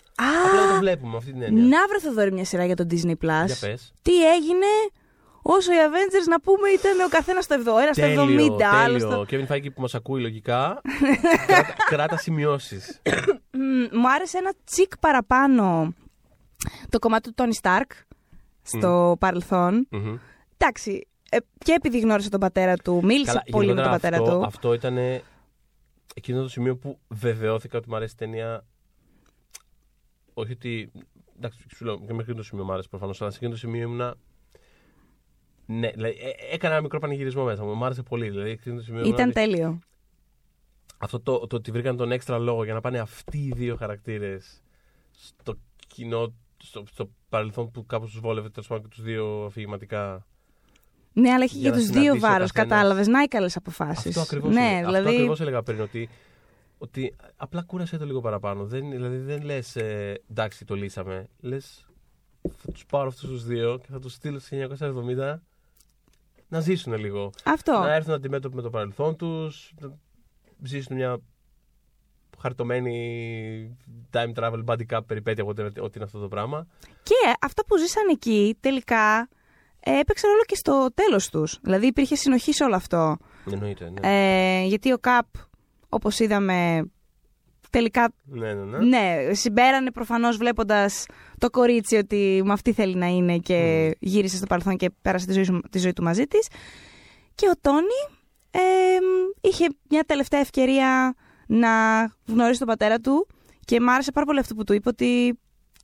Απλά 0.45 0.59
δεν 0.59 0.69
το 0.69 0.75
Α! 0.75 0.79
βλέπουμε 0.79 1.11
με 1.11 1.17
αυτή 1.17 1.31
την 1.31 1.41
έννοια. 1.41 1.63
Να 1.63 1.87
βρε 1.87 1.99
Θοδωρή 1.99 2.31
μια 2.31 2.45
σειρά 2.45 2.65
για 2.65 2.75
το 2.75 2.85
Disney 2.89 3.11
Plus. 3.11 3.45
Για 3.45 3.57
πες. 3.61 3.93
τι 4.01 4.33
έγινε 4.33 4.65
όσο 5.43 5.71
οι 5.71 5.75
Avengers 5.89 6.27
να 6.29 6.39
πούμε 6.41 6.69
ήταν 6.69 6.99
ο 6.99 7.09
καθένας 7.09 7.43
στο 7.43 7.55
70, 7.55 7.59
ένα 7.81 7.93
στο 7.93 8.03
70, 8.03 8.61
άλλο 8.61 8.97
τέλειο. 8.97 9.11
στο. 9.11 9.25
Kevin 9.29 9.47
Feige 9.47 9.73
που 9.73 9.81
μας 9.81 9.95
ακούει 9.95 10.21
λογικά. 10.21 10.81
κράτα, 11.47 11.73
κράτα 11.89 12.17
σημειώσεις. 12.17 13.01
Μ, 13.51 13.97
Μου 13.97 14.11
άρεσε 14.11 14.37
ένα 14.37 14.53
τσικ 14.63 14.97
παραπάνω 14.97 15.93
το 16.89 16.99
κομμάτι 16.99 17.33
του 17.33 17.43
Tony 17.43 17.61
Stark 17.61 17.91
στο 18.61 19.15
παρελθόν. 19.19 19.87
Εντάξει, 20.57 21.07
ε, 21.29 21.37
και 21.57 21.73
επειδή 21.73 21.99
γνώρισε 21.99 22.29
τον 22.29 22.39
πατέρα 22.39 22.75
του, 22.75 22.99
μίλησε 23.03 23.43
πολύ 23.51 23.73
με 23.73 23.81
τον 23.81 23.91
πατέρα 23.91 24.17
αυτό, 24.17 24.37
του. 24.37 24.45
Αυτό 24.45 24.73
ήταν 24.73 24.97
εκείνο 26.13 26.41
το 26.41 26.49
σημείο 26.49 26.75
που 26.77 26.99
βεβαιώθηκα 27.07 27.77
ότι 27.77 27.89
μου 27.89 27.95
αρέσει 27.95 28.13
η 28.13 28.17
ταινία. 28.17 28.65
Όχι 30.33 30.51
ότι. 30.51 30.91
Εντάξει, 31.37 31.65
σου 31.75 31.85
λέω 31.85 31.95
και 31.95 32.01
μέχρι 32.01 32.21
εκείνο 32.21 32.35
το 32.37 32.43
σημείο 32.43 32.63
μου 32.63 32.71
άρεσε 32.73 32.87
προφανώς, 32.89 33.21
αλλά 33.21 33.29
σε 33.29 33.35
εκείνο 33.37 33.51
το 33.51 33.57
σημείο 33.57 33.81
ήμουνα. 33.81 34.15
Ναι, 35.65 35.91
δηλαδή 35.91 36.17
ε, 36.19 36.53
έκανα 36.53 36.73
ένα 36.73 36.83
μικρό 36.83 36.99
πανηγυρισμό 36.99 37.43
μέσα 37.43 37.63
μου. 37.63 37.73
Μου 37.73 37.85
άρεσε 37.85 38.03
πολύ. 38.03 38.29
Δηλαδή, 38.29 38.49
εκείνο 38.49 38.75
το 38.75 38.81
σημείο 38.81 38.99
ήμουνα 38.99 39.15
Ήταν 39.15 39.29
ότι- 39.29 39.39
τέλειο. 39.39 39.79
Αυτό 40.97 41.19
το, 41.19 41.47
το 41.47 41.55
ότι 41.55 41.71
βρήκαν 41.71 41.97
τον 41.97 42.11
έξτρα 42.11 42.37
λόγο 42.37 42.63
για 42.63 42.73
να 42.73 42.81
πάνε 42.81 42.99
αυτοί 42.99 43.37
οι 43.37 43.51
δύο 43.55 43.75
χαρακτήρες 43.75 44.61
στο 45.11 45.55
κοινό, 45.87 46.33
στο, 46.57 46.83
στο 46.91 47.09
παρελθόν 47.29 47.71
που 47.71 47.85
κάπως 47.85 48.11
τους 48.11 48.19
βόλευε 48.19 48.49
τέλος 48.49 48.67
πάντων 48.67 48.83
και 48.83 48.89
τους 48.95 49.03
δύο 49.03 49.43
αφηγηματικά. 49.45 50.25
Ναι, 51.13 51.29
αλλά 51.31 51.43
έχει 51.43 51.57
Για 51.57 51.69
και 51.69 51.75
να 51.75 51.81
τους 51.81 51.89
δύο 51.91 52.01
συναντήσει 52.01 52.25
ο 52.25 52.29
βάρο, 52.29 52.45
καθένας. 52.45 52.51
κατάλαβες. 52.69 53.07
Να 53.07 53.21
οι 53.23 53.27
καλέ 53.27 53.49
αποφάσεις. 53.55 54.05
Αυτό 54.05 54.19
ακριβώς 54.21 54.53
Ναι, 54.53 54.79
αυτό 54.83 54.91
δηλαδή. 54.91 55.15
ακριβώς 55.15 55.39
έλεγα 55.41 55.63
πριν. 55.63 55.81
Ότι, 55.81 56.09
ότι 56.77 57.15
απλά 57.35 57.61
κούρασε 57.63 57.97
το 57.97 58.05
λίγο 58.05 58.21
παραπάνω. 58.21 58.65
Δεν, 58.65 58.89
δηλαδή 58.91 59.17
δεν 59.17 59.41
λες 59.43 59.75
εντάξει, 60.29 60.65
το 60.65 60.75
λύσαμε. 60.75 61.29
Λες 61.39 61.87
θα 62.57 62.71
τους 62.71 62.85
πάρω 62.85 63.07
αυτούς 63.07 63.29
τους 63.29 63.43
δύο 63.45 63.77
και 63.77 63.87
θα 63.91 63.99
τους 63.99 64.13
στείλω 64.13 64.39
στι 64.39 64.67
1970 64.79 65.35
να 66.47 66.59
ζήσουν 66.59 66.93
λίγο. 66.93 67.31
Αυτό. 67.43 67.71
Να 67.71 67.93
έρθουν 67.93 68.13
αντιμέτωποι 68.13 68.55
με 68.55 68.61
το 68.61 68.69
παρελθόν 68.69 69.15
τους, 69.15 69.73
να 69.79 69.93
ζήσουν 70.63 70.95
μια 70.95 71.17
χαρτωμένη 72.39 73.77
time 74.11 74.33
travel 74.35 74.63
body 74.65 74.85
cup 74.89 74.99
περιπέτεια, 75.07 75.43
ό,τι, 75.43 75.61
ό,τι 75.61 75.91
είναι 75.95 76.03
αυτό 76.03 76.19
το 76.19 76.27
πράγμα. 76.27 76.67
Και 77.03 77.33
αυτά 77.41 77.65
που 77.65 77.77
ζήσαν 77.77 78.03
εκεί 78.11 78.57
τελικά 78.59 79.29
ε, 79.79 79.99
έπαιξε 79.99 80.27
ρόλο 80.27 80.41
και 80.45 80.55
στο 80.55 80.89
τέλος 80.93 81.29
τους. 81.29 81.59
Δηλαδή 81.61 81.85
υπήρχε 81.85 82.15
συνοχή 82.15 82.53
σε 82.53 82.63
όλο 82.63 82.75
αυτό. 82.75 83.17
Εννοείται, 83.51 83.89
ναι. 83.89 84.61
Ε, 84.61 84.65
γιατί 84.65 84.91
ο 84.91 84.97
Καπ, 84.97 85.25
όπως 85.89 86.19
είδαμε, 86.19 86.91
τελικά 87.73 88.13
ναι, 88.23 88.53
ναι, 88.53 88.77
ναι. 88.77 88.85
ναι, 88.85 89.33
συμπέρανε 89.33 89.91
προφανώς 89.91 90.37
βλέποντας 90.37 91.05
το 91.37 91.49
κορίτσι 91.49 91.95
ότι 91.95 92.41
με 92.45 92.53
αυτή 92.53 92.73
θέλει 92.73 92.95
να 92.95 93.05
είναι 93.07 93.37
και 93.37 93.89
Mm. 93.89 93.97
γύρισε 93.99 94.35
στο 94.37 94.45
παρελθόν 94.45 94.77
και 94.77 94.89
πέρασε 95.01 95.25
τη 95.25 95.33
ζωή, 95.33 95.43
σου- 95.43 95.63
τη 95.71 95.79
ζωή 95.79 95.93
του 95.93 96.03
μαζί 96.03 96.25
της. 96.25 96.47
Και 97.35 97.47
ο 97.49 97.53
Τόνι 97.61 98.01
ε, 98.51 98.59
είχε 99.41 99.67
μια 99.89 100.03
τελευταία 100.03 100.39
ευκαιρία 100.39 101.13
να 101.47 101.69
γνωρίσει 102.27 102.59
τον 102.59 102.67
πατέρα 102.67 102.99
του 102.99 103.27
και 103.65 103.79
μ' 103.79 103.89
άρεσε 103.89 104.11
πάρα 104.11 104.25
πολύ 104.25 104.39
αυτό 104.39 104.55
που 104.55 104.63
του 104.63 104.73
είπε 104.73 104.89
ότι 104.89 105.39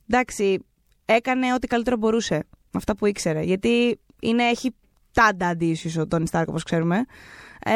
εντάξει, 0.08 0.58
έκανε 1.04 1.54
ό,τι 1.54 1.66
καλύτερο 1.66 1.96
μπορούσε 1.96 2.34
με 2.54 2.76
αυτά 2.76 2.96
που 2.96 3.06
ήξερε. 3.06 3.40
Γιατί 3.42 4.00
είναι, 4.20 4.42
έχει 4.44 4.74
τα 5.12 5.30
daddy 5.40 5.62
issues 5.74 6.00
ο 6.00 6.06
Τόνι 6.06 6.26
Στάρκ 6.26 6.48
όπως 6.48 6.62
ξέρουμε. 6.62 7.04
Ε, 7.64 7.72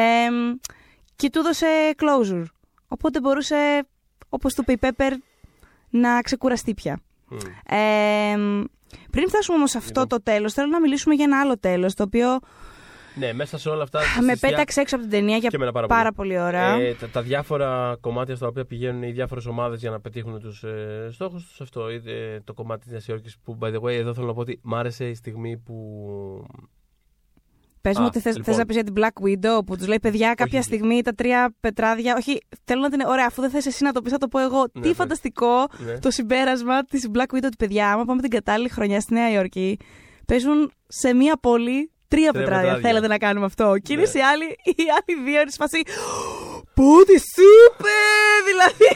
και 1.17 1.31
του 1.31 1.39
έδωσε 1.39 1.67
closure. 1.97 2.45
Οπότε 2.89 3.21
μπορούσε, 3.21 3.87
όπως 4.35 4.55
του 4.55 4.61
είπε 4.61 4.73
η 4.73 4.77
Πέπερ, 4.77 5.13
να 5.91 6.21
ξεκουραστεί 6.21 6.75
πια. 6.75 7.01
Μμ. 7.29 7.37
Ε, 7.75 8.37
πριν 9.11 9.29
φτάσουμε 9.29 9.57
όμως 9.57 9.71
σε 9.71 9.79
αυτό 9.79 10.01
Λοιπόν. 10.01 10.19
το 10.19 10.23
τέλος, 10.25 10.53
θέλω 10.53 10.69
να 10.69 10.81
μιλήσουμε 10.81 11.15
για 11.15 11.25
ένα 11.25 11.41
άλλο 11.41 11.59
τέλος, 11.59 11.95
το 11.95 12.03
οποίο 12.03 12.39
Ναι, 13.15 13.33
μέσα 13.33 13.59
σε 13.59 13.69
όλα 13.69 13.83
αυτά. 13.83 13.99
με 13.99 14.05
στις 14.07 14.41
διά- 14.41 14.51
πέταξε 14.51 14.81
έξω 14.81 14.95
από 14.97 15.05
την 15.05 15.13
ταινία 15.19 15.37
για 15.37 15.49
Και 15.49 15.57
εμένα 15.57 15.73
πάρα 15.73 15.87
πάρα, 15.87 16.13
πολύ. 16.13 16.29
πολύ 16.35 16.41
ώρα. 16.47 16.63
Ε, 16.75 16.95
τα, 16.95 17.09
τα 17.09 17.23
διάφορα 17.23 17.97
κομμάτια 18.01 18.37
στα 18.37 18.47
οποία 18.47 18.65
πηγαίνουν 18.65 19.03
οι 19.03 19.11
διάφορες 19.11 19.47
ομάδες 19.47 19.81
για 19.81 19.91
να 19.91 20.01
πετύχουν 20.01 20.41
τους 20.41 20.63
ε, 20.63 21.09
στόχους 21.13 21.47
τους. 21.47 21.61
Αυτό 21.61 21.91
είτε 21.91 22.41
το 22.45 22.53
κομμάτι 22.53 22.81
της 22.83 22.91
Νέας 22.91 23.09
Υόρκης 23.09 23.37
που, 23.45 23.59
by 23.61 23.67
the 23.75 23.81
way, 23.81 23.93
εδώ 23.93 24.15
θέλω 24.15 24.27
να 24.27 24.35
πω 24.35 24.41
ότι 24.41 24.59
μ' 24.63 24.75
άρεσε 24.75 25.09
η 25.09 25.15
στιγμή 25.15 25.57
που. 25.57 25.75
Πες 27.89 27.99
μου 27.99 28.05
Α, 28.05 28.07
ότι 28.07 28.21
θες, 28.21 28.37
λοιπόν. 28.37 28.45
θες 28.55 28.57
να 28.57 28.67
πεις 28.67 28.75
για 28.75 28.85
την 28.85 28.95
Black 28.97 29.27
Widow 29.27 29.67
που 29.67 29.77
τους 29.77 29.87
λέει 29.87 30.01
παιδιά 30.01 30.35
κάποια 30.35 30.59
Όχι. 30.59 30.67
στιγμή 30.67 31.03
τα 31.03 31.13
τρία 31.15 31.55
πετράδια. 31.61 32.15
Όχι, 32.19 32.39
θέλω 32.65 32.81
να 32.81 32.91
την. 32.91 33.01
Ωραία, 33.07 33.27
αφού 33.29 33.41
δεν 33.41 33.51
θες 33.51 33.67
εσύ 33.67 33.85
να 33.85 33.93
το 33.93 34.03
πεις, 34.03 34.13
θα 34.13 34.19
το 34.19 34.29
πω 34.29 34.39
εγώ. 34.39 34.65
Ναι, 34.73 34.83
Τι 34.83 34.89
ναι. 34.89 34.95
φανταστικό 34.95 35.67
Ναι. 35.79 35.99
το 35.99 36.11
συμπέρασμα 36.11 36.85
της 36.85 37.09
Black 37.15 37.35
Widow 37.35 37.45
ότι 37.45 37.57
παιδιά, 37.59 37.93
άμα 37.93 38.05
πάμε 38.05 38.21
την 38.21 38.31
κατάλληλη 38.31 38.69
χρονιά 38.69 39.01
στη 39.01 39.15
Νέα 39.15 39.31
Υόρκη, 39.31 39.79
παίζουν 40.27 40.73
σε 40.87 41.15
μία 41.15 41.37
πόλη 41.37 41.91
τρία 42.09 42.33
πετράδια. 42.33 42.57
πετράδια. 42.61 42.89
Θέλετε 42.89 43.07
να 43.07 43.19
κάνουμε 43.19 43.47
αυτό. 43.47 43.75
Και 43.83 43.93
είναι 43.93 44.03
Ναι. 44.03 44.21
οι 44.21 44.23
άλλοι, 44.23 44.45
οι 44.65 44.85
άλλοι 44.97 45.23
δύο 45.25 45.41
είναι 45.41 45.51
σε 46.75 46.83
φάση. 46.83 46.97
Πού 46.97 47.05
τη 47.07 47.15
είπε! 47.15 47.97
Δηλαδή. 48.49 48.89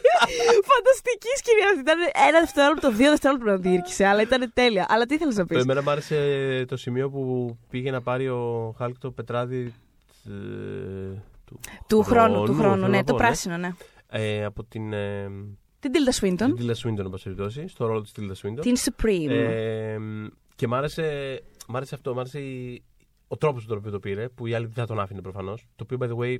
Φανταστική 0.70 1.28
σκηνή 1.36 1.62
αυτή. 1.68 1.80
Ήταν 1.80 1.98
ένα 2.28 2.40
δευτερόλεπτο, 2.40 2.92
δύο 2.92 3.10
δευτερόλεπτα 3.10 3.52
να 3.52 3.60
την 3.60 3.72
ήρκησε, 3.72 4.04
αλλά 4.06 4.22
ήταν 4.22 4.50
τέλεια. 4.54 4.86
Αλλά 4.88 5.06
τι 5.06 5.14
ήθελε 5.14 5.32
να 5.34 5.46
πεις; 5.46 5.58
Εμένα 5.62 5.82
μου 5.82 5.90
άρεσε 5.90 6.64
το 6.68 6.76
σημείο 6.76 7.10
που 7.10 7.56
πήγε 7.70 7.90
να 7.90 8.00
πάρει 8.02 8.28
ο 8.28 8.74
Χάλκ 8.78 8.98
το 8.98 9.10
πετράδι. 9.10 9.74
ε, 10.26 10.30
του, 11.46 11.60
Του 11.88 12.02
χρόνου, 12.02 12.44
του 12.44 12.54
χρόνου, 12.54 12.74
θέλω 12.74 12.88
ναι, 12.88 12.96
να 12.96 13.04
το 13.04 13.12
πω, 13.12 13.18
πράσινο, 13.18 13.56
ναι. 13.56 13.70
Ε, 14.08 14.44
από 14.44 14.64
την. 14.64 14.92
Ε, 14.92 15.30
Την 15.80 15.90
Tilda 15.94 16.24
Swinton. 16.24 16.36
την 16.36 16.56
Τίλα 16.56 16.74
Σουίντον, 16.74 17.04
εν 17.04 17.10
πάση 17.10 17.24
περιπτώσει, 17.24 17.68
στο 17.68 17.86
ρόλο 17.86 18.00
της 18.00 18.12
Τίλα 18.12 18.34
Σουίντον. 18.34 18.60
Την 18.64 18.76
Supreme. 18.76 19.28
Ε, 19.30 19.96
και 20.54 20.66
μ' 20.66 20.74
άρεσε, 20.74 21.40
μ' 21.68 21.76
άρεσε 21.76 21.94
αυτό, 21.94 22.14
μ' 22.14 22.18
άρεσε 22.18 22.38
η- 22.40 22.84
ο 23.28 23.36
τρόπος 23.36 23.62
με 23.62 23.68
τον 23.68 23.78
οποίο 23.78 23.90
το 23.90 23.98
πήρε, 23.98 24.28
που 24.28 24.46
οι 24.46 24.54
άλλοι 24.54 24.64
δεν 24.66 24.74
θα 24.74 24.86
τον 24.86 25.00
άφηνε 25.00 25.20
προφανώς. 25.20 25.66
Το 25.76 25.84
οποίο, 25.90 25.98
by 26.00 26.10
the 26.12 26.24
way, 26.24 26.36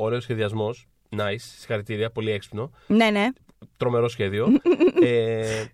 ωραίος 0.00 0.22
σχεδιασμός. 0.22 0.86
Nice, 1.16 1.36
συγχαρητήρια, 1.38 2.10
πολύ 2.10 2.30
έξυπνο. 2.30 2.70
Ναι, 2.86 3.10
ναι. 3.10 3.28
Τρομερό 3.76 4.08
σχέδιο. 4.08 4.46
ε, 5.02 5.64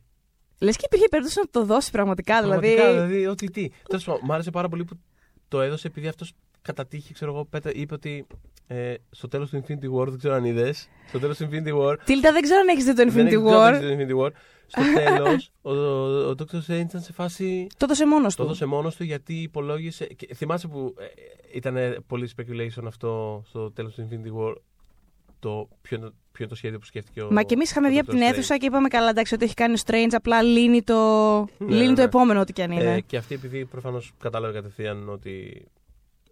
Λες 0.59 0.77
και 0.77 0.85
υπήρχε 0.87 1.09
περίπτωση 1.09 1.39
να 1.39 1.51
το 1.51 1.65
δώσει 1.65 1.91
πραγματικά. 1.91 2.39
πραγματικά, 2.39 2.91
δηλαδή. 2.91 3.07
δηλαδή, 3.07 3.27
ότι 3.27 3.51
τι. 3.51 3.69
Τέλος 3.89 4.05
πάντων, 4.05 4.21
μ' 4.25 4.33
άρεσε 4.33 4.51
πάρα 4.51 4.69
πολύ 4.69 4.85
που 4.85 4.99
το 5.49 5.61
έδωσε 5.61 5.87
επειδή 5.87 6.09
αυτός 6.09 6.33
κατά 6.65 6.87
τύχη, 6.87 7.13
ξέρω 7.15 7.33
εγώ, 7.33 7.45
πέτα, 7.45 7.71
είπε 7.75 7.95
ότι 7.95 8.27
ε, 8.67 8.95
στο 9.11 9.29
τέλος 9.29 9.51
του 9.51 9.63
Infinity 9.63 10.01
War, 10.01 10.07
δεν 10.09 10.19
ξέρω 10.19 10.35
αν 10.35 10.45
είδες. 10.45 10.89
Στο 11.09 11.19
τέλος 11.19 11.37
του 11.37 11.49
Infinity 11.51 11.75
War. 11.81 11.97
Τίλτα, 12.05 12.33
δεν 12.33 12.43
ξέρω 12.43 12.61
αν 12.61 12.69
έχεις 12.69 12.85
δει 12.85 12.95
το 12.95 12.97
δεν 12.97 13.09
Infinity 13.13 13.27
έχει- 13.27 13.45
War. 13.47 13.79
δεν 13.81 13.91
έχει 13.91 14.05
δει 14.05 14.13
το 14.13 14.25
Infinity 14.25 14.27
War. 14.27 14.31
Στο 14.67 14.83
τέλος, 15.05 15.51
ο, 15.63 15.71
ο, 15.71 16.29
ο 16.29 16.35
Dr. 16.39 16.57
Strange 16.67 16.85
ήταν 16.89 17.01
σε 17.01 17.13
φάση. 17.13 17.67
Το 17.71 17.85
έδωσε 17.85 18.07
μόνος 18.07 18.35
Το 18.35 18.43
του. 18.43 18.49
έδωσε 18.49 18.65
μόνος 18.67 18.97
του 18.97 19.05
γιατί 19.05 19.35
υπολόγισε. 19.35 20.05
Και 20.07 20.35
θυμάσαι 20.35 20.69
που 20.69 20.95
ε, 20.99 21.05
ήταν 21.57 22.05
πολύ 22.07 22.31
speculation 22.37 22.83
αυτό 22.87 23.43
στο 23.47 23.71
τέλος 23.71 23.95
του 23.95 24.09
Infinity 24.11 24.41
War. 24.41 24.55
Το 25.39 25.69
ποιο, 25.83 25.97
είναι- 25.97 26.07
ποιο 26.33 26.39
είναι 26.39 26.49
το 26.49 26.55
σχέδιο 26.55 26.79
που 26.79 26.85
σκέφτηκε 26.85 27.23
ο. 27.23 27.29
Μα 27.31 27.43
και 27.43 27.55
εμείς 27.55 27.71
είχαμε 27.71 27.87
ο 27.87 27.91
βγει 27.91 27.99
Dr. 27.99 28.03
από 28.07 28.11
την 28.17 28.21
Strange. 28.27 28.31
αίθουσα 28.33 28.57
και 28.59 28.67
είπαμε 28.67 28.89
καλά, 28.89 29.09
εντάξει, 29.09 29.35
ότι 29.35 29.45
έχει 29.45 29.55
κάνει 29.55 29.75
ο 29.75 29.83
Strange, 29.87 30.11
απλά 30.13 30.43
λύνει 30.43 30.83
το, 30.83 30.95
Ναι, 31.41 31.47
λύνει 31.59 31.81
ναι, 31.81 31.87
το 31.87 31.93
ναι. 31.93 32.03
επόμενο, 32.03 32.41
ό,τι 32.41 32.53
και 32.53 32.63
αν 32.63 32.71
είναι. 32.71 32.95
Ε, 32.95 33.01
και 33.01 33.17
αυτή 33.17 33.35
επειδή 33.35 33.65
προφανώς 33.65 34.13
κατάλαβε 34.19 34.53
κατευθείαν 34.53 35.09
ότι 35.09 35.65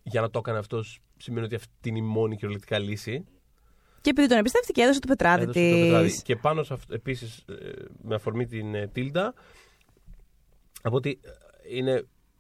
για 0.03 0.20
να 0.20 0.30
το 0.30 0.38
έκανε 0.38 0.59
αυτός 0.59 1.00
σημαίνει 1.16 1.44
ότι 1.46 1.55
αυτή 1.55 1.88
είναι 1.88 1.98
η 1.98 2.03
μόνη 2.03 2.34
κυριολεκτικά 2.34 2.78
λύση. 2.78 3.24
Και 4.00 4.11
επειδή 4.11 4.28
τον 4.28 4.38
εμπιστεύτηκε, 4.38 4.82
έδωσε 4.82 5.00
το 5.00 5.07
πετράδι 5.07 5.42
Έδωσε 5.42 5.70
το 5.70 5.76
πετράδι. 5.80 6.11
τη. 6.16 6.22
Και 6.22 6.36
πάνω 6.36 6.62
σε 6.62 6.72
αυτό, 6.74 6.94
επίσης, 6.94 7.44
με 8.03 8.14
αφορμή 8.14 8.46
την 8.46 8.74
ε, 8.74 8.86
Τίλντα, 8.88 9.34
από 10.82 10.96
ότι 10.96 11.20
ε, 11.22 11.30
είναι 11.76 11.92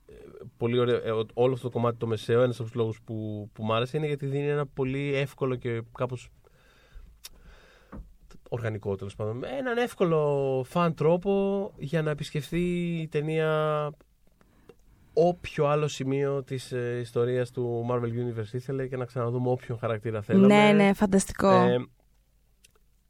ε, 0.06 0.14
πολύ 0.56 0.78
ωραίο. 0.78 0.96
ε, 1.04 1.10
ο- 1.10 1.26
όλο 1.34 1.52
αυτό 1.52 1.66
το 1.66 1.72
κομμάτι 1.72 1.96
το 1.98 2.06
μεσαίο, 2.06 2.42
ένας 2.42 2.54
από 2.56 2.64
τους 2.64 2.74
λόγους 2.74 3.00
που, 3.04 3.48
που 3.52 3.64
μ' 3.64 3.72
άρεσε 3.72 3.96
είναι 3.96 4.06
γιατί 4.06 4.26
δίνει 4.26 4.48
ένα 4.48 4.66
πολύ 4.66 5.14
εύκολο 5.14 5.56
και 5.56 5.82
κάπως. 5.96 6.28
Οργανικό 8.48 8.96
τέλος 8.96 9.14
πάντων. 9.14 9.36
με 9.36 9.48
Έναν 9.48 9.76
εύκολο 9.78 10.62
φαν 10.68 10.94
τρόπο 10.94 11.72
για 11.78 12.02
να 12.02 12.10
επισκεφθεί 12.10 12.96
η 13.00 13.08
ταινία 13.08 13.90
όποιο 15.12 15.66
άλλο 15.66 15.88
σημείο 15.88 16.42
της 16.42 16.72
ε, 16.72 16.98
ιστορίας 17.00 17.50
του 17.50 17.86
Marvel 17.90 18.04
Universe 18.04 18.52
ήθελε 18.52 18.86
και 18.86 18.96
να 18.96 19.04
ξαναδούμε 19.04 19.50
όποιον 19.50 19.78
χαρακτήρα 19.78 20.22
θέλαμε. 20.22 20.46
Ναι, 20.46 20.72
ναι, 20.72 20.92
φανταστικό. 20.92 21.50
Ε, 21.50 21.86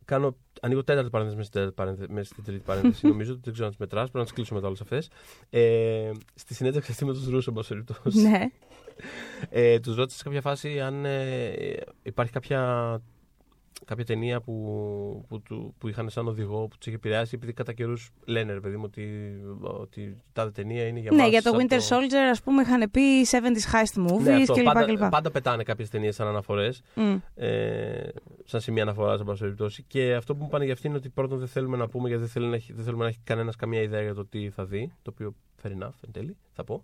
κάνω, 0.05 0.37
ανοίγω 0.61 0.85
τέταρτη 0.85 1.11
παρένθεση 1.11 1.37
μέσα 1.39 1.49
στην, 1.49 1.61
τέταρτη 1.61 1.75
παρένθεση, 1.75 2.13
μέσα 2.13 2.31
στην 2.33 2.45
τρίτη 2.45 2.63
παρένθεση. 2.65 3.07
νομίζω 3.13 3.33
ότι 3.33 3.41
δεν 3.45 3.53
ξέρω 3.53 3.67
αν 3.67 3.73
τις 3.73 3.81
μετράς. 3.81 4.03
Πρέπει 4.03 4.19
να 4.19 4.25
τις 4.25 4.33
κλείσουμε 4.33 4.59
μετά 4.59 4.71
όλε 4.71 4.79
αυτές. 4.83 5.11
Ε, 5.51 6.11
στη 6.35 6.55
συνέντευξη 6.55 6.91
αυτή 6.91 7.05
με 7.05 7.13
τους 7.13 7.27
Ρούσο, 7.27 7.51
εν 7.51 7.57
πάση 7.57 7.69
περιπτώσει. 7.69 8.21
ναι. 8.21 8.41
Ε, 9.51 9.81
τους 9.81 9.95
ρώτησες 9.95 10.19
σε 10.19 10.25
κάποια 10.25 10.41
φάση 10.41 10.81
αν 10.81 11.05
ε, 11.05 11.77
υπάρχει 12.03 12.33
κάποια, 12.33 12.61
κάποια 13.85 14.05
ταινία 14.05 14.41
που, 14.41 15.25
που, 15.29 15.41
του, 15.43 15.75
που 15.79 15.89
είχαν 15.89 16.11
σαν 16.11 16.29
οδηγό 16.29 16.67
που 16.69 16.77
τους 16.79 16.87
είχε 16.87 16.97
επηρεάσει. 16.97 17.35
Επειδή 17.35 17.53
κατά 17.53 17.73
καιρούς 17.73 18.11
λένε, 18.25 18.53
ρε 18.53 18.61
παιδί 18.61 18.77
μου, 18.77 18.83
ότι, 18.87 19.07
ότι 19.61 20.17
τάδε 20.33 20.51
ταινία 20.51 20.87
είναι 20.87 21.01
για 21.01 21.11
ναι, 21.11 21.23
μας 21.23 21.31
για 21.31 21.43
το 21.43 21.51
σαν 21.51 21.67
Winter 21.69 21.97
Soldier, 21.97 22.29
ας 22.31 22.43
πούμε, 22.43 22.63
είχαν 22.63 22.91
πει 22.91 23.01
70s 23.31 23.75
heist 23.75 24.11
movies 24.11 24.23
Ναι, 24.23 24.35
αυτό. 24.35 24.53
κλπ. 24.55 24.63
πάντα, 24.65 24.85
κλπ. 24.85 25.09
πάντα 25.11 25.31
πετάνε 25.31 25.63
κάποιες 25.63 25.89
ταινίες 25.89 26.15
σαν 26.15 26.27
αναφορές. 26.27 26.83
Μμ. 26.95 27.17
ε, 27.35 28.09
σαν 28.45 28.61
σημεία 28.61 28.83
αναφοράς, 28.83 29.21
εν 29.21 29.27
πάση 29.27 29.41
περιπτώσει. 29.41 29.83
Και 29.87 30.15
αυτό 30.15 30.35
που 30.37 30.43
μου 30.43 30.49
πάνε 30.49 30.65
για 30.65 30.73
αυτή 30.73 30.87
είναι 30.87 30.97
ότι 30.97 31.09
πρώτον 31.09 31.39
δεν 31.39 31.49
θέλουμε 31.49 31.77
να 31.77 31.89
πούμε 31.89 32.09
γιατί 32.09 32.23
δεν, 32.23 32.33
θέλει 32.33 32.47
να 32.47 32.55
έχει, 32.55 32.73
δεν 32.73 32.85
θέλουμε 32.85 33.03
να 33.03 33.09
έχει 33.09 33.19
κανένας 33.25 33.57
καμία 33.57 33.81
ιδέα 33.83 34.03
για 34.03 34.15
το 34.15 34.27
τι 34.27 34.51
θα 34.51 34.65
δει. 34.65 34.93
Το 35.03 35.11
οποίο 35.15 35.35
fair 35.63 35.69
enough 35.83 35.93
εν 36.07 36.13
τέλει, 36.13 36.37
θα 36.53 36.65
πω. 36.65 36.83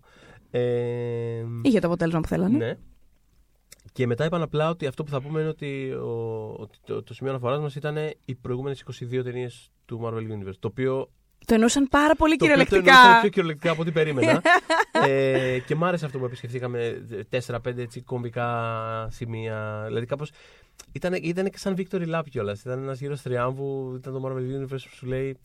Ε, 0.51 1.43
Είχε 1.61 1.79
το 1.79 1.87
αποτέλεσμα 1.87 2.19
που 2.19 2.27
θέλανε. 2.27 2.57
ναι. 2.57 2.77
Και 3.91 4.07
μετά 4.07 4.25
είπαν 4.25 4.41
απλά 4.41 4.69
ότι 4.69 4.87
αυτό 4.87 5.03
που 5.03 5.09
θα 5.09 5.21
πούμε 5.21 5.39
είναι 5.39 5.49
ότι, 5.49 5.91
ο, 5.91 6.53
ότι 6.57 6.77
το, 6.85 7.03
το 7.03 7.13
σημείο 7.13 7.31
αναφοράς 7.31 7.59
μας 7.59 7.75
ήταν 7.75 7.97
οι 8.25 8.35
προηγούμενες 8.35 8.83
22 9.01 9.23
ταινίες 9.23 9.71
του 9.85 10.01
Marvel 10.03 10.17
Universe. 10.17 10.57
Το 10.59 10.67
οποίο 10.67 11.09
Το 11.45 11.53
εννοούσαν 11.53 11.87
πάρα 11.87 12.15
πολύ 12.15 12.35
το 12.35 12.45
οποίο 12.45 12.57
το 12.57 12.63
κυριολεκτικά. 12.63 12.99
εννοούσα 12.99 13.19
πιο 13.21 13.29
κυριολεκτικά 13.29 13.71
από 13.71 13.81
ό,τι 13.81 13.91
περίμενα. 13.91 14.41
ε, 15.07 15.59
και 15.59 15.75
μ' 15.75 15.83
άρεσε 15.83 16.05
αυτό 16.05 16.19
που 16.19 16.25
επισκεφθήκαμε 16.25 17.07
4-5 17.47 17.77
έτσι 17.77 18.01
κομβικά 18.01 19.07
σημεία. 19.11 19.83
Δηλαδή 19.87 20.05
κάπως. 20.05 20.31
Ήταν, 20.91 21.13
ήταν 21.13 21.49
και 21.49 21.57
σαν 21.57 21.75
Victory 21.77 22.15
Lap 22.15 22.21
κιόλας. 22.29 22.59
Ήταν 22.59 22.81
ένας 22.83 22.99
γύρος 22.99 23.21
τριάμβου. 23.21 23.95
Ήταν 23.95 24.13
το 24.13 24.21
Marvel 24.25 24.61
Universe 24.61 24.67
που 24.69 24.95
σου 24.95 25.05
λέει. 25.05 25.37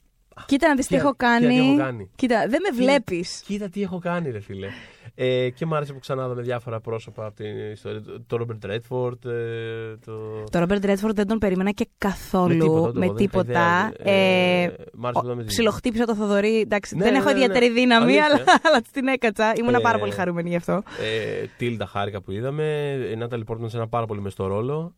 Κοίτα 0.47 0.68
να 0.68 0.74
δεις 0.74 0.87
τι 0.87 0.95
Κοίτα- 0.95 1.07
έχω 1.07 1.12
κοίτα 1.16 1.39
τι 1.39 1.45
κάνει. 1.45 1.68
έχω 1.68 1.76
κάνει. 1.76 2.11
Κοίτα, 2.16 2.39
δεν 2.39 2.49
με 2.51 2.57
Κοίτα- 2.70 2.74
βλέπεις. 2.82 3.43
Κοίτα 3.47 3.68
τι 3.68 3.82
έχω 3.82 3.99
κάνει, 3.99 4.30
ρε 4.30 4.41
φίλε. 4.41 4.68
Ε, 5.14 5.51
και 5.51 5.66
μ' 5.66 5.74
άρεσε 5.74 5.93
που 5.93 5.99
ξανά 5.99 6.24
είδαμε 6.24 6.43
διάφορα 6.43 6.80
πρόσωπα 6.80 7.26
από 7.26 7.35
την 7.37 7.70
ιστορία. 7.72 8.03
Το 8.26 8.39
Robert 8.41 8.70
Redford. 8.70 9.24
Ε, 9.30 9.97
το... 10.05 10.45
Το 10.51 10.62
Robert 10.68 10.85
Redford 10.85 11.14
δεν 11.14 11.26
τον 11.26 11.39
περίμενα 11.39 11.70
και 11.70 11.89
καθόλου. 11.99 12.59
τίποτα, 12.59 12.87
Με 12.87 12.93
δεν 12.93 13.03
είχα 13.03 13.14
τίποτα. 13.14 13.93
ιδέα. 14.01 14.12
Ε, 14.14 14.62
Ε, 14.62 14.74
μ' 14.95 15.07
άρεσε 15.07 15.20
που 15.20 15.26
είδαμε 15.26 15.43
τη- 15.43 15.49
Ψιλοχτύπησα 15.49 16.05
το 16.05 16.14
Θοδωρή. 16.14 16.61
Εντάξει, 16.61 16.97
Ναι, 16.97 17.03
δεν 17.03 17.12
ναι, 17.12 17.18
έχω 17.18 17.26
ναι, 17.28 17.32
ναι. 17.32 17.39
ιδιαίτερη 17.41 17.70
δύναμη, 17.70 18.05
Αλήθεια. 18.05 18.24
αλλά, 18.24 18.45
αλλά 18.66 18.80
της 18.80 18.91
την 18.91 19.07
έκατσα. 19.07 19.53
Ήμουν 19.57 19.74
Ε, 19.74 19.78
πάρα 19.80 19.99
πολύ 19.99 20.12
χαρούμενη 20.12 20.49
γι' 20.49 20.57
αυτό. 20.57 20.72
Ε, 20.72 21.47
Τίλτα 21.57 21.87
χάρηκα 21.87 22.20
που 22.22 22.32
είδαμε. 22.32 22.64
Η 23.12 23.16
Νάταλι 23.16 23.45
Πόρτμαν 23.45 23.70
σε 23.70 23.76
ένα 23.76 23.89
πάρα 23.89 24.07
πολύ 24.07 24.20
μεστό 24.20 24.47
ρόλο. 24.47 24.95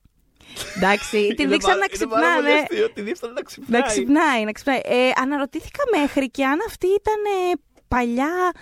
Εντάξει, 0.77 1.19
την 1.37 1.45
Είναι 1.45 1.53
δείξαν 1.53 1.71
πάρα- 1.71 1.79
να 1.79 1.87
είναι 1.95 2.07
πάρα 2.11 2.35
πολύ 2.35 2.45
ξυπνάνε. 2.47 2.61
αστείο, 2.63 2.91
Τη 2.93 3.01
δείξαν 3.01 3.33
να 3.33 3.43
ξυπνάει. 3.43 3.81
Να 3.81 3.87
ξυπνάει, 3.87 4.45
να 4.45 4.53
ξυπνάει. 4.53 4.81
Ε, 4.85 5.11
αναρωτήθηκα 5.23 5.83
μέχρι 5.99 6.31
και 6.31 6.45
αν 6.45 6.59
αυτή 6.67 6.87
ήταν 6.87 7.21
ε, 7.25 7.53
παλιά 7.89 8.53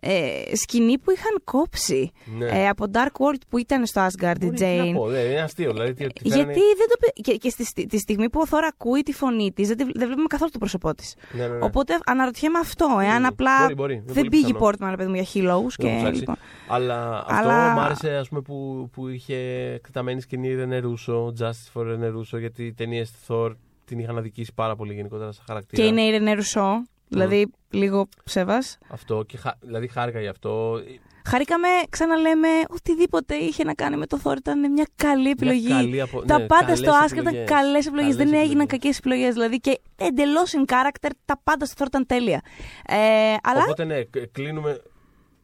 ε, 0.00 0.56
σκηνή 0.56 0.98
που 0.98 1.10
είχαν 1.10 1.40
κόψει 1.44 2.12
Ναι. 2.38 2.46
ε, 2.46 2.68
από 2.68 2.84
Dark 2.92 2.96
World 3.24 3.40
που 3.48 3.58
ήταν 3.58 3.86
στο 3.86 4.06
Asgard 4.06 4.34
η 4.40 4.44
Μπορεί, 4.44 4.56
τι 4.56 4.64
να 4.64 4.84
Jane. 4.84 4.92
πω, 4.94 5.08
ναι, 5.08 5.18
είναι 5.18 5.40
αστείο. 5.40 5.72
Δηλαδή, 5.72 5.92
τι- 5.94 6.06
τι 6.06 6.28
φέρανε- 6.30 6.54
Γιατί 6.54 6.60
δεν 6.76 6.88
το. 6.88 6.96
πε- 7.00 7.12
Και, 7.26 7.36
και 7.36 7.50
στη, 7.50 7.64
στη- 7.64 7.86
τη 7.86 7.98
στιγμή 7.98 8.30
που 8.30 8.40
ο 8.40 8.46
Θόρα 8.46 8.66
ακούει 8.66 9.02
τη 9.02 9.12
φωνή 9.12 9.52
της, 9.52 9.68
δεν, 9.68 9.76
τη- 9.76 9.84
δεν 9.84 10.06
βλέπουμε 10.06 10.26
καθόλου 10.26 10.50
το 10.50 10.58
πρόσωπό 10.58 10.94
της. 10.94 11.14
Ναι, 11.32 11.46
ναι, 11.46 11.54
ναι. 11.54 11.64
Οπότε 11.64 11.98
αναρωτιέμαι 12.06 12.58
αυτό. 12.58 12.84
Εάν 13.02 13.16
Μπορεί, 13.16 13.26
απλά 13.26 13.60
μπορεί, 13.62 13.74
μπορεί. 13.74 13.94
Είναι 13.94 14.02
δεν 14.06 14.14
πολύ 14.14 14.28
πήγε 14.28 14.48
η 14.48 14.52
πιθανό. 14.52 14.66
Portman, 14.70 14.86
ρε 14.90 14.96
παιδί 14.96 15.08
μου, 15.08 15.14
για 15.14 15.24
χιλόγου. 15.24 15.68
Δεν 15.76 15.86
έχω 15.86 15.96
Και, 15.96 16.00
ψάξει. 16.02 16.18
λοιπόν, 16.20 16.36
Αλλά, 16.68 17.24
Αλλά- 17.26 17.56
αυτό 17.64 17.72
μου 17.74 17.80
άρεσε 17.80 18.14
ας 18.14 18.28
πούμε, 18.28 18.40
που, 18.40 18.88
που 18.92 19.08
είχε 19.08 19.36
εκτεταμένη 19.74 20.20
σκηνή 20.20 20.48
η 20.48 20.54
Ρενέ 20.54 20.78
Ρούσο, 20.78 21.32
Justice 21.40 21.72
for 21.80 21.84
Ρενέ 21.84 22.06
Ρούσο, 22.06 22.38
γιατί 22.38 22.64
οι 22.64 22.72
ταινίες 22.72 23.12
Thor 23.28 23.52
την 23.84 23.98
είχαν 23.98 24.18
αδικήσει 24.18 24.52
πάρα 24.54 24.76
πολύ 24.76 24.94
γενικότερα 24.94 25.32
σαν 25.32 25.44
χαρακτήρα. 25.46 25.82
και 25.82 25.88
είναι 25.88 26.02
η 26.02 26.10
Ρενέ 26.10 26.32
Ρουσό, 26.34 26.82
δηλαδή 27.08 27.50
λίγο 27.70 28.08
ψεύας. 28.24 28.78
Αυτό, 28.88 29.22
και 29.22 29.36
χα... 29.36 29.50
δηλαδή 29.60 29.88
χάρηκα 29.88 30.20
γι' 30.20 30.28
αυτό. 30.28 30.80
Χαρήκαμε, 31.26 31.68
ξαναλέμε, 31.88 32.48
οτιδήποτε 32.68 33.34
είχε 33.34 33.64
να 33.64 33.74
κάνει 33.74 33.96
με 33.96 34.06
το 34.06 34.20
Thor 34.24 34.36
ήταν 34.36 34.72
μια 34.72 34.86
καλή 34.96 35.30
επιλογή. 35.30 35.66
Μια 35.66 35.76
καλή 35.76 36.00
απο... 36.00 36.22
Τα 36.24 36.38
ναι, 36.38 36.46
πάντα 36.46 36.62
καλές 36.64 36.78
στο 36.78 36.90
Asgard 36.92 37.12
ήταν 37.12 37.26
επιλογές. 37.26 37.48
καλές 37.50 37.86
επιλογές. 37.86 38.16
Καλές 38.16 38.30
Δεν 38.30 38.40
έγιναν 38.40 38.60
επιλογές. 38.60 38.66
κακές 38.70 38.98
επιλογές. 38.98 39.34
Δηλαδή 39.34 39.58
και 39.60 39.80
εντελώς 39.96 40.52
in 40.56 40.72
character, 40.72 41.10
τα 41.24 41.40
πάντα 41.44 41.66
στο 41.66 41.84
Thor 41.84 41.86
ήταν 41.86 42.06
τέλεια. 42.06 42.40
Ε, 42.86 42.96
αλλά 43.42 43.62
Οπότε 43.62 43.84
ναι, 43.84 44.02
κ- 44.02 44.30
κλείνουμε 44.32 44.82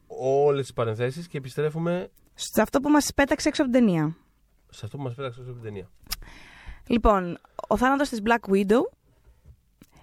όλες 0.07 0.61
τις 0.61 0.73
παρενθέσεις 0.73 1.27
και 1.27 1.37
επιστρέφουμε 1.37 2.11
σε 2.33 2.61
αυτό 2.61 2.79
που 2.79 2.89
μας 2.89 3.11
πέταξε 3.15 3.47
έξω 3.47 3.63
από 3.63 3.71
την 3.71 3.79
ταινία. 3.85 4.15
σε 4.69 4.81
αυτό 4.85 4.97
που 4.97 5.03
μας 5.03 5.13
πέταξε 5.15 5.39
από 5.41 5.51
την 5.51 5.61
ταινία. 5.61 5.89
Λοιπόν, 6.87 7.37
ο 7.67 7.77
θάνατος 7.77 8.09
της 8.09 8.21
Black 8.25 8.53
Widow, 8.53 8.81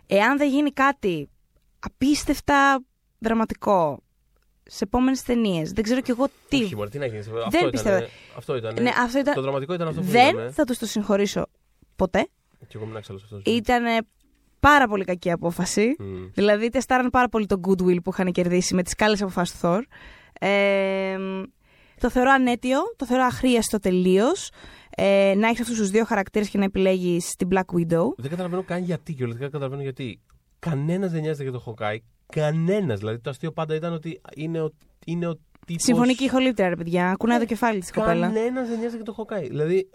εάν 0.06 0.36
δεν 0.38 0.48
γίνει 0.48 0.70
κάτι 0.70 1.30
απίστευτα 1.82 2.84
δραματικό 3.18 4.02
σε 4.64 4.84
επόμενες 4.84 5.22
ταινίες, 5.22 5.72
δεν 5.72 5.84
ξέρω 5.84 6.00
κι 6.00 6.10
εγώ 6.10 6.26
τι. 6.48 6.62
Όχι, 6.62 6.76
μωρέ, 6.76 6.88
τι 6.88 6.98
να 6.98 7.06
γίνει. 7.06 7.18
Αυτό 7.18 7.58
ήταν. 7.58 7.70
πιστεύω. 7.70 8.06
Αυτό 8.36 8.56
ήταν. 8.56 8.82
Ναι, 8.82 8.90
αυτό 8.98 9.18
ήταν. 9.18 9.34
Το 9.34 9.42
δραματικό 9.42 9.74
ήταν 9.74 9.88
αυτό 9.88 10.00
που 10.00 10.06
δεν 10.06 10.34
είδαμε. 10.34 10.50
θα 10.50 10.64
τους 10.64 10.78
το 10.78 10.86
συγχωρήσω 10.86 11.46
ποτέ. 11.96 12.28
Και 12.58 12.72
εγώ 12.74 12.84
ήμουν 12.84 12.96
έξαλλος 12.96 13.22
αυτός. 13.22 13.42
Ήταν 13.44 13.84
πάρα 14.60 14.86
πολύ 14.86 15.04
κακή 15.04 15.30
απόφαση. 15.30 15.96
Δηλαδή, 16.34 16.68
τεστάραν 16.68 17.10
πάρα 17.10 17.28
πολύ 17.28 17.46
το 17.46 17.60
goodwill 17.68 18.02
που 18.02 18.10
είχαν 18.12 18.32
κερδίσει 18.32 18.74
με 18.74 18.82
τις 18.82 18.94
καλέ 18.94 19.16
αποφάσεις 19.20 19.60
του 19.60 19.66
Thor. 19.66 19.80
Ε, 20.40 21.16
το 22.00 22.10
θεωρώ 22.10 22.30
ανέτειο, 22.30 22.78
το 22.96 23.06
θεωρώ 23.06 23.24
αχρίαστο 23.24 23.78
τελείως. 23.78 24.50
Ε, 24.96 25.34
να 25.36 25.48
έχεις 25.48 25.60
αυτούς 25.60 25.76
τους 25.78 25.90
δύο 25.90 26.04
χαρακτήρες 26.04 26.48
και 26.48 26.58
να 26.58 26.64
επιλέγεις 26.64 27.36
την 27.36 27.48
Black 27.52 27.76
Widow. 27.76 28.04
Δεν 28.16 28.30
καταλαβαίνω 28.30 28.62
καν 28.62 28.82
γιατί. 28.82 29.14
Και 29.14 29.26
δεν 29.26 29.38
καταλαβαίνω 29.38 29.82
γιατί. 29.82 30.20
Κανένας 30.68 31.10
δεν 31.10 31.20
νοιάζεται 31.20 31.42
για 31.42 31.52
το 31.52 31.64
Hawkeye. 31.66 31.96
Κανένας. 32.32 32.98
Δηλαδή 32.98 33.18
το 33.18 33.30
αστείο 33.30 33.52
πάντα 33.52 33.74
ήταν 33.74 33.92
ότι 33.92 34.20
είναι 34.36 34.60
ο, 34.60 34.70
είναι 35.06 35.26
ο 35.26 35.38
τύπο. 35.66 35.82
Συμφωνεί 35.82 36.14
και 36.14 36.22
η 36.22 36.26
ηχολήπτερα, 36.26 36.68
ρε 36.68 36.76
παιδιά. 36.76 37.14
Κουνάει 37.18 37.38
το 37.38 37.44
κεφάλι 37.44 37.80
της 37.80 37.92
κοπέλα. 37.92 38.26
Κανένας 38.26 38.68
δεν 38.68 38.78
νοιάζεται 38.78 39.02
για 39.02 39.12
το 39.12 39.14
Hawkeye. 39.18 39.46
Δηλαδή. 39.48 39.88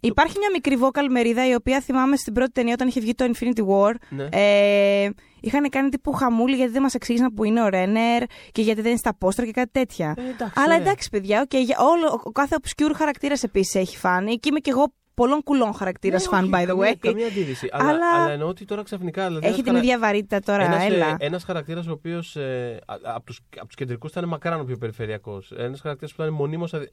Υπάρχει 0.00 0.38
μια 0.38 0.48
μικρή 0.52 0.78
vocal 0.80 1.06
μερίδα 1.10 1.48
η 1.48 1.54
οποία 1.54 1.80
θυμάμαι 1.80 2.16
στην 2.16 2.32
πρώτη 2.32 2.52
ταινία 2.52 2.72
όταν 2.72 2.88
είχε 2.88 3.00
βγει 3.00 3.14
το 3.14 3.30
Infinity 3.32 3.66
War. 3.66 3.94
Ναι. 4.08 4.28
Ε, 4.32 5.10
είχαν 5.40 5.68
κάνει 5.68 5.88
τύπου 5.88 6.12
χαμούλη 6.12 6.56
γιατί 6.56 6.72
δεν 6.72 6.82
μας 6.82 6.94
εξήγησαν 6.94 7.34
που 7.34 7.44
είναι 7.44 7.62
ο 7.62 7.68
Ρένερ 7.68 8.22
και 8.52 8.62
γιατί 8.62 8.80
δεν 8.80 8.90
είναι 8.90 8.98
στα 8.98 9.14
πόστρα 9.14 9.44
και 9.44 9.50
κάτι 9.50 9.70
τέτοια. 9.72 10.14
Ε, 10.16 10.20
εντάξει, 10.20 10.60
Αλλά 10.60 10.76
ναι. 10.76 10.82
εντάξει, 10.82 11.08
παιδιά, 11.08 11.46
okay, 11.48 11.60
για 11.64 11.76
όλο, 11.78 12.20
ο 12.24 12.30
κάθε 12.30 12.56
obscure 12.62 12.92
χαρακτήρας 12.94 13.42
επίσης 13.42 13.74
έχει 13.74 13.96
φάνη. 13.96 14.36
Και 14.36 14.48
είμαι 14.48 14.60
κι 14.60 14.70
εγώ 14.70 14.92
πολλών 15.14 15.42
κουλών 15.42 15.74
χαρακτήρας 15.74 16.30
Ναι, 16.30 16.38
fan, 16.38 16.42
όχι, 16.42 16.50
by 16.54 16.62
the 16.62 16.66
καμία- 16.66 16.92
way. 16.92 16.96
Καμία 17.00 17.26
αντίρρηση. 17.26 17.68
Αλλά, 17.72 17.88
Αλλά- 17.88 18.22
αλλά 18.22 18.32
εννοώ 18.32 18.48
ότι 18.48 18.64
τώρα 18.64 18.82
ξαφνικά. 18.82 19.26
Δηλαδή 19.26 19.46
Έχει 19.46 19.62
την 19.62 19.76
ίδια 19.76 19.98
βαρύτητα 19.98 20.40
τώρα, 20.40 20.64
Ένας, 20.64 20.84
έλα. 20.84 21.06
ε, 21.06 21.16
ένας 21.18 21.44
χαρακτήρας 21.44 21.86
ο 21.86 21.92
οποίος 21.92 22.36
ε, 22.36 22.78
α- 22.86 22.94
από 23.02 23.24
τους, 23.26 23.40
απ' 23.58 23.66
τους 23.66 23.74
κεντρικούς 23.76 24.10
ήταν 24.10 24.28
μακράν 24.28 24.60
ο 24.60 24.64
πιο 24.64 24.76
περιφερειακός. 24.76 25.52
Ένας 25.56 25.80
χαρακτήρας 25.80 26.14
που 26.14 26.22
ήταν 26.22 26.34
μονίμως 26.34 26.74
αδι... 26.74 26.90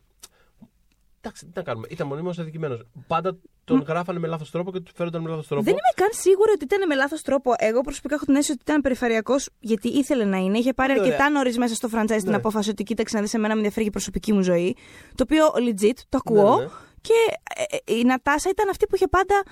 Εντάξει, 1.22 1.46
τι 1.46 1.52
να 1.56 1.62
κάνουμε. 1.62 1.88
Ήταν 1.90 2.08
μονίμως 2.08 2.40
αδικημένος. 2.40 2.82
Πάντα 3.08 3.38
τον 3.64 3.82
γράφανε 3.88 4.20
με 4.20 4.28
λάθος 4.28 4.52
τρόπο 4.52 4.72
και 4.72 4.80
του 4.80 4.92
φέρονταν 4.96 5.22
με 5.22 5.30
λάθος 5.30 5.48
τρόπο. 5.48 5.64
Δεν 5.64 5.72
είμαι 5.74 5.82
καν 5.96 6.08
σίγουρη 6.12 6.52
ότι 6.52 6.64
ήταν 6.64 6.88
με 6.88 6.96
λάθος 6.96 7.22
τρόπο. 7.22 7.54
Εγώ 7.58 7.82
προσωπικά 7.82 8.16
έχω 8.16 8.26
την 8.26 8.34
αίσθηση 8.36 8.52
ότι 8.52 8.62
ήταν 8.66 8.82
περιφερειακός 8.82 9.50
γιατί 9.60 9.88
ήθελε 9.88 10.26
να 10.26 10.38
είναι. 10.38 10.58
Είχε 10.58 10.74
πάρει 10.74 10.94
Ναι, 10.94 11.00
αρκετά 11.00 11.16
ωραία. 11.16 11.30
νωρίς 11.30 11.58
μέσα 11.58 11.76
στο 11.76 11.90
franchise 11.94 12.18
την 12.18 12.30
Ναι. 12.30 12.36
απόφαση 12.36 12.70
ότι 12.70 12.84
κοίταξε 12.84 13.16
να 13.16 13.22
δεις 13.22 13.34
εμένα 13.34 13.50
με 13.50 13.56
ενδιαφέρει 13.56 13.82
και 13.84 13.90
η 13.90 13.92
προσωπική 13.92 14.34
μου 14.34 14.42
ζωή. 14.42 14.76
Το 15.16 15.24
οποίο 15.24 15.46
legit 15.70 15.98
το 16.10 16.18
ακούω. 16.26 16.58
Ναι, 16.58 16.64
ναι. 16.64 16.70
Και 17.02 17.14
ε, 17.56 17.94
ε, 17.94 17.98
η 17.98 18.04
Νατάσα 18.04 18.50
ήταν 18.50 18.70
αυτή 18.70 18.88
που 18.88 18.96
είχε 18.96 19.08
πάντα 19.08 19.44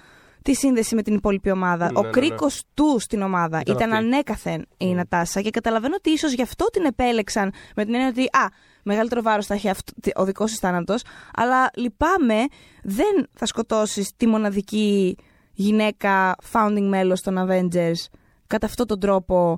τη 0.42 0.54
σύνδεση 0.54 0.96
με 0.96 1.02
την 1.02 1.14
υπόλοιπη 1.14 1.52
ομάδα. 1.52 1.92
Ναι, 1.92 1.98
Ο 2.00 2.02
ναι, 2.02 2.08
ναι. 2.08 2.14
κρίκος 2.14 2.64
του 2.74 2.98
στην 3.00 3.22
ομάδα 3.22 3.60
Ήταν 3.60 3.76
ήταν, 3.76 3.92
αυτή. 3.92 4.06
ανέκαθεν 4.06 4.66
η 4.78 4.86
Ναι. 4.86 4.94
Νατάσα. 4.94 5.42
Και 5.42 5.50
καταλαβαίνω 5.50 5.96
ότι 5.98 6.10
ίσως 6.10 6.32
γι' 6.32 6.42
αυτό 6.42 6.66
την 6.66 6.86
επέλεξαν 6.86 7.54
με 7.76 7.86
την 7.86 7.94
έννοια 7.94 8.10
ότι 8.10 8.24
α, 8.24 8.48
μεγαλύτερο 8.84 9.22
βάρος 9.22 9.46
θα 9.46 9.54
έχει 9.54 9.70
αυτό, 9.70 9.94
ο 10.16 10.24
δικός 10.24 10.50
της 10.50 10.60
θάνατος. 10.60 11.02
Αλλά 11.36 11.70
λυπάμαι, 11.76 12.46
δεν 12.84 13.28
θα 13.34 13.46
σκοτώσεις 13.46 14.12
τη 14.18 14.28
μοναδική 14.28 15.18
γυναίκα 15.54 16.36
founding 16.52 16.88
μέλος 16.90 17.22
των 17.22 17.48
Avengers 17.48 18.06
κατά 18.48 18.66
αυτόν 18.66 18.88
τον 18.88 19.00
τρόπο. 19.00 19.58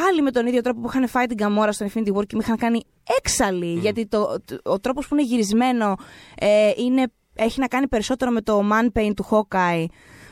Πάλι 0.00 0.22
με 0.22 0.30
τον 0.30 0.46
ίδιο 0.46 0.60
τρόπο 0.60 0.80
που 0.80 0.88
είχαν 0.88 1.08
φάει 1.08 1.26
την 1.26 1.36
Καμόρα 1.36 1.72
στο 1.72 1.86
Infinity 1.86 2.12
War 2.16 2.26
και 2.26 2.36
με 2.36 2.42
είχαν 2.42 2.56
κάνει 2.56 2.82
έξαλλη. 3.18 3.72
Γιατί 3.78 4.06
το, 4.06 4.36
το- 4.44 4.70
ο 4.72 4.80
τρόπος 4.80 5.08
που 5.08 5.14
είναι 5.14 5.24
γυρισμένο 5.24 5.94
ε, 6.38 6.70
είναι, 6.76 7.06
έχει 7.34 7.60
να 7.60 7.66
κάνει 7.66 7.88
περισσότερο 7.88 8.30
με 8.30 8.40
το 8.40 8.62
man 8.72 8.98
pain 8.98 9.10
του 9.16 9.26
Hawkeye 9.30 9.84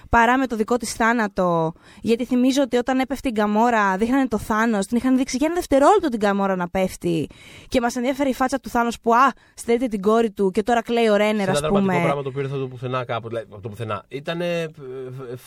παρά 0.09 0.39
με 0.39 0.47
το 0.47 0.57
δικό 0.57 0.77
της 0.77 0.93
θάνατο. 0.93 1.73
Γιατί 2.01 2.25
θυμίζω 2.25 2.63
ότι 2.63 2.77
όταν 2.77 2.99
έπεφτε 2.99 3.29
η 3.29 3.33
Γκαμόρα, 3.35 3.97
δείχνανε 3.97 4.29
το 4.29 4.39
Θάνος, 4.39 4.87
την 4.87 4.97
είχαν 4.97 5.17
δείξει 5.17 5.37
για 5.37 5.47
ένα 5.47 5.55
δευτερόλεπτο 5.55 6.09
την 6.09 6.19
Γκαμόρα 6.19 6.57
να 6.57 6.69
πέφτει. 6.69 7.27
Και 7.69 7.81
μας 7.81 7.97
ενδιαφέρει 7.97 8.31
η 8.31 8.35
φάτσα 8.35 8.61
του 8.61 8.69
Θάνος 8.69 9.01
που, 9.01 9.15
α, 9.15 9.33
στερείται 9.55 9.87
την 9.87 10.01
κόρη 10.01 10.31
του 10.31 10.51
και 10.51 10.63
τώρα 10.63 10.83
κλαίει 10.83 11.09
ο 11.09 11.13
Σε 11.13 11.17
Ρένερ, 11.17 11.41
ένα 11.43 11.51
ας 11.53 11.61
δραματικό 11.61 11.91
πούμε. 11.93 12.03
πράγμα 12.05 12.23
το 12.23 12.29
οποίο 12.29 12.41
ήρθε 12.43 12.53
από 12.55 12.63
το 12.63 12.69
πουθενά 12.69 13.05
κάπου. 13.05 13.29
Δηλαδή, 13.29 13.47
από 13.53 13.63
το 13.63 13.69
πουθενά. 13.69 14.05
Ήταν 14.09 14.41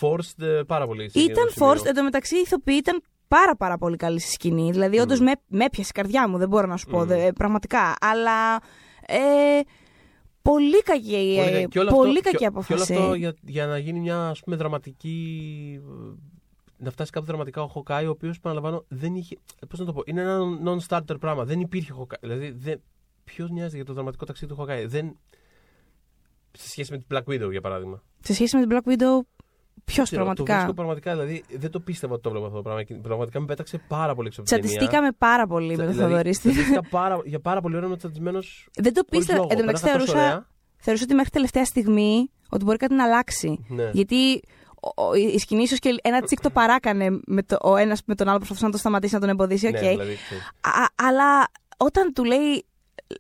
forced 0.02 0.44
ε, 0.44 0.62
πάρα 0.68 0.88
πολύ. 0.88 1.10
σε 1.10 1.20
Ήταν 1.20 1.30
εκείνο 1.32 1.46
το 1.46 1.52
σημείο. 1.52 1.72
forced, 1.74 1.86
εντωμεταξύ 1.86 2.36
οι 2.36 2.40
ηθοποιοί 2.46 2.76
ήταν 2.80 3.02
πάρα 3.28 3.56
πάρα 3.56 3.78
πολύ 3.78 3.96
καλή 3.98 4.20
στη 4.20 4.32
σκηνή. 4.32 4.72
Δηλαδή, 4.72 5.00
όντως 5.00 5.20
με, 5.20 5.32
με 5.48 5.66
έπιασε 5.66 5.90
η 5.90 5.98
καρδιά 5.98 6.30
μου, 6.30 6.38
δεν 6.38 6.48
μπορώ 6.50 6.68
να 6.68 6.78
σου 6.78 6.86
πω, 6.88 7.00
Mm. 7.00 7.06
δε- 7.06 7.32
πραγματικά. 7.32 7.94
Αλλά. 8.02 8.56
Ε, 9.08 9.60
πολύ 10.42 10.82
κακή, 10.84 11.10
Πολύ 11.10 11.40
ε, 11.40 11.52
κακή. 11.52 11.68
Και 11.68 11.80
όλο 11.80 11.90
πολύ 11.90 12.10
αυτό- 12.10 12.22
κακή 12.24 12.38
και- 12.38 12.46
απόφαση. 12.46 12.86
Και 12.86 12.94
όλο 12.94 13.02
αυτό 13.04 13.14
για, 13.16 13.34
για 13.42 13.66
να 13.66 13.78
γίνει 13.78 14.00
μια 14.00 14.28
ας 14.30 14.40
πούμε, 14.40 14.56
δραματική. 14.56 15.80
ε, 15.84 16.14
Να 16.78 16.92
φτάσει 16.92 17.12
κάπου 17.12 17.26
δραματικά 17.26 17.62
ο 17.62 17.68
Χοκάι, 17.68 18.06
ο 18.06 18.10
οποίος 18.10 18.40
παραλαμβάνω 18.40 18.86
δεν 18.88 19.16
είχε. 19.16 19.38
Πώς 19.70 19.80
να 19.80 19.86
το 19.86 19.94
πω, 19.94 20.02
είναι 20.06 20.22
ένα 20.22 20.40
non-starter 20.66 21.16
πράγμα. 21.20 21.44
Δεν 21.44 21.60
υπήρχε 21.60 21.92
Χοκάι. 21.92 22.18
Δηλαδή, 22.22 22.52
δεν... 22.58 22.82
ποιος 23.24 23.50
νοιάζεται 23.50 23.76
για 23.76 23.86
το 23.86 23.94
δραματικό 23.94 24.26
ταξίδι 24.26 24.52
του 24.52 24.58
Χοκάι. 24.58 24.86
Δεν... 24.86 25.18
Σε 26.52 26.70
σχέση 26.70 26.92
με 26.92 26.98
την 26.98 27.08
Black 27.10 27.24
Widow, 27.34 27.52
για 27.52 27.62
παράδειγμα. 27.62 28.04
Σε 28.20 28.34
σχέση 28.34 28.58
με 28.58 28.66
την 28.68 28.78
Black 28.78 28.92
Widow, 28.92 29.20
ποιος 29.86 30.10
Δεν 30.10 30.20
ξέρω, 30.20 30.20
Το 30.20 30.26
πραγματικά; 30.26 30.54
βρίσκω 30.56 30.74
πραγματικά, 30.74 31.12
δηλαδή 31.12 31.44
δεν 31.58 31.72
το 31.72 31.80
πίστευα 31.80 32.14
ότι 32.14 32.22
το 32.24 32.30
βλέπω 32.30 32.46
αυτό 32.46 32.58
το 32.58 32.64
πράγμα. 32.64 32.84
Και 32.84 32.94
Πραγματικά 32.94 33.40
με 33.40 33.46
πέταξε 33.46 33.78
πάρα 33.88 34.16
πολύ 34.16 34.28
έξω 34.28 34.42
από 34.42 34.50
την 34.50 34.58
ταινία. 34.60 34.76
Τσατιστήκαμε 34.78 35.12
πάρα 35.18 35.48
πολύ 35.48 35.76
με 35.76 35.84
τον 35.84 35.92
Δηλαδή, 35.94 36.12
Θοδωρή. 36.12 36.30
τσατίστηκα 36.38 36.82
πάρα, 36.90 37.20
για 37.26 37.40
πάρα 37.40 37.62
πολύ 37.62 37.76
ώρα 37.76 37.86
είμαι 37.86 37.98
τσατισμένος. 37.98 38.68
Δεν 38.76 38.94
το 38.94 39.04
πίστευα. 39.10 39.38
λόγο. 39.38 39.48
Εν 39.52 39.58
τω 39.58 39.64
μεταξύ, 39.66 39.84
Πέρασα 39.84 40.06
τόσο 40.06 40.18
θεωρούσα, 40.18 40.48
θεωρούσα 40.78 41.04
ότι 41.06 41.14
μέχρι 41.16 41.30
τελευταία 41.30 41.66
στιγμή 41.66 42.30
ότι 42.50 42.64
μπορεί 42.64 42.78
κάτι 42.78 42.94
να 42.94 43.04
αλλάξει. 43.04 43.66
Ναι. 43.70 43.90
Γιατί 43.94 44.42
ο- 44.96 45.04
ο- 45.04 45.14
η 45.14 45.38
σκηνή 45.40 45.62
ίσως 45.64 45.80
και 45.80 45.96
ένα 46.02 46.22
τσικ 46.22 46.42
το 46.42 46.50
παράκανε 46.50 47.20
με 47.26 47.44
το, 47.44 47.58
ο 47.62 47.76
ένας 47.76 48.02
με 48.06 48.16
τον 48.16 48.28
άλλο 48.28 48.38
προσπαθούσε 48.38 48.66
να 48.66 48.72
το 48.72 48.78
σταματήσει, 48.78 49.14
να 49.14 49.20
τον 49.20 49.30
εμποδίσει. 49.30 49.70
Ναι, 49.70 49.78
οκ. 49.80 49.84
δηλαδή, 49.84 50.16
ξέρεις. 50.26 50.44
Α- 50.62 51.08
αλλά 51.08 51.48
όταν 51.78 52.14
του 52.14 52.24
λέει 52.24 52.66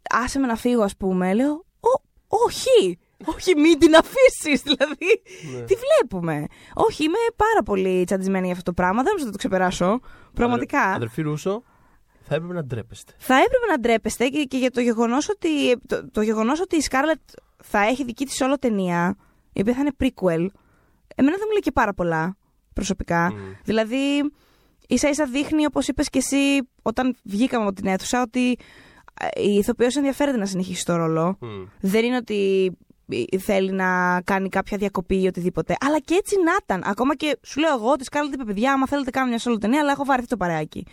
άσε 0.09 0.39
με 0.39 0.47
να 0.47 0.55
φύγω 0.55 0.83
ας 0.83 0.95
πούμε, 0.97 1.33
λέω 1.33 1.51
«Ω, 1.79 2.01
όχι, 2.27 2.99
όχι 3.23 3.55
μην 3.55 3.79
την 3.79 3.95
αφήσεις 3.95 4.61
δηλαδή, 4.61 5.21
Ναι. 5.53 5.61
τι 5.61 5.73
βλέπουμε. 5.75 6.45
Όχι, 6.73 7.03
είμαι 7.03 7.17
πάρα 7.35 7.63
πολύ 7.65 8.03
τσαντισμένη 8.03 8.43
για 8.45 8.51
αυτό 8.55 8.63
το 8.71 8.73
πράγμα, 8.73 8.95
δεν 8.95 9.05
νομίζω 9.05 9.25
να 9.25 9.31
το 9.31 9.37
ξεπεράσω, 9.37 9.99
πραγματικά. 10.33 10.81
Αδερφή 10.81 11.21
Ρούσο, 11.21 11.63
θα 12.21 12.35
έπρεπε 12.35 12.53
να 12.53 12.63
ντρέπεστε. 12.63 13.13
Θα 13.17 13.33
έπρεπε 13.35 13.65
να 13.69 13.79
ντρέπεστε 13.79 14.27
και, 14.27 14.43
και 14.43 14.57
για 14.57 14.71
το 14.71 14.81
γεγονός 14.81 15.29
ότι, 15.29 15.77
το, 15.87 16.09
το 16.11 16.21
γεγονός 16.21 16.59
ότι 16.61 16.75
η 16.75 16.81
Σκάρλετ 16.81 17.19
θα 17.63 17.79
έχει 17.79 18.03
δική 18.03 18.25
της 18.25 18.41
όλο 18.41 18.59
ταινία, 18.59 19.15
η 19.53 19.61
οποία 19.61 19.73
θα 19.73 19.79
είναι 19.79 19.91
prequel, 19.99 20.47
εμένα 21.15 21.35
δεν 21.37 21.45
μου 21.45 21.51
λέει 21.51 21.61
και 21.61 21.71
πάρα 21.71 21.93
πολλά 21.93 22.37
προσωπικά. 22.73 23.31
Μμ. 23.33 23.37
Δηλαδή, 23.63 24.31
ίσα 24.87 25.09
ίσα 25.09 25.25
δείχνει, 25.25 25.65
όπως 25.65 25.87
είπες 25.87 26.09
και 26.09 26.17
εσύ, 26.17 26.69
όταν 26.81 27.15
βγήκαμε 27.23 27.65
από 27.65 27.73
την 27.73 27.87
αίθουσα, 27.87 28.21
ότι 28.21 28.57
ε, 29.21 29.41
η 29.41 29.53
ηθοποιός 29.57 29.95
ενδιαφέρεται 29.95 30.37
να 30.37 30.45
συνεχίσει 30.45 30.85
το 30.85 30.95
ρόλο. 30.95 31.37
Μμ. 31.41 31.47
Δεν 31.79 32.03
είναι 32.05 32.15
ότι 32.15 32.71
ε, 32.91 32.94
θέλει 33.39 33.71
να 33.71 34.21
κάνει 34.21 34.49
κάποια 34.49 34.77
διακοπή 34.77 35.21
ή 35.21 35.27
οτιδήποτε. 35.27 35.75
Αλλά 35.79 35.99
και 35.99 36.13
έτσι 36.15 36.35
να 36.45 36.51
ήταν. 36.63 36.81
Ακόμα 36.85 37.15
και 37.15 37.37
σου 37.45 37.59
λέω 37.59 37.73
εγώ 37.73 37.89
ότι 37.91 38.03
Σκάρλετ 38.03 38.33
είπε: 38.33 38.43
Παιδιά, 38.43 38.73
άμα 38.73 38.87
θέλετε 38.87 39.09
κάνω 39.11 39.27
μια 39.29 39.39
solo 39.43 39.59
ταινία, 39.59 39.79
αλλά 39.79 39.91
έχω 39.91 40.05
βαρεθεί 40.05 40.27
το 40.27 40.37
παρεάκι. 40.37 40.85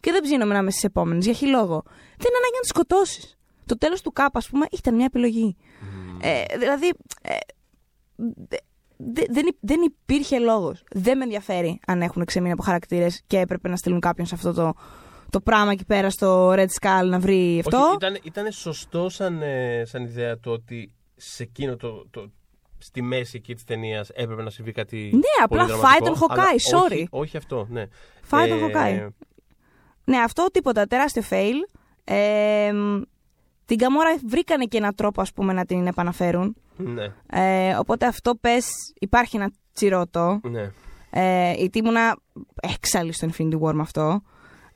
Και 0.00 0.10
δεν 0.12 0.22
ψήνομαι 0.22 0.52
να 0.52 0.58
είμαι 0.58 0.70
στις 0.70 0.84
επόμενες. 0.84 1.24
Για 1.24 1.34
χιλόγο. 1.34 1.82
Δεν 1.84 2.28
είναι 2.28 2.36
ανάγκη 2.38 2.54
να 2.54 2.60
τη 2.60 2.66
σκοτώσεις. 2.66 3.38
Το 3.66 3.78
τέλος 3.78 4.00
του 4.02 4.12
ΚΑΠ, 4.12 4.36
ας 4.36 4.48
πούμε, 4.48 4.66
ήταν 4.72 4.94
μια 4.94 5.04
επιλογή. 5.04 5.56
Ε, 6.20 6.42
δηλαδή. 6.58 6.86
Ε, 7.22 7.36
δε- 8.16 8.56
δε- 8.96 9.26
δεν, 9.30 9.46
υ- 9.46 9.56
δεν 9.60 9.80
υπήρχε 9.82 10.38
λόγος. 10.38 10.84
Δεν 10.94 11.16
με 11.18 11.24
ενδιαφέρει 11.24 11.80
αν 11.86 12.02
έχουν 12.02 12.24
ξεμείνει 12.24 12.52
από 12.52 12.62
χαρακτήρες 12.62 13.22
και 13.26 13.38
έπρεπε 13.38 13.68
να 13.68 13.76
στείλουν 13.76 14.00
κάποιον 14.00 14.26
σε 14.26 14.34
αυτό 14.34 14.52
το, 14.52 14.72
το 15.30 15.40
πράγμα 15.40 15.70
εκεί 15.72 15.84
πέρα 15.84 16.10
στο 16.10 16.50
Red 16.52 16.66
Skull 16.80 17.04
να 17.06 17.18
βρει 17.18 17.58
αυτό. 17.64 17.78
Όχι, 17.78 17.94
ήταν, 17.94 18.18
ήταν 18.22 18.52
σωστό 18.52 19.08
σαν, 19.08 19.42
ε, 19.42 19.82
σαν 19.86 20.02
ιδέα 20.04 20.38
το 20.38 20.50
ότι 20.50 20.92
σε 21.22 21.42
εκείνο 21.42 21.76
το, 21.76 22.06
το, 22.10 22.30
στη 22.78 23.02
μέση 23.02 23.36
εκεί 23.36 23.54
της 23.54 23.64
ταινίας 23.64 24.08
έπρεπε 24.08 24.42
να 24.42 24.50
συμβεί 24.50 24.72
κάτι. 24.72 25.10
Ναι, 25.12 25.44
απλά 25.44 25.64
πολύ 25.66 25.78
fight 25.78 26.02
δραματικό, 26.02 26.26
on 26.28 26.34
Hawkeye, 26.34 26.38
αλλά 26.72 26.84
sorry. 26.84 26.90
Όχι, 26.92 27.08
όχι 27.10 27.36
αυτό, 27.36 27.66
ναι. 27.70 27.86
Fight 28.30 28.52
on 28.52 28.70
Ε, 28.74 28.98
Hawkeye. 29.06 29.08
Ναι, 30.04 30.18
αυτό 30.18 30.46
τίποτα. 30.52 30.86
Τεράστιο 30.86 31.22
fail. 31.30 31.54
Ε, 32.04 32.72
μ, 32.72 33.00
την 33.64 33.78
Καμόρα 33.78 34.16
βρήκανε 34.26 34.64
και 34.64 34.76
έναν 34.76 34.94
τρόπο, 34.94 35.20
ας 35.20 35.32
πούμε, 35.32 35.52
να 35.52 35.64
την 35.64 35.86
επαναφέρουν. 35.86 36.56
Ναι, 36.76 37.12
Ε, 37.26 37.74
οπότε 37.74 38.06
αυτό 38.06 38.34
πες, 38.34 38.66
υπάρχει 39.00 39.36
ένα 39.36 39.50
τσιρότο. 39.72 40.40
ναι. 40.42 40.70
Ε, 41.12 41.52
γιατί 41.52 41.78
ήμουνα 41.78 42.16
έξαλλη 42.62 43.12
στο 43.12 43.28
Infinity 43.28 43.60
War 43.60 43.72
με 43.72 43.82
αυτό. 43.82 44.22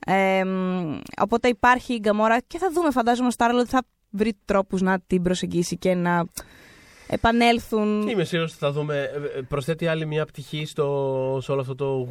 Ε, 0.07 0.45
μ, 0.45 0.99
οπότε 1.21 1.49
υπάρχει 1.49 1.95
η 1.95 1.99
Γκαμόρα 2.01 2.41
και 2.41 2.59
θα 2.59 2.71
δούμε, 2.73 2.91
φαντάζομαι, 2.91 3.31
στο 3.31 3.47
Starlord 3.47 3.59
ότι 3.61 3.69
θα 3.69 3.83
βρει 4.17 4.33
τρόπους 4.45 4.81
να 4.81 5.01
την 5.07 5.23
προσεγγίσει 5.23 5.77
και 5.77 5.95
να 5.95 6.25
επανέλθουν. 7.09 8.09
Είμαι 8.09 8.25
σίγουρος 8.25 8.51
ότι 8.51 8.61
θα 8.61 8.73
δούμε. 8.73 8.97
ε, 8.99 9.39
ε, 9.39 9.43
Προσθέτει 9.43 9.87
άλλη 9.87 10.07
μια 10.07 10.25
πτυχή 10.25 10.65
στο, 10.67 11.39
σε 11.43 11.53
όλο 11.53 11.61
αυτό 11.61 11.75
το. 11.75 12.09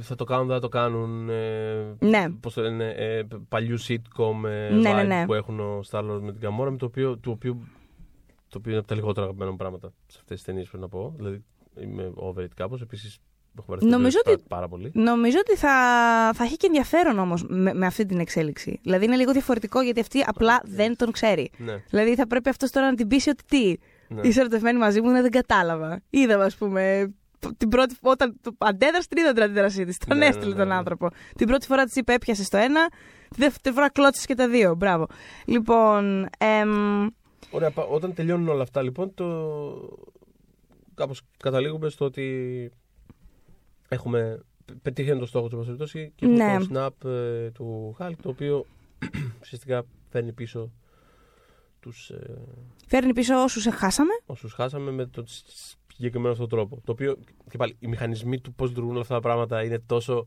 Θα 0.00 0.14
το 0.14 0.24
κάνουν, 0.24 0.46
δεν 0.46 0.54
θα 0.54 0.60
το 0.62 0.68
κάνουν. 0.68 1.28
Ε, 1.30 1.96
Ναι. 1.98 2.30
Πώς 2.40 2.54
το 2.54 2.62
λένε, 2.62 2.88
ε, 2.90 3.22
παλιού 3.48 3.80
sitcom 3.80 4.48
ε, 4.48 4.68
Ναι, 4.74 4.90
vibe 4.90 4.94
ναι, 4.94 5.02
ναι. 5.02 5.26
που 5.26 5.34
έχουν 5.34 5.60
ο 5.60 5.80
Starlord 5.90 6.18
με 6.22 6.32
την 6.32 6.40
Καμόρα, 6.40 6.70
με 6.70 6.76
το 6.76 6.86
οποίο, 6.86 7.18
το 7.18 7.30
οποίο, 7.30 7.56
το 8.48 8.58
οποίο 8.58 8.70
είναι 8.70 8.78
από 8.78 8.88
τα 8.88 8.94
λιγότερα 8.94 9.22
αγαπημένα 9.24 9.50
μου 9.50 9.56
πράγματα 9.56 9.92
σε 10.06 10.16
αυτές 10.20 10.36
τις 10.36 10.44
ταινίες, 10.44 10.68
πρέπει 10.68 10.82
να 10.82 10.88
πω. 10.88 11.14
Δηλαδή 11.16 11.44
είμαι 11.80 12.12
over 12.14 12.40
it 12.42 12.48
κάπως. 12.54 12.80
Επίσης 12.80 13.06
έχω 13.06 13.18
βαρεθεί 13.18 13.31
Νομίζω 13.80 14.20
το 14.22 14.30
ότι- 14.30 14.42
πάρα 14.48 14.68
πολύ. 14.68 14.90
Νομίζω 14.94 15.36
ότι 15.40 15.56
θα, 15.56 15.68
θα 16.34 16.44
έχει 16.44 16.56
και 16.56 16.66
ενδιαφέρον 16.66 17.18
όμως 17.18 17.44
με, 17.48 17.74
με 17.74 17.86
αυτή 17.86 18.06
την 18.06 18.18
εξέλιξη. 18.18 18.80
Δηλαδή 18.82 19.04
είναι 19.04 19.16
λίγο 19.16 19.32
διαφορετικό 19.32 19.80
γιατί 19.80 20.00
αυτή 20.00 20.20
απλά 20.26 20.60
δεν 20.64 20.96
τον 20.96 21.10
ξέρει. 21.12 21.50
Ναι, 21.56 21.82
Δηλαδή 21.90 22.14
θα 22.14 22.26
πρέπει 22.26 22.48
αυτός 22.48 22.70
τώρα 22.70 22.86
να 22.90 22.94
την 22.94 23.08
πείσει 23.08 23.30
ότι 23.30 23.42
τι. 23.48 23.74
ναι. 24.14 24.20
Είσαι 24.28 24.40
ερωτευμένη 24.40 24.78
μαζί 24.78 25.00
μου, 25.00 25.10
ναι, 25.10 25.20
δεν 25.22 25.30
κατάλαβα. 25.30 26.00
Είδα, 26.10 26.44
ας 26.44 26.56
πούμε, 26.56 27.12
την 27.56 27.68
πρώτη, 27.68 27.94
όταν 28.00 28.36
το 28.40 28.54
αντέδρασε 28.58 29.08
την 29.08 29.22
είδα 29.22 29.32
την 29.32 29.42
αντίδρασή 29.42 29.84
της. 29.84 29.98
Τον 29.98 30.16
Ναι, 30.18 30.24
ναι, 30.24 30.30
έστειλε 30.30 30.50
ναι, 30.52 30.58
τον 30.58 30.68
ναι. 30.68 30.74
άνθρωπο. 30.74 31.08
Την 31.36 31.46
πρώτη 31.46 31.66
φορά 31.66 31.84
της 31.84 31.96
είπε 31.96 32.12
έπιασε 32.12 32.48
το 32.48 32.56
ένα, 32.56 32.88
τη 33.28 33.36
δεύτερη 33.38 33.74
φορά 33.74 33.90
κλώτσε 33.90 34.26
και 34.26 34.34
τα 34.34 34.48
δύο. 34.48 34.74
Μπράβο. 34.74 35.06
Λοιπόν, 35.44 36.28
εμ, 36.38 37.06
Ωραία, 37.50 37.70
πα- 37.70 37.82
όταν 37.84 38.14
τελειώνουν 38.14 38.48
όλα 38.48 38.62
αυτά, 38.62 38.82
λοιπόν, 38.82 39.14
το... 39.14 39.26
κάπως 40.94 41.20
καταλήγουμε 41.42 41.88
στο 41.88 42.04
ότι 42.04 42.70
έχουμε 43.92 44.40
πετύχει 44.82 45.16
το 45.18 45.26
στόχο 45.26 45.48
του, 45.48 45.54
εν 45.56 45.64
πάση 45.64 45.76
περιπτώσει, 45.76 46.12
και 46.14 46.26
έχουμε 46.26 46.44
Ναι. 46.44 46.58
το 46.58 46.66
snap 47.04 47.08
ε, 47.10 47.50
του 47.50 47.96
Hulk, 47.98 48.12
το 48.22 48.28
οποίο 48.28 48.66
ουσιαστικά 49.42 49.84
φέρνει 50.10 50.32
πίσω 50.32 50.70
τους 51.80 52.10
ε, 52.10 52.34
φέρνει 52.86 53.12
πίσω 53.12 53.42
όσους 53.42 53.66
χάσαμε. 53.74 54.10
όσους 54.26 54.52
χάσαμε 54.52 54.90
με 54.90 55.06
τον 55.06 55.24
συγκεκριμένο 55.94 56.32
αυτόν 56.32 56.48
τρόπο. 56.48 56.80
Το 56.84 56.92
οποίο, 56.92 57.16
και 57.50 57.56
πάλι, 57.56 57.76
οι 57.78 57.86
μηχανισμοί 57.86 58.40
του 58.40 58.52
πώς 58.54 58.68
λειτουργούν 58.68 58.92
όλα 58.92 59.00
αυτά 59.00 59.14
τα 59.14 59.20
πράγματα 59.20 59.62
είναι 59.64 59.78
τόσο... 59.86 60.26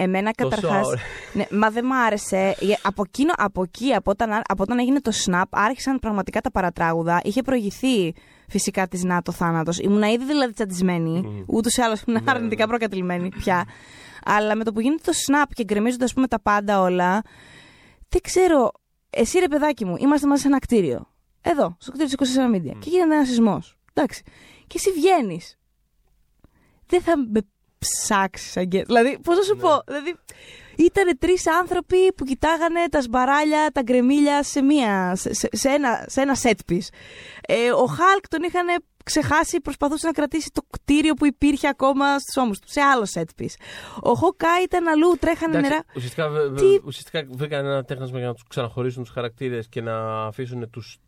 Εμένα 0.00 0.30
τόσο 0.32 0.48
καταρχάς. 0.50 0.84
αόρα- 0.86 1.00
Ναι, 1.34 1.46
μα 1.50 1.70
δεν 1.70 1.84
μ' 1.86 1.92
άρεσε. 1.92 2.36
Ε, 2.36 2.54
Από, 2.82 3.02
εκείνο, 3.06 3.32
από 3.36 3.62
εκεί, 3.62 3.92
από 3.92 4.10
όταν, 4.10 4.30
από 4.48 4.62
όταν 4.62 4.78
έγινε 4.78 5.00
το 5.00 5.12
snap, 5.24 5.42
άρχισαν 5.50 5.98
πραγματικά 5.98 6.40
τα 6.40 6.50
παρατράγουδα. 6.50 7.20
Είχε 7.24 7.42
προηγηθεί 7.42 8.14
φυσικά 8.48 8.88
της 8.88 9.04
ΝΑΤΟ 9.04 9.32
θάνατος. 9.32 9.78
Ήμουν 9.78 10.02
ήδη 10.02 10.24
δηλαδή 10.24 10.52
τσαντισμένη. 10.52 11.20
Μμμ. 11.20 11.42
Ούτως 11.46 11.76
ή 11.76 11.82
άλλως 11.82 12.00
ήμουν 12.02 12.22
Ναι, 12.24 12.30
αρνητικά 12.30 12.62
ναι. 12.64 12.68
προκατηλημένη 12.68 13.28
πια. 13.28 13.64
Αλλά 14.24 14.54
με 14.56 14.64
το 14.64 14.72
που 14.72 14.80
γίνεται 14.80 15.02
το 15.04 15.12
snap 15.26 15.46
και 15.52 15.64
γκρεμίζονται 15.64 16.04
ας 16.04 16.12
πούμε 16.12 16.26
τα 16.26 16.40
πάντα 16.40 16.80
όλα. 16.80 17.22
Δεν 18.08 18.20
ξέρω. 18.22 18.70
Εσύ 19.10 19.38
ρε 19.38 19.48
παιδάκι 19.48 19.84
μου, 19.84 19.94
είμαστε 19.98 20.26
μαζί 20.26 20.42
σε 20.42 20.48
ένα 20.48 20.58
κτίριο. 20.58 21.08
Εδώ, 21.40 21.76
στο 21.78 21.92
κτίριο 21.92 22.16
της 22.16 22.34
24 22.36 22.54
Media. 22.54 22.78
Και 22.78 22.90
γίνεται 22.90 23.14
ένας 23.14 23.26
σεισμός. 23.28 23.76
Εντάξει. 23.92 24.22
Και 24.66 24.74
εσύ 24.76 24.90
βγαίνεις. 24.92 25.58
Δεν 26.86 27.00
θα 27.02 27.12
με 27.32 27.40
ψάξεις, 27.78 28.56
Αγγέ. 28.56 28.82
Δηλαδή, 28.82 29.18
πώς 29.22 29.36
να 29.36 29.42
σου 29.42 29.54
Ναι. 29.54 29.60
πω. 29.60 29.82
Δηλαδή, 29.86 30.14
ήταν 30.78 31.18
τρεις 31.18 31.46
άνθρωποι 31.46 32.12
που 32.16 32.24
κοιτάγανε 32.24 32.88
τα 32.90 33.00
σμπαράλια, 33.02 33.70
τα 33.72 33.82
γκρεμίλια 33.82 34.42
σε, 34.42 34.62
μία, 34.62 35.14
σε, 35.16 35.34
σε- 35.34 35.48
σε 35.52 35.68
ένα, 35.68 36.04
σε 36.08 36.20
ένα 36.20 36.36
set 36.42 36.54
piece. 36.72 36.88
Ε, 37.48 37.70
ο 37.72 37.84
Χάλκ 37.86 38.28
τον 38.28 38.42
είχαν 38.42 38.66
ξεχάσει, 39.04 39.60
προσπαθούσε 39.60 40.06
να 40.06 40.12
κρατήσει 40.12 40.50
το 40.52 40.62
κτίριο 40.70 41.14
που 41.14 41.26
υπήρχε 41.26 41.68
ακόμα 41.68 42.18
στους 42.18 42.36
ώμους 42.36 42.58
του, 42.58 42.70
σε 42.70 42.80
άλλο 42.80 43.06
set 43.14 43.42
piece. 43.42 43.54
Ο 44.02 44.14
Χόκα 44.14 44.48
ήταν 44.64 44.88
αλλού, 44.88 45.16
τρέχανε 45.20 45.52
Εντάξει, 45.56 45.70
νερά. 45.70 45.84
ουσιαστικά, 45.96 46.28
βε- 46.28 46.48
βε- 46.48 46.58
Τι- 46.58 46.80
ουσιαστικά 46.86 47.26
βρήκαν 47.30 47.64
ένα 47.66 47.84
τέχνασμα 47.84 48.18
για 48.18 48.26
να 48.26 48.34
τους 48.34 48.44
ξαναχωρίσουν 48.48 49.02
τους 49.02 49.12
χαρακτήρες 49.12 49.68
και 49.68 49.80
να 49.80 50.24
αφήσουν 50.26 50.70
τους 50.70 50.98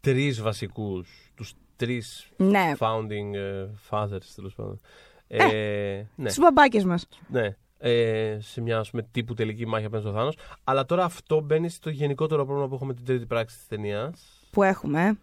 τρεις 0.00 0.40
βασικούς, 0.42 1.30
τους 1.34 1.52
τρεις 1.76 2.28
Ναι, 2.36 2.72
founding 2.78 3.34
ε, 3.34 3.66
fathers 3.90 4.24
τέλος 4.34 4.54
πάντων. 4.54 4.80
Ε, 5.28 6.02
ναι, 6.14 6.28
στου 6.28 6.40
μπαμπάκες 6.40 6.84
μας. 6.84 7.08
ναι. 7.28 7.56
Ε, 7.78 8.36
σε 8.40 8.60
μια 8.60 8.78
ας 8.78 8.90
πούμε, 8.90 9.02
τύπου 9.10 9.34
τελική 9.34 9.66
μάχη 9.66 9.84
απέναντι 9.84 10.08
στο 10.08 10.16
Θάνος. 10.18 10.36
Αλλά 10.64 10.84
τώρα 10.84 11.04
αυτό 11.04 11.40
μπαίνει 11.40 11.68
στο 11.68 11.90
γενικότερο 11.90 12.44
πρόβλημα 12.44 12.68
που 12.68 12.74
έχουμε 12.74 12.88
με 12.90 12.94
την 12.96 13.04
τρίτη 13.04 13.26
πράξη 13.26 13.56
της 13.56 13.66
ταινίας. 13.66 14.42
Που 14.50 14.62
έχουμε. 14.62 15.18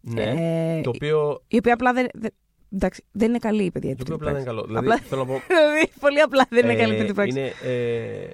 Ναι. 0.00 0.22
Ε, 0.22 0.80
το 0.80 0.90
οποίο, 0.94 1.42
η 1.48 1.56
οποία 1.56 1.72
απλά 1.74 1.92
δεν. 1.92 2.06
δεν 2.14 2.30
εντάξει, 2.72 3.04
δεν 3.12 3.28
είναι 3.28 3.38
καλή 3.38 3.64
η 3.64 3.70
παιδιά. 3.70 3.90
η 3.90 3.94
το 3.94 4.02
οποίο 4.02 4.16
τρίτη 4.16 4.30
απλά 4.30 4.42
δεν 4.42 4.52
είναι 4.52 4.64
πράξη. 4.64 4.66
καλό. 4.66 4.78
Απλά- 4.78 4.96
Δηλαδή, 4.96 5.02
θέλω 5.08 5.20
να 5.24 5.26
πω, 5.26 5.40
Δηλαδή, 5.54 5.90
πολύ 6.00 6.20
απλά 6.20 6.46
δεν 6.50 6.64
είναι 6.64 6.72
Ε, 6.72 6.76
καλή 6.76 6.94
η 6.94 6.98
τρίτη 6.98 7.12
πράξη. 7.14 7.38
Είναι, 7.38 7.52
ε, 7.62 8.28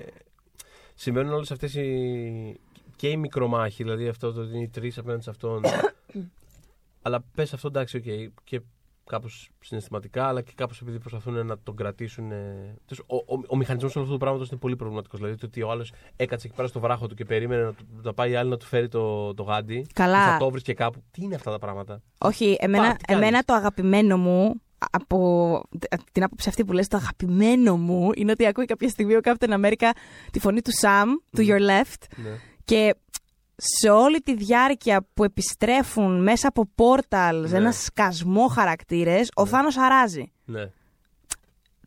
συμβαίνουν 0.95 1.33
όλες 1.33 1.51
αυτές 1.51 1.75
οι. 1.75 2.61
και 2.97 3.09
οι 3.09 3.17
μικρομάχοι, 3.17 3.83
δηλαδή 3.83 4.09
αυτό 4.09 4.33
το 4.33 4.41
ότι 4.41 4.55
είναι 4.55 4.63
οι 4.63 4.69
τρεις 4.69 4.99
απέναντι 4.99 5.23
σε 5.23 5.31
αυτόν. 5.31 5.63
αλλά 7.03 7.25
πες 7.35 7.53
αυτό 7.53 7.69
εντάξει, 7.69 7.97
οκ, 7.97 8.33
και 8.45 8.61
κάπως 9.11 9.51
συναισθηματικά, 9.61 10.27
αλλά 10.27 10.41
και 10.43 10.53
κάπως 10.55 10.81
επειδή 10.81 10.99
προσπαθούν 10.99 11.47
να 11.47 11.59
τον 11.59 11.77
κρατήσουν. 11.77 12.31
ε, 12.33 12.75
τέλος, 12.87 13.05
Ο, 13.07 13.17
ο, 13.17 13.41
ο 13.49 13.57
μηχανισμός 13.57 13.95
όλου 13.97 14.05
αυτού 14.05 14.15
του 14.17 14.21
πράγματος 14.25 14.49
είναι 14.51 14.59
πολύ 14.61 14.77
προβληματικός. 14.77 15.19
Δηλαδή 15.21 15.39
το 15.39 15.47
ότι 15.47 15.63
ο 15.63 15.71
άλλος 15.71 15.93
έκατσε 16.17 16.47
εκεί 16.47 16.57
πέρα 16.57 16.69
στο 16.69 16.81
βράχο 16.81 17.07
του 17.07 17.15
και 17.15 17.25
περίμενε 17.25 17.63
να, 17.63 17.73
του- 17.73 17.87
να 18.03 18.15
πάει 18.15 18.31
η 18.31 18.35
άλλη 18.37 18.51
να 18.51 18.57
του 18.57 18.67
φέρει 18.67 18.89
το, 18.89 19.35
το 19.35 19.43
γάντι. 19.43 19.87
Καλά. 19.93 20.25
και 20.25 20.31
Θα 20.31 20.37
το 20.39 20.51
βρει 20.51 20.61
και 20.61 20.75
κάπου. 20.75 21.03
Τι 21.11 21.23
είναι 21.23 21.35
αυτά 21.35 21.51
τα 21.51 21.59
πράγματα; 21.59 22.03
Όχι, 22.19 22.57
εμένα, 22.61 22.87
Πα, 22.89 22.95
τι 22.97 23.05
κάνεις; 23.05 23.23
εμένα 23.27 23.43
το 23.43 23.55
αγαπημένο 23.55 24.17
μου, 24.17 24.55
από 24.91 25.63
την 26.13 26.23
άποψη 26.23 26.49
αυτή 26.49 26.65
που 26.65 26.73
λες, 26.73 26.89
το 26.89 26.97
αγαπημένο 26.97 27.77
μου 27.77 28.11
είναι 28.15 28.31
ότι 28.31 28.47
ακούει 28.47 28.65
κάποια 28.65 28.89
στιγμή 28.89 29.15
ο 29.15 29.21
Captain 29.23 29.51
America 29.65 29.91
τη 30.31 30.39
φωνή 30.41 30.63
του 30.63 30.71
Sam, 30.81 31.05
του 31.37 31.43
Μμμ. 31.43 31.49
Your 31.51 31.61
Left, 31.61 32.03
Ναι. 32.17 32.31
και 32.65 32.95
σε 33.57 33.91
όλη 33.91 34.21
τη 34.21 34.35
διάρκεια 34.35 35.07
που 35.15 35.25
επιστρέφουν 35.25 36.23
μέσα 36.23 36.49
από 36.49 36.69
portals, 36.77 37.45
Ναι. 37.49 37.57
ένας 37.57 37.83
σκασμό 37.85 38.47
χαρακτήρες, 38.47 39.29
ο 39.37 39.43
Ναι. 39.43 39.49
Θάνος 39.49 39.77
αράζει. 39.79 40.33
ναι. 40.45 40.71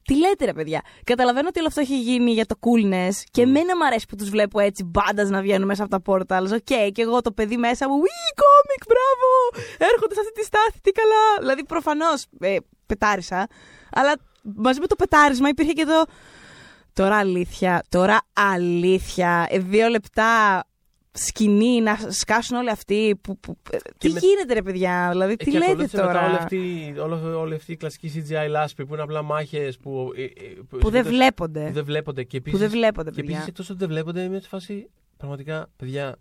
Τι 0.04 0.18
λέτε 0.18 0.46
ρε 0.46 0.54
παιδιά; 0.54 0.82
Καταλαβαίνω 1.04 1.48
ότι 1.48 1.60
όλο 1.60 1.68
αυτό 1.68 1.82
έχει 1.82 2.00
γίνει 2.02 2.32
για 2.32 2.46
το 2.46 2.56
coolness 2.60 3.14
και 3.32 3.46
Μμ. 3.46 3.50
εμένα 3.56 3.78
μου 3.78 3.86
αρέσει 3.86 4.06
που 4.10 4.16
τους 4.16 4.30
βλέπω 4.30 4.60
έτσι 4.60 4.84
badass 4.84 5.30
να 5.30 5.41
βγαίνουν 5.41 5.68
μέσα 5.68 5.84
από 5.84 6.00
τα 6.00 6.02
portals. 6.06 6.52
OK, 6.54 6.91
και 6.91 7.02
εγώ 7.02 7.22
το 7.22 7.32
παιδί 7.32 7.58
μέσα 7.58 7.90
μου, 7.90 7.96
Whee, 8.02 8.34
comic, 8.41 8.84
μπράβο! 8.88 9.66
Έρχονται 9.94 10.14
σε 10.14 10.20
αυτή 10.20 10.34
τη 10.34 10.44
στάση, 10.46 10.80
τι 10.82 10.91
καλά. 10.91 11.38
Δηλαδή 11.40 11.64
προφανώς 11.66 12.26
ε, 12.40 12.56
πετάρισα, 12.86 13.48
αλλά 13.91 14.14
μαζί 14.41 14.80
με 14.80 14.88
το 14.88 14.96
πετάρισμα 14.96 15.50
υπήρχε 15.50 15.72
και 15.72 15.86
το... 15.86 16.04
Τώρα 16.94 17.18
αλήθεια, 17.18 17.84
τώρα 17.90 18.22
αλήθεια, 18.34 19.46
ε, 19.50 19.60
δύο 19.60 19.88
λεπτά 19.88 20.64
σκηνή 21.11 21.81
να 21.81 21.98
σκάσουν 22.10 22.57
όλοι 22.57 22.69
αυτοί. 22.69 23.15
Που, 23.22 23.38
που, 23.40 23.57
ε, 23.72 23.77
τι 23.98 24.10
με- 24.11 24.19
γίνεται 24.19 24.53
ρε 24.53 24.61
παιδιά, 24.61 25.07
δηλαδή 25.11 25.31
Ε, 25.34 25.36
τι 25.36 25.45
και 25.52 25.57
λέτε 25.57 25.65
ακολούθησε 25.72 25.98
τώρα; 25.98 26.14
Μετά 26.14 26.26
όλη 26.26 26.36
αυτή, 26.36 26.94
όλη, 26.99 27.34
όλη 27.34 27.56
αυτή 27.56 27.72
η 27.72 27.76
κλασική 27.77 28.11
CGI 28.15 28.48
λάσπη 28.49 28.86
που 28.86 28.94
είναι 28.94 29.03
απλά 29.03 29.22
μάχες 29.22 29.77
που, 29.77 30.11
ε, 30.15 30.23
ε, 30.23 30.27
που 30.69 30.77
δεν 30.90 31.03
συνήθως 31.03 31.11
βλέπονται. 31.11 31.65
που 31.68 31.73
δεν 31.73 31.86
βλέπονται. 31.86 32.23
Και 32.23 32.38
Που 32.41 32.44
επίσης, 32.49 32.60
δεν 32.60 32.69
βλέπονται, 32.69 33.10
Και 33.10 33.15
παιδιά. 33.15 33.31
επίση 33.36 33.49
εκτός 33.49 33.69
ότι 33.69 33.80
δεν 33.80 33.88
βλέπονται, 33.88 34.22
είμαι 34.22 34.40
σε 34.40 34.48
φάση 34.48 34.90
πραγματικά, 35.18 35.69
παιδιά, 35.76 36.15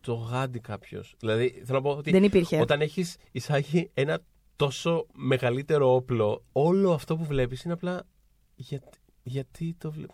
το 0.00 0.14
γάντι 0.14 0.58
κάποιος. 0.60 1.14
Δηλαδή, 1.18 1.62
θέλω 1.64 1.78
να 1.78 1.84
πω 1.90 1.96
ότι 1.96 2.10
Δεν 2.10 2.22
υπήρχε. 2.22 2.60
όταν 2.60 2.80
έχεις 2.80 3.16
εισάγει 3.32 3.90
ένα 3.94 4.18
τόσο 4.56 5.06
μεγαλύτερο 5.12 5.94
όπλο, 5.94 6.44
όλο 6.52 6.92
αυτό 6.92 7.16
που 7.16 7.24
βλέπεις 7.24 7.62
είναι 7.62 7.72
απλά. 7.72 8.02
Γιατί, 8.54 8.98
γιατί 9.22 9.74
το 9.78 9.90
βλέπει. 9.90 10.12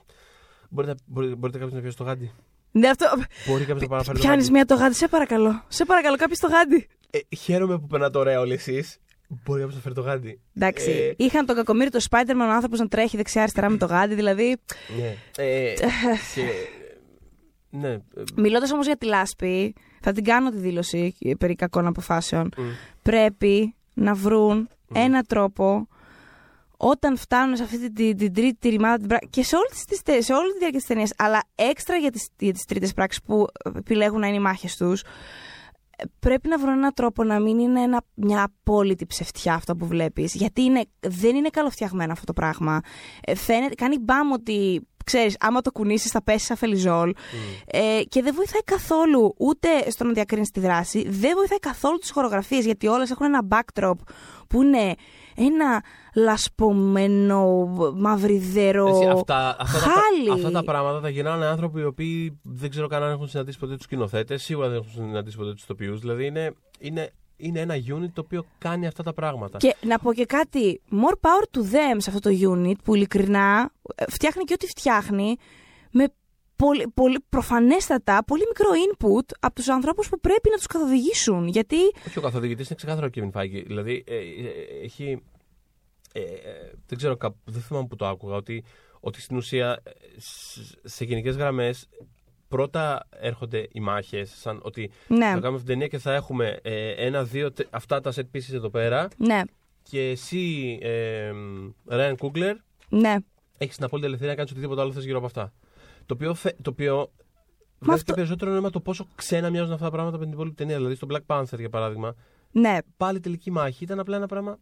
Μπορείτε, 0.70 0.94
μπορείτε, 1.06 1.34
μπορείτε 1.34 1.59
κάποιος 1.59 1.74
να 1.74 1.80
πιάσει 1.80 1.96
το 1.96 2.05
γάντι. 2.05 2.30
Ναι, 2.76 2.88
αυτό. 2.88 3.06
Μπορεί 3.46 3.64
κάποιο 3.64 3.82
να 3.82 3.86
πάει 3.88 3.98
να 3.98 4.05
πάρει 4.05 4.18
το 4.18 4.24
Πιάνεις 4.24 4.44
γάντι. 4.44 4.51
μία 4.52 4.64
το 4.64 4.74
γάντι, 4.74 4.94
σε 4.94 5.09
παρακαλώ. 5.09 5.64
Σε 5.68 5.84
παρακαλώ, 5.84 6.16
κάποιος 6.16 6.38
το 6.38 6.48
γάντι. 6.48 6.86
Ε, 7.10 7.36
χαίρομαι 7.36 7.78
που 7.78 7.86
περνάτε 7.86 8.18
ωραία 8.18 8.40
όλοι 8.40 8.52
εσείς. 8.52 8.98
Μπορεί 9.28 9.59
κάποιος 9.60 9.74
να 9.76 9.82
φέρει 9.82 9.94
το 9.94 10.01
γάντι. 10.01 10.40
Εντάξει. 10.56 10.90
Ε, 10.90 11.24
Είχαν 11.24 11.46
τον 11.46 11.56
κακομίρι 11.56 11.90
του 11.90 12.02
Spider-Man 12.02 12.46
ο 12.48 12.51
άνθρωπος 12.52 12.78
να 12.78 12.88
τρέχει 12.88 13.16
δεξιά-αριστερά 13.16 13.68
με 13.70 13.76
το 13.76 13.86
γάντι. 13.86 14.14
Δηλαδή. 14.14 14.56
Ναι. 14.98 15.16
Ε, 15.44 15.72
και, 15.74 16.42
ναι. 17.70 17.88
ε, 17.92 18.01
Μιλώντας 18.36 18.72
όμως 18.72 18.86
για 18.86 18.96
τη 18.96 19.06
λάσπη, 19.06 19.74
θα 20.01 20.12
την 20.12 20.24
κάνω 20.24 20.51
τη 20.51 20.56
δήλωση 20.59 21.16
περί 21.38 21.55
κακών 21.55 21.86
αποφάσεων. 21.86 22.51
μ, 22.56 22.62
Πρέπει 23.02 23.74
να 23.94 24.14
βρουν 24.14 24.68
ένα 24.94 25.22
τρόπο 25.22 25.88
όταν 26.86 27.16
φτάνουν 27.16 27.56
σε 27.56 27.62
αυτή 27.62 27.78
την, 27.78 27.94
την, 27.94 28.16
την 28.16 28.32
τρίτη 28.32 28.69
ρημάδα 28.69 28.97
την 28.97 29.06
πράξη, 29.09 29.28
και 29.31 29.43
σε 29.43 29.56
όλη, 29.56 29.66
τις, 29.69 30.02
τις- 30.02 30.24
σε 30.24 30.32
όλη 30.32 30.52
τη 30.52 30.59
διάρκεια 30.59 30.78
της 30.78 30.89
ταινίας, 30.89 31.11
αλλά 31.16 31.43
έξτρα 31.55 31.97
για 31.97 32.11
τις, 32.11 32.28
για 32.39 32.52
τις 32.52 32.65
τρίτες 32.65 32.93
πράξεις 32.93 33.23
που 33.23 33.47
επιλέγουν 33.77 34.20
να 34.20 34.27
είναι 34.27 34.36
οι 34.36 34.40
μάχες 34.40 34.77
τους, 34.77 35.01
ε, 35.97 36.05
πρέπει 36.19 36.48
να 36.48 36.59
βρουν 36.59 36.73
έναν 36.73 36.94
τρόπο 36.94 37.24
να 37.24 37.40
μην 37.40 37.59
είναι 37.59 37.81
ένα, 37.81 38.02
μια 38.15 38.43
απόλυτη 38.43 39.06
ψευτιά 39.06 39.55
αυτό 39.55 39.77
που 39.77 39.86
βλέπεις. 39.86 40.35
Γιατί 40.35 40.62
είναι, 40.62 40.85
δεν 41.01 41.36
είναι 41.36 41.48
καλοφτιαγμένο 41.48 42.12
αυτό 42.12 42.24
το 42.24 42.32
πράγμα. 42.32 42.81
Ε, 43.24 43.35
φαίνεται, 43.35 43.74
κάνει 43.74 43.98
μπαμ 43.98 44.32
ότι, 44.32 44.86
ξέρεις, 45.05 45.36
άμα 45.40 45.61
το 45.61 45.73
κουνήσεις 45.73 46.11
θα 46.11 46.23
πέσεις 46.23 46.47
σαν 46.47 46.56
φελιζόλ. 46.56 47.12
Ε, 47.66 48.01
και 48.09 48.23
δεν 48.23 48.35
βοηθάει 48.35 48.62
καθόλου 48.65 49.35
ούτε 49.39 49.90
στο 49.90 50.05
να 50.05 50.12
διακρίνεις 50.12 50.51
τη 50.51 50.61
δράση, 50.61 51.09
δεν 51.09 51.32
βοηθάει 51.36 51.59
καθόλου 51.59 51.98
τις 51.98 52.11
χορογραφίες, 52.11 52.65
γιατί 52.65 52.86
όλες 52.86 53.11
έχουν 53.11 53.27
ένα 53.27 53.47
backdrop 53.51 53.94
που 54.48 54.62
είναι 54.62 54.94
ένα 55.36 55.82
λασπωμένο, 56.15 57.66
μαυριδέρο 57.97 58.86
Εσύ, 58.86 59.07
αυτά, 59.07 59.57
αυτά, 59.61 59.78
χάλι. 59.78 60.27
τα, 60.28 60.32
αυτά 60.35 60.51
τα 60.51 60.65
πράγματα 60.65 61.01
τα 61.01 61.09
γυρνάνε 61.09 61.47
άνθρωποι 61.47 61.81
οι 61.81 61.85
οποίοι 61.85 62.41
δεν 62.43 62.70
ξέρω 62.70 62.86
καν 62.86 63.03
αν 63.03 63.11
έχουν 63.11 63.28
συναντήσει 63.28 63.59
ποτέ 63.59 63.74
τους 63.74 63.85
σκηνοθέτες, 63.85 64.43
σίγουρα 64.43 64.69
δεν 64.69 64.77
έχουν 64.77 64.91
συναντήσει 64.91 65.36
ποτέ 65.36 65.53
τους 65.53 65.62
ηθοποιού. 65.62 65.97
Δηλαδή 65.99 66.27
είναι, 66.27 66.55
είναι, 66.78 67.11
είναι 67.36 67.61
ένα 67.61 67.74
unit 67.74 68.11
το 68.12 68.20
οποίο 68.20 68.45
κάνει 68.59 68.86
αυτά 68.86 69.03
τα 69.03 69.12
πράγματα. 69.12 69.59
Και 69.59 69.77
να 69.86 69.99
πω 69.99 70.12
και 70.12 70.24
κάτι, 70.24 70.81
more 70.91 71.15
power 71.20 71.59
to 71.59 71.61
them 71.61 71.97
σε 71.97 72.11
αυτό 72.11 72.31
το 72.31 72.53
unit 72.53 72.77
που 72.85 72.95
ειλικρινά 72.95 73.70
ε, 73.95 74.05
φτιάχνει 74.09 74.45
και 74.45 74.53
ό,τι 74.53 74.66
φτιάχνει 74.66 75.36
με 75.91 76.07
πολύ, 76.57 76.89
πολύ 76.95 77.24
προφανέστατα, 77.28 78.24
πολύ 78.24 78.43
μικρό 78.49 78.70
input 78.86 79.36
από 79.41 79.55
τους 79.55 79.69
ανθρώπους 79.69 80.09
που 80.09 80.20
πρέπει 80.20 80.49
να 80.51 80.57
τους 80.57 80.66
καθοδηγήσουν. 80.66 81.49
Γιατί 81.49 81.77
Όχι, 82.07 82.19
ο 82.19 82.23
καθοδηγητής 82.23 82.66
είναι 82.66 82.74
ξεκάθαρο 82.74 83.07
ο 83.07 83.11
Kevin 83.15 83.41
Feige. 83.41 83.62
Δηλαδή 83.66 84.05
ε, 84.07 84.15
ε, 84.15 84.19
ε, 84.19 84.85
έχει. 84.85 85.23
Ε, 86.16 86.20
ε, 86.20 86.73
δεν 86.86 86.99
ξέρω, 86.99 87.16
κάπου, 87.16 87.36
δεν 87.45 87.61
θυμάμαι 87.62 87.86
που 87.86 87.97
το 87.97 88.07
άκουγα, 88.07 88.35
ότι, 88.35 88.65
ότι 89.01 89.20
στην 89.20 89.36
ουσία 89.36 89.81
ε, 89.82 89.91
σ- 90.20 90.74
σε 90.89 91.05
γενικές 91.05 91.36
γραμμές 91.36 91.89
πρώτα 92.49 93.07
έρχονται 93.11 93.69
οι 93.73 93.81
μάχες, 93.81 94.31
σαν 94.36 94.61
ότι 94.62 94.91
ναι, 95.09 95.19
θα 95.27 95.32
κάνουμε 95.32 95.47
αυτή 95.49 95.59
την 95.59 95.66
ταινία 95.66 95.86
και 95.86 95.99
θα 95.99 96.15
έχουμε 96.15 96.59
ε, 96.62 96.91
ένα, 97.07 97.24
δύο, 97.24 97.53
τε- 97.53 97.66
αυτά 97.70 98.01
τα 98.01 98.12
set 98.15 98.36
pieces 98.36 98.53
εδώ 98.53 98.70
πέρα 98.70 99.09
ναι, 99.16 99.41
και 99.82 100.09
εσύ, 100.11 100.78
ε, 100.82 101.31
Ryan 101.91 102.15
Coogler, 102.19 102.55
ναι. 102.89 103.15
έχεις 103.59 103.77
την 103.77 103.85
απόλυτη 103.85 104.07
ελευθερία 104.07 104.32
να 104.32 104.36
κάνεις 104.36 104.51
οτιδήποτε 104.53 104.81
άλλο 104.81 104.93
θες 104.93 105.05
γύρω 105.05 105.16
από 105.16 105.27
αυτά. 105.27 105.53
Το 106.07 106.15
οποίο, 106.15 106.35
φε- 106.35 106.62
το 106.62 106.70
οποίο 106.70 106.97
Μα 106.97 107.07
βγάζει 107.81 108.01
αυτό- 108.01 108.05
και 108.05 108.12
περισσότερο 108.12 108.51
νόημα 108.51 108.70
το 108.70 108.81
πόσο 108.81 109.07
ξένα 109.15 109.51
μοιάζουν 109.51 109.73
αυτά 109.73 109.85
τα 109.85 109.91
πράγματα 109.91 110.19
με 110.19 110.24
την 110.24 110.32
υπόλοιπη 110.32 110.55
ταινία. 110.55 110.77
Δηλαδή 110.77 110.95
στο 110.95 111.07
Black 111.11 111.27
Panther, 111.27 111.59
για 111.59 111.69
παράδειγμα, 111.70 112.15
ναι. 112.53 112.78
πάλι 112.97 113.20
τελική 113.20 113.51
μάχη 113.51 113.85
ήταν 113.85 113.99
απλά 113.99 114.16
ένα 114.16 114.27
πράγμα. 114.27 114.59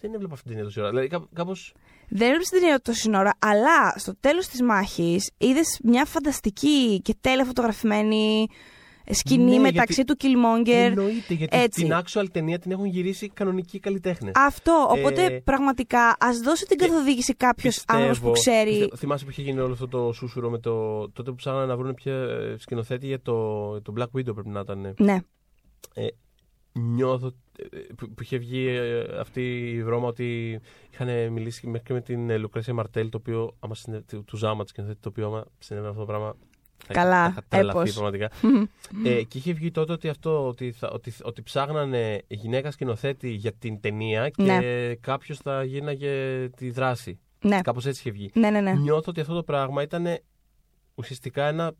Δεν 0.00 0.14
έβλεπα 0.14 0.32
αυτή 0.34 0.42
την 0.48 0.52
ταινία 0.56 0.64
τόση 0.64 0.80
ώρα. 0.80 0.88
Δηλαδή 0.88 1.08
κάπω. 1.08 1.28
Κάπως... 1.34 1.74
Δεν 2.08 2.26
έβλεπες 2.26 2.48
την 2.48 2.60
ταινία 2.60 2.80
τόση 2.80 3.08
ώρα, 3.16 3.32
αλλά 3.38 3.94
στο 3.96 4.14
τέλος 4.20 4.46
της 4.46 4.62
μάχης 4.62 5.30
είδες 5.38 5.78
μια 5.82 6.04
φανταστική 6.04 7.00
και 7.02 7.14
τέλεια 7.20 7.44
φωτογραφημένη 7.44 8.46
σκηνή 9.12 9.50
Ναι, 9.52 9.58
μεταξύ 9.58 9.92
γιατί- 10.04 10.16
του 10.16 10.26
Killmonger. 10.26 10.68
Εννοείται, 10.72 11.34
γιατί 11.34 11.56
έτσι. 11.58 11.82
την 11.82 11.92
actual 12.04 12.24
ταινία 12.32 12.58
την 12.58 12.70
έχουν 12.70 12.84
γυρίσει 12.84 13.28
κανονικοί 13.28 13.78
καλλιτέχνες. 13.80 14.32
Αυτό. 14.36 14.86
Οπότε 14.90 15.24
Ε, 15.24 15.30
πραγματικά 15.40 16.16
ας 16.20 16.38
δώσει 16.38 16.64
την 16.66 16.78
και 16.78 16.86
καθοδήγηση 16.86 17.34
κάποιος 17.34 17.82
άνθρωπος 17.86 18.20
που 18.20 18.30
ξέρει. 18.30 18.68
πιστεύω- 18.70 18.96
θυμάσαι 18.96 19.24
που 19.24 19.30
είχε 19.30 19.42
γίνει 19.42 19.60
όλο 19.60 19.72
αυτό 19.72 19.88
το 19.88 20.12
σούσουρο 20.12 20.50
με 20.50 20.58
το. 20.58 21.00
τότε 21.10 21.30
που 21.30 21.36
ψάχνανε 21.36 21.66
να 21.66 21.76
βρουν 21.76 21.94
ποια 21.94 22.12
ε, 22.14 22.54
σκηνοθέτη 22.58 23.06
για 23.06 23.20
το, 23.22 23.80
το 23.82 23.92
Black 23.98 24.18
Widow 24.18 24.34
πρέπει 24.34 24.48
να 24.48 24.60
ήταν. 24.60 24.94
Ναι. 24.98 25.18
Νιώθω 26.72 27.26
ε, 27.26 27.30
που, 27.30 27.49
που 27.96 28.22
είχε 28.22 28.36
βγει 28.38 28.66
ε, 28.68 29.04
αυτή 29.18 29.70
η 29.70 29.84
βρώμα 29.84 30.06
ότι 30.06 30.60
είχαν 30.92 31.32
μιλήσει 31.32 31.66
μέχρι 31.66 31.86
και 31.86 31.92
με 31.92 32.00
την 32.00 32.30
ε, 32.30 32.36
Λουκρέσια 32.36 32.74
Μαρτέλ, 32.74 33.08
το 33.08 33.16
οποίο, 33.16 33.56
άμα 33.60 33.74
συνε... 33.74 34.00
του, 34.00 34.24
του 34.24 34.36
Ζάμα, 34.36 34.62
της 34.62 34.70
σκηνοθέτη, 34.70 35.00
το 35.00 35.08
οποίο 35.08 35.26
άμα 35.26 35.44
συνέβαινε 35.58 35.90
αυτό 35.92 36.00
το 36.04 36.06
πράγμα. 36.12 36.34
θα 36.78 36.86
είχα- 36.92 37.02
Καλά, 37.02 37.22
θα 37.24 37.28
είχα 37.30 37.44
τρελαθεί 37.48 37.78
έπος. 37.78 37.92
πραγματικά. 37.92 38.30
ε, 39.10 39.22
και 39.22 39.38
είχε 39.38 39.52
βγει 39.52 39.70
τότε 39.70 39.92
ότι, 39.92 40.08
αυτό, 40.08 40.46
ότι, 40.48 40.72
θα, 40.72 40.90
ότι, 40.90 41.12
ότι 41.22 41.42
ψάχνανε 41.42 42.22
γυναίκα 42.28 42.70
σκηνοθέτη 42.70 43.28
για 43.30 43.52
την 43.52 43.80
ταινία 43.80 44.28
και 44.28 44.42
Ναι. 44.42 44.94
κάποιος 44.94 45.38
θα 45.38 45.64
γίναγε 45.64 46.48
τη 46.56 46.70
δράση. 46.70 47.18
ναι. 47.44 47.60
Κάπως 47.60 47.86
έτσι 47.86 48.00
είχε 48.00 48.10
βγει. 48.10 48.30
Ναι, 48.34 48.50
ναι, 48.50 48.60
ναι. 48.60 48.72
Νιώθω 48.72 49.10
ότι 49.10 49.20
αυτό 49.20 49.34
το 49.34 49.42
πράγμα 49.42 49.82
ήταν 49.82 50.06
ουσιαστικά 50.94 51.46
ένα. 51.48 51.72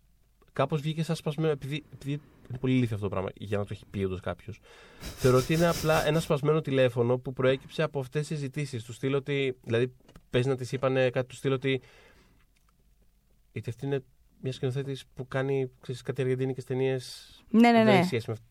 Κάπως 0.53 0.81
βγήκε 0.81 1.03
σαν 1.03 1.17
σπασμένο. 1.17 1.53
Επειδή, 1.53 1.85
επειδή 1.93 2.21
είναι 2.51 2.59
πολύ 2.59 2.73
ηλίθιο 2.75 2.95
αυτό 2.97 3.09
το 3.09 3.15
πράγμα 3.15 3.31
για 3.35 3.59
να 3.59 3.63
το 3.65 3.69
έχει 3.73 3.85
πει 3.91 4.05
όντως 4.05 4.21
κάποιος. 4.21 4.61
Θεωρώ 5.01 5.37
ότι 5.39 5.55
είναι 5.55 5.67
απλά 5.69 6.07
ένα 6.07 6.21
σπασμένο 6.21 6.61
τηλέφωνο 6.61 7.19
που 7.19 7.33
προέκυψε 7.33 7.83
από 7.83 8.01
αυτές 8.01 8.27
τις 8.27 8.37
συζητήσεις. 8.37 8.85
Του 8.85 8.93
στείλω 8.93 9.17
ότι. 9.17 9.57
Δηλαδή, 9.63 9.93
παίζει 10.31 10.49
να 10.49 10.57
τη 10.57 10.69
είπανε 10.73 11.11
κάτι 11.11 11.27
του 11.29 11.35
στείλω 11.35 11.55
ότι. 11.55 11.81
Γιατί 13.53 13.71
αυτή 13.71 13.87
είναι 13.87 14.03
μια 14.41 14.53
σκηνοθέτης 14.53 15.05
που 15.15 15.29
κάνει 15.29 15.71
ξέρεις, 15.81 16.03
κάτι 16.03 16.23
αργεντίνικες 16.23 16.65
ταινίες. 16.65 17.35
Ναι, 17.51 17.61
ναι, 17.71 17.73
Δεν 17.73 17.85
ναι. 17.85 17.93
έχει 17.99 18.05
σχέση 18.07 18.25
με 18.27 18.33
αυτό. 18.33 18.45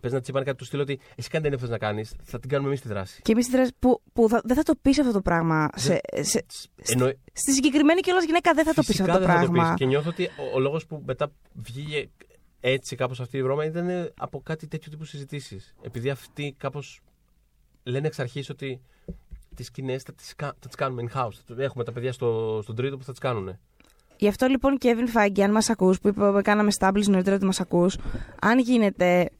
Πες 0.00 0.12
να 0.12 0.20
της 0.20 0.28
είπανε 0.28 0.44
κάτι 0.44 0.56
του 0.58 0.64
στείλω 0.64 0.82
ότι 0.82 1.00
εσύ 1.16 1.28
κάνει 1.28 1.42
ταινία 1.44 1.58
που 1.58 1.64
θες 1.64 1.72
να 1.72 1.78
κάνεις, 1.78 2.14
θα 2.22 2.38
την 2.38 2.48
κάνουμε 2.48 2.68
εμείς 2.68 2.80
τη 2.80 2.88
δράση. 2.88 3.22
Και 3.22 3.32
εμείς 3.32 3.48
που, 3.78 4.02
που 4.12 4.28
θα- 4.28 4.40
δεν 4.44 4.56
θα 4.56 4.62
το 4.62 4.74
πεις 4.82 4.98
αυτό 4.98 5.12
το 5.12 5.20
πράγμα. 5.22 5.68
Σε, 5.76 6.00
σε, 6.20 6.46
Εννο... 6.86 7.12
στη 7.32 7.52
συγκεκριμένη 7.52 8.00
κιόλας 8.00 8.24
γυναίκα 8.24 8.52
δεν 8.54 8.64
θα 8.64 8.74
το 8.74 8.80
πεις 8.80 8.86
Φυσικά 8.86 9.04
αυτό 9.12 9.18
το 9.18 9.26
δεν 9.26 9.36
θα 9.36 9.44
το 9.44 9.50
πράγμα. 9.52 9.68
πεις. 9.70 9.78
Και 9.78 9.86
νιώθω 9.86 10.08
ότι 10.08 10.24
ο, 10.24 10.54
ο 10.54 10.58
λόγος 10.58 10.86
που 10.86 11.02
μετά 11.06 11.32
βγήκε 11.54 12.10
έτσι 12.60 12.96
κάπως 12.96 13.20
αυτή 13.20 13.36
η 13.36 13.42
βρώμα 13.42 13.64
ήταν 13.64 14.12
από 14.16 14.40
κάτι 14.40 14.66
τέτοιο 14.66 14.90
τύπου 14.90 15.04
συζητήσεις. 15.04 15.74
Επειδή 15.82 16.10
αυτοί 16.10 16.54
κάπως 16.58 17.00
λένε 17.82 18.06
εξ 18.06 18.18
αρχής 18.18 18.50
ότι 18.50 18.80
τις 19.54 19.66
σκηνές 19.66 20.02
θα 20.02 20.12
τις 20.12 20.34
θα 20.36 20.54
τις 20.66 20.74
κάνουμε 20.74 21.08
in-house. 21.08 21.56
Έχουμε 21.58 21.84
τα 21.84 21.92
παιδιά 21.92 22.12
στο, 22.12 22.60
στον 22.62 22.74
τρίτο 22.74 22.96
που 22.96 23.04
θα 23.04 23.10
τις 23.10 23.20
κάνουν. 23.20 23.58
Γι' 24.16 24.28
αυτό 24.28 24.46
λοιπόν, 24.46 24.78
Kevin 24.80 25.16
Feige, 25.16 25.40
αν 25.40 25.50
μας 25.50 25.70
ακούς, 25.70 26.00
που 26.00 26.08
είπαμε, 26.08 26.42
κάναμε 26.42 26.70
establish 26.78 27.06
νωρίτερα 27.06 27.36
ότι 27.36 27.44
μας 27.44 27.60
ακούς, 27.60 27.96
αν 28.40 28.58
γίνεται. 28.58 29.30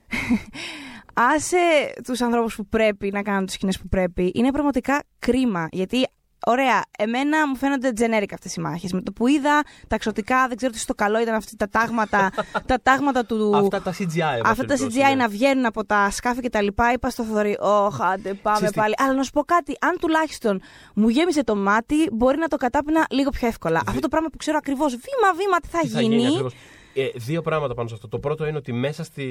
άσε 1.35 1.93
τους 2.05 2.21
ανθρώπους 2.21 2.55
που 2.55 2.67
πρέπει 2.67 3.11
να 3.11 3.23
κάνουν 3.23 3.47
τις 3.47 3.55
σκηνές 3.55 3.79
που 3.79 3.89
πρέπει. 3.89 4.33
Είναι 4.35 4.51
πραγματικά 4.51 5.03
κρίμα. 5.19 5.69
Γιατί, 5.71 6.07
ωραία, 6.53 6.83
εμένα 6.99 7.49
μου 7.49 7.57
φαίνονται 7.57 7.93
generic 7.99 8.31
αυτές 8.33 8.55
οι 8.57 8.61
μάχες. 8.61 8.93
Με 8.93 9.03
το 9.03 9.13
που 9.13 9.27
είδα 9.27 9.63
τα 9.89 9.95
εξωτικά, 9.95 10.49
δεν 10.49 10.57
ξέρω 10.57 10.73
τι 10.73 10.79
στο 10.79 10.95
καλό 10.95 11.21
ήταν 11.21 11.35
αυτά 11.35 11.53
τα 11.57 11.69
τάγματα, 11.81 12.31
τα 12.67 12.79
τάγματα 12.83 13.25
του. 13.25 13.57
Αυτά 13.57 13.83
τα 13.83 13.93
CGI. 13.99 14.37
εν 14.37 14.47
Αυτά 14.47 14.65
τα 14.65 14.67
πάση 14.67 14.85
CGI 14.85 14.89
περιπτώσει, 14.89 15.09
ναι. 15.09 15.15
να 15.15 15.29
βγαίνουν 15.29 15.65
από 15.67 15.85
τα 15.87 16.11
σκάφη 16.11 16.41
και 16.41 16.51
τα 16.51 16.63
λοιπά, 16.63 16.93
είπα 16.93 17.11
στο 17.11 17.25
Θοδωρή, 17.25 17.57
Ωχ, 17.61 18.01
άντε, 18.01 18.35
πάμε 18.35 18.57
Ξέρεις 18.57 18.75
τι- 18.75 18.81
πάλι. 18.81 18.95
Αλλά 18.97 19.15
να 19.15 19.23
σου 19.23 19.31
πω 19.31 19.43
κάτι, 19.45 19.77
αν 19.81 19.97
τουλάχιστον 20.01 20.61
μου 20.95 21.09
γέμισε 21.09 21.45
το 21.45 21.57
μάτι, 21.57 22.09
μπορεί 22.13 22.39
να 22.39 22.49
το 22.49 22.57
κατάπινα 22.57 23.07
λίγο 23.11 23.31
πιο 23.31 23.49
εύκολα. 23.49 23.83
Αυτό 23.87 24.01
το 24.01 24.09
πράγμα 24.09 24.29
που 24.29 24.37
ξέρω 24.37 24.57
ακριβώς 24.61 24.91
βήμα-βήμα 24.93 25.57
τι 25.61 25.69
θα, 25.69 25.79
Τι 25.81 25.89
θα 25.89 26.01
γίνει. 26.01 26.15
γίνει 26.17 26.27
ακριβώς; 26.29 26.55
Ε, 26.95 27.09
δύο 27.15 27.43
πράγματα 27.43 27.75
πάνω 27.75 27.89
σε 27.89 27.95
αυτό. 27.95 28.09
Το 28.09 28.19
πρώτο 28.19 28.47
είναι 28.47 28.57
ότι 28.57 28.73
μέσα 28.73 29.05
στη 29.05 29.25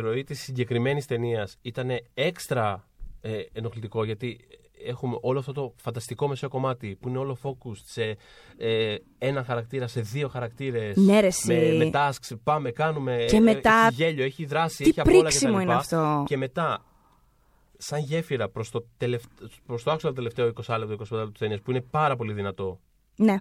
ροή 0.00 0.24
της 0.24 0.40
συγκεκριμένης 0.42 1.06
ταινίας 1.06 1.56
ήταν 1.62 1.88
έξτρα 2.14 2.84
ε, 3.20 3.30
ενοχλητικό 3.52 4.04
γιατί 4.04 4.38
έχουμε 4.86 5.18
όλο 5.20 5.38
αυτό 5.38 5.52
το 5.52 5.72
φανταστικό 5.76 6.28
μεσαίο 6.28 6.48
κομμάτι 6.48 6.96
που 7.00 7.08
είναι 7.08 7.18
όλο 7.18 7.36
focused 7.42 7.82
σε 7.84 8.16
ε, 8.56 8.94
ένα 9.18 9.44
χαρακτήρα, 9.44 9.86
σε 9.86 10.00
δύο 10.00 10.28
χαρακτήρες. 10.28 10.96
Ναι, 10.96 11.20
ρε, 11.20 11.26
εσύ. 11.26 11.46
με, 11.54 11.84
με 11.84 11.90
tasks, 11.94 12.36
πάμε, 12.42 12.70
κάνουμε. 12.70 13.24
Και 13.28 13.36
ε, 13.36 13.40
μετά- 13.40 13.86
Έχει 13.86 13.94
γέλιο, 13.94 14.24
έχει 14.24 14.44
δράση, 14.44 14.82
Τι 14.82 14.88
έχει 14.88 15.00
απ' 15.00 15.08
όλα 15.08 15.18
πρίξιμο 15.20 15.52
κτλ. 15.52 15.62
είναι 15.62 15.74
αυτό. 15.74 16.24
Και 16.26 16.36
μετά, 16.36 16.84
σαν 17.78 18.00
γέφυρα 18.00 18.48
προς 18.48 18.70
το, 18.70 18.84
τελευ... 18.96 19.22
προς 19.66 19.82
το 19.82 19.90
άξονα 19.90 20.14
τελευταίο 20.14 20.52
20 20.66 20.76
λεπτό, 20.78 20.94
25 20.94 20.98
λεπτό 21.10 21.30
της 21.30 21.38
ταινίας, 21.38 21.60
που 21.60 21.70
είναι 21.70 21.80
πάρα 21.80 22.16
πολύ 22.16 22.32
δυνατό 22.32 22.80
Ναι. 23.16 23.36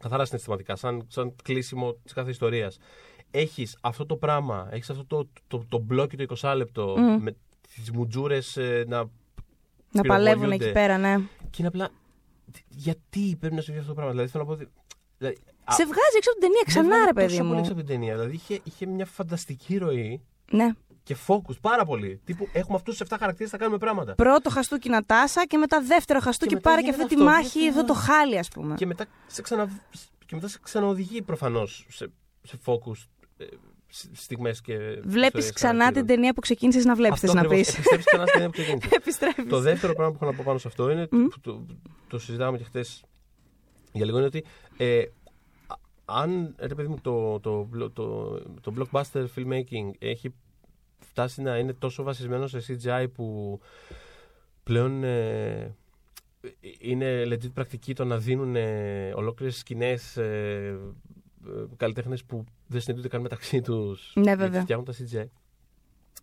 καθαρά 0.00 0.24
συναισθηματικά, 0.24 0.76
σαν, 0.76 1.04
σαν 1.08 1.34
κλείσιμο 1.42 1.92
της 1.92 2.12
κάθε 2.12 2.30
ιστορίας. 2.30 2.78
Έχεις 3.30 3.78
αυτό 3.80 4.06
το 4.06 4.16
πράγμα, 4.16 4.68
έχεις 4.70 4.90
αυτό 4.90 5.04
το, 5.04 5.28
το, 5.46 5.64
το 5.68 5.78
μπλόκι 5.78 6.16
το 6.16 6.34
20 6.40 6.54
λεπτό 6.56 6.94
Μμ. 6.98 7.22
με 7.22 7.36
τις 7.74 7.90
μουτζούρες 7.90 8.58
να. 8.86 9.04
Να 9.90 10.02
παλεύουν 10.02 10.32
πυροβολιούνται. 10.32 10.64
εκεί 10.64 10.72
πέρα, 10.72 10.98
ναι. 10.98 11.16
Και 11.50 11.56
είναι 11.58 11.68
απλά. 11.68 11.88
Γιατί 12.68 13.36
πρέπει 13.40 13.54
να 13.54 13.60
συμβεί 13.60 13.78
αυτό 13.78 13.90
το 13.90 13.94
πράγμα; 13.96 14.12
Δηλαδή 14.12 14.30
θέλω 14.30 14.44
να 14.44 14.48
πω 14.50 14.56
ότι. 14.56 14.68
Δηλαδή, 15.18 15.36
α, 15.64 15.72
Σε 15.74 15.84
βγάζει 15.84 16.16
έξω 16.16 16.30
από 16.30 16.40
την 16.40 16.48
ταινία 16.48 16.62
δεν 16.64 16.66
ξανά, 16.66 16.88
βγάζει 16.88 17.04
ρε 17.04 17.12
παιδί 17.12 17.36
τόσο 17.36 17.48
πολύ 17.48 17.58
έξω 17.60 17.72
μου. 17.74 17.78
από 17.78 17.86
την 17.86 17.94
ταινία. 17.98 18.14
Δηλαδή 18.14 18.34
είχε, 18.34 18.60
είχε 18.64 18.86
μια 18.86 19.06
φανταστική 19.06 19.76
ροή 19.78 20.20
Ναι. 20.50 20.72
και 21.02 21.16
focus 21.26 21.60
πάρα 21.60 21.84
πολύ. 21.84 22.20
Τύπου 22.24 22.48
έχουμε 22.52 22.76
αυτούς 22.76 22.96
τους 22.96 23.08
7 23.08 23.16
χαρακτήρες, 23.18 23.50
θα 23.50 23.56
κάνουμε 23.58 23.78
πράγματα. 23.78 24.14
Πρώτο 24.14 24.50
χαστούκι 24.50 24.88
Νατάσα 24.88 25.46
και 25.46 25.56
μετά 25.58 25.80
δεύτερο 25.82 26.20
χαστούκι 26.20 26.54
μετά 26.54 26.68
πάρε 26.70 26.80
και 26.82 26.86
γίνεται 26.86 27.02
αυτή 27.02 27.14
τη 27.16 27.22
αυτό, 27.22 27.34
μάχη, 27.34 27.58
γίνεται 27.58 27.80
αυτό 27.80 27.92
το 27.92 27.98
χάλι, 27.98 28.38
ας 28.38 28.48
πούμε. 28.48 28.74
Και 28.74 28.86
μετά 28.86 29.06
σε, 29.26 29.42
ξανα... 29.42 29.68
και 30.26 30.34
μετά 30.34 30.48
σε 30.48 30.58
ξαναοδηγεί 30.62 31.22
προφανώς 31.22 31.86
σε, 31.88 32.10
σε 32.42 32.58
focus 32.66 33.06
ε, 33.36 33.44
στιγμές 34.12 34.60
και. 34.60 34.76
Βλέπεις 34.78 35.24
ιστορίες 35.24 35.52
ξανά 35.52 35.72
την 35.72 35.78
χαρακτήρων. 35.78 36.06
ταινία 36.06 36.32
που 36.34 36.40
ξεκίνησες 36.40 36.84
να 36.84 36.94
βλέπεις, 36.94 37.24
Αυτό 37.24 37.26
θες 37.26 37.42
να 37.42 37.48
πεις. 37.48 37.68
ακριβώς, 37.68 37.74
Επιστρέφεις 37.78 38.04
ξανά 38.06 38.26
στην 38.26 38.32
ταινία 38.38 38.50
που 38.50 38.56
ξεκίνησες. 38.62 38.90
Επιστρέφεις. 38.92 39.46
το 39.48 39.60
δεύτερο 39.60 39.92
πράγμα 39.94 40.12
που 40.12 40.18
έχω 40.24 40.30
να 40.32 40.36
πω 40.36 40.42
πάνω 40.46 40.58
σε 40.58 40.68
αυτό 40.68 40.90
είναι. 40.90 41.08
Μμ. 41.10 41.26
που 41.26 41.40
το, 41.40 41.66
το 42.08 42.18
συζητάμε 42.18 42.58
και 42.58 42.64
χθες 42.64 43.02
για 43.92 44.04
λίγο 44.04 44.16
είναι 44.16 44.26
ότι. 44.26 44.44
Ε, 44.76 45.02
α- 45.66 45.74
αν 46.04 46.54
ρε 46.58 46.74
παιδί 46.74 46.88
μου 46.88 46.98
το, 47.02 47.40
το, 47.40 47.68
το, 47.78 47.90
το, 47.90 48.38
το 48.60 48.72
blockbuster 48.78 49.24
filmmaking 49.36 49.90
έχει 49.98 50.34
φτάσει 50.98 51.42
να 51.42 51.58
είναι 51.58 51.72
τόσο 51.72 52.02
βασισμένο 52.02 52.46
σε 52.46 52.58
CGI 52.68 53.06
που 53.14 53.60
πλέον 54.62 55.04
ε, 55.04 55.74
είναι 56.78 57.22
legit 57.24 57.52
πρακτική 57.54 57.94
το 57.94 58.04
να 58.04 58.18
δίνουν 58.18 58.56
ε, 58.56 59.12
ολόκληρες 59.14 59.56
σκηνές 59.56 60.16
ε, 60.16 60.24
ε, 60.24 60.76
καλλιτέχνες 61.76 62.24
που 62.24 62.44
δεν 62.66 62.80
συνειδητοποιούνται 62.80 63.08
καν 63.08 63.20
μεταξύ 63.20 63.60
τους. 63.60 64.12
Ναι, 64.14 64.34
βέβαια. 64.34 64.60
Φτιάχνουν 64.60 64.86
τα 64.86 64.92
CGI. 64.92 65.26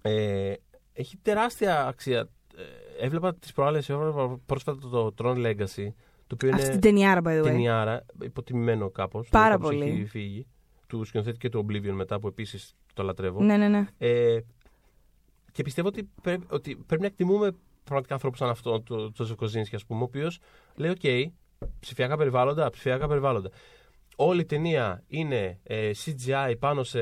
Ε, 0.01 0.53
έχει 0.93 1.17
τεράστια 1.17 1.87
αξία. 1.87 2.29
Ε, 2.55 3.05
έβλεπα 3.05 3.35
τις 3.35 3.53
προάλλες, 3.53 3.89
έβλεπα 3.89 4.39
πρόσφατα 4.45 4.79
το, 4.79 5.11
το 5.11 5.13
Tron 5.17 5.35
Legacy. 5.35 5.87
Το 6.27 6.33
οποίο 6.33 6.49
Αυτή 6.49 6.63
είναι 6.63 6.71
την 6.71 6.79
ταινιάρα, 6.79 7.21
by 7.23 7.27
the 7.27 7.39
way. 7.39 7.43
ταινιάρα, 7.43 8.05
υποτιμημένο 8.21 8.89
κάπως. 8.89 9.29
Πάρα 9.29 9.49
κάπως 9.53 9.69
πολύ. 9.69 9.89
Έχει 9.89 10.05
φύγει. 10.05 10.47
Του 10.87 11.03
σκηνοθέτη 11.03 11.37
και 11.37 11.49
του 11.49 11.65
Oblivion 11.67 11.91
μετά 11.91 12.19
που 12.19 12.27
επίσης 12.27 12.75
το 12.93 13.03
λατρεύω. 13.03 13.43
Ναι, 13.43 13.57
ναι, 13.57 13.67
ναι. 13.67 13.87
Ε, 13.97 14.39
και 15.51 15.63
πιστεύω 15.63 15.87
ότι 15.87 16.09
πρέπει, 16.21 16.45
ότι 16.49 16.75
πρέπει 16.75 17.01
να 17.01 17.07
εκτιμούμε 17.07 17.51
πραγματικά 17.83 18.13
ανθρώπους 18.13 18.39
σαν 18.39 18.49
αυτό, 18.49 18.81
το 18.81 19.11
Τζόσεφ 19.11 19.35
Κοζίνσκι, 19.35 19.75
ας 19.75 19.85
πούμε, 19.85 20.01
ο 20.01 20.03
οποίος 20.03 20.39
λέει: 20.75 20.97
OK, 21.01 21.25
ψηφιακά 21.79 22.17
περιβάλλοντα, 22.17 22.69
ψηφιακά 22.69 23.07
περιβάλλοντα. 23.07 23.49
Όλη 24.15 24.41
η 24.41 24.45
ταινία 24.45 25.03
είναι 25.07 25.59
ε, 25.63 25.91
CGI 26.05 26.53
πάνω 26.59 26.83
σε 26.83 26.99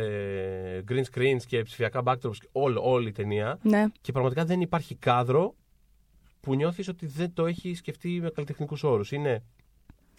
green 0.89 1.03
screens 1.13 1.41
και 1.47 1.61
ψηφιακά 1.63 2.01
backdrops, 2.05 2.35
και 2.39 2.49
όλο, 2.51 2.81
όλη 2.91 3.07
η 3.07 3.11
ταινία. 3.11 3.57
ναι. 3.61 3.85
Και 4.01 4.11
πραγματικά 4.11 4.45
δεν 4.45 4.61
υπάρχει 4.61 4.95
κάδρο 4.95 5.55
που 6.39 6.55
νιώθεις 6.55 6.87
ότι 6.87 7.05
δεν 7.05 7.33
το 7.33 7.45
έχει 7.45 7.73
σκεφτεί 7.75 8.09
με 8.21 8.29
καλλιτεχνικούς 8.29 8.83
όρους. 8.83 9.11
Είναι. 9.11 9.43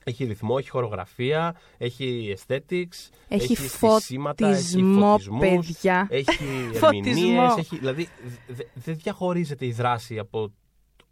Έχει 0.05 0.25
ρυθμό, 0.25 0.55
έχει 0.59 0.69
χορογραφία, 0.69 1.57
έχει 1.79 2.35
aesthetics, 2.37 3.11
Έχει 3.29 3.55
στισίματα, 3.57 4.49
έχει 4.49 4.57
φωτισμό, 4.63 5.11
φωτισμούς, 5.11 5.39
παιδιά. 5.67 6.07
έχει 6.11 6.31
Φωτισμό. 6.75 6.89
ερμηνείες, 6.89 7.57
έχει, 7.57 7.79
δηλαδή 7.79 8.09
δε- 8.47 8.55
δε- 8.55 8.65
δεν 8.75 8.97
διαχωρίζεται 8.97 9.67
η 9.67 9.73
δράση 9.73 10.19
από 10.19 10.53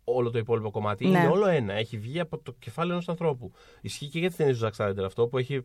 όλο 0.05 0.31
το 0.31 0.39
υπόλοιπο 0.39 0.71
κομμάτι. 0.71 1.07
Ναι. 1.07 1.19
Είναι 1.19 1.29
όλο 1.29 1.47
ένα. 1.47 1.73
Έχει 1.73 1.99
βγει 1.99 2.21
από 2.21 2.39
το 2.39 2.55
κεφάλι 2.59 2.91
ενός 2.91 3.09
ανθρώπου. 3.09 3.53
Ισχύει 3.81 4.09
και 4.09 4.19
για 4.19 4.31
τι 4.31 4.37
ταινίε 4.37 4.55
του 4.55 4.61
Zack 4.61 4.71
Snyder 4.87 5.03
αυτό 5.05 5.27
που 5.27 5.39
έχει. 5.39 5.65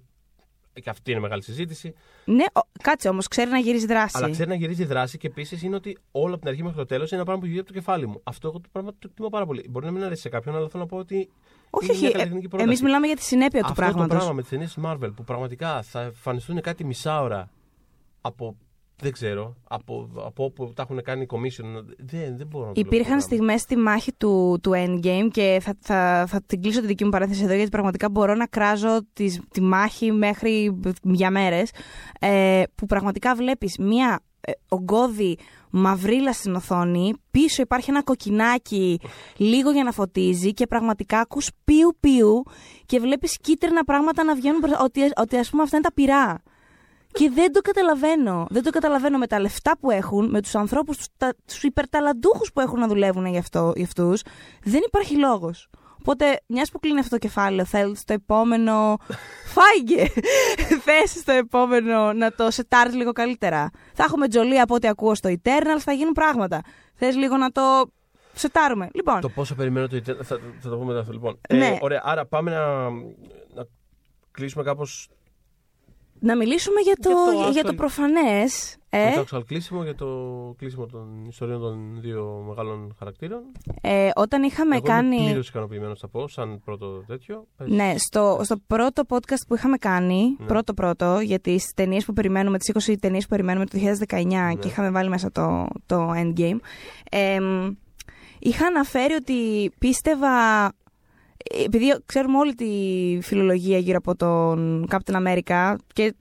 Και 0.81 0.89
αυτή 0.89 1.11
είναι 1.11 1.19
μεγάλη 1.19 1.43
συζήτηση. 1.43 1.93
Ναι, 2.25 2.43
ο, 2.53 2.59
κάτσε 2.81 3.09
όμως, 3.09 3.27
ξέρει 3.27 3.49
να 3.49 3.57
γυρίζει 3.57 3.85
δράση. 3.85 4.17
Αλλά 4.17 4.29
ξέρει 4.29 4.49
να 4.49 4.55
γυρίζει 4.55 4.85
δράση 4.85 5.17
και 5.17 5.27
επίσης 5.27 5.61
είναι 5.63 5.75
ότι 5.75 5.97
όλο 6.11 6.29
από 6.33 6.39
την 6.39 6.49
αρχή 6.49 6.63
μέχρι 6.63 6.77
το 6.77 6.85
τέλος 6.85 7.07
είναι 7.07 7.15
ένα 7.15 7.25
πράγμα 7.25 7.41
που 7.43 7.49
βγει 7.49 7.59
από 7.59 7.67
το 7.67 7.73
κεφάλι 7.73 8.07
μου. 8.07 8.19
Αυτό 8.23 8.47
εγώ 8.47 8.59
το 8.59 8.69
πράγμα 8.71 8.91
το 8.91 8.97
εκτιμώ 9.05 9.29
πάρα 9.29 9.45
πολύ. 9.45 9.65
Μπορεί 9.69 9.85
να 9.85 9.91
μην 9.91 10.03
αρέσει 10.03 10.21
σε 10.21 10.29
κάποιον, 10.29 10.55
αλλά 10.55 10.69
θέλω 10.69 10.83
να 10.83 10.89
πω 10.89 10.97
ότι. 10.97 11.29
όχι, 11.69 11.85
είναι 11.85 11.93
μια 11.97 12.07
όχι. 12.07 12.11
καλλιτεχνική 12.17 12.45
Ε, 12.45 12.49
πρόταση. 12.49 12.69
Εμεί 12.69 12.79
μιλάμε 12.81 13.07
για 13.07 13.15
τη 13.15 13.21
συνέπεια 13.21 13.59
του 13.61 13.67
Αυτό 13.69 13.81
το 13.81 13.81
πράγματος. 13.81 14.15
πράγμα 14.17 14.33
με 14.33 14.41
τις 14.41 14.49
ταινίες 14.49 14.77
Marvel 14.83 15.11
που 15.15 15.23
πραγματικά 15.23 15.81
θα 15.81 16.01
εμφανιστούν 16.01 16.61
κάτι 16.61 16.83
μισά 16.83 17.21
ώρα 17.21 17.49
από. 18.21 18.57
Δεν 19.01 19.11
ξέρω, 19.11 19.55
από, 19.67 20.09
από 20.25 20.43
όπου 20.43 20.73
τα 20.73 20.81
έχουν 20.81 21.01
κάνει 21.01 21.25
commission. 21.29 21.83
Δεν, 21.97 22.37
δεν 22.37 22.47
μπορώ 22.47 22.65
να 22.65 22.73
το 22.73 22.81
λέω 22.81 22.87
Υπήρχαν 22.87 23.17
αυτό 23.17 23.29
το 23.29 23.35
πράγμα. 23.35 23.57
στιγμές 23.57 23.61
στη 23.61 23.77
μάχη 23.77 24.13
του, 24.13 24.59
του 24.63 24.71
Endgame 24.75 25.27
και 25.31 25.59
θα, 25.61 25.75
θα, 25.79 26.25
θα 26.27 26.41
την 26.45 26.61
κλείσω 26.61 26.81
τη 26.81 26.87
δική 26.87 27.03
μου 27.03 27.09
παράθεση 27.09 27.43
εδώ 27.43 27.53
γιατί 27.53 27.69
πραγματικά 27.69 28.09
μπορώ 28.09 28.35
να 28.35 28.45
κράζω 28.47 29.05
τη, 29.13 29.39
τη 29.51 29.61
μάχη 29.61 30.11
μέχρι 30.11 30.79
για 31.01 31.31
μέρες 31.31 31.71
ε, 32.19 32.63
που 32.75 32.85
πραγματικά 32.85 33.35
βλέπεις 33.35 33.77
μία 33.77 34.19
ε, 34.41 34.51
ογκώδη 34.69 35.37
μαυρίλα 35.69 36.33
στην 36.33 36.55
οθόνη, 36.55 37.13
πίσω 37.31 37.61
υπάρχει 37.61 37.89
ένα 37.89 38.03
κοκκινάκι 38.03 38.99
λίγο 39.37 39.71
για 39.71 39.83
να 39.83 39.91
φωτίζει 39.91 40.53
και 40.53 40.67
πραγματικά 40.67 41.19
ακούς 41.19 41.49
πιου 41.63 41.97
πιου 41.99 42.43
και 42.85 42.99
βλέπεις 42.99 43.37
κίτρινα 43.37 43.83
πράγματα 43.83 44.23
να 44.23 44.35
βγαίνουν 44.35 44.59
μπροστά, 44.59 44.83
ότι, 44.83 45.01
ότι 45.15 45.37
ας 45.37 45.49
πούμε 45.49 45.63
αυτά 45.63 45.77
είναι 45.77 45.85
τα 45.85 45.93
πυρά. 45.93 46.41
Και 47.17 47.29
δεν 47.33 47.51
το 47.51 47.61
καταλαβαίνω. 47.61 48.45
Δεν 48.49 48.63
το 48.63 48.69
καταλαβαίνω 48.69 49.17
με 49.17 49.27
τα 49.27 49.39
λεφτά 49.39 49.77
που 49.79 49.91
έχουν, 49.91 50.29
με 50.29 50.41
τους 50.41 50.55
ανθρώπους, 50.55 50.97
τους, 50.97 51.07
τα, 51.17 51.33
τους 51.47 51.63
υπερταλαντούχους 51.63 52.51
που 52.53 52.59
έχουν 52.59 52.79
να 52.79 52.87
δουλεύουν 52.87 53.25
για, 53.25 53.39
αυτό, 53.39 53.73
για 53.75 53.85
αυτούς. 53.85 54.21
Δεν 54.63 54.81
υπάρχει 54.85 55.17
λόγος. 55.17 55.69
Οπότε, 55.99 56.41
μιας 56.47 56.71
που 56.71 56.79
κλείνει 56.79 56.99
αυτό 56.99 57.11
το 57.11 57.17
κεφάλαιο, 57.17 57.65
θέλεις 57.65 57.99
στο 57.99 58.13
επόμενο. 58.13 58.97
Φάγκε! 59.55 60.11
Θες 60.83 61.11
στο 61.11 61.31
επόμενο 61.31 62.13
να 62.13 62.31
το 62.31 62.51
σετάρεις 62.51 62.95
λίγο 62.95 63.11
καλύτερα. 63.11 63.69
Θα 63.93 64.03
έχουμε 64.03 64.27
τζολί 64.27 64.59
από 64.59 64.75
ό,τι 64.75 64.87
ακούω 64.87 65.15
στο 65.15 65.29
Eternals, 65.29 65.79
θα 65.79 65.91
γίνουν 65.91 66.13
πράγματα. 66.13 66.61
Θες 66.95 67.15
λίγο 67.15 67.37
να 67.37 67.51
το 67.51 67.61
σετάρουμε. 68.33 68.89
Λοιπόν, 68.93 69.21
Το 69.21 69.29
πόσο 69.29 69.55
περιμένω 69.55 69.87
το 69.87 69.95
Eternal. 69.95 70.23
Θα, 70.23 70.39
θα 70.59 70.69
το 70.69 70.75
πούμε 70.75 70.85
μετά 70.85 70.99
αυτό. 70.99 71.11
Λοιπόν. 71.11 71.39
Ναι. 71.53 71.67
Ε, 71.67 71.77
ωραία, 71.81 72.01
άρα 72.03 72.25
πάμε 72.25 72.51
να, 72.51 72.89
να 73.53 73.67
κλείσουμε 74.31 74.63
κάπως. 74.63 75.09
Να 76.19 76.35
μιλήσουμε 76.35 76.79
για 76.81 76.95
το, 76.99 77.09
Για 77.09 77.43
το 77.45 77.51
για, 77.51 77.61
το 77.63 77.67
άστο- 77.67 77.73
προφανές. 77.73 78.77
Ε, 78.89 79.13
Το 79.13 79.25
actual 79.37 79.45
κλείσιμο 79.45 79.83
για 79.83 79.95
το 79.95 80.07
κλείσιμο 80.57 80.85
των 80.85 81.25
ιστορίων 81.27 81.59
των 81.61 81.97
δύο 82.01 82.45
μεγάλων 82.47 82.95
χαρακτήρων. 82.99 83.41
ε, 83.81 84.09
όταν 84.15 84.43
είχαμε 84.43 84.75
Εγώ 84.75 84.85
κάνει. 84.85 85.15
Είμαι 85.15 85.25
πλήρως 85.25 85.47
ικανοποιημένος, 85.49 85.99
θα 85.99 86.07
πω, 86.07 86.27
σαν 86.27 86.61
πρώτο 86.65 87.03
τέτοιο. 87.07 87.47
Πες. 87.57 87.67
Ναι, 87.69 87.93
στο, 87.97 88.39
στο 88.43 88.55
πρώτο 88.67 89.03
podcast 89.07 89.41
που 89.47 89.55
είχαμε 89.55 89.77
κάνει, 89.77 90.35
Ναι. 90.39 90.45
πρώτο 90.45 90.73
πρώτο, 90.73 91.19
για 91.19 91.39
τις 91.39 91.73
ταινίες 91.73 92.05
που 92.05 92.13
περιμένουμε, 92.13 92.57
τις 92.57 92.67
20 92.69 92.97
ταινίες 92.99 93.23
που 93.23 93.29
περιμένουμε 93.29 93.65
το 93.65 93.77
2019 93.77 94.47
Ναι. 94.47 94.55
και 94.55 94.67
είχαμε 94.67 94.91
βάλει 94.91 95.09
μέσα 95.09 95.31
το, 95.31 95.67
το 95.85 96.11
Endgame, 96.15 96.59
εμ, 97.11 97.73
είχα 98.39 98.65
αναφέρει 98.65 99.13
ότι 99.13 99.71
πίστευα. 99.79 100.29
Επειδή 101.65 101.95
ξέρουμε 102.05 102.37
όλη 102.37 102.53
τη 102.55 102.65
φιλολογία 103.21 103.77
γύρω 103.77 103.97
από 103.97 104.15
τον 104.15 104.87
Captain 104.91 105.15
America 105.15 105.75
και, 105.93 106.15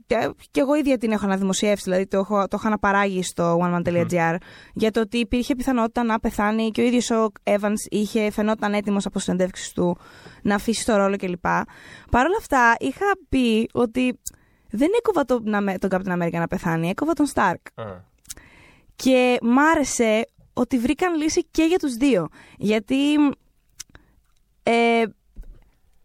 και 0.51 0.61
εγώ 0.61 0.75
ίδια 0.75 0.99
την 0.99 1.13
έχω 1.13 1.25
αναδημοσιεύσει, 1.25 1.85
δηλαδή 1.85 2.07
το 2.07 2.17
έχω, 2.19 2.37
το 2.43 2.57
έχω 2.57 2.67
αναπαράγει 2.67 3.23
στο 3.23 3.59
oneman.gr 3.63 4.37
για 4.75 4.91
το 4.91 5.01
ότι 5.01 5.19
υπήρχε 5.19 5.55
πιθανότητα 5.55 6.03
να 6.03 6.21
πεθάνει 6.21 6.71
και 6.71 6.81
ο 6.81 6.85
ίδιος 6.85 7.11
ο 7.11 7.33
Evans 7.45 7.75
είχε, 7.91 8.31
φαινόταν 8.31 8.73
έτοιμος 8.75 9.07
από 9.07 9.19
συνεντεύξεις 9.19 9.73
του 9.73 9.97
να 10.43 10.55
αφήσει 10.55 10.85
το 10.87 10.97
ρόλο 10.97 11.17
κλπ. 11.17 11.43
Παρ' 12.11 12.27
όλα 12.27 12.37
αυτά 12.39 12.75
είχα 12.79 13.07
πει 13.29 13.69
ότι 13.73 14.19
δεν 14.71 14.89
έκοβα 14.99 15.25
τον, 15.25 15.43
να- 15.45 15.79
τον 15.79 15.91
Captain 15.93 16.23
America 16.23 16.33
να 16.39 16.47
πεθάνει, 16.47 16.89
έκοβα 16.89 17.13
τον 17.13 17.27
Stark. 17.35 17.55
Α, 17.75 17.85
Και 18.97 19.39
μ' 19.43 19.59
άρεσε 19.59 20.27
ότι 20.53 20.79
βρήκαν 20.79 21.15
λύση 21.15 21.45
και 21.51 21.63
για 21.65 21.79
τους 21.79 21.95
δύο. 21.95 22.29
Γιατί, 22.59 22.97
ε, 24.65 25.03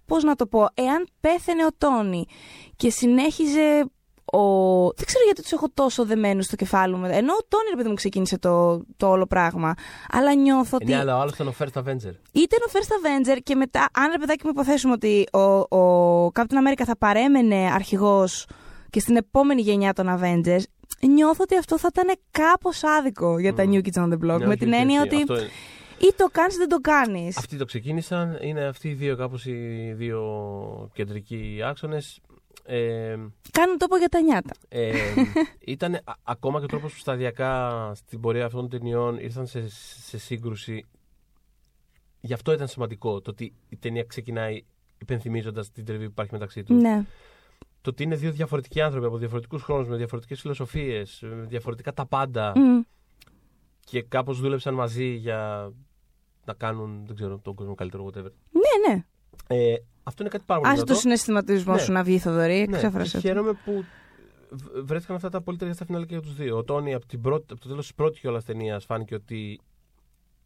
πώς 0.06 0.24
να 0.24 0.36
το 0.36 0.48
πω, 0.48 0.68
εάν 0.74 1.08
πέθαινε 1.20 1.66
ο 1.66 1.70
Τόνι 1.78 2.26
και 2.76 2.90
συνέχιζε 2.90 3.86
ο... 4.32 4.42
Δεν 4.92 5.06
ξέρω 5.06 5.24
γιατί 5.26 5.42
τους 5.42 5.52
έχω 5.52 5.68
τόσο 5.74 6.06
δεμένους 6.06 6.46
στο 6.46 6.56
κεφάλι 6.56 6.96
μου. 6.96 7.06
Ενώ 7.06 7.34
ο 7.34 7.46
Τόνι, 7.48 7.70
ρε 7.70 7.76
παιδί 7.76 7.90
μου, 7.90 7.94
ξεκίνησε 7.96 8.38
το, 8.38 8.84
το 8.98 9.08
όλο 9.10 9.26
πράγμα. 9.26 9.74
Αλλά 10.12 10.34
νιώθω 10.34 10.76
ότι... 10.82 10.86
Ναι, 10.92 10.98
αλλά 10.98 11.18
ο 11.18 11.20
άλλος 11.20 11.34
ήταν 11.34 11.48
ο 11.48 11.54
First 11.60 11.80
Avenger. 11.80 12.14
Ήταν 12.32 12.60
ο 12.68 12.72
First 12.74 12.92
Avenger 13.00 13.38
και 13.44 13.56
μετά, 13.56 13.88
αν 13.94 14.12
ρε 14.12 14.18
παιδάκι 14.18 14.46
μου 14.46 14.52
υποθέσουμε 14.54 14.94
ότι 14.94 15.24
ο, 15.34 15.78
ο 15.78 16.32
Captain 16.36 16.68
America 16.68 16.84
θα 16.86 16.98
παρέμενε 16.98 17.72
αρχηγός 17.74 18.46
και 18.90 19.00
στην 19.00 19.16
επόμενη 19.16 19.62
γενιά 19.62 19.94
των 19.94 20.20
Avengers, 20.20 20.64
νιώθω 21.08 21.44
ότι 21.44 21.58
αυτό 21.58 21.78
θα 21.80 21.90
ήταν 21.92 22.16
κάπως 22.32 22.84
άδικο 22.84 23.40
για 23.40 23.54
τα 23.54 23.64
Μμμ. 23.64 23.72
New 23.74 23.82
Kids 23.88 24.02
on 24.04 24.08
the 24.08 24.14
Block. 24.14 24.40
Ναι, 24.40 24.46
με 24.46 24.48
όχι, 24.48 24.58
την 24.58 24.72
όχι, 24.72 24.82
έννοια 24.82 25.02
όχι, 25.02 25.08
ότι 25.08 25.22
αυτό 25.22 25.40
είναι- 25.40 25.50
ή 26.00 26.14
το 26.18 26.28
κάνεις 26.32 26.56
ή 26.56 26.58
δεν 26.58 26.70
το 26.70 26.80
κάνεις. 26.82 27.38
Αυτοί 27.38 27.58
το 27.58 27.66
ξεκίνησαν, 27.66 28.38
είναι 28.42 28.66
αυτοί 28.66 28.90
οι 28.90 28.94
δύο 28.94 29.16
κάπως 29.16 29.46
οι 29.46 29.94
δύο 29.96 30.90
κεντρικοί 30.94 31.60
άξονες. 31.64 32.20
Ε, 32.64 33.16
Κάνουν 33.52 33.78
τόπο 33.78 33.98
για 33.98 34.10
τα 34.10 34.22
νιάτα. 34.22 34.54
ε, 34.70 34.94
ήταν 35.60 35.94
α- 35.96 36.00
ακόμα 36.24 36.58
και 36.60 36.64
ο 36.66 36.68
τρόπος 36.68 36.94
που 36.94 37.00
σταδιακά 37.00 37.92
στην 37.96 38.20
πορεία 38.20 38.46
αυτών 38.46 38.70
των 38.70 38.80
ταινιών 38.80 39.18
ήρθαν 39.18 39.48
σε, 39.48 39.70
σε 40.08 40.18
σύγκρουση. 40.18 40.86
Γι' 42.22 42.34
αυτό 42.34 42.52
ήταν 42.52 42.68
σημαντικό 42.68 43.22
το 43.22 43.30
ότι 43.32 43.54
η 43.70 43.78
ταινία 43.78 44.04
ξεκινάει 44.04 44.64
υπενθυμίζοντας 44.98 45.72
την 45.72 45.86
τριβή 45.86 46.06
που 46.06 46.12
υπάρχει 46.12 46.34
μεταξύ 46.34 46.64
τους. 46.64 46.82
Ναι. 46.82 47.06
Το 47.82 47.90
ότι 47.90 48.04
είναι 48.04 48.16
δύο 48.16 48.32
διαφορετικοί 48.32 48.82
άνθρωποι 48.82 49.06
από 49.06 49.18
διαφορετικούς 49.18 49.62
χρόνους, 49.64 49.88
με 49.88 49.96
διαφορετικές 49.98 50.42
φιλοσοφίες, 50.42 51.20
με 51.22 51.46
διαφορετικά 51.50 51.94
τα 51.94 52.06
πάντα 52.06 52.54
Μμ. 52.56 52.82
και 53.86 54.02
κάπως 54.02 54.40
δούλεψαν 54.40 54.74
μαζί 54.74 55.06
για 55.14 55.72
να 56.52 56.58
κάνουν, 56.58 57.04
δεν 57.06 57.16
ξέρω, 57.16 57.40
τον 57.44 57.56
κόσμο 57.56 57.76
καλύτερο, 57.76 58.06
whatever. 58.06 58.32
Ναι, 58.52 58.94
ναι. 58.94 59.04
Ε, 59.48 59.74
αυτό 60.04 60.22
είναι 60.24 60.32
κάτι 60.32 60.44
πάρα 60.48 60.60
πολύ 60.60 60.72
Άσε 60.72 60.80
το 60.82 60.86
δυνατό. 60.86 61.02
συναισθηματισμό 61.02 61.74
Ναι. 61.74 61.80
σου 61.80 61.92
να 61.92 62.04
βγει, 62.04 62.20
Θοδωρή. 62.20 62.68
Ναι, 62.70 62.78
Ξέφρασε. 62.78 63.10
και 63.10 63.22
το. 63.22 63.28
χαίρομαι 63.28 63.54
που 63.66 63.84
β- 64.50 64.80
βρέθηκαν 64.86 65.16
αυτά 65.16 65.30
τα 65.30 65.42
πολύ 65.42 65.58
τέλεια 65.58 65.74
στα 65.74 65.86
φινάλε 65.86 66.06
και 66.06 66.14
για 66.14 66.22
τους 66.24 66.36
δύο. 66.36 66.58
Ο 66.58 66.64
Τόνι 66.64 66.94
από, 66.94 67.06
την 67.06 67.22
πρώτη, 67.22 67.46
από 67.52 67.62
το 67.62 67.68
τέλος 67.68 67.86
της 67.86 67.96
πρώτης 67.96 68.20
κιόλας 68.20 68.44
ταινίας 68.46 68.86
φάνηκε 68.86 69.16
ότι 69.16 69.60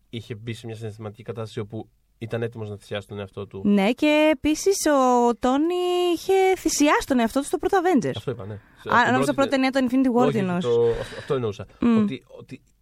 είχε 0.10 0.36
μπει 0.36 0.54
σε 0.54 0.66
μια 0.66 0.76
συναισθηματική 0.76 1.24
κατάσταση 1.24 1.60
όπου 1.60 1.90
ήταν 2.18 2.42
έτοιμος 2.42 2.70
να 2.70 2.78
θυσιάσει 2.78 3.08
τον 3.08 3.20
εαυτό 3.20 3.48
του. 3.48 3.62
Ναι, 3.66 3.92
και 3.92 4.30
επίσης 4.34 4.86
ο 4.86 5.36
Τόνι 5.40 5.76
είχε 6.14 6.34
θυσιάσει 6.58 7.08
τον 7.08 7.20
εαυτό 7.20 7.40
του 7.40 7.46
στο 7.46 7.58
πρώτο 7.58 7.78
Avengers. 7.84 8.12
Αυτό 8.16 8.32
είπα, 8.32 8.46
ναι. 8.46 8.54
Α, 8.94 9.12
νόμιζα 9.12 9.34
πρώτη 9.34 9.50
ταινία 9.50 9.72
το 9.72 9.80
Infinity 9.90 10.20
War 10.22 10.28
Όχι, 10.28 10.38
εννοούσε. 10.38 10.68
το, 10.68 10.90
αυτό, 10.90 11.16
αυτό 11.18 11.34
εννοούσα. 11.34 11.66
Μμ. 11.80 11.98
Ότι, 11.98 12.24
ότι 12.40 12.62
ε, 12.66 12.73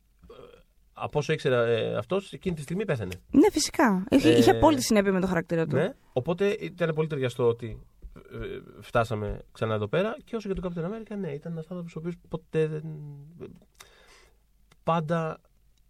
από 1.04 1.20
όσο 1.20 1.34
ήξερα 1.34 1.66
ε, 1.66 1.96
αυτός, 1.96 2.34
εκείνη 2.34 2.56
τη 2.56 2.62
στιγμή 2.62 2.86
πέθανε. 2.86 3.12
Ναι, 3.32 3.50
φυσικά. 3.52 4.04
Είχε, 4.10 4.30
Ε, 4.30 4.38
είχε 4.38 4.52
απόλυτη 4.52 4.82
συνέπεια 4.82 5.12
με 5.12 5.20
το 5.20 5.28
χαρακτήρα 5.28 5.66
του. 5.66 5.76
Ναι. 5.76 5.94
Οπότε 6.14 6.48
ήταν 6.50 6.94
πολύ 6.96 7.08
ταιριαστό 7.08 7.48
ότι 7.48 7.82
ε, 8.16 8.82
φτάσαμε 8.82 9.40
ξανά 9.52 9.74
εδώ 9.74 9.88
πέρα. 9.88 10.16
Και 10.24 10.36
όσο 10.36 10.52
για 10.52 10.62
τον 10.62 10.74
Captain 10.74 10.86
America, 10.86 11.18
ναι, 11.20 11.32
ήταν 11.32 11.52
ένας 11.52 11.66
άνθρωπος 11.68 11.96
ο 11.96 12.00
οποίος 12.00 12.16
ποτέ 12.30 12.68
δεν. 12.68 12.84
Πάντα, 14.84 15.38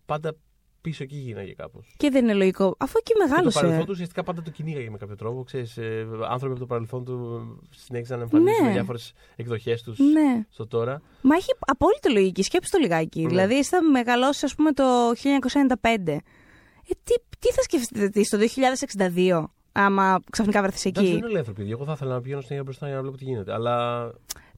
πάντα 0.05 0.35
πίσω 0.81 1.03
εκεί 1.03 1.15
γίναγε 1.15 1.53
κάπως. 1.53 1.93
Και 1.97 2.09
δεν 2.09 2.23
είναι 2.23 2.33
λογικό. 2.33 2.75
Αφού 2.79 2.93
εκεί 2.97 3.11
Και 3.11 3.17
το 3.19 3.27
μεγάλωσε. 3.27 3.59
παρελθόν 3.59 3.85
του 3.85 3.91
ουσιαστικά 3.93 4.23
πάντα 4.23 4.41
το 4.41 4.51
κυνήγαγε 4.51 4.89
με 4.89 4.97
κάποιο 4.97 5.15
τρόπο. 5.15 5.43
Ξέρεις, 5.43 5.77
ε, 5.77 6.07
άνθρωποι 6.29 6.51
από 6.51 6.59
το 6.59 6.65
παρελθόν 6.67 7.05
του 7.05 7.41
συνέχισαν 7.69 8.17
να 8.17 8.23
εμφανίζουν 8.23 8.61
Ναι. 8.61 8.67
με 8.67 8.73
διάφορες 8.73 9.13
εκδοχές 9.35 9.83
τους 9.83 9.99
Ναι. 9.99 10.45
στο 10.49 10.67
τώρα. 10.67 11.01
Μα 11.21 11.35
έχει 11.35 11.49
απόλυτο 11.59 12.09
λογική. 12.11 12.43
Σκέψου 12.43 12.71
το 12.71 12.77
λιγάκι. 12.81 13.21
Ναι. 13.21 13.27
Δηλαδή, 13.27 13.57
εσύ 13.57 13.69
θα 13.69 13.81
μεγαλώσει, 13.83 14.45
ας 14.45 14.55
πούμε, 14.55 14.71
το 14.71 14.83
1995. 15.15 16.11
Ε, 16.87 16.93
τι, 17.03 17.13
τι 17.39 17.51
θα 17.51 17.61
σκεφτείτε 17.61 18.09
τι, 18.09 18.23
στο 18.23 18.37
2062, 18.37 19.43
άμα 19.71 20.19
ξαφνικά 20.31 20.61
βρεθείς 20.61 20.85
Εντάξει, 20.85 21.01
εκεί; 21.09 21.19
δεν 21.19 21.21
είναι 21.23 21.31
ελεύθερο, 21.33 21.55
παιδί. 21.55 21.71
Εγώ 21.71 21.85
θα 21.85 21.91
ήθελα 21.91 22.13
να 22.13 22.21
πηγαίνω 22.21 22.41
στην 22.41 22.63
μπροστά 22.63 22.85
για 22.87 22.95
να 22.95 23.01
βλέπω 23.01 23.17
τι 23.17 23.23
γίνεται. 23.23 23.53
Αλλά. 23.53 24.05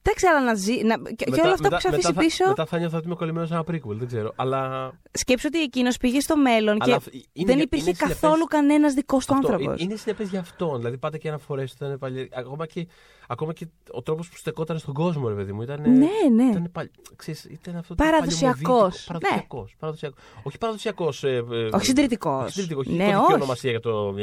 Εντάξει, 0.06 0.26
αλλά 0.26 0.40
να 0.44 0.54
ζει. 0.54 0.82
Να... 0.82 0.96
Και, 1.16 1.24
και 1.24 1.40
όλα 1.40 1.52
αυτά 1.52 1.68
που 1.68 1.74
έχει 1.74 1.86
αφήσει 1.88 2.06
μετά, 2.06 2.20
πίσω. 2.20 2.42
Θα, 2.44 2.48
μετά 2.48 2.66
θα 2.66 2.78
νιώθω 2.78 2.96
ότι 2.96 3.06
είμαι 3.06 3.14
κολλημένος 3.14 3.48
σε 3.48 3.54
ένα 3.54 3.64
prequel, 3.70 3.96
δεν 3.96 4.06
ξέρω. 4.06 4.32
Αλλά. 4.36 4.92
Σκέψου 5.12 5.46
ότι 5.52 5.62
εκείνος 5.62 5.96
πήγε 5.96 6.20
στο 6.20 6.36
μέλλον 6.36 6.76
αλλά 6.80 6.96
και 6.96 7.10
είναι- 7.12 7.24
δεν 7.46 7.54
είναι 7.54 7.62
υπήρχε 7.62 7.84
συνεπές- 7.94 8.20
καθόλου 8.20 8.44
κανένας 8.44 8.94
δικός 8.94 9.26
του 9.26 9.34
Αυτό, 9.34 9.46
άνθρωπος. 9.52 9.80
ε- 9.80 9.84
Είναι 9.84 9.96
συνεπές 9.96 10.28
για 10.28 10.40
αυτόν. 10.40 10.76
Δηλαδή, 10.76 10.96
πάτε 10.98 11.18
και 11.18 11.28
αναφορές 11.28 11.74
του 11.74 11.84
ήταν 11.84 11.98
παλιέ. 11.98 12.28
Ακόμα 12.32 12.66
και, 12.66 12.86
ακόμα 13.28 13.52
και 13.52 13.66
ο 13.90 14.02
τρόπος 14.02 14.28
που 14.28 14.36
στεκόταν 14.36 14.78
στον 14.78 14.94
κόσμο, 14.94 15.28
ρε 15.28 15.34
παιδί 15.34 15.52
μου. 15.52 15.62
Ήταν, 15.62 15.80
Ναι, 15.80 16.08
ναι. 16.34 16.50
Ήταν, 16.50 16.68
παλι... 16.72 16.90
ξέρεις, 17.16 17.44
ήταν 17.44 17.76
αυτό 17.76 17.94
το 17.94 18.04
Παραδοσιακός. 18.04 18.58
παλιωμοδίτικο- 18.60 19.12
Ναι. 19.12 19.18
Παραδοσιακός. 19.18 19.74
παραδοσιακός. 19.78 20.18
Όχι 20.42 20.58
παραδοσιακός. 20.58 21.24
Ε, 21.24 21.44
ε, 21.52 21.68
Όχι 21.72 21.86
συντηρητικός. 21.86 22.42
όχι 22.42 22.50
συντηρητικός. 22.52 22.86
Όχι 22.86 22.96
Ναι, 22.96 23.04
κωδική 23.04 23.22
όχι. 23.24 23.32
ονομασία 23.32 23.70
για 23.70 23.80
το. 23.80 24.14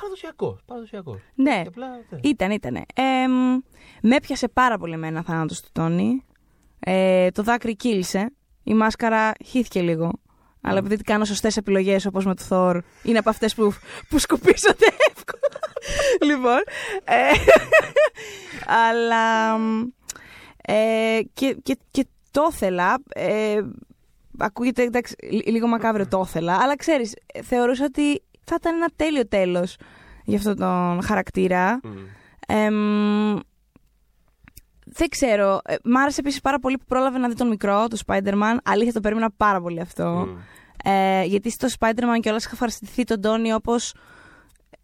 Ναι. 0.00 0.06
Μμ. 0.06 0.10
Παραδοσιακός. 0.10 0.60
Παραδοσιακός. 0.66 1.18
Ναι. 1.34 1.60
Και 1.62 1.68
απλά, 1.68 1.86
ναι. 2.10 2.18
Ήταν, 2.22 2.50
ήταν. 2.50 2.74
Ε, 2.74 3.28
μ, 3.28 3.58
με 4.02 4.16
έπιασε 4.16 4.48
πάρα 4.48 4.78
πολύ 4.78 4.92
εμένα 4.92 5.22
θάνατος 5.22 5.60
του 5.60 5.68
Τόνι. 5.72 6.24
Ε, 6.80 7.30
το 7.30 7.42
δάκρυ 7.42 7.76
κύλησε. 7.76 8.32
Η 8.64 8.74
μάσκαρα 8.74 9.32
χύθηκε 9.44 9.80
λίγο. 9.82 10.12
Αλλά 10.60 10.78
επειδή 10.78 10.96
κάνω 11.02 11.24
σωστές 11.24 11.56
επιλογές 11.56 12.06
όπως 12.06 12.24
με 12.26 12.34
το 12.34 12.42
Θόρ, 12.42 12.82
είναι 13.02 13.18
από 13.18 13.30
αυτές 13.30 13.54
που, 13.54 13.72
που 14.08 14.18
σκουπίζονται 14.18 14.86
εύκολα. 15.16 15.58
λοιπόν. 16.34 16.58
Ε, 17.04 17.30
αλλά. 18.66 19.56
μ, 19.58 19.82
Ε, 20.62 21.18
και, 21.32 21.56
και, 21.62 21.78
και 21.90 22.06
το 22.30 22.48
ήθελα. 22.52 22.98
Ε, 23.08 23.60
ακούγεται 24.38 24.82
εντάξει, 24.82 25.14
λι- 25.30 25.48
λίγο 25.48 25.66
μακάβριο 25.66 26.08
το 26.08 26.22
ήθελα. 26.26 26.58
Αλλά 26.62 26.76
ξέρεις, 26.76 27.14
θεωρούσα 27.42 27.84
ότι 27.84 28.22
θα 28.48 28.56
ήταν 28.58 28.74
ένα 28.74 28.88
τέλειο 28.96 29.28
τέλος 29.28 29.76
για 30.24 30.38
αυτόν 30.38 30.56
τον 30.56 31.02
χαρακτήρα. 31.02 31.80
Μμ. 31.82 31.90
Εμ, 32.46 33.38
δεν 34.84 35.08
ξέρω. 35.08 35.60
Ε, 35.64 35.74
μ' 35.84 35.96
άρεσε 35.96 36.20
επίσης 36.20 36.40
πάρα 36.40 36.58
πολύ 36.58 36.78
που 36.78 36.84
πρόλαβε 36.88 37.18
να 37.18 37.28
δει 37.28 37.34
τον 37.34 37.48
μικρό, 37.48 37.86
το 37.88 37.98
Spider-Man. 38.06 38.56
Αλήθεια, 38.64 38.92
το 38.92 39.00
περίμενα 39.00 39.30
πάρα 39.36 39.60
πολύ 39.60 39.80
αυτό. 39.80 40.04
Μμ. 40.04 40.36
Ε, 40.90 41.24
γιατί 41.24 41.50
στο 41.50 41.68
Spider-Man 41.78 42.18
κιόλας 42.20 42.44
είχα 42.44 42.52
ευχαριστηθεί 42.52 43.04
τον 43.04 43.20
Τόνι 43.20 43.52
όπως 43.52 43.94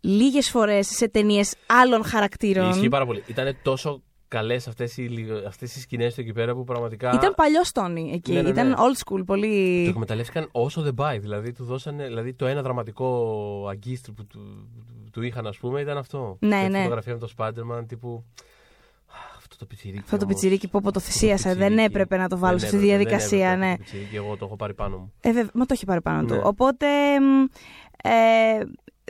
λίγες 0.01 0.51
φορές 0.51 0.87
σε 0.87 1.09
ταινίες 1.09 1.55
άλλων 1.67 2.05
χαρακτήρων. 2.05 2.71
Ισχύει 2.71 2.89
πάρα 2.89 3.07
πολύ. 3.07 3.23
Ήταν 3.27 3.57
τόσο 3.63 4.03
καλές 4.35 4.69
αυτές 4.69 4.97
οι, 4.97 5.03
λιγο- 5.03 5.43
αυτές 5.47 5.77
οι 5.77 5.81
σκηνές 5.81 6.15
του 6.15 6.21
εκεί 6.21 6.33
πέρα 6.33 6.55
που 6.55 6.65
πραγματικά. 6.65 7.13
Ήταν 7.15 7.35
παλιό 7.37 7.61
Τόνι 7.73 8.11
εκεί. 8.15 8.33
Ναι, 8.33 8.37
ναι, 8.37 8.43
ναι. 8.43 8.49
Ήταν 8.61 8.75
old 8.75 8.99
school, 9.05 9.23
πολύ. 9.27 9.83
Το 9.85 9.91
εκμεταλλεύτηκαν 9.91 10.49
όσο 10.53 10.83
δεν 10.83 10.95
πάει. 10.95 11.19
Δηλαδή, 11.19 11.53
του 11.53 11.65
δώσανε, 11.65 12.07
δηλαδή 12.07 12.35
το 12.35 12.47
ένα 12.47 12.63
δραματικό 12.63 13.67
αγκίστρι 13.71 14.13
που 14.13 14.27
του, 14.27 14.69
του 15.13 15.23
είχαν, 15.23 15.47
ας 15.47 15.57
πούμε, 15.57 15.81
ήταν 15.81 15.97
αυτό. 15.97 16.37
Ναι, 16.41 16.57
Μια 16.57 16.69
ναι. 16.69 16.79
φωτογραφία 16.83 17.13
με 17.13 17.19
το 17.19 17.29
Spider-Man 17.37 17.85
τύπου. 17.89 18.25
«Αχ, 19.07 19.37
Αυτό 19.37 19.57
το 19.57 19.67
πιτσιρίκι. 19.67 19.99
Αυτό 19.99 20.17
το 20.17 20.25
όμως, 20.25 20.35
πιτσιρίκι 20.35 20.69
που 20.69 20.79
από 20.79 20.91
το 20.93 20.99
αυτό 20.99 21.11
θυσίασα. 21.13 21.49
Δεν 21.49 21.59
πιτσιρίκι». 21.59 21.83
έπρεπε 21.85 22.17
να 22.17 22.29
το 22.29 22.39
βάλω 22.39 22.59
Δεν 22.59 22.69
στη 22.69 22.77
έπρεπε, 22.77 22.97
δεν 22.97 22.99
διαδικασία, 23.07 23.49
έπρεπε 23.51 23.65
ναι. 23.67 23.71
αυτό 23.73 23.77
το 23.85 23.91
πιτσιρίκι, 23.91 24.17
εγώ 24.17 24.37
το 24.37 24.45
έχω 24.45 24.57
πάρει 24.57 24.75
πάνω 24.75 24.97
μου. 24.99 25.13
Ε, 25.21 25.33
βέβαια, 25.33 25.51
μα 25.55 25.65
το 25.65 25.73
έχει 25.75 25.85
πάρει 25.85 26.01
πάνω 26.01 26.25
του. 26.27 26.35
Ναι. 26.35 26.41
Οπότε 26.45 26.87
μ, 27.21 27.43
ε, 28.09 28.59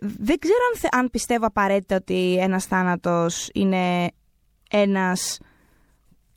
δεν 0.02 0.38
ξέρω 0.38 0.58
αν, 0.72 0.78
θε- 0.80 0.94
αν 0.94 1.10
πιστεύω 1.10 1.46
απαραίτητα 1.46 1.96
ότι 1.96 2.36
ένας 2.40 2.64
θάνατος 2.64 3.48
είναι 3.54 4.08
ένας 4.76 5.38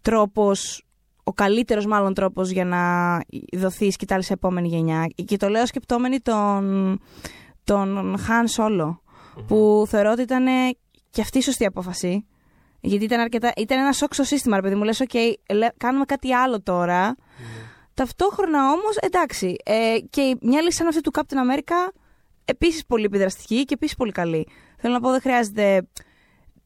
τρόπος, 0.02 0.86
ο 1.24 1.34
καλύτερος 1.34 1.86
μάλλον 1.86 2.14
τρόπος 2.14 2.50
για 2.50 2.66
να 2.66 2.82
δοθεί 3.58 3.86
η 3.86 3.92
σκυτάλη 3.92 4.24
σε 4.24 4.34
επόμενη 4.34 4.68
γενιά. 4.68 5.08
Και 5.26 5.38
το 5.38 5.50
λέω 5.50 5.66
σκεπτόμενη 5.66 6.20
τον, 6.20 7.00
τον 7.64 8.18
Han 8.18 8.58
Solo, 8.58 8.98
που 9.48 9.86
θεωρώ 9.88 10.12
ότι 10.12 10.22
ήταν 10.22 10.46
και 11.10 11.22
αυτή 11.22 11.38
η 11.38 11.42
σωστή 11.42 11.66
απόφαση. 11.66 12.26
Γιατί 12.82 13.04
ήταν, 13.04 13.20
αρκετά, 13.20 13.52
ήταν 13.58 13.80
ένα 13.80 13.92
σοκ 13.92 14.14
στο 14.14 14.24
σύστημα, 14.24 14.56
ρε 14.56 14.62
παιδί 14.62 14.76
μου. 14.76 14.84
Λες, 14.84 15.00
οκ, 15.00 15.14
λέ- 15.54 15.74
κάνουμε 15.78 16.06
κάτι 16.06 16.34
άλλο 16.34 16.62
τώρα. 16.62 17.16
Ταυτόχρονα 17.94 18.72
όμως, 18.72 18.96
εντάξει. 19.00 19.56
Ε, 19.66 19.96
και 20.10 20.38
μια 20.42 20.62
λύση 20.62 20.78
σαν 20.78 20.88
αυτή 20.88 21.02
του 21.02 21.12
Captain 21.14 21.36
America, 21.36 21.92
επίσης 22.46 22.86
πολύ 22.86 23.04
επιδραστική 23.04 23.66
και 23.66 23.74
επίσης 23.74 23.96
πολύ 23.96 24.12
καλή. 24.12 24.48
Θέλω 24.78 24.94
να 24.94 25.00
πω, 25.00 25.12
δεν 25.12 25.22
χρειάζεται 25.22 25.88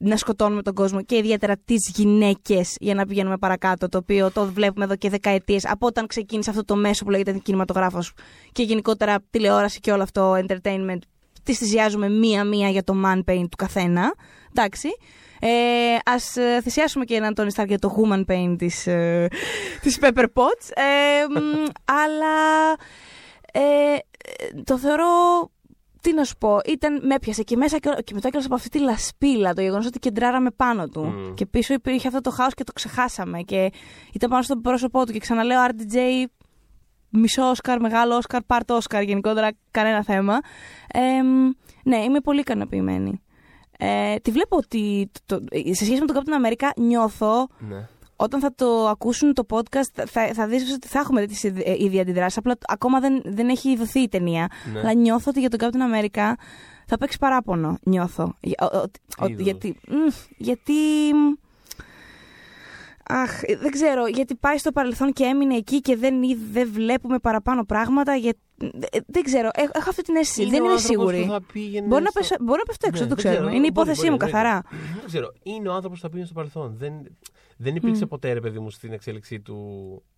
να 0.04 0.18
σκοτώνουμε 0.18 0.62
τον 0.62 0.74
κόσμο 0.74 1.02
και 1.02 1.16
ιδιαίτερα 1.18 1.58
τις 1.66 1.92
γυναίκες 1.96 2.76
για 2.80 2.94
να 2.94 3.06
πηγαίνουμε 3.06 3.38
παρακάτω. 3.38 3.90
Το 3.90 3.98
οποίο 3.98 4.32
το 4.32 4.46
βλέπουμε 4.46 4.86
εδώ 4.86 4.96
και 4.96 5.10
δεκαετίες 5.10 5.66
από 5.66 5.88
όταν 5.88 6.08
ξεκίνησε 6.08 6.50
αυτό 6.50 6.66
το 6.66 6.76
μέσο 6.76 7.04
που 7.04 7.10
λέγεται 7.10 7.32
κινηματογράφος 7.32 8.14
και 8.52 8.64
γενικότερα 8.64 9.18
τηλεόραση 9.30 9.80
και 9.80 9.92
όλο 9.92 10.04
αυτό 10.04 10.34
entertainment. 10.34 11.00
Τις 11.44 11.58
θυσιάζουμε 11.58 12.10
μία-μία 12.10 12.70
για 12.70 12.84
το 12.84 12.94
man 13.06 13.32
paint 13.32 13.46
του 13.50 13.58
καθένα. 13.58 14.14
Εντάξει. 14.50 14.90
Ε, 15.40 15.50
ας 16.06 16.36
ε, 16.36 16.62
θυσιάσουμε 16.62 17.06
και 17.06 17.16
έναν 17.16 17.34
Tony 17.38 17.62
Stark 17.62 17.68
για 17.68 17.80
το 17.80 17.96
woman 17.98 18.26
paint 18.26 18.56
της, 18.58 18.88
ε, 18.88 19.28
της 19.82 20.00
Pepper 20.02 20.26
Potts. 20.34 20.70
Ε, 20.74 21.26
μ, 21.30 21.38
αλλά 22.04 22.72
ε, 23.52 23.94
ε, 23.94 24.62
το 24.64 24.78
θεωρώ 24.78 25.06
τι 26.02 26.14
να 26.14 26.24
σου 26.24 26.38
πω, 26.38 26.60
ήταν, 26.66 27.06
με 27.08 27.16
έπιασε 27.16 27.44
και 27.44 27.56
μέσα 27.58 27.78
και, 27.78 27.90
και 28.04 28.14
μετά 28.14 28.28
κιόλας 28.30 28.46
από 28.46 28.56
αυτή 28.56 28.70
τη 28.70 28.80
λασπίλα, 28.80 29.54
το 29.54 29.62
γεγονός 29.62 29.86
ότι 29.86 30.00
κεντράραμε 30.00 30.52
πάνω 30.52 30.88
του. 30.88 31.06
Μμ. 31.06 31.34
Και 31.34 31.46
πίσω 31.46 31.74
υπήρχε 31.74 32.08
αυτό 32.08 32.22
το 32.22 32.30
χάος 32.32 32.54
και 32.54 32.64
το 32.64 32.72
ξεχάσαμε. 32.74 33.42
Και 33.42 33.72
ήταν 34.14 34.30
πάνω 34.30 34.42
στο 34.42 34.56
πρόσωπό 34.56 35.06
του. 35.06 35.12
Και 35.12 35.20
ξαναλέω, 35.20 35.60
RDJ, 35.68 35.98
μισό 37.10 37.50
Όσκαρ, 37.50 37.80
μεγάλο 37.80 38.16
Όσκαρ, 38.16 38.42
πάρτο 38.44 38.76
Όσκαρ, 38.76 39.02
γενικότερα 39.04 39.52
κανένα 39.72 40.04
θέμα. 40.04 40.40
Ε, 40.94 41.22
μ, 41.24 41.50
ναι, 41.84 41.98
είμαι 41.98 42.20
πολύ 42.20 42.40
ικανοποιημένη. 42.40 43.22
Ε, 43.78 44.16
τη 44.16 44.32
βλέπω 44.32 44.58
ότι 44.58 45.12
το, 45.26 45.38
το- 45.40 45.46
σε 45.72 45.86
σχέση 45.86 46.00
με 46.00 46.06
τον 46.06 46.16
Captain 46.24 46.46
America 46.48 46.70
νιώθω 46.76 47.48
Ναι. 47.60 47.88
Όταν 48.22 48.40
θα 48.40 48.54
το 48.56 48.88
ακούσουν 48.88 49.34
το 49.34 49.46
podcast 49.50 50.04
θα, 50.06 50.34
θα 50.34 50.48
δεις 50.48 50.74
ότι 50.74 50.88
θα 50.88 51.00
έχουμε 51.00 51.26
τις 51.26 51.44
ιδ- 51.44 51.62
ε, 51.68 51.76
ήδη 51.84 52.00
αντιδράσεις 52.00 52.38
απλά 52.38 52.58
ακόμα 52.68 53.00
δεν, 53.00 53.22
δεν 53.26 53.50
έχει 53.50 53.76
δοθεί 53.76 54.00
η 54.00 54.10
ταινία 54.10 54.48
Ναι. 54.74 54.80
αλλά 54.80 54.94
νιώθω 54.94 55.26
ότι 55.30 55.40
για 55.40 55.50
τον 55.50 55.60
Captain 55.62 55.96
America 56.06 56.34
θα 56.86 56.98
παίξει 56.98 57.18
παράπονο 57.18 57.78
νιώθω 57.84 58.36
Για- 58.42 58.70
ο- 58.74 58.78
ο- 58.78 58.84
ο- 59.24 59.28
είδους; 59.28 59.42
γιατί 59.44 59.76
μ, 59.88 59.94
γιατί 60.38 60.74
Αχ, 63.08 63.42
ε, 63.44 63.56
δεν 63.58 63.72
ξέρω, 63.72 64.08
γιατί 64.08 64.36
πάει 64.36 64.58
στο 64.58 64.72
παρελθόν 64.72 65.14
και 65.14 65.24
έμεινε 65.24 65.56
εκεί 65.56 65.82
και 65.82 65.96
δεν, 65.96 66.24
είδ- 66.24 66.52
δεν 66.52 66.70
βλέπουμε 66.74 67.20
παραπάνω 67.20 67.64
πράγματα. 67.66 68.16
Για... 68.16 68.34
ε, 68.92 68.98
Δεν 69.08 69.24
ξέρω, 69.24 69.50
έχω, 69.54 69.72
έχω 69.74 69.90
αυτή 69.90 70.02
την 70.02 70.16
αίσθηση. 70.16 70.50
δεν 70.50 70.62
ο 70.62 70.64
είμαι 70.64 70.74
άνθρωπος 70.74 70.82
σίγουρη. 70.84 71.26
που 71.26 71.32
θα 71.32 71.42
πήγαινε 71.54 71.88
Μπορεί 71.88 72.04
να, 72.04 72.10
στο- 72.10 72.20
πέσω, 72.20 72.36
μπορεί 72.42 72.58
να 72.60 72.64
πέφτω 72.66 72.88
έξω, 72.88 73.04
Ναι, 73.04 73.08
δεν 73.08 73.16
το 73.18 73.22
δεν 73.22 73.32
ξέρουμε. 73.32 73.50
ξέρω, 73.50 73.58
Είναι 73.58 73.68
η 73.68 73.72
μπορεί, 73.74 73.90
υπόθεσή 73.90 74.08
μπορεί, 74.08 74.10
μου 74.10 74.18
εννοείται. 74.22 74.38
καθαρά. 74.38 74.64
Δεν 74.96 75.04
ξέρω. 75.06 75.28
Είναι 75.44 75.70
ο 75.70 75.74
άνθρωπος 75.74 75.98
που 76.00 76.04
θα 76.06 76.10
πήγαινε 76.10 76.26
στο 76.30 76.36
παρελθόν. 76.36 76.76
Δεν, 76.78 76.94
δεν 77.62 77.76
υπήρξε 77.76 78.06
ποτέ, 78.06 78.34
ρε 78.34 78.40
παιδί 78.40 78.60
μου, 78.60 78.70
στην 78.70 78.94
εξέλιξή 78.94 79.40
του. 79.40 79.58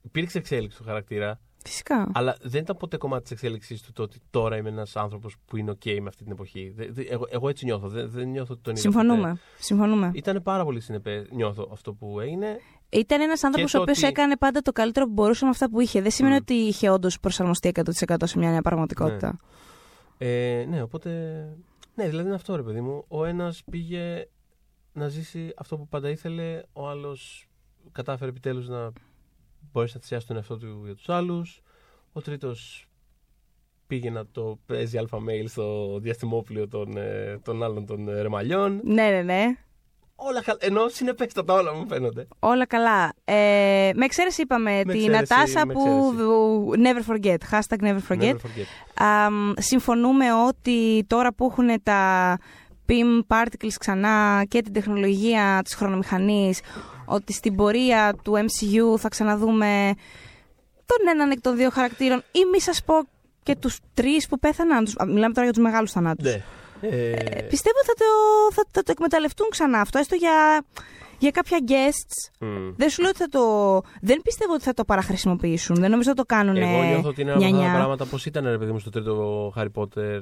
Υπήρξε 0.02 0.38
εξέλιξη 0.38 0.78
του 0.78 0.84
χαρακτήρα, 0.84 1.40
Φυσικά. 1.66 2.12
αλλά 2.14 2.38
δεν 2.42 2.62
ήταν 2.62 2.78
ποτέ 2.78 2.98
κομμάτι 2.98 3.22
της 3.24 3.32
εξέλιξής 3.32 3.82
του 3.82 3.92
το 3.92 4.04
ότι 4.04 4.20
τώρα 4.30 4.58
είμαι 4.58 4.70
ένας 4.70 4.96
άνθρωπος 4.96 5.36
που 5.46 5.58
είναι 5.58 5.72
OK 5.72 5.98
με 6.02 6.08
αυτή 6.08 6.24
την 6.24 6.32
εποχή. 6.32 6.74
Δε- 6.76 6.88
δε- 6.92 7.04
εγώ, 7.10 7.28
εγώ 7.30 7.50
έτσι 7.50 7.66
νιώθω. 7.66 7.88
Δεν, 7.88 8.10
δεν 8.10 8.28
νιώθω 8.30 8.54
ότι 8.54 8.62
τον 8.62 8.74
είδα 8.74 8.82
Συμφωνούμε. 8.82 9.38
Συμφωνούμε. 9.60 10.06
ποτέ. 10.06 10.18
Ήταν 10.18 10.42
πάρα 10.44 10.64
πολύ 10.64 10.80
συνεπέ. 10.80 11.26
Νιώθω 11.32 11.70
αυτό 11.72 11.94
που 11.94 12.20
έγινε. 12.20 12.58
Ήταν 12.90 13.22
ένας 13.22 13.44
άνθρωπος 13.44 13.72
το 13.72 13.78
ο 13.78 13.82
οποίος 13.82 13.98
ότι- 13.98 14.08
έκανε 14.08 14.38
πάντα 14.38 14.62
το 14.62 14.72
καλύτερο 14.72 15.06
που 15.06 15.12
μπορούσε 15.12 15.44
με 15.46 15.50
αυτά 15.50 15.70
που 15.70 15.80
είχε. 15.80 16.02
Δεν 16.02 16.12
σημαίνει 16.12 16.34
Μμ. 16.36 16.38
ότι 16.42 16.54
είχε 16.54 16.90
όντως 16.90 17.20
προσαρμοστεί 17.20 17.68
100% 17.76 18.16
σε 18.24 18.38
μια 18.38 18.50
νέα 18.52 18.62
πραγματικότητα. 18.62 19.38
Ε, 20.18 20.66
ναι, 20.70 20.82
οπότε. 20.82 21.10
Ναι, 21.96 22.08
δηλαδή 22.10 22.26
είναι 22.28 22.36
αυτό 22.36 22.56
ρε 22.56 22.64
παιδί 22.64 22.82
μου. 22.82 23.06
Ο 23.08 23.26
ένας 23.26 23.64
πήγε 23.72 24.28
να 24.94 25.08
ζήσει 25.08 25.54
αυτό 25.58 25.78
που 25.78 25.88
πάντα 25.88 26.10
ήθελε, 26.10 26.62
ο 26.74 26.88
άλλος 26.90 27.48
κατάφερε 27.92 28.30
επιτέλους 28.30 28.68
να 28.68 28.92
μπορέσει 29.72 29.94
να 29.96 30.02
θυσιάσει 30.02 30.28
τον 30.28 30.36
εαυτό 30.36 30.58
του 30.58 30.82
για 30.86 30.96
τους 30.96 31.10
άλλους. 31.10 31.62
Ο 32.14 32.22
τρίτος 32.22 32.88
πήγε 33.88 34.10
να 34.10 34.26
το 34.32 34.60
παίζει 34.66 34.98
αλφα 34.98 35.18
mail 35.18 35.46
στο 35.48 35.98
διαστημόπλιο 36.02 36.68
των, 36.68 36.98
ε, 36.98 37.40
των 37.44 37.64
άλλων 37.64 37.86
των 37.86 38.08
ε, 38.08 38.22
ρεμαλιών. 38.22 38.82
Ναι, 38.84 39.10
ναι, 39.10 39.22
ναι. 39.22 39.58
Όλα 40.16 40.42
καλά. 40.42 40.58
Ενώ 40.62 40.88
συνεπέστατα 40.88 41.54
όλα 41.54 41.74
μου 41.74 41.88
φαίνονται. 41.88 42.28
Όλα 42.40 42.66
καλά. 42.66 43.14
Ε, 43.24 43.92
με 43.96 44.06
εξαίρεση 44.06 44.42
είπαμε 44.42 44.82
τη 44.86 45.06
εξαίρεση, 45.06 45.10
Νατάσα 45.10 45.66
με 45.66 45.74
που. 45.74 46.14
εξαίρεση. 46.80 47.06
Never 47.08 47.12
forget. 47.16 47.38
Hashtag 47.52 47.84
never 47.84 48.00
forget. 48.10 48.34
Never 48.34 48.36
forget. 48.36 48.66
Αμ, 48.96 49.54
συμφωνούμε 49.58 50.26
ότι 50.48 51.04
τώρα 51.08 51.34
που 51.34 51.48
έχουν 51.52 51.84
τα 51.84 52.38
PIM 52.90 53.36
particles 53.36 53.74
ξανά 53.80 54.44
και 54.48 54.62
την 54.62 54.74
τεχνολογία 54.74 55.62
της 55.64 55.76
χρονομηχανής 55.76 56.60
ότι 57.06 57.34
στην 57.34 57.56
πορεία 57.56 58.16
του 58.24 58.34
MCU 58.34 58.98
θα 59.00 59.10
ξαναδούμε 59.10 59.94
τον 60.86 61.08
έναν 61.14 61.32
εκ 61.32 61.42
των 61.42 61.56
δύο 61.56 61.70
χαρακτήρων 61.70 62.24
ή 62.32 62.40
μη 62.52 62.62
σας 62.62 62.84
πω 62.84 62.94
και 63.44 63.56
τους 63.56 63.80
τρεις 63.94 64.28
που 64.28 64.40
πέθαναν. 64.40 64.84
Τους, 64.86 64.94
μιλάμε 65.08 65.34
τώρα 65.34 65.44
για 65.44 65.54
τους 65.54 65.64
μεγάλους 65.64 65.92
θανάτους. 65.92 66.26
Ναι. 66.26 66.44
Ε, 66.82 67.12
Ε, 67.12 67.42
πιστεύω 67.42 67.78
θα 67.86 67.94
το, 67.94 68.06
θα, 68.54 68.64
θα 68.72 68.84
το 68.84 68.92
εκμεταλλευτούν 68.92 69.48
ξανά 69.50 69.80
αυτό, 69.80 70.00
έστω 70.00 70.16
για, 70.16 70.66
για 71.18 71.32
κάποια 71.32 71.58
guests. 71.68 72.46
μ. 72.48 72.74
Δεν 72.76 72.90
σου 72.90 73.02
λέω 73.02 73.10
ότι 73.10 73.20
θα 73.20 73.28
το. 73.30 73.42
Δεν 74.02 74.22
πιστεύω 74.22 74.54
ότι 74.54 74.64
θα 74.64 74.74
το 74.74 74.86
παραχρησιμοποιήσουν. 74.86 75.76
Δεν 75.76 75.90
νομίζω 75.92 76.10
ότι 76.12 76.20
το 76.20 76.26
κάνουν. 76.26 76.56
Εγώ 76.56 76.84
νιώθω 76.84 77.10
ότι 77.10 77.22
είναι 77.22 77.32
ένα 77.32 77.40
από 77.40 77.46
αυτά 77.46 77.58
τα 77.58 77.62
νια-νια. 77.64 77.74
πράγματα 77.78 78.06
πώς 78.06 78.26
ήταν 78.26 78.46
ρε 78.46 78.58
παιδί 78.58 78.72
μου 78.72 78.80
στο 78.80 78.90
τρίτο 78.90 79.54
Harry 79.58 79.68
Potter 79.76 80.20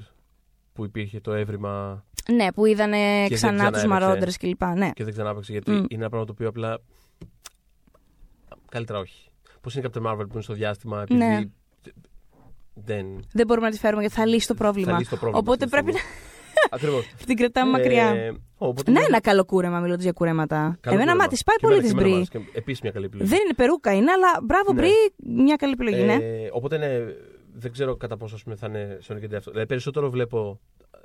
που 0.73 0.83
υπήρχε 0.85 1.19
το 1.19 1.33
έβριμα 1.33 2.05
Ναι, 2.31 2.51
που 2.51 2.65
είδανε 2.65 2.97
δεν 3.27 3.37
ξανά 3.37 3.67
τους 3.71 3.77
ξανά 3.77 3.99
μαρόντρες 3.99 4.37
κλπ. 4.37 4.63
Ναι. 4.75 4.89
και 4.93 5.03
δεν 5.03 5.13
ξανά 5.13 5.29
έπαιξε. 5.29 5.51
Γιατί 5.51 5.71
Μμ. 5.71 5.75
είναι 5.75 5.85
ένα 5.89 6.09
πράγμα 6.09 6.25
το 6.27 6.31
οποίο 6.31 6.47
απλά. 6.47 6.79
Καλύτερα 8.69 8.99
όχι. 8.99 9.29
Πώς 9.61 9.75
είναι 9.75 9.87
η 9.87 9.89
Captain 9.93 10.11
Marvel 10.11 10.17
που 10.27 10.33
είναι 10.33 10.41
στο 10.41 10.53
διάστημα, 10.53 11.01
επειδή. 11.01 11.19
Ναι. 11.19 11.39
Δεν. 12.73 13.05
Δεν 13.33 13.45
μπορούμε 13.47 13.67
να 13.67 13.73
τη 13.73 13.79
φέρουμε 13.79 14.01
γιατί 14.01 14.15
θα 14.15 14.25
λύσει 14.25 14.47
το 14.47 14.53
πρόβλημα. 14.53 14.91
Θα 14.91 14.97
λύσει 14.97 15.09
το 15.09 15.15
πρόβλημα 15.15 15.39
Οπότε 15.39 15.63
αυτή 15.65 15.77
τη 15.77 15.81
πρέπει 15.83 15.97
να 15.97 15.99
Ακριβώς. 16.71 17.13
την 17.27 17.35
κρατάμε 17.35 17.71
μακριά. 17.71 18.35
οπότε 18.57 18.91
Να 18.91 18.99
είναι 18.99 19.07
ένα 19.07 19.21
καλό 19.21 19.45
κούρεμα, 19.45 19.79
μιλώντα 19.79 20.01
για 20.01 20.11
κουρέματα. 20.11 20.77
καλό 20.81 20.95
Εμένα, 20.95 21.11
κούρεμα. 21.11 21.15
μα 21.15 21.27
τη 21.37 21.43
πάει 21.45 21.55
Και 21.55 21.61
πολύ 21.67 21.73
εμένα- 21.77 21.93
τη 21.93 21.95
και 21.95 22.01
εμένα 22.03 22.15
Μπρι. 22.17 22.35
μου 22.35 22.39
άρεσε 22.39 22.51
και 22.51 22.57
Επίσης 22.59 22.81
μια 22.81 22.91
καλή 22.91 23.05
επιλογή. 23.05 23.29
Δεν 23.29 23.39
είναι 23.45 23.53
περούκα, 23.53 23.93
είναι, 23.93 24.11
αλλά 24.11 24.27
μπράβο, 24.43 24.73
Ναι. 24.73 24.81
Μπρι, 24.81 24.91
μια 25.43 25.55
καλή 25.55 25.71
επιλογή, 25.71 26.03
ναι. 26.03 26.13
Ε, 26.13 26.49
οπότε 26.51 26.77
ναι, 26.77 26.87
δεν 27.53 27.71
ξέρω 27.71 27.95
κατά 27.95 28.17
πόσο 28.17 28.35
ας 28.35 28.43
πούμε, 28.43 28.55
θα 28.55 28.67
είναι 28.67 28.99
Sonic 29.07 29.23
and 29.23 29.33
αυτό. 29.33 29.51
Δηλαδή 29.51 29.67
περισσότερο 29.67 30.09
βλέπω, 30.09 30.59
ε, 30.91 30.97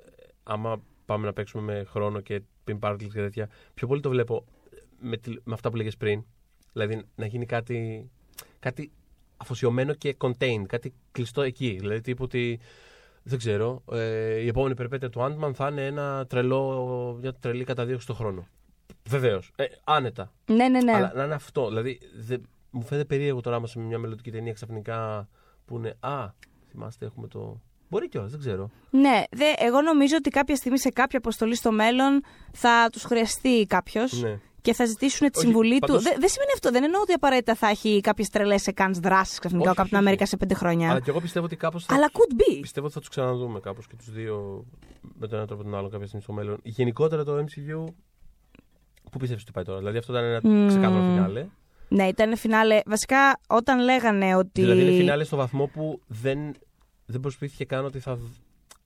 άμα 0.42 0.80
πάμε 1.06 1.26
να 1.26 1.32
παίξουμε 1.32 1.62
με 1.62 1.84
χρόνο 1.84 2.20
και 2.20 2.42
pin 2.68 2.78
particles 2.80 2.96
και 3.12 3.20
τέτοια, 3.20 3.48
πιο 3.74 3.86
πολύ 3.86 4.00
το 4.00 4.08
βλέπω 4.08 4.44
με, 5.00 5.16
τη- 5.16 5.36
με 5.44 5.54
αυτά 5.54 5.70
που 5.70 5.76
λέγες 5.76 5.96
πριν. 5.96 6.24
Δηλαδή 6.72 7.02
να 7.14 7.26
γίνει 7.26 7.46
κάτι, 7.46 8.10
κάτι 8.58 8.90
αφοσιωμένο 9.36 9.94
και 9.94 10.16
contained, 10.18 10.64
κάτι 10.66 10.94
κλειστό 11.12 11.42
εκεί. 11.42 11.76
Δηλαδή 11.80 12.00
τύπου 12.00 12.24
ότι, 12.24 12.60
δεν 13.22 13.38
ξέρω, 13.38 13.82
ε, 13.92 14.34
η 14.40 14.46
επόμενη 14.46 14.74
περιπέτεια 14.74 15.10
του 15.10 15.20
Ant-Man 15.20 15.50
θα 15.54 15.68
είναι 15.68 15.86
ένα 15.86 16.26
τρελό, 16.26 17.18
μια 17.20 17.32
τρελή 17.32 17.64
καταδίωξη 17.64 18.04
στον 18.04 18.16
χρόνο. 18.16 18.46
Βεβαίως. 19.08 19.52
Ε, 19.56 19.64
άνετα. 19.84 20.32
Ναι, 20.46 20.68
ναι, 20.68 20.80
ναι. 20.82 20.92
Αλλά 20.92 21.12
να 21.14 21.24
είναι 21.24 21.34
αυτό. 21.34 21.68
Δηλαδή, 21.68 21.98
δεν- 22.18 22.42
μου 22.70 22.82
φαίνεται 22.82 23.06
περίεργο 23.06 23.40
τώρα 23.40 23.56
άμα 23.56 23.66
σε 23.66 23.78
μια 23.78 23.98
μελλοντική 23.98 24.30
ταινία 24.30 24.52
ξαφνικά 24.52 25.28
που 25.66 25.76
είναι 25.76 25.96
Α, 26.00 26.26
θυμάστε, 26.70 27.06
έχουμε 27.06 27.28
το. 27.28 27.60
Μπορεί 27.88 28.08
κιόλας, 28.08 28.30
δεν 28.30 28.40
ξέρω. 28.40 28.70
Ναι, 28.90 29.22
δε, 29.30 29.44
εγώ 29.56 29.80
νομίζω 29.80 30.16
ότι 30.16 30.30
κάποια 30.30 30.56
στιγμή 30.56 30.78
σε 30.78 30.88
κάποια 30.88 31.18
αποστολή 31.18 31.54
στο 31.54 31.72
μέλλον 31.72 32.22
θα 32.52 32.88
τους 32.92 33.02
χρειαστεί 33.02 33.66
κάποιος 33.66 34.22
Ναι. 34.22 34.38
και 34.62 34.72
θα 34.74 34.84
ζητήσουν 34.84 35.30
τη 35.30 35.38
Όχι, 35.38 35.46
συμβουλή 35.46 35.78
πάντως- 35.78 35.96
του. 35.96 36.02
Δεν, 36.02 36.16
δεν 36.20 36.28
σημαίνει 36.28 36.50
αυτό. 36.54 36.70
Δεν 36.70 36.84
εννοώ 36.84 37.00
ότι 37.00 37.12
απαραίτητα 37.12 37.54
θα 37.54 37.68
έχει 37.68 38.00
κάποιες 38.00 38.28
τρελές 38.28 38.66
εκάν 38.66 38.94
δράσεις 38.94 39.38
ξαφνικά 39.38 39.70
Όχι, 39.70 39.80
ο 39.80 39.82
όχι, 39.82 39.90
Captain 39.94 40.06
όχι. 40.06 40.14
America 40.16 40.22
σε 40.26 40.36
πέντε 40.36 40.54
χρόνια. 40.54 40.90
Αλλά 40.90 41.00
και 41.00 41.10
εγώ 41.10 41.20
πιστεύω 41.20 41.44
ότι 41.46 41.56
κάπως. 41.56 41.84
Θα... 41.84 41.94
Αλλά 41.94 42.10
could 42.12 42.32
be. 42.40 42.58
Πιστεύω 42.60 42.84
ότι 42.86 42.94
θα 42.94 43.00
τους 43.00 43.08
ξαναδούμε 43.08 43.60
κάπως 43.60 43.86
και 43.86 43.96
τους 43.96 44.10
δύο 44.10 44.64
με 45.18 45.26
τον 45.28 45.38
ένα 45.38 45.46
τρόπο 45.46 45.62
ή 45.62 45.64
τον 45.64 45.74
άλλο 45.74 45.88
κάποια 45.88 46.06
στιγμή 46.06 46.22
στο 46.22 46.32
μέλλον. 46.32 46.58
Γενικότερα 46.62 47.24
το 47.24 47.36
MCU. 47.38 47.84
Πού 49.10 49.18
πιστεύεις 49.18 49.42
ότι 49.42 49.52
πάει 49.52 49.64
τώρα. 49.64 49.78
Δηλαδή 49.78 49.98
αυτό 49.98 50.12
ήταν 50.12 50.24
ένα 50.24 50.40
Μμμ. 50.42 50.68
ξεκάθαρο 50.68 51.02
φινάλε. 51.02 51.46
Ναι, 51.88 52.06
ήταν 52.06 52.36
φινάλε. 52.36 52.80
Βασικά, 52.86 53.40
όταν 53.46 53.78
λέγανε 53.84 54.36
ότι. 54.36 54.60
Δηλαδή 54.60 54.80
είναι 54.80 54.96
φινάλε 54.96 55.24
στο 55.24 55.36
βαθμό 55.36 55.66
που 55.66 56.00
δεν, 56.06 56.38
δεν 57.06 57.20
προσπίθηκε 57.20 57.64
καν 57.64 57.84
ότι 57.84 57.98
θα. 57.98 58.18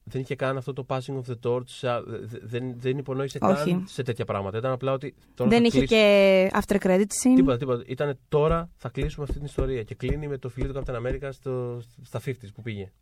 Δεν 0.04 0.20
είχε 0.20 0.34
καν 0.34 0.56
αυτό 0.56 0.72
το 0.72 0.86
passing 0.88 1.14
of 1.14 1.30
the 1.32 1.50
torch. 1.50 1.66
σα- 1.66 2.02
δε- 2.02 2.38
Δεν, 2.42 2.74
δεν 2.80 2.98
υπονόησε 2.98 3.38
Όχι. 3.42 3.70
καν 3.70 3.84
σε 3.86 4.02
τέτοια 4.02 4.24
πράγματα. 4.24 4.58
Ήταν 4.58 4.72
απλά 4.72 4.92
ότι. 4.92 5.14
Τώρα 5.34 5.50
δεν 5.50 5.60
θα 5.60 5.66
είχε 5.66 5.78
κλείσει- 5.78 5.94
και 5.94 6.50
after 6.52 6.76
credit 6.86 7.00
scene. 7.00 7.34
Τίποτα, 7.34 7.56
τίποτα. 7.56 7.82
Ήταν 7.86 8.18
τώρα 8.28 8.70
θα 8.76 8.88
κλείσουμε 8.88 9.24
αυτή 9.24 9.36
την 9.36 9.46
ιστορία. 9.46 9.82
Και 9.82 9.94
κλείνει 9.94 10.28
με 10.28 10.38
το 10.38 10.48
φιλί 10.48 10.72
του 10.72 10.82
Captain 10.84 10.94
America 10.94 11.28
στο, 11.30 11.80
στα 12.02 12.20
50s 12.24 12.52
που 12.54 12.62
πήγε. 12.62 12.92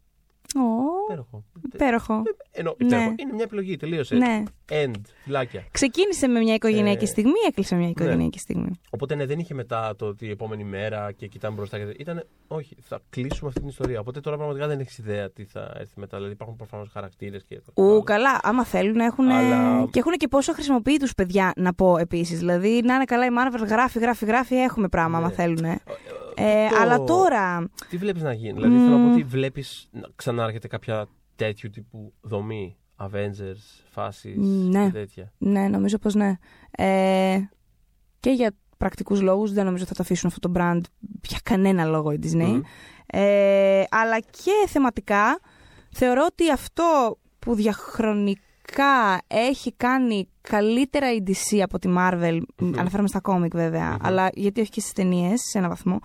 Ω, 0.56 0.60
Υπέροχο. 1.08 1.44
υπέροχο. 1.74 2.22
Ενώ, 2.50 2.74
Ναι. 2.78 2.86
υπέροχο. 2.86 3.14
Είναι 3.18 3.32
μια 3.32 3.42
επιλογή, 3.44 3.76
τελείωσε. 3.76 4.14
Ναι. 4.14 4.42
End, 4.68 5.00
φυλάκια. 5.24 5.64
Ξεκίνησε 5.70 6.26
με 6.26 6.38
μια 6.40 6.54
οικογενειακή 6.54 7.04
Ε, 7.04 7.06
στιγμή, 7.06 7.32
έκλεισε 7.48 7.74
με 7.74 7.80
μια 7.80 7.88
οικογενειακή 7.90 8.38
στιγμή. 8.38 8.80
Οπότε 8.90 9.14
ναι, 9.14 9.26
δεν 9.26 9.38
είχε 9.38 9.54
μετά 9.54 9.94
το 9.96 10.06
ότι 10.06 10.26
η 10.26 10.30
επόμενη 10.30 10.64
μέρα 10.64 11.12
και 11.12 11.26
κοιτάμε 11.26 11.56
μπροστά. 11.56 11.78
Και... 11.78 11.94
Ήταν, 11.98 12.24
όχι, 12.48 12.76
θα 12.80 13.00
κλείσουμε 13.10 13.48
αυτή 13.48 13.60
την 13.60 13.68
ιστορία. 13.68 14.00
Οπότε 14.00 14.20
τώρα 14.20 14.36
πραγματικά 14.36 14.66
δεν 14.66 14.80
έχεις 14.80 14.98
ιδέα 14.98 15.30
τι 15.30 15.44
θα 15.44 15.72
έρθει 15.78 15.92
μετά. 16.00 16.16
Δηλαδή 16.16 16.32
υπάρχουν 16.34 16.56
προφανώς 16.56 16.88
χαρακτήρες 16.92 17.44
και. 17.44 17.60
το 17.60 17.82
Ου, 17.82 17.90
άλλο. 17.90 18.02
καλά. 18.02 18.38
Άμα 18.42 18.64
θέλουν, 18.64 18.96
έχουν. 19.00 19.28
Αλλά- 19.30 19.86
Και 19.90 19.98
έχουν 19.98 20.12
και 20.12 20.28
πόσο 20.28 20.52
χρησιμοποιεί 20.52 20.96
τους 20.96 21.14
παιδιά, 21.14 21.52
να 21.56 21.74
πω 21.74 21.96
επίσης. 21.98 22.38
Δηλαδή, 22.38 22.80
να 22.84 22.94
είναι 22.94 23.04
καλά 23.04 23.24
η 23.24 23.28
Marvel, 23.30 23.66
γράφει, 23.68 23.98
γράφει, 23.98 24.24
γράφει. 24.24 24.54
Έχουμε 24.54 24.88
πράγμα, 24.88 25.18
άμα 25.18 25.28
Ναι. 25.28 25.34
θέλουν. 25.34 25.64
Ε, 26.38 26.68
το- 26.68 26.76
Αλλά 26.76 27.04
τώρα. 27.04 27.68
Τι 27.88 27.96
βλέπεις 27.96 28.22
να 28.22 28.32
γίνει; 28.32 28.52
Δηλαδή 28.52 28.76
θέλω 28.76 28.96
να 28.96 29.04
πω 29.06 29.12
ότι 29.12 29.22
βλέπεις 29.22 29.88
να 29.90 30.08
ξανάρχεται 30.16 30.68
κάποια 30.68 31.08
τέτοιου 31.36 31.70
τύπου 31.70 32.12
δομή; 32.20 32.76
Avengers, 32.96 33.82
φάσεις 33.90 34.36
Ναι. 34.68 34.84
και 34.84 34.92
τέτοια. 34.92 35.32
Ναι, 35.38 35.68
νομίζω 35.68 35.98
πως 35.98 36.14
ναι. 36.14 36.32
Ε, 36.70 37.38
και 38.20 38.30
για 38.30 38.50
πρακτικούς 38.76 39.20
λόγους 39.20 39.52
δεν 39.52 39.64
νομίζω 39.64 39.84
θα 39.84 39.94
το 39.94 40.02
αφήσουν 40.02 40.28
αυτό 40.34 40.48
το 40.48 40.54
brand 40.60 40.80
για 41.28 41.38
κανένα 41.42 41.84
λόγο 41.84 42.12
η 42.12 42.18
Disney. 42.22 42.46
Μμμ. 42.46 42.60
Ε, 43.06 43.84
αλλά 43.90 44.18
και 44.20 44.52
θεματικά 44.66 45.40
θεωρώ 45.92 46.26
ότι 46.30 46.50
αυτό 46.50 47.18
που 47.38 47.54
διαχρονικά 47.54 48.40
έχει 49.26 49.72
κάνει 49.76 50.28
καλύτερα 50.40 51.12
η 51.14 51.22
DC 51.26 51.58
από 51.62 51.78
τη 51.78 51.88
Marvel, 51.98 52.38
Μμμ. 52.58 52.78
αναφέρομαι 52.78 53.08
στα 53.08 53.20
κόμικ 53.20 53.52
βέβαια, 53.54 53.88
Μμμ. 53.90 53.96
αλλά 54.06 54.30
γιατί 54.34 54.60
όχι 54.60 54.70
και 54.70 54.80
στις 54.80 54.92
ταινίες 54.92 55.40
σε 55.50 55.58
έναν 55.58 55.70
βαθμό, 55.70 55.98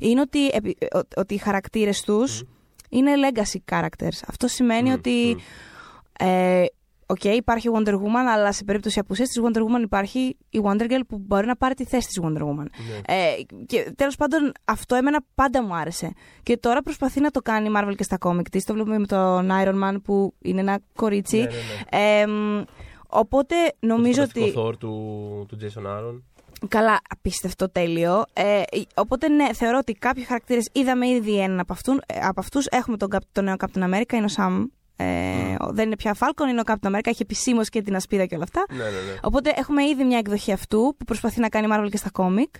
είναι 0.00 0.20
ότι, 0.20 0.46
επι- 0.48 0.82
ε, 0.82 0.98
ο- 0.98 1.08
ότι 1.16 1.34
οι 1.34 1.38
χαρακτήρες 1.38 2.00
τους 2.02 2.42
είναι 2.88 3.12
legacy 3.28 3.74
characters. 3.74 4.18
Αυτό 4.28 4.48
σημαίνει 4.48 4.88
Μμ, 4.88 4.94
ότι 4.94 5.36
μμ. 5.36 6.26
ε, 6.26 6.64
Οκ, 7.08 7.24
υπάρχει 7.24 7.68
Wonder 7.74 7.94
Woman, 7.94 8.26
αλλά 8.32 8.52
σε 8.52 8.64
περίπτωση 8.64 8.98
απουσίας 8.98 9.28
της 9.28 9.40
Wonder 9.44 9.58
Woman 9.58 9.82
υπάρχει 9.82 10.36
η 10.50 10.60
Wonder 10.64 10.90
Girl 10.90 11.00
που 11.08 11.18
μπορεί 11.18 11.46
να 11.46 11.56
πάρει 11.56 11.74
τη 11.74 11.84
θέση 11.84 12.06
της 12.06 12.20
Wonder 12.22 12.42
Woman. 12.42 12.56
Ναι. 12.56 13.14
Ε, 13.16 13.42
και 13.66 13.92
τέλος 13.96 14.16
πάντων 14.16 14.52
αυτό 14.64 14.94
εμένα 14.94 15.24
πάντα 15.34 15.62
μου 15.62 15.74
άρεσε. 15.74 16.12
Και 16.42 16.56
τώρα 16.56 16.82
προσπαθεί 16.82 17.20
να 17.20 17.30
το 17.30 17.40
κάνει 17.42 17.68
η 17.68 17.72
Marvel 17.76 17.94
και 17.96 18.02
στα 18.02 18.18
κόμικ 18.18 18.50
της. 18.50 18.64
Το 18.64 18.72
βλέπουμε 18.72 18.98
με 18.98 19.06
τον 19.06 19.48
Iron 19.50 19.84
Man 19.84 19.96
που 20.04 20.34
είναι 20.38 20.60
ένα 20.60 20.78
κορίτσι. 20.94 21.36
Ναι, 21.36 21.44
ναι, 21.44 21.50
ναι. 21.90 22.20
Ε, 22.20 22.26
μ, 22.26 22.62
οπότε 23.06 23.54
νομίζω 23.78 24.22
το 24.22 24.40
ότι... 24.40 24.52
Thor 24.56 24.78
του, 24.78 25.46
του 25.48 25.58
Jason 25.62 25.86
Aaron. 25.86 26.22
Καλά, 26.68 27.00
απίστευτο, 27.08 27.70
τέλειο. 27.70 28.24
Ε, 28.32 28.62
οπότε 28.94 29.28
ναι, 29.28 29.52
θεωρώ 29.52 29.78
ότι 29.78 29.92
κάποιοι 29.92 30.24
χαρακτήρες 30.24 30.68
είδαμε 30.72 31.08
ήδη 31.08 31.40
έναν 31.40 31.60
από, 31.60 31.72
αυτούν, 31.72 32.02
ε, 32.06 32.18
από 32.18 32.40
αυτούς. 32.40 32.66
Έχουμε 32.66 32.96
τον, 32.96 33.08
Καπ- 33.08 33.32
τον 33.32 33.44
νέο 33.44 33.54
Captain 33.58 33.82
America, 33.82 34.12
είναι 34.12 34.24
ο 34.24 34.34
Sam. 34.36 34.64
Ε, 34.98 35.54
ο- 35.60 35.72
Δεν 35.72 35.86
είναι 35.86 35.96
πια 35.96 36.16
Falcon, 36.18 36.48
είναι 36.50 36.60
ο 36.60 36.62
Captain 36.66 36.88
America, 36.94 37.00
έχει 37.06 37.22
επισήμως 37.22 37.68
και 37.68 37.82
την 37.82 37.96
ασπίδα 37.96 38.26
και 38.26 38.34
όλα 38.34 38.44
αυτά. 38.44 38.64
Ναι, 38.70 38.76
ναι, 38.76 38.90
ναι. 38.90 39.18
Οπότε 39.22 39.52
έχουμε 39.56 39.84
ήδη 39.84 40.04
μια 40.04 40.18
εκδοχή 40.18 40.52
αυτού 40.52 40.94
που 40.98 41.04
προσπαθεί 41.04 41.40
να 41.40 41.48
κάνει 41.48 41.66
η 41.66 41.70
Marvel 41.72 41.88
και 41.90 41.96
στα 41.96 42.10
κόμικ. 42.10 42.54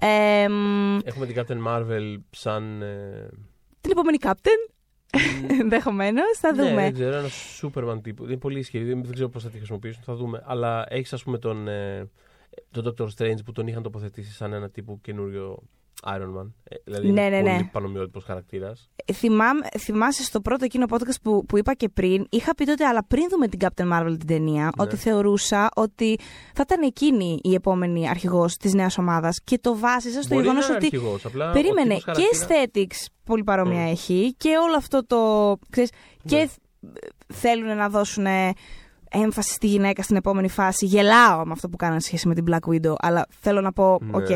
Ε, 0.00 0.48
μ, 0.48 0.98
Έχουμε 1.04 1.26
την 1.26 1.36
Captain 1.46 1.66
Marvel 1.68 2.16
σαν. 2.30 2.82
Ε, 2.82 3.28
την 3.80 3.90
επόμενη 3.90 4.18
Captain, 4.20 4.72
ενδεχομένως, 5.60 6.38
θα 6.38 6.52
Ναι, 6.54 6.62
δούμε. 6.62 6.82
δεν 6.82 6.92
ξέρω, 6.92 7.16
ένας 7.16 7.62
Superman 7.62 7.98
τύπου. 8.02 8.24
Είναι 8.24 8.36
πολύ 8.36 8.58
ισχυρή, 8.58 8.84
δεν, 8.84 9.02
δεν 9.04 9.12
ξέρω 9.12 9.28
πώς 9.28 9.42
θα 9.42 9.48
τη 9.50 9.56
χρησιμοποιήσουν, 9.56 10.02
θα 10.02 10.14
δούμε. 10.14 10.42
Αλλά 10.46 10.86
έχεις, 10.88 11.12
ας 11.12 11.22
πούμε, 11.22 11.38
τον, 11.38 11.68
ε, 11.68 12.10
τον 12.70 12.94
Doctor 12.98 13.06
Strange 13.16 13.44
που 13.44 13.52
τον 13.52 13.66
είχαν 13.66 13.82
τοποθετήσει 13.82 14.32
σαν 14.32 14.52
ένα 14.52 14.70
τύπου 14.70 15.00
καινούριο 15.00 15.62
Iron 16.06 16.40
Man. 16.40 16.50
Ε, 16.64 16.76
δηλαδή 16.84 17.10
Ναι, 17.10 17.22
είναι 17.26 17.36
ναι, 17.40 17.42
πολύ 17.42 17.56
ναι. 17.62 17.68
πανομοιότυπος 17.72 18.24
χαρακτήρας. 18.24 18.90
Θυμάμαι, 19.12 19.66
θυμάσαι 19.78 20.22
στο 20.22 20.40
πρώτο 20.40 20.64
εκείνο 20.64 20.86
podcast 20.90 21.20
που, 21.22 21.44
που 21.46 21.58
είπα 21.58 21.74
και 21.74 21.88
πριν, 21.88 22.26
είχα 22.30 22.54
πει 22.54 22.64
τότε, 22.64 22.84
αλλά 22.86 23.04
πριν 23.04 23.28
δούμε 23.30 23.48
την 23.48 23.58
Captain 23.62 23.92
Marvel 23.92 24.14
την 24.18 24.26
ταινία, 24.26 24.70
ότι 24.76 24.96
θεωρούσα 24.96 25.68
ότι 25.76 26.18
θα 26.54 26.64
ήταν 26.66 26.82
εκείνη 26.82 27.38
η 27.42 27.54
επόμενη 27.54 28.08
αρχηγός 28.08 28.56
της 28.56 28.74
νέας 28.74 28.98
ομάδας 28.98 29.40
και 29.44 29.58
το 29.58 29.78
βάζιζα 29.78 30.22
στο 30.22 30.34
Μπορεί 30.34 30.46
να 30.46 30.52
γεγονός 30.52 30.66
είναι 30.68 30.76
ότι. 30.76 30.84
αρχηγός, 30.96 31.24
απλά 31.24 31.50
ο 31.50 31.52
Περίμενε, 31.52 31.94
τύπος 31.94 32.16
και 32.16 32.22
χαρακτήρα- 32.36 32.70
aesthetics 32.96 33.06
πολύ 33.24 33.44
παρόμοια 33.44 33.86
Mm. 33.86 33.90
έχει 33.90 34.34
και 34.36 34.48
όλο 34.56 34.76
αυτό 34.76 35.06
το. 35.06 35.18
Ξέρεις, 35.70 35.90
και 36.24 36.36
Ναι. 36.36 36.46
θ- 36.46 36.58
θέλουν 37.34 37.76
να 37.76 37.88
δώσουν 37.88 38.26
έμφαση 39.22 39.52
στη 39.52 39.66
γυναίκα 39.66 40.02
στην 40.02 40.16
επόμενη 40.16 40.48
φάση. 40.48 40.86
Γελάω 40.86 41.44
με 41.46 41.52
αυτό 41.52 41.68
που 41.68 41.76
κάνανε 41.76 42.00
σε 42.00 42.06
σχέση 42.06 42.28
με 42.28 42.34
την 42.34 42.44
Black 42.50 42.70
Widow, 42.74 42.94
αλλά 42.98 43.26
θέλω 43.40 43.60
να 43.60 43.72
πω, 43.72 43.98
Ναι. 44.00 44.16
οκ. 44.16 44.28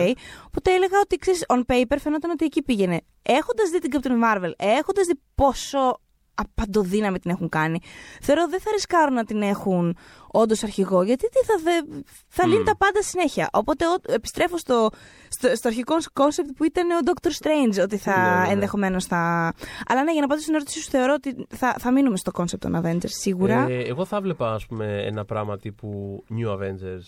Οπότε 0.47 0.75
έλεγα 0.75 0.99
ότι 1.03 1.17
ξέρεις, 1.17 1.45
on 1.49 1.61
paper 1.73 1.97
φαινόταν 2.01 2.31
ότι 2.31 2.45
εκεί 2.45 2.63
πήγαινε. 2.63 3.01
Έχοντας 3.23 3.71
δει 3.71 3.79
την 3.79 3.91
Captain 3.95 4.07
Marvel, 4.25 4.51
έχοντας 4.57 5.07
δει 5.07 5.21
πόσο 5.35 6.01
παντοδύναμη 6.43 7.19
την 7.19 7.31
έχουν 7.31 7.49
κάνει, 7.49 7.81
θεωρώ 8.23 8.49
δεν 8.49 8.61
θα 8.61 8.71
ρισκάρουν 8.73 9.15
να 9.15 9.25
την 9.25 9.43
έχουν 9.43 9.97
όντως 10.31 10.63
αρχηγό, 10.63 11.03
γιατί 11.03 11.29
τι 11.29 11.39
θα, 11.45 11.55
δε, 11.63 12.01
θα 12.29 12.47
λύνει 12.47 12.61
Μμ. 12.61 12.65
τα 12.65 12.77
πάντα 12.77 13.03
συνέχεια. 13.03 13.49
Οπότε 13.53 13.85
ο- 13.87 14.13
επιστρέφω 14.15 14.59
στο, 14.59 14.91
στο, 15.29 15.57
στο 15.57 15.69
αρχικό 15.69 15.95
κόνσεπτ 16.13 16.49
που 16.57 16.65
ήταν 16.65 16.91
ο 16.91 16.99
Doctor 17.05 17.29
Strange, 17.29 17.83
ότι 17.83 17.97
θα 17.97 18.17
Ναι, 18.31 18.39
ναι, 18.41 18.47
ναι. 18.47 18.53
ενδεχομένως 18.53 19.05
θα. 19.05 19.53
Αλλά 19.87 20.03
ναι, 20.03 20.11
για 20.13 20.21
να 20.21 20.25
απαντήσω 20.25 20.43
στην 20.47 20.55
ερώτησή 20.55 20.81
σου, 20.81 20.91
θεωρώ 20.91 21.13
ότι 21.15 21.47
θα, 21.57 21.75
θα 21.79 21.93
μείνουμε 21.93 22.17
στο 22.17 22.31
κόνσεπτ 22.31 22.63
των 22.63 22.83
Avengers 22.85 23.09
σίγουρα. 23.21 23.67
Ε, 23.69 23.79
εγώ 23.85 24.05
θα 24.05 24.21
βλέπα, 24.21 24.53
ας 24.55 24.67
πούμε, 24.67 25.03
ένα 25.07 25.25
πράγμα 25.25 25.59
τύπου 25.59 26.25
New 26.39 26.49
Avengers. 26.53 27.07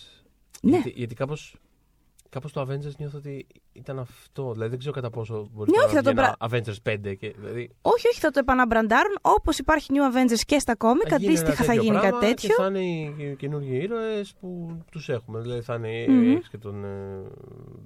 Ναι. 0.63 0.71
Γιατί, 0.71 0.93
γιατί 0.97 1.15
κάπως, 1.15 1.57
κάπως 2.31 2.53
το 2.53 2.61
Avengers 2.61 2.95
νιώθω 2.99 3.19
ότι 3.19 3.47
ήταν 3.73 3.99
αυτό. 3.99 4.53
Δηλαδή 4.53 4.71
δεν 4.71 4.79
ξέρω 4.79 4.95
κατά 4.95 5.11
πόσο 5.11 5.49
μπορεί 5.53 5.71
Ναι, 5.71 5.77
να 5.79 5.85
όχι, 5.85 5.95
θα 5.95 6.01
βγει 6.03 6.15
το 6.15 6.21
ένα 6.21 6.37
Avengers 6.41 6.93
5. 7.11 7.17
Και, 7.17 7.35
δηλαδή, 7.39 7.71
Όχι, 7.83 8.09
όχι, 8.09 8.21
θα 8.21 8.31
το 8.31 8.39
επαναμπραντάρουν 8.39 9.17
όπως 9.21 9.59
υπάρχει 9.59 9.87
New 9.93 10.15
Avengers 10.15 10.41
και 10.47 10.59
στα 10.59 10.75
κόμικα. 10.77 11.09
θα 11.09 11.17
γίνει 11.17 11.29
Αντίστοιχα 11.39 11.53
ένα 11.53 11.65
θα 11.65 11.67
τέτοιο 11.67 11.83
γίνει 11.83 11.99
πράγμα 11.99 12.11
κάτι 12.19 12.27
τέτοιο. 12.27 12.49
Και 12.49 12.55
θα 12.63 12.67
είναι 12.67 12.81
οι 13.23 13.37
καινούργιοι 13.39 13.79
ήρωες 13.83 14.35
που 14.41 14.79
τους 14.91 15.09
έχουμε. 15.09 15.41
Δηλαδή 15.41 15.61
θα 15.61 15.75
είναι 15.75 16.07
Μμμ. 16.09 16.31
έχεις 16.37 16.49
και 16.49 16.59
τον 16.59 16.85
ε, 16.85 16.89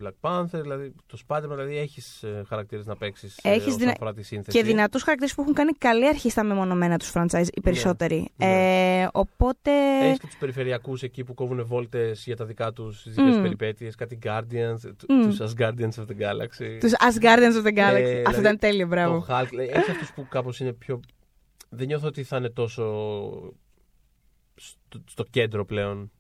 Black 0.02 0.14
Panther, 0.20 0.60
δηλαδή 0.62 0.94
το 1.06 1.18
Spider-Man, 1.28 1.48
δηλαδή 1.48 1.76
έχεις 1.78 2.24
χαρακτήρες 2.48 2.86
να 2.86 2.96
παίξεις 2.96 3.38
Έχεις 3.42 3.66
όσον 3.66 3.78
δυνα- 3.78 3.90
αφορά 3.92 4.12
τη 4.14 4.22
σύνθεση. 4.22 4.58
Και 4.58 4.64
δυνατούς 4.64 5.02
χαρακτήρες 5.02 5.34
που 5.34 5.40
έχουν 5.42 5.54
κάνει 5.54 5.72
καλή 5.72 6.08
αρχή 6.08 6.30
στα 6.30 6.44
μεμονωμένα 6.44 6.96
τους 6.98 7.12
franchise, 7.14 7.46
οι 7.52 7.60
περισσότεροι. 7.60 8.30
Ναι. 8.36 8.46
Ε, 9.02 9.08
οπότε. 9.12 9.70
Έχεις 10.02 10.18
και 10.18 10.26
τους 10.26 10.36
περιφερειακούς 10.36 11.02
εκεί 11.02 11.24
που 11.24 11.34
κόβουν 11.34 11.66
βόλτες 11.66 12.24
για 12.24 12.36
τα 12.36 12.44
δικά 12.44 12.72
τους 12.72 13.02
δικές 13.08 13.36
Μμ. 13.36 13.42
περιπέτειες, 13.42 13.94
κάτι 13.94 14.16
Guardians, 14.38 14.78
Μμ. 15.08 15.28
του 15.28 15.36
Asgardians 15.44 15.94
of 16.02 16.06
the 16.06 16.16
Galaxy. 16.20 16.78
Τους 16.80 16.92
Asgardians 16.92 17.62
of 17.62 17.66
the 17.66 17.76
Galaxy. 17.78 18.04
Ε, 18.04 18.18
Αυτό 18.18 18.30
δηλαδή, 18.30 18.40
ήταν 18.40 18.58
τέλειο, 18.58 18.86
μπράβο. 18.86 19.18
Το 19.18 19.26
Hulk, 19.38 19.46
δηλαδή, 19.50 19.68
έχει 19.68 19.90
αυτούς 19.90 20.12
που 20.12 20.26
κάπως 20.28 20.60
είναι 20.60 20.72
πιο. 20.72 21.00
Δεν 21.68 21.86
νιώθω 21.86 22.06
ότι 22.06 22.22
θα 22.22 22.36
είναι 22.36 22.48
τόσο 22.50 22.82
στο, 24.54 25.02
στο 25.08 25.24
κέντρο 25.30 25.64
πλέον 25.64 26.10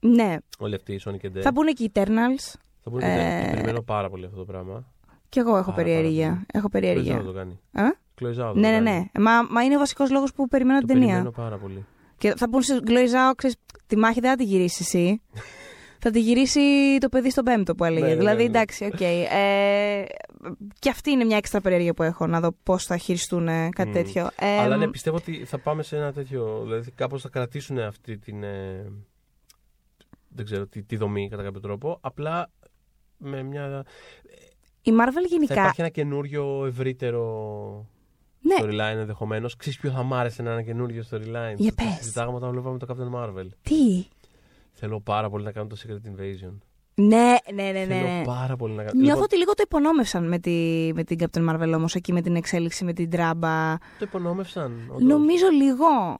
Ναι. 0.00 0.36
όλοι 0.58 0.74
αυτοί 0.74 0.92
οι 0.92 1.00
Sonic 1.04 1.18
και 1.18 1.30
Dead. 1.34 1.40
Θα 1.40 1.52
μπουν 1.52 1.66
και 1.66 1.82
οι 1.84 1.90
Eternals. 1.94 2.54
Θα 2.82 2.90
μπορούν 2.90 3.08
ε, 3.08 3.42
και 3.44 3.50
περιμένω 3.50 3.82
πάρα 3.82 4.10
πολύ 4.10 4.24
αυτό 4.24 4.36
το 4.38 4.44
πράγμα. 4.44 4.92
Κι 5.28 5.38
εγώ 5.38 5.56
έχω 5.56 5.70
Πάρα, 5.70 5.72
πάρα 5.72 5.82
περιέργεια. 5.82 6.28
πολύ. 6.28 6.44
Έχω 6.52 6.66
Chloe 6.66 6.68
Zhao 6.68 6.70
περιέργεια. 6.70 7.22
το 7.22 7.32
κάνει. 7.32 7.60
Α; 7.72 7.82
Chloe 8.20 8.30
Zhao 8.30 8.52
το 8.54 8.54
Ναι, 8.54 8.68
ναι, 8.68 8.72
κάνει. 8.74 9.10
ναι. 9.12 9.22
Μα, 9.22 9.42
μα 9.42 9.62
είναι 9.64 9.76
ο 9.76 9.78
βασικός 9.78 10.10
λόγος 10.10 10.32
που 10.32 10.48
περιμένω 10.48 10.80
Το 10.80 10.86
την 10.86 10.94
ταινία. 10.94 11.08
περιμένω 11.12 11.30
πάρα 11.30 11.58
πολύ. 11.58 11.84
Και 12.18 12.34
θα 12.36 12.48
πουν 12.48 12.62
στη 12.62 12.80
Chloe 12.80 13.07
Zhao, 13.07 13.34
ξέρεις, 13.34 13.56
τη 13.86 13.96
μάχη 13.96 14.20
δεν 14.20 14.30
θα 14.30 14.36
τη 14.36 14.44
γυρίσεις 14.44 14.80
εσύ. 14.80 15.20
θα 16.06 16.12
τη 16.12 16.20
γυρίσει 16.20 16.60
το 17.00 17.08
παιδί 17.08 17.30
στον 17.30 17.44
πέμπτο 17.44 17.74
που 17.74 17.84
έλεγε. 17.84 18.04
Ναι, 18.04 18.10
ναι, 18.10 18.16
δηλαδή, 18.16 18.36
ναι, 18.36 18.42
ναι. 18.42 18.48
εντάξει, 18.48 18.84
οκ. 18.84 19.00
Ε, 19.00 20.04
και 20.78 20.88
αυτή 20.90 21.10
είναι 21.10 21.24
μια 21.24 21.36
έξτρα 21.36 21.60
περιέργεια 21.60 21.94
που 21.94 22.02
έχω, 22.02 22.26
να 22.26 22.40
δω 22.40 22.56
πώς 22.62 22.84
θα 22.84 22.96
χειριστούν 22.96 23.48
ε, 23.48 23.68
κάτι 23.70 23.88
Μμ. 23.88 23.92
τέτοιο. 23.92 24.28
Ε, 24.38 24.58
Αλλά 24.58 24.76
ναι, 24.76 24.88
πιστεύω 24.88 25.16
ότι 25.16 25.44
θα 25.44 25.58
πάμε 25.58 25.82
σε 25.82 25.96
ένα 25.96 26.12
τέτοιο. 26.12 26.60
Δηλαδή, 26.62 26.90
κάπως 26.90 27.22
θα 27.22 27.28
κρατήσουν 27.28 27.78
αυτή 27.78 28.18
την. 28.18 28.42
ε, 28.42 28.92
δεν 30.28 30.44
ξέρω, 30.44 30.66
τη, 30.66 30.82
τη 30.82 30.96
δομή 30.96 31.28
κατά 31.28 31.42
κάποιο 31.42 31.60
τρόπο. 31.60 31.98
Απλά 32.00 32.50
με 33.16 33.42
μια. 33.42 33.84
η 34.82 34.90
Marvel 34.90 35.12
Θα 35.14 35.20
γενικά. 35.28 35.54
υπάρχει 35.54 35.80
ένα 35.80 35.90
καινούριο 35.90 36.64
ευρύτερο 36.66 37.24
Ναι, 38.40 38.54
storyline 38.60 38.96
ενδεχομένως. 38.96 39.56
Ξέρεις 39.56 39.78
ποιο 39.78 39.90
θα 39.90 40.02
μ' 40.02 40.14
άρεσε 40.14 40.42
να 40.42 40.50
είναι 40.50 40.60
ένα 40.60 40.68
καινούριο 40.70 41.02
storyline; 41.10 41.54
Για 41.56 41.70
Το 41.74 41.82
πες. 41.84 41.96
Συζητάγαμε 41.98 42.36
όταν 42.36 42.50
βλέπαμε 42.50 42.78
το 42.78 42.86
Captain 42.88 43.18
Marvel. 43.20 43.46
τι; 43.62 44.04
Θέλω 44.76 45.00
πάρα 45.00 45.30
πολύ 45.30 45.44
να 45.44 45.52
κάνω 45.52 45.66
το 45.66 45.76
Secret 45.82 46.08
Invasion. 46.08 46.52
Ναι, 46.94 47.34
ναι, 47.54 47.62
ναι, 47.62 47.70
ναι. 47.70 47.94
Θέλω 47.94 48.08
ναι. 48.08 48.22
πάρα 48.24 48.56
πολύ 48.56 48.74
να 48.74 48.82
κάνω. 48.82 48.92
Νιώθω 48.94 49.08
Λοιπόν, 49.08 49.22
ότι 49.22 49.36
λίγο 49.36 49.54
το 49.54 49.62
υπονόμευσαν 49.64 50.28
με, 50.28 50.38
τη, 50.38 50.90
με 50.94 51.04
την 51.04 51.18
Captain 51.20 51.50
Marvel 51.50 51.72
όμως 51.76 51.94
εκεί 51.94 52.12
με 52.12 52.20
την 52.20 52.36
εξέλιξη, 52.36 52.84
με 52.84 52.92
την 52.92 53.10
τράμπα. 53.10 53.76
το 53.78 54.04
υπονόμευσαν. 54.04 54.72
όντως. 54.88 55.02
Νομίζω 55.02 55.46
λίγο. 55.48 56.16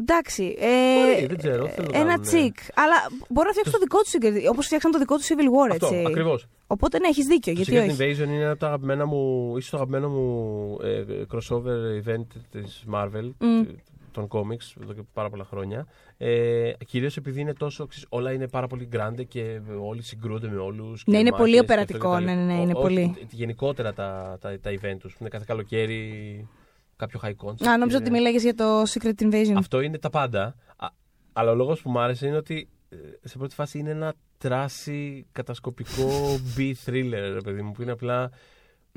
Εντάξει. 0.00 0.56
Ε, 0.58 1.14
Μπορεί, 1.14 1.26
δεν 1.26 1.38
ξέρω, 1.38 1.66
θέλω 1.66 1.88
να 1.92 1.98
ένα 1.98 2.08
κάνουν, 2.08 2.22
τσικ. 2.22 2.56
Αλλά 2.74 2.94
μπορούν 3.28 3.46
να 3.46 3.50
φτιάξουν 3.50 3.72
το 3.72 3.78
δικό 3.78 3.98
τους 4.00 4.48
Όπως 4.50 4.66
φτιάξαν 4.66 4.90
το 4.90 4.98
δικό 4.98 5.16
τους 5.16 5.28
Civil 5.28 5.68
War, 5.68 5.70
Αυτό, 5.70 5.86
έτσι. 5.86 6.04
ακριβώς. 6.06 6.46
Οπότε 6.66 6.98
ναι, 6.98 7.08
έχεις 7.08 7.26
δίκιο. 7.26 7.54
Το 7.54 7.60
γιατί 7.60 7.72
Secret 7.76 7.90
όχι. 7.90 7.96
Invasion 7.98 8.26
είναι 8.28 8.42
ένα 8.42 8.50
από 8.50 8.60
τα 8.60 8.66
αγαπημένα 8.66 9.06
μου, 9.06 9.54
ίσως 9.56 9.70
το 9.70 9.76
αγαπημένο 9.76 10.08
μου 10.08 10.76
ε, 10.82 11.04
crossover 11.32 12.04
event 12.04 12.26
της 12.50 12.84
Marvel, 12.92 13.30
Μμ. 13.38 13.62
Των 14.10 14.28
comics, 14.30 14.82
εδώ 14.82 14.92
και 14.92 15.02
πάρα 15.12 15.30
πολλά 15.30 15.44
χρόνια. 15.44 15.86
Ε, 16.16 16.72
κυρίως 16.86 17.16
επειδή 17.16 17.40
είναι 17.40 17.52
τόσο, 17.52 17.86
ξέρεις, 17.86 18.06
όλα 18.10 18.32
είναι 18.32 18.48
πάρα 18.48 18.66
πολύ 18.66 18.88
grande 18.92 19.26
και 19.28 19.60
όλοι 19.80 20.02
συγκρούνται 20.02 20.48
με 20.48 20.56
όλους. 20.56 21.04
και 21.04 21.10
Ναι, 21.10 21.18
είναι 21.18 21.30
μάχες 21.30 21.44
πολύ 21.46 21.54
και 21.56 21.60
οπερατικό, 21.62 22.08
αυτό 22.08 22.20
και 22.20 22.26
τα 22.26 22.34
ναι, 22.34 22.42
ναι, 22.42 22.50
λοιπά. 22.52 22.62
είναι 22.62 22.72
Ό- 22.76 22.80
πολύ. 22.80 23.02
όχι, 23.16 23.26
γενικότερα 23.30 23.92
τα, 23.92 24.38
τα, 24.40 24.60
τα 24.60 24.70
event 24.70 24.96
τους, 24.98 25.12
που 25.12 25.18
είναι 25.20 25.28
κάθε 25.28 25.44
καλοκαίρι 25.46 26.48
κάποιο 26.96 27.20
high 27.22 27.34
concept. 27.46 27.66
Α, 27.68 27.78
νόμιζα 27.78 27.96
και- 27.98 28.02
ότι 28.04 28.10
μιλάγες 28.10 28.42
για 28.42 28.54
το 28.54 28.82
Secret 28.82 29.22
Invasion. 29.22 29.54
Αυτό 29.56 29.80
είναι 29.80 29.98
τα 29.98 30.10
πάντα. 30.10 30.54
Α, 30.76 30.86
αλλά 31.32 31.50
ο 31.50 31.54
λόγος 31.54 31.82
που 31.82 31.90
μου 31.90 31.98
άρεσε 32.00 32.26
είναι 32.26 32.36
ότι 32.36 32.68
ε, 32.88 32.96
σε 33.28 33.38
πρώτη 33.38 33.54
φάση 33.54 33.78
είναι 33.78 33.90
ένα 33.90 34.14
τράσι 34.38 35.26
κατασκοπικό 35.32 36.08
B-thriller, 36.56 37.30
ρε 37.32 37.40
παιδί 37.44 37.62
μου, 37.62 37.72
που 37.72 37.82
είναι 37.82 37.90
απλά 37.92 38.30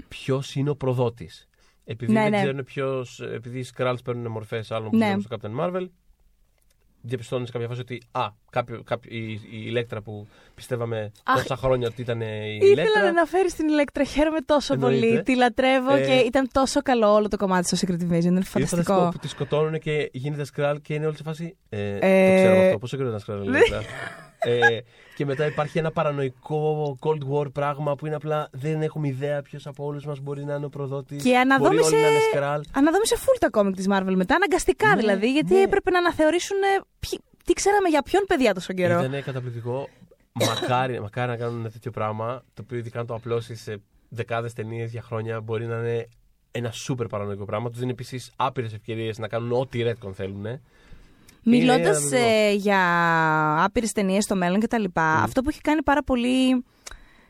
ποιος 0.08 0.56
είναι 0.56 0.70
ο 0.70 0.76
προδότης. 0.76 1.48
Επειδή 1.86 2.12
Ναι, 2.12 2.22
δεν 2.22 2.32
ναι. 2.32 2.38
ξέρουν 2.42 2.64
ποιος. 2.64 3.20
Επειδή 3.34 3.60
οι 3.60 3.66
Skrulls 3.78 3.96
παίρνουν 4.04 4.32
μορφές 4.32 4.72
άλλων 4.72 4.90
που 4.90 4.98
Ναι. 4.98 5.14
ναι. 5.16 5.22
στο 5.22 5.38
Captain 5.42 5.60
Marvel, 5.60 5.88
διαπιστώνεις 7.06 7.48
σε 7.48 7.54
κάποια 7.54 7.68
φάση 7.68 7.82
ότι 7.82 8.02
α, 8.12 8.28
κάποιο, 8.50 8.84
κάποιο, 8.84 9.12
η, 9.18 9.32
η 9.32 9.40
Ηλέκτρα 9.50 10.02
που 10.02 10.28
πιστεύαμε 10.56 11.12
Αχ, 11.24 11.36
τόσα 11.42 11.56
χρόνια 11.56 11.88
ότι 11.88 12.02
ήταν 12.02 12.22
η 12.22 12.26
Ήθελα 12.62 12.72
Ηλέκτρα. 12.72 13.02
να 13.02 13.08
αναφέρεις 13.10 13.54
την 13.56 13.68
Ηλέκτρα. 13.68 14.04
Χαίρομαι 14.04 14.40
τόσο 14.42 14.74
Εννοείται. 14.74 15.06
πολύ. 15.08 15.24
Τη 15.24 15.36
λατρεύω 15.36 15.94
Ε, 15.96 16.06
και 16.06 16.14
ήταν 16.14 16.50
τόσο 16.52 16.82
καλό 16.82 17.14
όλο 17.14 17.28
το 17.28 17.38
κομμάτι 17.38 17.76
στο 17.78 17.88
Secret 17.88 18.02
Invasion. 18.02 18.10
Είναι 18.12 18.28
Είναι 18.28 18.42
φανταστικό. 18.44 18.84
φανταστικό 18.84 19.10
που 19.10 19.18
τη 19.18 19.28
σκοτώνουν 19.28 19.80
και 19.80 20.10
γίνεται 20.14 20.46
Skrull 20.56 20.76
και 20.82 20.94
είναι 20.94 21.06
όλη 21.06 21.16
σε 21.16 21.24
φάση. 21.24 21.58
Ε, 21.70 21.98
Ε, 22.02 22.30
Το 22.30 22.36
ξέρω 22.36 22.66
αυτό. 22.66 22.78
Πόσο 22.78 22.98
καιρό 22.98 23.10
ήταν 23.10 23.22
Skrull, 23.28 23.46
Ηλέκτρα. 23.48 23.82
ε, 24.40 24.78
και 25.16 25.26
μετά 25.26 25.46
υπάρχει 25.46 25.78
ένα 25.78 25.92
παρανοϊκό 25.92 26.98
Cold 27.02 27.20
War 27.34 27.54
πράγμα 27.54 27.96
που 27.96 28.06
είναι 28.06 28.16
απλά 28.16 28.50
δεν 28.52 28.82
έχουμε 28.82 29.08
ιδέα 29.08 29.42
ποιος 29.42 29.68
από 29.68 29.86
όλους 29.86 30.06
μας 30.06 30.20
μπορεί 30.20 30.44
να 30.46 30.56
είναι 30.56 30.66
ο 30.66 30.70
προδότης. 30.70 31.24
Και 31.24 31.38
αναδόμησε- 31.38 31.82
Μπορεί 31.84 31.96
όλοι 31.96 32.04
να 32.04 32.10
είναι 32.10 32.20
Skrull. 32.34 32.62
Αναδόμησε 32.76 33.16
full 33.20 33.38
τα 33.40 33.50
κόμικ 33.50 33.76
της 33.76 33.86
Marvel 33.90 34.14
μετά, 34.16 34.36
αναγκαστικά 34.36 34.88
Ναι, 34.88 34.96
δηλαδή, 34.96 35.32
γιατί 35.32 35.54
ναι. 35.54 35.62
έπρεπε 35.62 35.90
να 35.92 35.98
αναθεωρήσουν 35.98 36.58
ε, 36.62 36.82
ποιοι- 37.00 37.20
τι 37.46 37.54
ξέραμε 37.54 37.90
για 37.90 38.02
ποιον 38.02 38.24
παιδιά 38.28 38.54
τόσο 38.54 38.74
καιρό. 38.74 39.04
Ήταν 39.04 39.24
καταπληκτικό. 39.24 39.90
μακάρι, 40.48 41.00
μακάρι 41.02 41.30
να 41.32 41.38
κάνουν 41.38 41.60
ένα 41.60 41.70
τέτοιο 41.70 41.92
πράγμα, 41.92 42.44
το 42.54 42.62
οποίο 42.66 42.78
ειδικά 42.78 43.00
αν 43.00 43.06
το 43.06 43.14
απλώσεις 43.14 43.62
σε 43.62 43.82
δεκάδες 44.10 44.54
ταινίες 44.54 44.92
για 44.92 45.02
χρόνια 45.02 45.42
μπορεί 45.42 45.66
να 45.66 45.76
είναι 45.78 46.08
ένα 46.52 46.72
σούπερ 46.72 47.08
παρανοϊκό 47.08 47.46
πράγμα. 47.46 47.70
Τους 47.70 47.80
δίνει 47.80 47.92
επίσης 47.92 48.32
άπειρες 48.36 48.74
ευκαιρίες 48.74 49.18
να 49.18 49.28
κάνουν 49.28 49.52
ό,τι 49.52 49.84
retcon 49.86 50.12
θέλουν. 50.14 50.46
Μιλώντας 51.44 52.12
Είναι 52.12 52.52
για 52.54 52.84
άπειρες 53.64 53.92
ταινίες 53.92 54.24
στο 54.24 54.36
μέλλον 54.36 54.60
κτλ., 54.60 54.84
αυτό 54.96 55.42
που 55.42 55.50
έχει 55.50 55.62
κάνει 55.62 55.84
πάρα 55.84 56.04
πολύ 56.04 56.66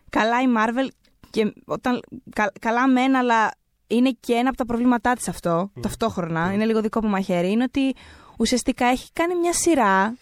καλά 0.10 0.42
η 0.42 0.46
Marvel 0.58 0.88
και 1.30 1.54
όταν, 1.66 2.00
κα- 2.36 2.52
καλά 2.60 2.88
μεν, 2.88 3.16
αλλά 3.16 3.52
είναι 3.88 4.18
και 4.20 4.34
ένα 4.34 4.50
από 4.50 4.58
τα 4.58 4.66
προβλήματά 4.66 5.14
της 5.14 5.28
αυτό, 5.28 5.72
ταυτόχρονα, 5.82 6.54
είναι 6.54 6.66
λίγο 6.66 6.82
δικό 6.82 7.04
μου 7.04 7.10
μαχαίρι, 7.10 7.52
είναι 7.52 7.64
ότι 7.64 7.96
ουσιαστικά 8.38 8.86
έχει 8.86 9.10
κάνει 9.14 9.36
μια 9.36 9.54
σειρά 9.54 10.16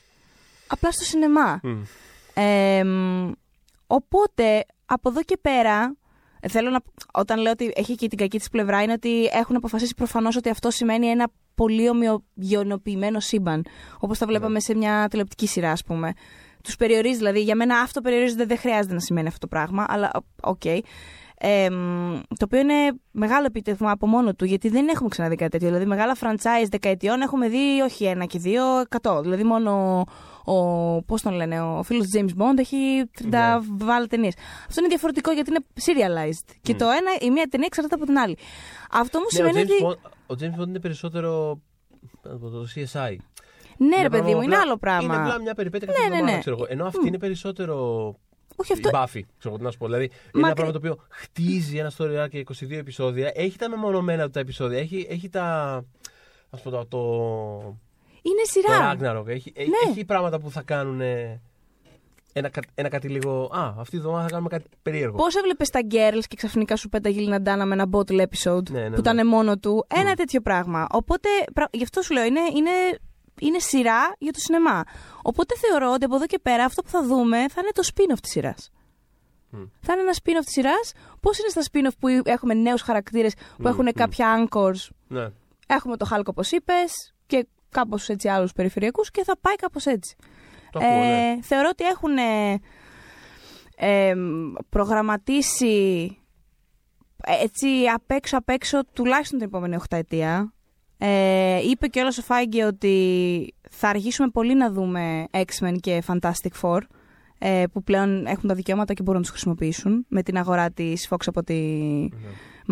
απλά 0.67 0.91
στο 0.91 1.03
σινεμά. 1.03 1.59
Μμ. 1.63 1.81
Ε, 2.33 2.83
μ, 2.83 3.31
οπότε, 3.87 4.65
από 4.85 5.09
εδώ 5.09 5.23
και 5.23 5.37
πέρα, 5.41 5.83
ε, 5.83 5.97
θέλω 6.49 6.69
να, 6.69 6.79
όταν 7.13 7.39
λέω 7.39 7.51
ότι 7.51 7.71
έχει 7.75 7.95
και 7.95 8.07
την 8.07 8.17
κακή 8.17 8.37
της 8.37 8.49
πλευρά, 8.49 8.83
είναι 8.83 8.91
ότι 8.91 9.25
έχουν 9.25 9.55
αποφασίσει 9.55 9.93
προφανώς 9.93 10.35
ότι 10.35 10.49
αυτό 10.49 10.71
σημαίνει 10.71 11.07
ένα 11.07 11.27
πολύ 11.55 11.89
ομοιογενοποιημένο 11.89 13.19
σύμπαν. 13.19 13.65
Όπως 13.99 14.17
τα 14.17 14.25
βλέπαμε 14.25 14.59
σε 14.59 14.75
μια 14.75 15.07
τηλεοπτική 15.09 15.47
σειρά, 15.47 15.71
ας 15.71 15.83
πούμε. 15.83 16.13
Τους 16.63 16.75
περιορίζει, 16.75 17.17
δηλαδή, 17.17 17.41
για 17.41 17.55
μένα 17.55 17.79
αυτό 17.79 18.01
περιορίζεται, 18.01 18.45
δεν 18.45 18.57
χρειάζεται 18.57 18.93
να 18.93 18.99
σημαίνει 18.99 19.27
αυτό 19.27 19.39
το 19.39 19.47
πράγμα, 19.47 19.85
αλλά 19.87 20.11
οκ. 20.41 20.61
Ε, 21.43 21.69
μ, 21.69 22.19
το 22.27 22.45
οποίο 22.45 22.59
είναι 22.59 22.73
μεγάλο 23.11 23.45
επίτευγμα 23.45 23.91
από 23.91 24.07
μόνο 24.07 24.33
του, 24.33 24.45
γιατί 24.45 24.69
δεν 24.69 24.87
έχουμε 24.87 25.09
ξαναδεί 25.09 25.35
κάτι 25.35 25.51
τέτοιο. 25.51 25.67
Δηλαδή, 25.67 25.85
μεγάλα 25.85 26.15
franchise 26.19 26.67
δεκαετιών 26.69 27.21
έχουμε 27.21 27.47
δει 27.49 27.81
όχι 27.83 28.05
ένα 28.05 28.25
και 28.25 28.39
δύο, 28.39 28.79
εκατό. 28.79 29.21
Δηλαδή, 29.21 29.43
μόνο 29.43 30.03
ο, 30.45 30.55
πώς 31.01 31.21
τον 31.21 31.33
λένε, 31.33 31.61
ο 31.61 31.83
φίλος 31.83 32.07
του 32.07 32.19
James 32.19 32.41
Bond 32.41 32.57
έχει 32.57 32.77
30 33.21 33.25
Ναι. 33.29 33.39
βάλε 33.85 34.05
ταινίες. 34.07 34.33
Αυτό 34.67 34.79
είναι 34.79 34.87
διαφορετικό 34.89 35.31
γιατί 35.31 35.49
είναι 35.49 35.59
serialized. 35.83 36.55
Και 36.61 36.75
το 36.75 36.85
ένα, 36.85 37.11
η 37.21 37.29
μία 37.31 37.47
ταινία 37.49 37.65
εξαρτάται 37.67 37.95
από 37.95 38.05
την 38.05 38.17
άλλη. 38.17 38.37
Αυτό 38.91 39.17
όμως 39.17 39.33
Ναι, 39.33 39.43
ο, 39.43 39.47
σημαίνει 39.47 39.67
James 39.69 39.85
ότι. 39.85 39.99
Bond, 40.03 40.09
ο 40.27 40.35
James 40.39 40.61
Bond 40.61 40.67
είναι 40.67 40.79
περισσότερο 40.79 41.61
από 42.23 42.49
το 42.49 42.67
CSI. 42.75 43.15
Ναι, 43.77 43.95
ρε 43.95 44.01
Ένα 44.01 44.09
παιδί 44.09 44.21
μου, 44.21 44.27
πράγμα 44.29 44.43
είναι 44.43 44.55
απλά- 44.55 44.61
άλλο 44.61 44.77
πράγμα. 44.77 45.13
Είναι 45.15 45.23
απλά 45.23 45.41
μια 45.41 45.53
περιπέτεια 45.53 45.87
Ναι, 45.87 45.93
κάθε 45.93 46.07
ναι, 46.07 46.13
εβδομάδα, 46.13 46.35
ναι. 46.35 46.39
ξέρω 46.39 46.55
εγώ. 46.59 46.65
Ενώ 46.69 46.85
αυτή 46.85 47.07
είναι 47.07 47.17
περισσότερο. 47.17 47.75
Όχι 48.61 48.73
αυτό. 48.73 48.89
Η 48.89 48.91
Buffy, 48.95 49.21
ξέρω 49.37 49.53
εγώ 49.53 49.57
τι 49.57 49.63
να 49.63 49.71
σου 49.71 49.77
πω. 49.77 49.85
Δηλαδή, 49.85 50.03
είναι 50.03 50.13
Μα 50.33 50.39
ένα 50.39 50.47
κρι- 50.47 50.55
πράγμα 50.55 50.71
το 50.71 50.77
οποίο 50.77 51.05
χτίζει 51.09 51.77
ένα 51.77 51.91
story 51.97 52.23
arc 52.25 52.29
και 52.29 52.37
22 52.39 52.77
επεισόδια. 52.77 53.31
Έχει 53.35 53.57
τα 53.57 53.69
μεμονωμένα 53.69 54.23
του 54.23 54.29
τα 54.29 54.39
επεισόδια. 54.39 54.79
Έχει, 54.79 55.07
έχει 55.09 55.29
τα. 55.29 55.45
Α 56.49 56.57
πω 56.57 56.69
το. 56.69 56.85
το 56.85 56.99
Είναι 58.21 58.41
το 58.43 58.49
σειρά. 58.51 58.93
Ragnarok. 58.95 59.27
Έχει, 59.27 59.51
έχει- 59.55 59.69
Ναι. 59.69 59.91
έχει 59.91 60.05
πράγματα 60.05 60.39
που 60.39 60.51
θα 60.51 60.61
κάνουν. 60.61 61.01
Ένα, 62.33 62.49
κα- 62.49 62.61
ένα 62.75 62.89
κάτι 62.89 63.07
λίγο. 63.07 63.49
Α, 63.53 63.73
αυτή 63.77 63.95
τη 63.95 64.01
βδομάδα 64.01 64.23
θα 64.23 64.29
κάνουμε 64.29 64.49
κάτι 64.49 64.65
περίεργο. 64.81 65.17
Πώς 65.17 65.35
έβλεπες 65.35 65.69
τα 65.69 65.79
Girls 65.91 66.23
και 66.27 66.35
ξαφνικά 66.35 66.75
σου 66.75 66.89
πέταγε 66.89 67.19
η 67.21 67.23
Λινα 67.23 67.65
με 67.65 67.73
ένα 67.73 67.85
bottle 67.91 68.21
episode 68.21 68.69
Ναι, 68.69 68.79
ναι, 68.79 68.85
που 68.95 69.01
ναι. 69.01 69.11
ήταν 69.11 69.27
μόνο 69.27 69.57
του; 69.57 69.85
Ένα 69.95 70.13
τέτοιο 70.13 70.41
πράγμα. 70.41 70.87
Οπότε, 70.91 71.29
πρα- 71.53 71.69
γι' 71.71 71.83
αυτό 71.83 72.01
σου 72.01 72.13
λέω, 72.13 72.23
είναι, 72.23 72.39
είναι, 72.55 72.69
είναι 73.41 73.59
σειρά 73.59 74.15
για 74.19 74.31
το 74.31 74.39
σινεμά. 74.39 74.83
Οπότε 75.21 75.55
θεωρώ 75.57 75.91
ότι 75.91 76.05
από 76.05 76.15
εδώ 76.15 76.25
και 76.25 76.39
πέρα 76.39 76.63
αυτό 76.63 76.81
που 76.81 76.89
θα 76.89 77.03
δούμε 77.03 77.37
θα 77.49 77.61
είναι 77.61 77.71
το 77.73 77.83
spin-off 77.93 78.19
της 78.21 78.31
σειράς. 78.31 78.71
Μμ. 79.49 79.63
Θα 79.81 79.93
είναι 79.93 80.01
ένα 80.01 80.13
spin-off 80.23 80.43
της 80.45 80.53
σειράς. 80.53 80.91
Πώς 81.19 81.37
είναι 81.39 81.49
στα 81.49 81.61
spin-off 81.71 81.95
που 81.99 82.07
έχουμε 82.23 82.53
νέους 82.53 82.81
χαρακτήρες 82.81 83.33
που 83.35 83.41
Μμ, 83.57 83.65
έχουν 83.67 83.85
μμ. 83.85 83.91
κάποια 83.95 84.47
anchors; 84.49 84.89
Ναι. 85.07 85.29
Έχουμε 85.67 85.97
το 85.97 86.07
Hulk 86.11 86.25
όπως 86.25 86.51
είπες 86.51 87.13
και 87.25 87.47
κάπως 87.69 88.09
έτσι 88.09 88.27
άλλους 88.27 88.51
περιφερειακούς 88.51 89.11
και 89.11 89.23
θα 89.23 89.37
πάει 89.37 89.55
κάπως 89.55 89.85
έτσι. 89.85 90.15
Το 90.71 90.79
ακούω, 90.79 90.89
ναι. 90.97 91.29
Ε, 91.31 91.41
θεωρώ 91.41 91.69
ότι 91.71 91.83
έχουν. 91.83 92.17
ε, 92.17 92.59
ε, 93.83 94.13
προγραμματίσει 94.69 96.17
έτσι 97.23 97.67
απ' 97.93 98.11
έξω 98.11 98.37
απ' 98.37 98.49
έξω 98.49 98.85
τουλάχιστον 98.93 99.37
την 99.39 99.47
επόμενη 99.47 99.75
οχταετία. 99.75 100.53
Ε, 101.03 101.59
είπε 101.69 101.87
και 101.87 101.99
όλος 101.99 102.17
ο 102.17 102.21
Φάγκε 102.21 102.65
ότι 102.65 103.53
θα 103.69 103.89
αργήσουμε 103.89 104.29
πολύ 104.29 104.55
να 104.55 104.71
δούμε 104.71 105.27
X-Men 105.31 105.75
και 105.79 106.03
Fantastic 106.07 106.61
Four 106.61 106.79
ε, 107.37 107.63
που 107.73 107.83
πλέον 107.83 108.25
έχουν 108.25 108.49
τα 108.49 108.55
δικαιώματα 108.55 108.93
και 108.93 109.01
μπορούν 109.01 109.15
να 109.15 109.21
τους 109.21 109.31
χρησιμοποιήσουν 109.31 110.05
με 110.07 110.23
την 110.23 110.37
αγορά 110.37 110.71
της 110.71 111.07
Fox 111.09 111.17
από 111.25 111.43
τη 111.43 111.57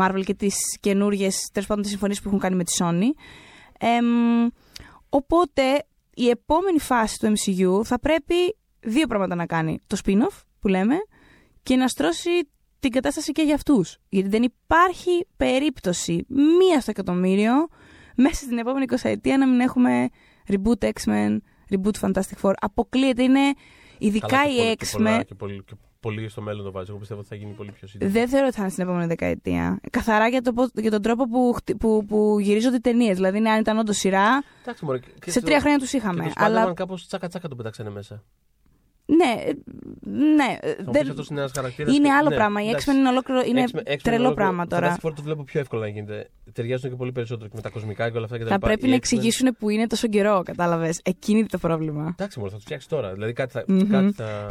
Marvel 0.01 0.21
και 0.25 0.33
τις 0.33 0.55
καινούργιες, 0.79 1.49
τέλος 1.53 1.67
πάντων 1.67 1.83
τις 1.83 1.91
συμφωνίες 1.91 2.21
που 2.21 2.27
έχουν 2.27 2.39
κάνει 2.39 2.55
με 2.55 2.63
τη 2.63 2.71
Sony. 2.79 3.09
Ε, 3.79 3.87
οπότε 5.09 5.85
η 6.13 6.29
επόμενη 6.29 6.79
φάση 6.79 7.17
του 7.19 7.33
MCU 7.35 7.85
θα 7.85 7.99
πρέπει 7.99 8.35
δύο 8.79 9.07
πράγματα 9.07 9.35
να 9.35 9.45
κάνει. 9.45 9.79
Το 9.87 9.97
spin-off 10.05 10.41
που 10.59 10.67
λέμε 10.67 10.95
και 11.63 11.75
να 11.75 11.87
στρώσει 11.87 12.29
την 12.79 12.91
κατάσταση 12.91 13.31
και 13.31 13.41
για 13.41 13.55
αυτούς. 13.55 13.97
Γιατί 14.09 14.29
δεν 14.29 14.43
υπάρχει 14.43 15.27
περίπτωση 15.37 16.25
μία 16.27 16.81
στο 16.81 16.91
εκατομμύριο 16.91 17.67
μέσα 18.21 18.35
στην 18.35 18.57
επόμενη 18.57 18.85
20 18.89 18.95
ετία 19.03 19.37
να 19.37 19.47
μην 19.47 19.59
έχουμε 19.59 20.09
reboot 20.47 20.83
X-Men, 20.89 21.37
reboot 21.69 21.99
Fantastic 22.01 22.37
Four. 22.41 22.53
Αποκλείεται, 22.59 23.23
είναι 23.23 23.53
ειδικά 23.97 24.27
Καλά, 24.27 24.43
οι 24.71 24.75
και 24.75 24.85
X-Men. 24.85 24.91
πολλά- 24.91 25.23
Και 25.23 25.35
πολύ, 25.35 25.63
και 25.65 25.73
πολύ 25.99 26.29
στο 26.29 26.41
μέλλον 26.41 26.63
το 26.65 26.71
βάζει. 26.71 26.89
Εγώ 26.89 26.99
πιστεύω 26.99 27.19
ότι 27.19 27.29
θα 27.29 27.35
γίνει 27.35 27.51
πολύ 27.51 27.71
πιο 27.71 27.87
σύντομα. 27.87 28.11
Δεν 28.11 28.27
θεωρώ 28.27 28.45
ότι 28.45 28.55
θα 28.55 28.61
είναι 28.61 28.71
στην 28.71 28.83
επόμενη 28.83 29.05
δεκαετία. 29.05 29.79
Καθαρά 29.91 30.27
για, 30.27 30.41
το, 30.41 30.53
πώς- 30.53 30.71
για 30.75 30.91
τον 30.91 31.01
τρόπο 31.01 31.27
που, 31.27 31.53
χτι- 31.53 31.77
που, 31.77 32.05
που 32.05 32.37
γυρίζονται 32.39 32.75
οι 32.75 32.79
ταινίες. 32.81 33.15
Δηλαδή, 33.15 33.39
ναι, 33.39 33.49
αν 33.49 33.59
ήταν 33.59 33.77
όντως 33.77 33.97
σειρά, 33.97 34.43
Εντάξει, 34.61 34.85
μωρέ, 34.85 34.99
και- 34.99 35.07
και 35.19 35.31
σε 35.31 35.39
το- 35.39 35.45
τρία 35.45 35.59
χρόνια 35.59 35.77
τους 35.79 35.89
Και 35.89 35.97
είχαμε. 35.97 36.23
το 36.23 36.31
Αλλά 36.35 36.69
Spider-Man 36.69 36.73
κάπως 36.75 37.07
τσάκα-τσάκα 37.07 37.47
το 37.47 37.55
πετάξανε 37.55 37.89
μέσα. 37.89 38.23
Ναι, 39.17 39.41
ε, 39.49 39.51
ναι. 40.09 40.57
ε, 40.61 40.73
Θα 40.75 40.83
μου 40.85 40.91
δεν- 40.91 41.01
πεις 41.01 41.09
αυτός 41.09 41.27
είναι 41.29 41.39
ένας 41.39 41.51
χαρακτήρας 41.55 41.95
είναι 41.95 42.07
και- 42.07 42.13
άλλο 42.13 42.29
ναι, 42.29 42.35
πράγμα. 42.35 42.63
Η 42.63 42.67
εντάξει. 42.69 42.87
X-Men 42.91 42.95
είναι, 42.95 43.09
ολόκληρο, 43.09 43.41
είναι 43.47 43.63
X-Men- 43.71 43.77
X-Men 43.79 43.83
τρελό 44.03 44.23
ολόκληρο- 44.23 44.33
πράγμα 44.33 44.67
τώρα. 44.67 44.97
Fantastic 44.97 45.07
Four 45.09 45.13
το 45.15 45.21
βλέπω 45.21 45.43
πιο 45.43 45.59
εύκολα 45.59 45.81
να 45.81 45.87
γίνεται. 45.87 46.29
Ταιριάζουν 46.53 46.89
και 46.89 46.95
πολύ 46.95 47.11
περισσότερο 47.11 47.47
και 47.49 47.55
με 47.55 47.61
τα 47.61 47.69
κοσμικά 47.69 48.09
και 48.09 48.15
όλα 48.15 48.25
αυτά 48.25 48.37
και 48.37 48.43
τα 48.43 48.49
Θα 48.49 48.55
λοιπά. 48.55 48.67
πρέπει 48.67 48.85
Οι 48.85 48.89
να 48.89 48.93
X-Men- 48.95 48.97
εξηγήσουν 48.97 49.55
που 49.59 49.69
είναι 49.69 49.87
τόσο 49.87 50.07
καιρό, 50.07 50.41
κατάλαβες. 50.45 50.99
Εκείνη 51.03 51.39
είναι 51.39 51.47
το 51.47 51.57
πρόβλημα. 51.57 52.15
Εντάξει, 52.17 52.37
μόνο 52.39 52.49
θα 52.51 52.55
τους 52.55 52.65
φτιάξεις 52.65 52.89
τώρα. 52.89 53.13
Δηλαδή 53.13 53.33
κάτι 53.33 53.51
θα. 53.51 53.63
Μμμ. 53.67 53.89
κάτι 53.89 54.11
θα... 54.13 54.47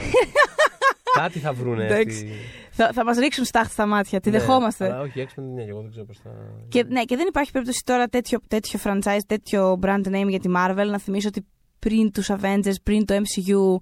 κάτι 1.21 1.39
θα 1.39 1.53
βρούνε. 1.53 1.85
Εντάξει. 1.85 2.17
αυτοί. 2.17 2.33
Θα, 2.71 2.91
θα 2.93 3.05
μας 3.05 3.19
ρίξουν 3.19 3.45
στάχτη 3.45 3.73
στα 3.73 3.87
μάτια. 3.87 4.21
Τη 4.21 4.31
Ναι, 4.31 4.39
δεχόμαστε. 4.39 4.85
Αλλά 4.85 5.01
όχι, 5.01 5.27
X-Men 5.29 5.43
ναι, 5.55 5.63
εγώ 5.63 5.81
δεν 5.81 5.91
ξέρω 5.91 6.07
πώς 6.07 6.19
θα. 6.23 6.31
Και, 6.69 6.85
ναι, 6.89 7.03
και 7.05 7.17
δεν 7.17 7.27
υπάρχει 7.29 7.51
περίπτωση 7.51 7.83
τώρα 7.85 8.07
τέτοιο, 8.07 8.39
τέτοιο 8.49 8.79
franchise, 8.85 9.21
τέτοιο 9.27 9.79
brand 9.83 10.07
name 10.07 10.29
για 10.29 10.41
τη 10.41 10.49
Marvel. 10.57 10.87
Να 10.91 10.99
θυμίσω 10.99 11.29
ότι 11.29 11.47
πριν 11.79 12.13
τους 12.13 12.31
Avengers, 12.31 12.75
πριν 12.83 13.05
το 13.05 13.15
MCU, 13.15 13.77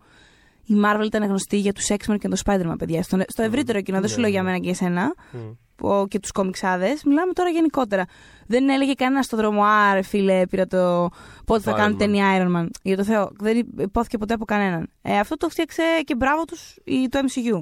η 0.66 0.74
Marvel 0.84 1.05
ήταν 1.05 1.22
γνωστή 1.24 1.56
για 1.59 1.72
τους 1.72 1.86
X-Men 1.88 2.16
και 2.18 2.28
το 2.28 2.36
Spider-Man, 2.44 2.74
παιδιά. 2.78 3.02
Στο, 3.02 3.18
στο 3.26 3.43
ευρύτερο 3.43 3.80
κοινό, 3.80 4.01
δεν 4.01 4.09
σου 4.09 4.14
Ναι, 4.16 4.20
λέω 4.22 4.30
για 4.30 4.43
ναι. 4.43 4.48
μένα 4.51 4.59
και 4.62 4.70
εσένα 4.70 5.14
Μμ. 5.32 5.38
ο- 5.86 6.06
και 6.09 6.18
τους 6.18 6.30
κομιξάδες. 6.32 7.05
Μιλάμε 7.05 7.32
τώρα 7.32 7.48
γενικότερα. 7.51 8.05
Δεν 8.47 8.68
έλεγε 8.68 8.93
κανένα 8.93 9.22
στον 9.22 9.38
δρόμο, 9.38 9.62
Άρε 9.64 10.02
φίλε, 10.02 10.47
πήρα 10.47 10.66
το. 10.66 11.09
Πότε 11.47 11.60
θα 11.62 11.72
Iron 11.72 11.76
κάνουν 11.76 11.94
Man». 11.94 11.98
ταινία 11.98 12.26
Iron 12.38 12.56
Man. 12.60 12.66
Για 12.82 12.97
το 12.97 13.05
Θεό. 13.05 13.30
Δεν 13.38 13.66
υπόθηκε 13.78 14.18
ποτέ 14.18 14.34
από 14.34 14.44
κανέναν. 14.44 14.88
Ε, 15.02 15.18
αυτό 15.18 15.36
το 15.36 15.48
φτιάξε 15.48 15.82
και 16.05 16.14
μπράβο 16.14 16.44
τους 16.44 16.74
το 17.09 17.18
MCU. 17.18 17.60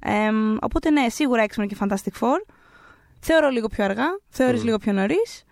Ε, 0.00 0.28
οπότε 0.60 0.90
ναι, 0.90 1.08
σίγουρα 1.08 1.44
X-Men 1.44 1.66
και 1.68 1.76
Fantastic 1.80 2.20
Four. 2.20 2.52
Θεωρώ 3.20 3.48
λίγο 3.48 3.66
πιο 3.66 3.84
αργά. 3.84 4.06
Θεωρείς 4.28 4.60
Μμ. 4.60 4.64
λίγο 4.64 4.76
πιο 4.78 4.92
νωρίς. 4.92 5.42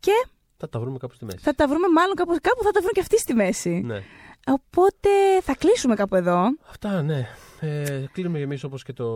Και 0.00 0.12
Θα 0.56 0.68
τα 0.68 0.80
βρούμε 0.80 0.98
κάπου 0.98 1.14
στη 1.14 1.24
μέση. 1.24 1.38
θα 1.40 1.54
τα 1.54 1.68
βρούμε 1.68 1.86
μάλλον 1.94 2.14
κάπου, 2.14 2.30
κάπου 2.42 2.62
θα 2.62 2.70
τα 2.70 2.80
βρουν 2.80 2.92
και 2.92 3.00
αυτοί 3.00 3.18
στη 3.18 3.34
μέση. 3.34 3.82
Ναι. 3.84 4.02
Οπότε 4.46 5.08
θα 5.42 5.54
κλείσουμε 5.56 5.94
κάπου 5.94 6.14
εδώ. 6.14 6.42
Αυτά, 6.68 7.02
ναι. 7.02 7.26
Ε, 7.60 8.04
κλείνουμε 8.12 8.38
εμείς 8.38 8.64
όπως 8.64 8.82
και 8.82 8.92
το. 8.92 9.06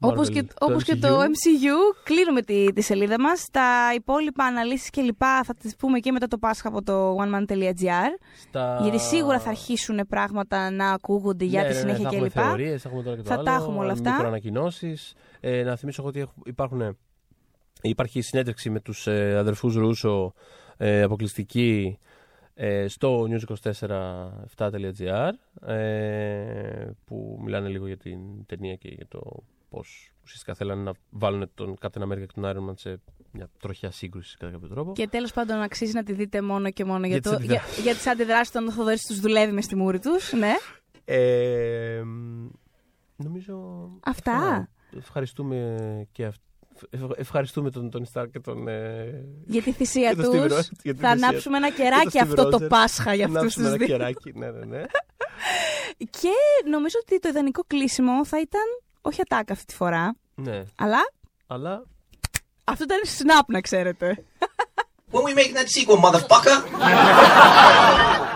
Όπως 0.00 0.28
Marvel, 0.28 0.32
και, 0.32 0.46
όπως 0.60 0.84
και 0.84 0.96
το 0.96 1.08
MCU. 1.08 1.22
MCU, 1.22 1.96
κλείνουμε 2.04 2.42
τη, 2.42 2.72
τη 2.72 2.80
σελίδα 2.82 3.20
μας. 3.20 3.48
Τα 3.52 3.94
υπόλοιπα 3.94 4.44
αναλύσεις 4.44 4.90
και 4.90 5.00
λοιπά 5.02 5.42
θα 5.44 5.54
τις 5.54 5.76
πούμε 5.76 5.98
και 5.98 6.12
μετά 6.12 6.26
το 6.26 6.38
Πάσχα 6.38 6.68
από 6.68 6.82
το 6.82 7.16
oneman.gr. 7.16 8.10
Στα... 8.48 8.78
Γιατί 8.82 9.00
σίγουρα 9.00 9.40
θα 9.40 9.48
αρχίσουν 9.50 10.00
πράγματα 10.08 10.70
να 10.70 10.90
ακούγονται 10.90 11.44
για 11.44 11.62
Ναι, 11.62 11.68
τη 11.68 11.74
ναι, 11.74 11.80
ναι, 11.82 11.86
συνέχεια 11.94 12.04
θα 12.04 12.10
και 12.10 12.16
έχουμε 12.16 12.28
λοιπά. 12.34 12.42
θεωρίες, 12.46 12.82
θα 12.82 12.88
έχουμε 12.88 13.02
τώρα 13.04 13.16
και 13.16 13.22
το 13.22 13.28
Θα 13.28 13.34
άλλο, 13.34 13.42
τα 13.44 13.54
έχουμε 13.54 13.78
όλα 13.78 13.92
αυτά. 13.92 14.10
μικροανακοινώσεις. 14.12 15.14
Ε, 15.40 15.62
να 15.62 15.76
θυμίσω 15.76 16.00
εγώ 16.00 16.10
ότι 16.10 16.20
έχουν- 16.20 16.42
υπάρχουν, 16.46 16.96
υπάρχει 17.82 18.20
συνέντευξη 18.20 18.70
με 18.70 18.80
τους 18.80 19.06
ε, 19.06 19.36
αδερφούς 19.38 19.74
Ρούσο 19.74 20.32
ε, 20.76 21.02
αποκλειστική 21.02 21.98
ε, 21.98 22.04
στο 22.88 23.26
news247.gr 23.30 25.30
ε, 25.70 26.90
που 27.04 27.40
μιλάνε 27.44 27.68
λίγο 27.68 27.86
για 27.86 27.96
την 27.96 28.18
ταινία 28.46 28.74
και 28.74 28.88
για 28.88 29.06
το 29.08 29.20
πώς 29.68 30.12
ουσιαστικά 30.24 30.54
θέλανε 30.54 30.82
να 30.82 30.92
βάλουν 31.10 31.50
τον 31.54 31.76
Captain 31.80 32.02
America 32.02 32.26
και 32.26 32.40
τον 32.40 32.44
Iron 32.44 32.70
Man 32.70 32.74
σε 32.76 33.00
μια 33.32 33.48
τροχιά 33.60 33.90
σύγκρουση 33.90 34.36
κατά 34.36 34.52
κάποιο 34.52 34.68
τρόπο. 34.68 34.92
Και 34.92 35.08
τέλος 35.08 35.32
πάντων 35.32 35.60
αξίζει 35.60 35.92
να 35.92 36.02
τη 36.02 36.12
δείτε 36.12 36.42
μόνο 36.42 36.70
και 36.70 36.84
μόνο 36.84 37.06
για, 37.06 37.08
Για 37.08 37.20
τις 37.20 37.30
το, 37.30 37.36
για, 37.36 37.44
αντιδράσεις. 37.54 37.82
για 37.84 37.94
τις 37.94 38.06
αντιδράσεις 38.06 38.52
των 38.52 38.70
Θοδωρής 38.72 39.06
τους 39.06 39.20
δουλεύει 39.20 39.52
μες 39.52 39.64
στη 39.64 39.76
μούρη 39.76 39.98
τους. 39.98 40.32
Ναι. 40.32 40.52
Ε, 41.04 42.02
μ, 42.04 42.46
νομίζω. 43.16 43.88
Αυτά. 44.04 44.68
Ευχαριστούμε 44.98 45.76
και 46.12 46.24
αυ- 46.24 46.26
ευχ- 46.26 46.40
Ευχαριστούμε 47.16 47.70
τον 47.70 47.90
Τόνι 47.90 48.06
Σταρκ 48.06 48.30
και 48.30 48.40
τον. 48.40 48.68
Ε, 48.68 49.24
Για 49.46 49.62
τη 49.62 49.72
θυσία 49.72 50.10
και 50.14 50.22
τον 50.22 50.30
Steve 50.32 50.48
τους. 50.48 50.56
Rogers, 50.58 50.70
για 50.82 50.94
τη 50.94 51.00
Θα 51.00 51.10
θυσία 51.10 51.28
ανάψουμε 51.28 51.56
ένα 51.56 51.68
και 51.70 51.82
κεράκι 51.82 52.18
τον 52.18 52.28
Steve 52.28 52.30
αυτό 52.30 52.48
το 52.48 52.58
Rogers. 52.60 52.68
Πάσχα 52.68 53.14
για 53.14 53.26
Να 53.28 53.32
αυτούς 53.38 53.44
άψουμε 53.56 53.64
τους 53.68 53.74
ένα 53.76 53.86
δύο. 53.86 53.96
κεράκι. 53.96 54.32
Ναι, 54.34 54.50
ναι, 54.50 54.64
ναι. 54.64 54.82
Και 56.20 56.30
νομίζω 56.70 56.96
ότι 57.02 57.18
το 57.20 57.28
ιδανικό 57.28 57.62
κλείσιμο 57.66 58.24
θα 58.26 58.40
ήταν 58.40 58.62
όχι 59.00 59.20
ατάκα 59.20 59.52
αυτή 59.52 59.64
τη 59.64 59.74
φορά, 59.74 60.14
ναι. 60.34 60.64
αλλά 60.78 60.98
Αλλά 61.46 61.84
αυτό 62.64 62.84
ήταν 62.84 62.98
snap 63.18 63.44
να 63.46 63.60
ξέρετε. 63.60 64.24
When 65.12 65.22
we 65.22 65.34
making 65.38 65.54
that 65.56 65.68
sequel, 65.68 65.98
motherfucker? 66.04 66.58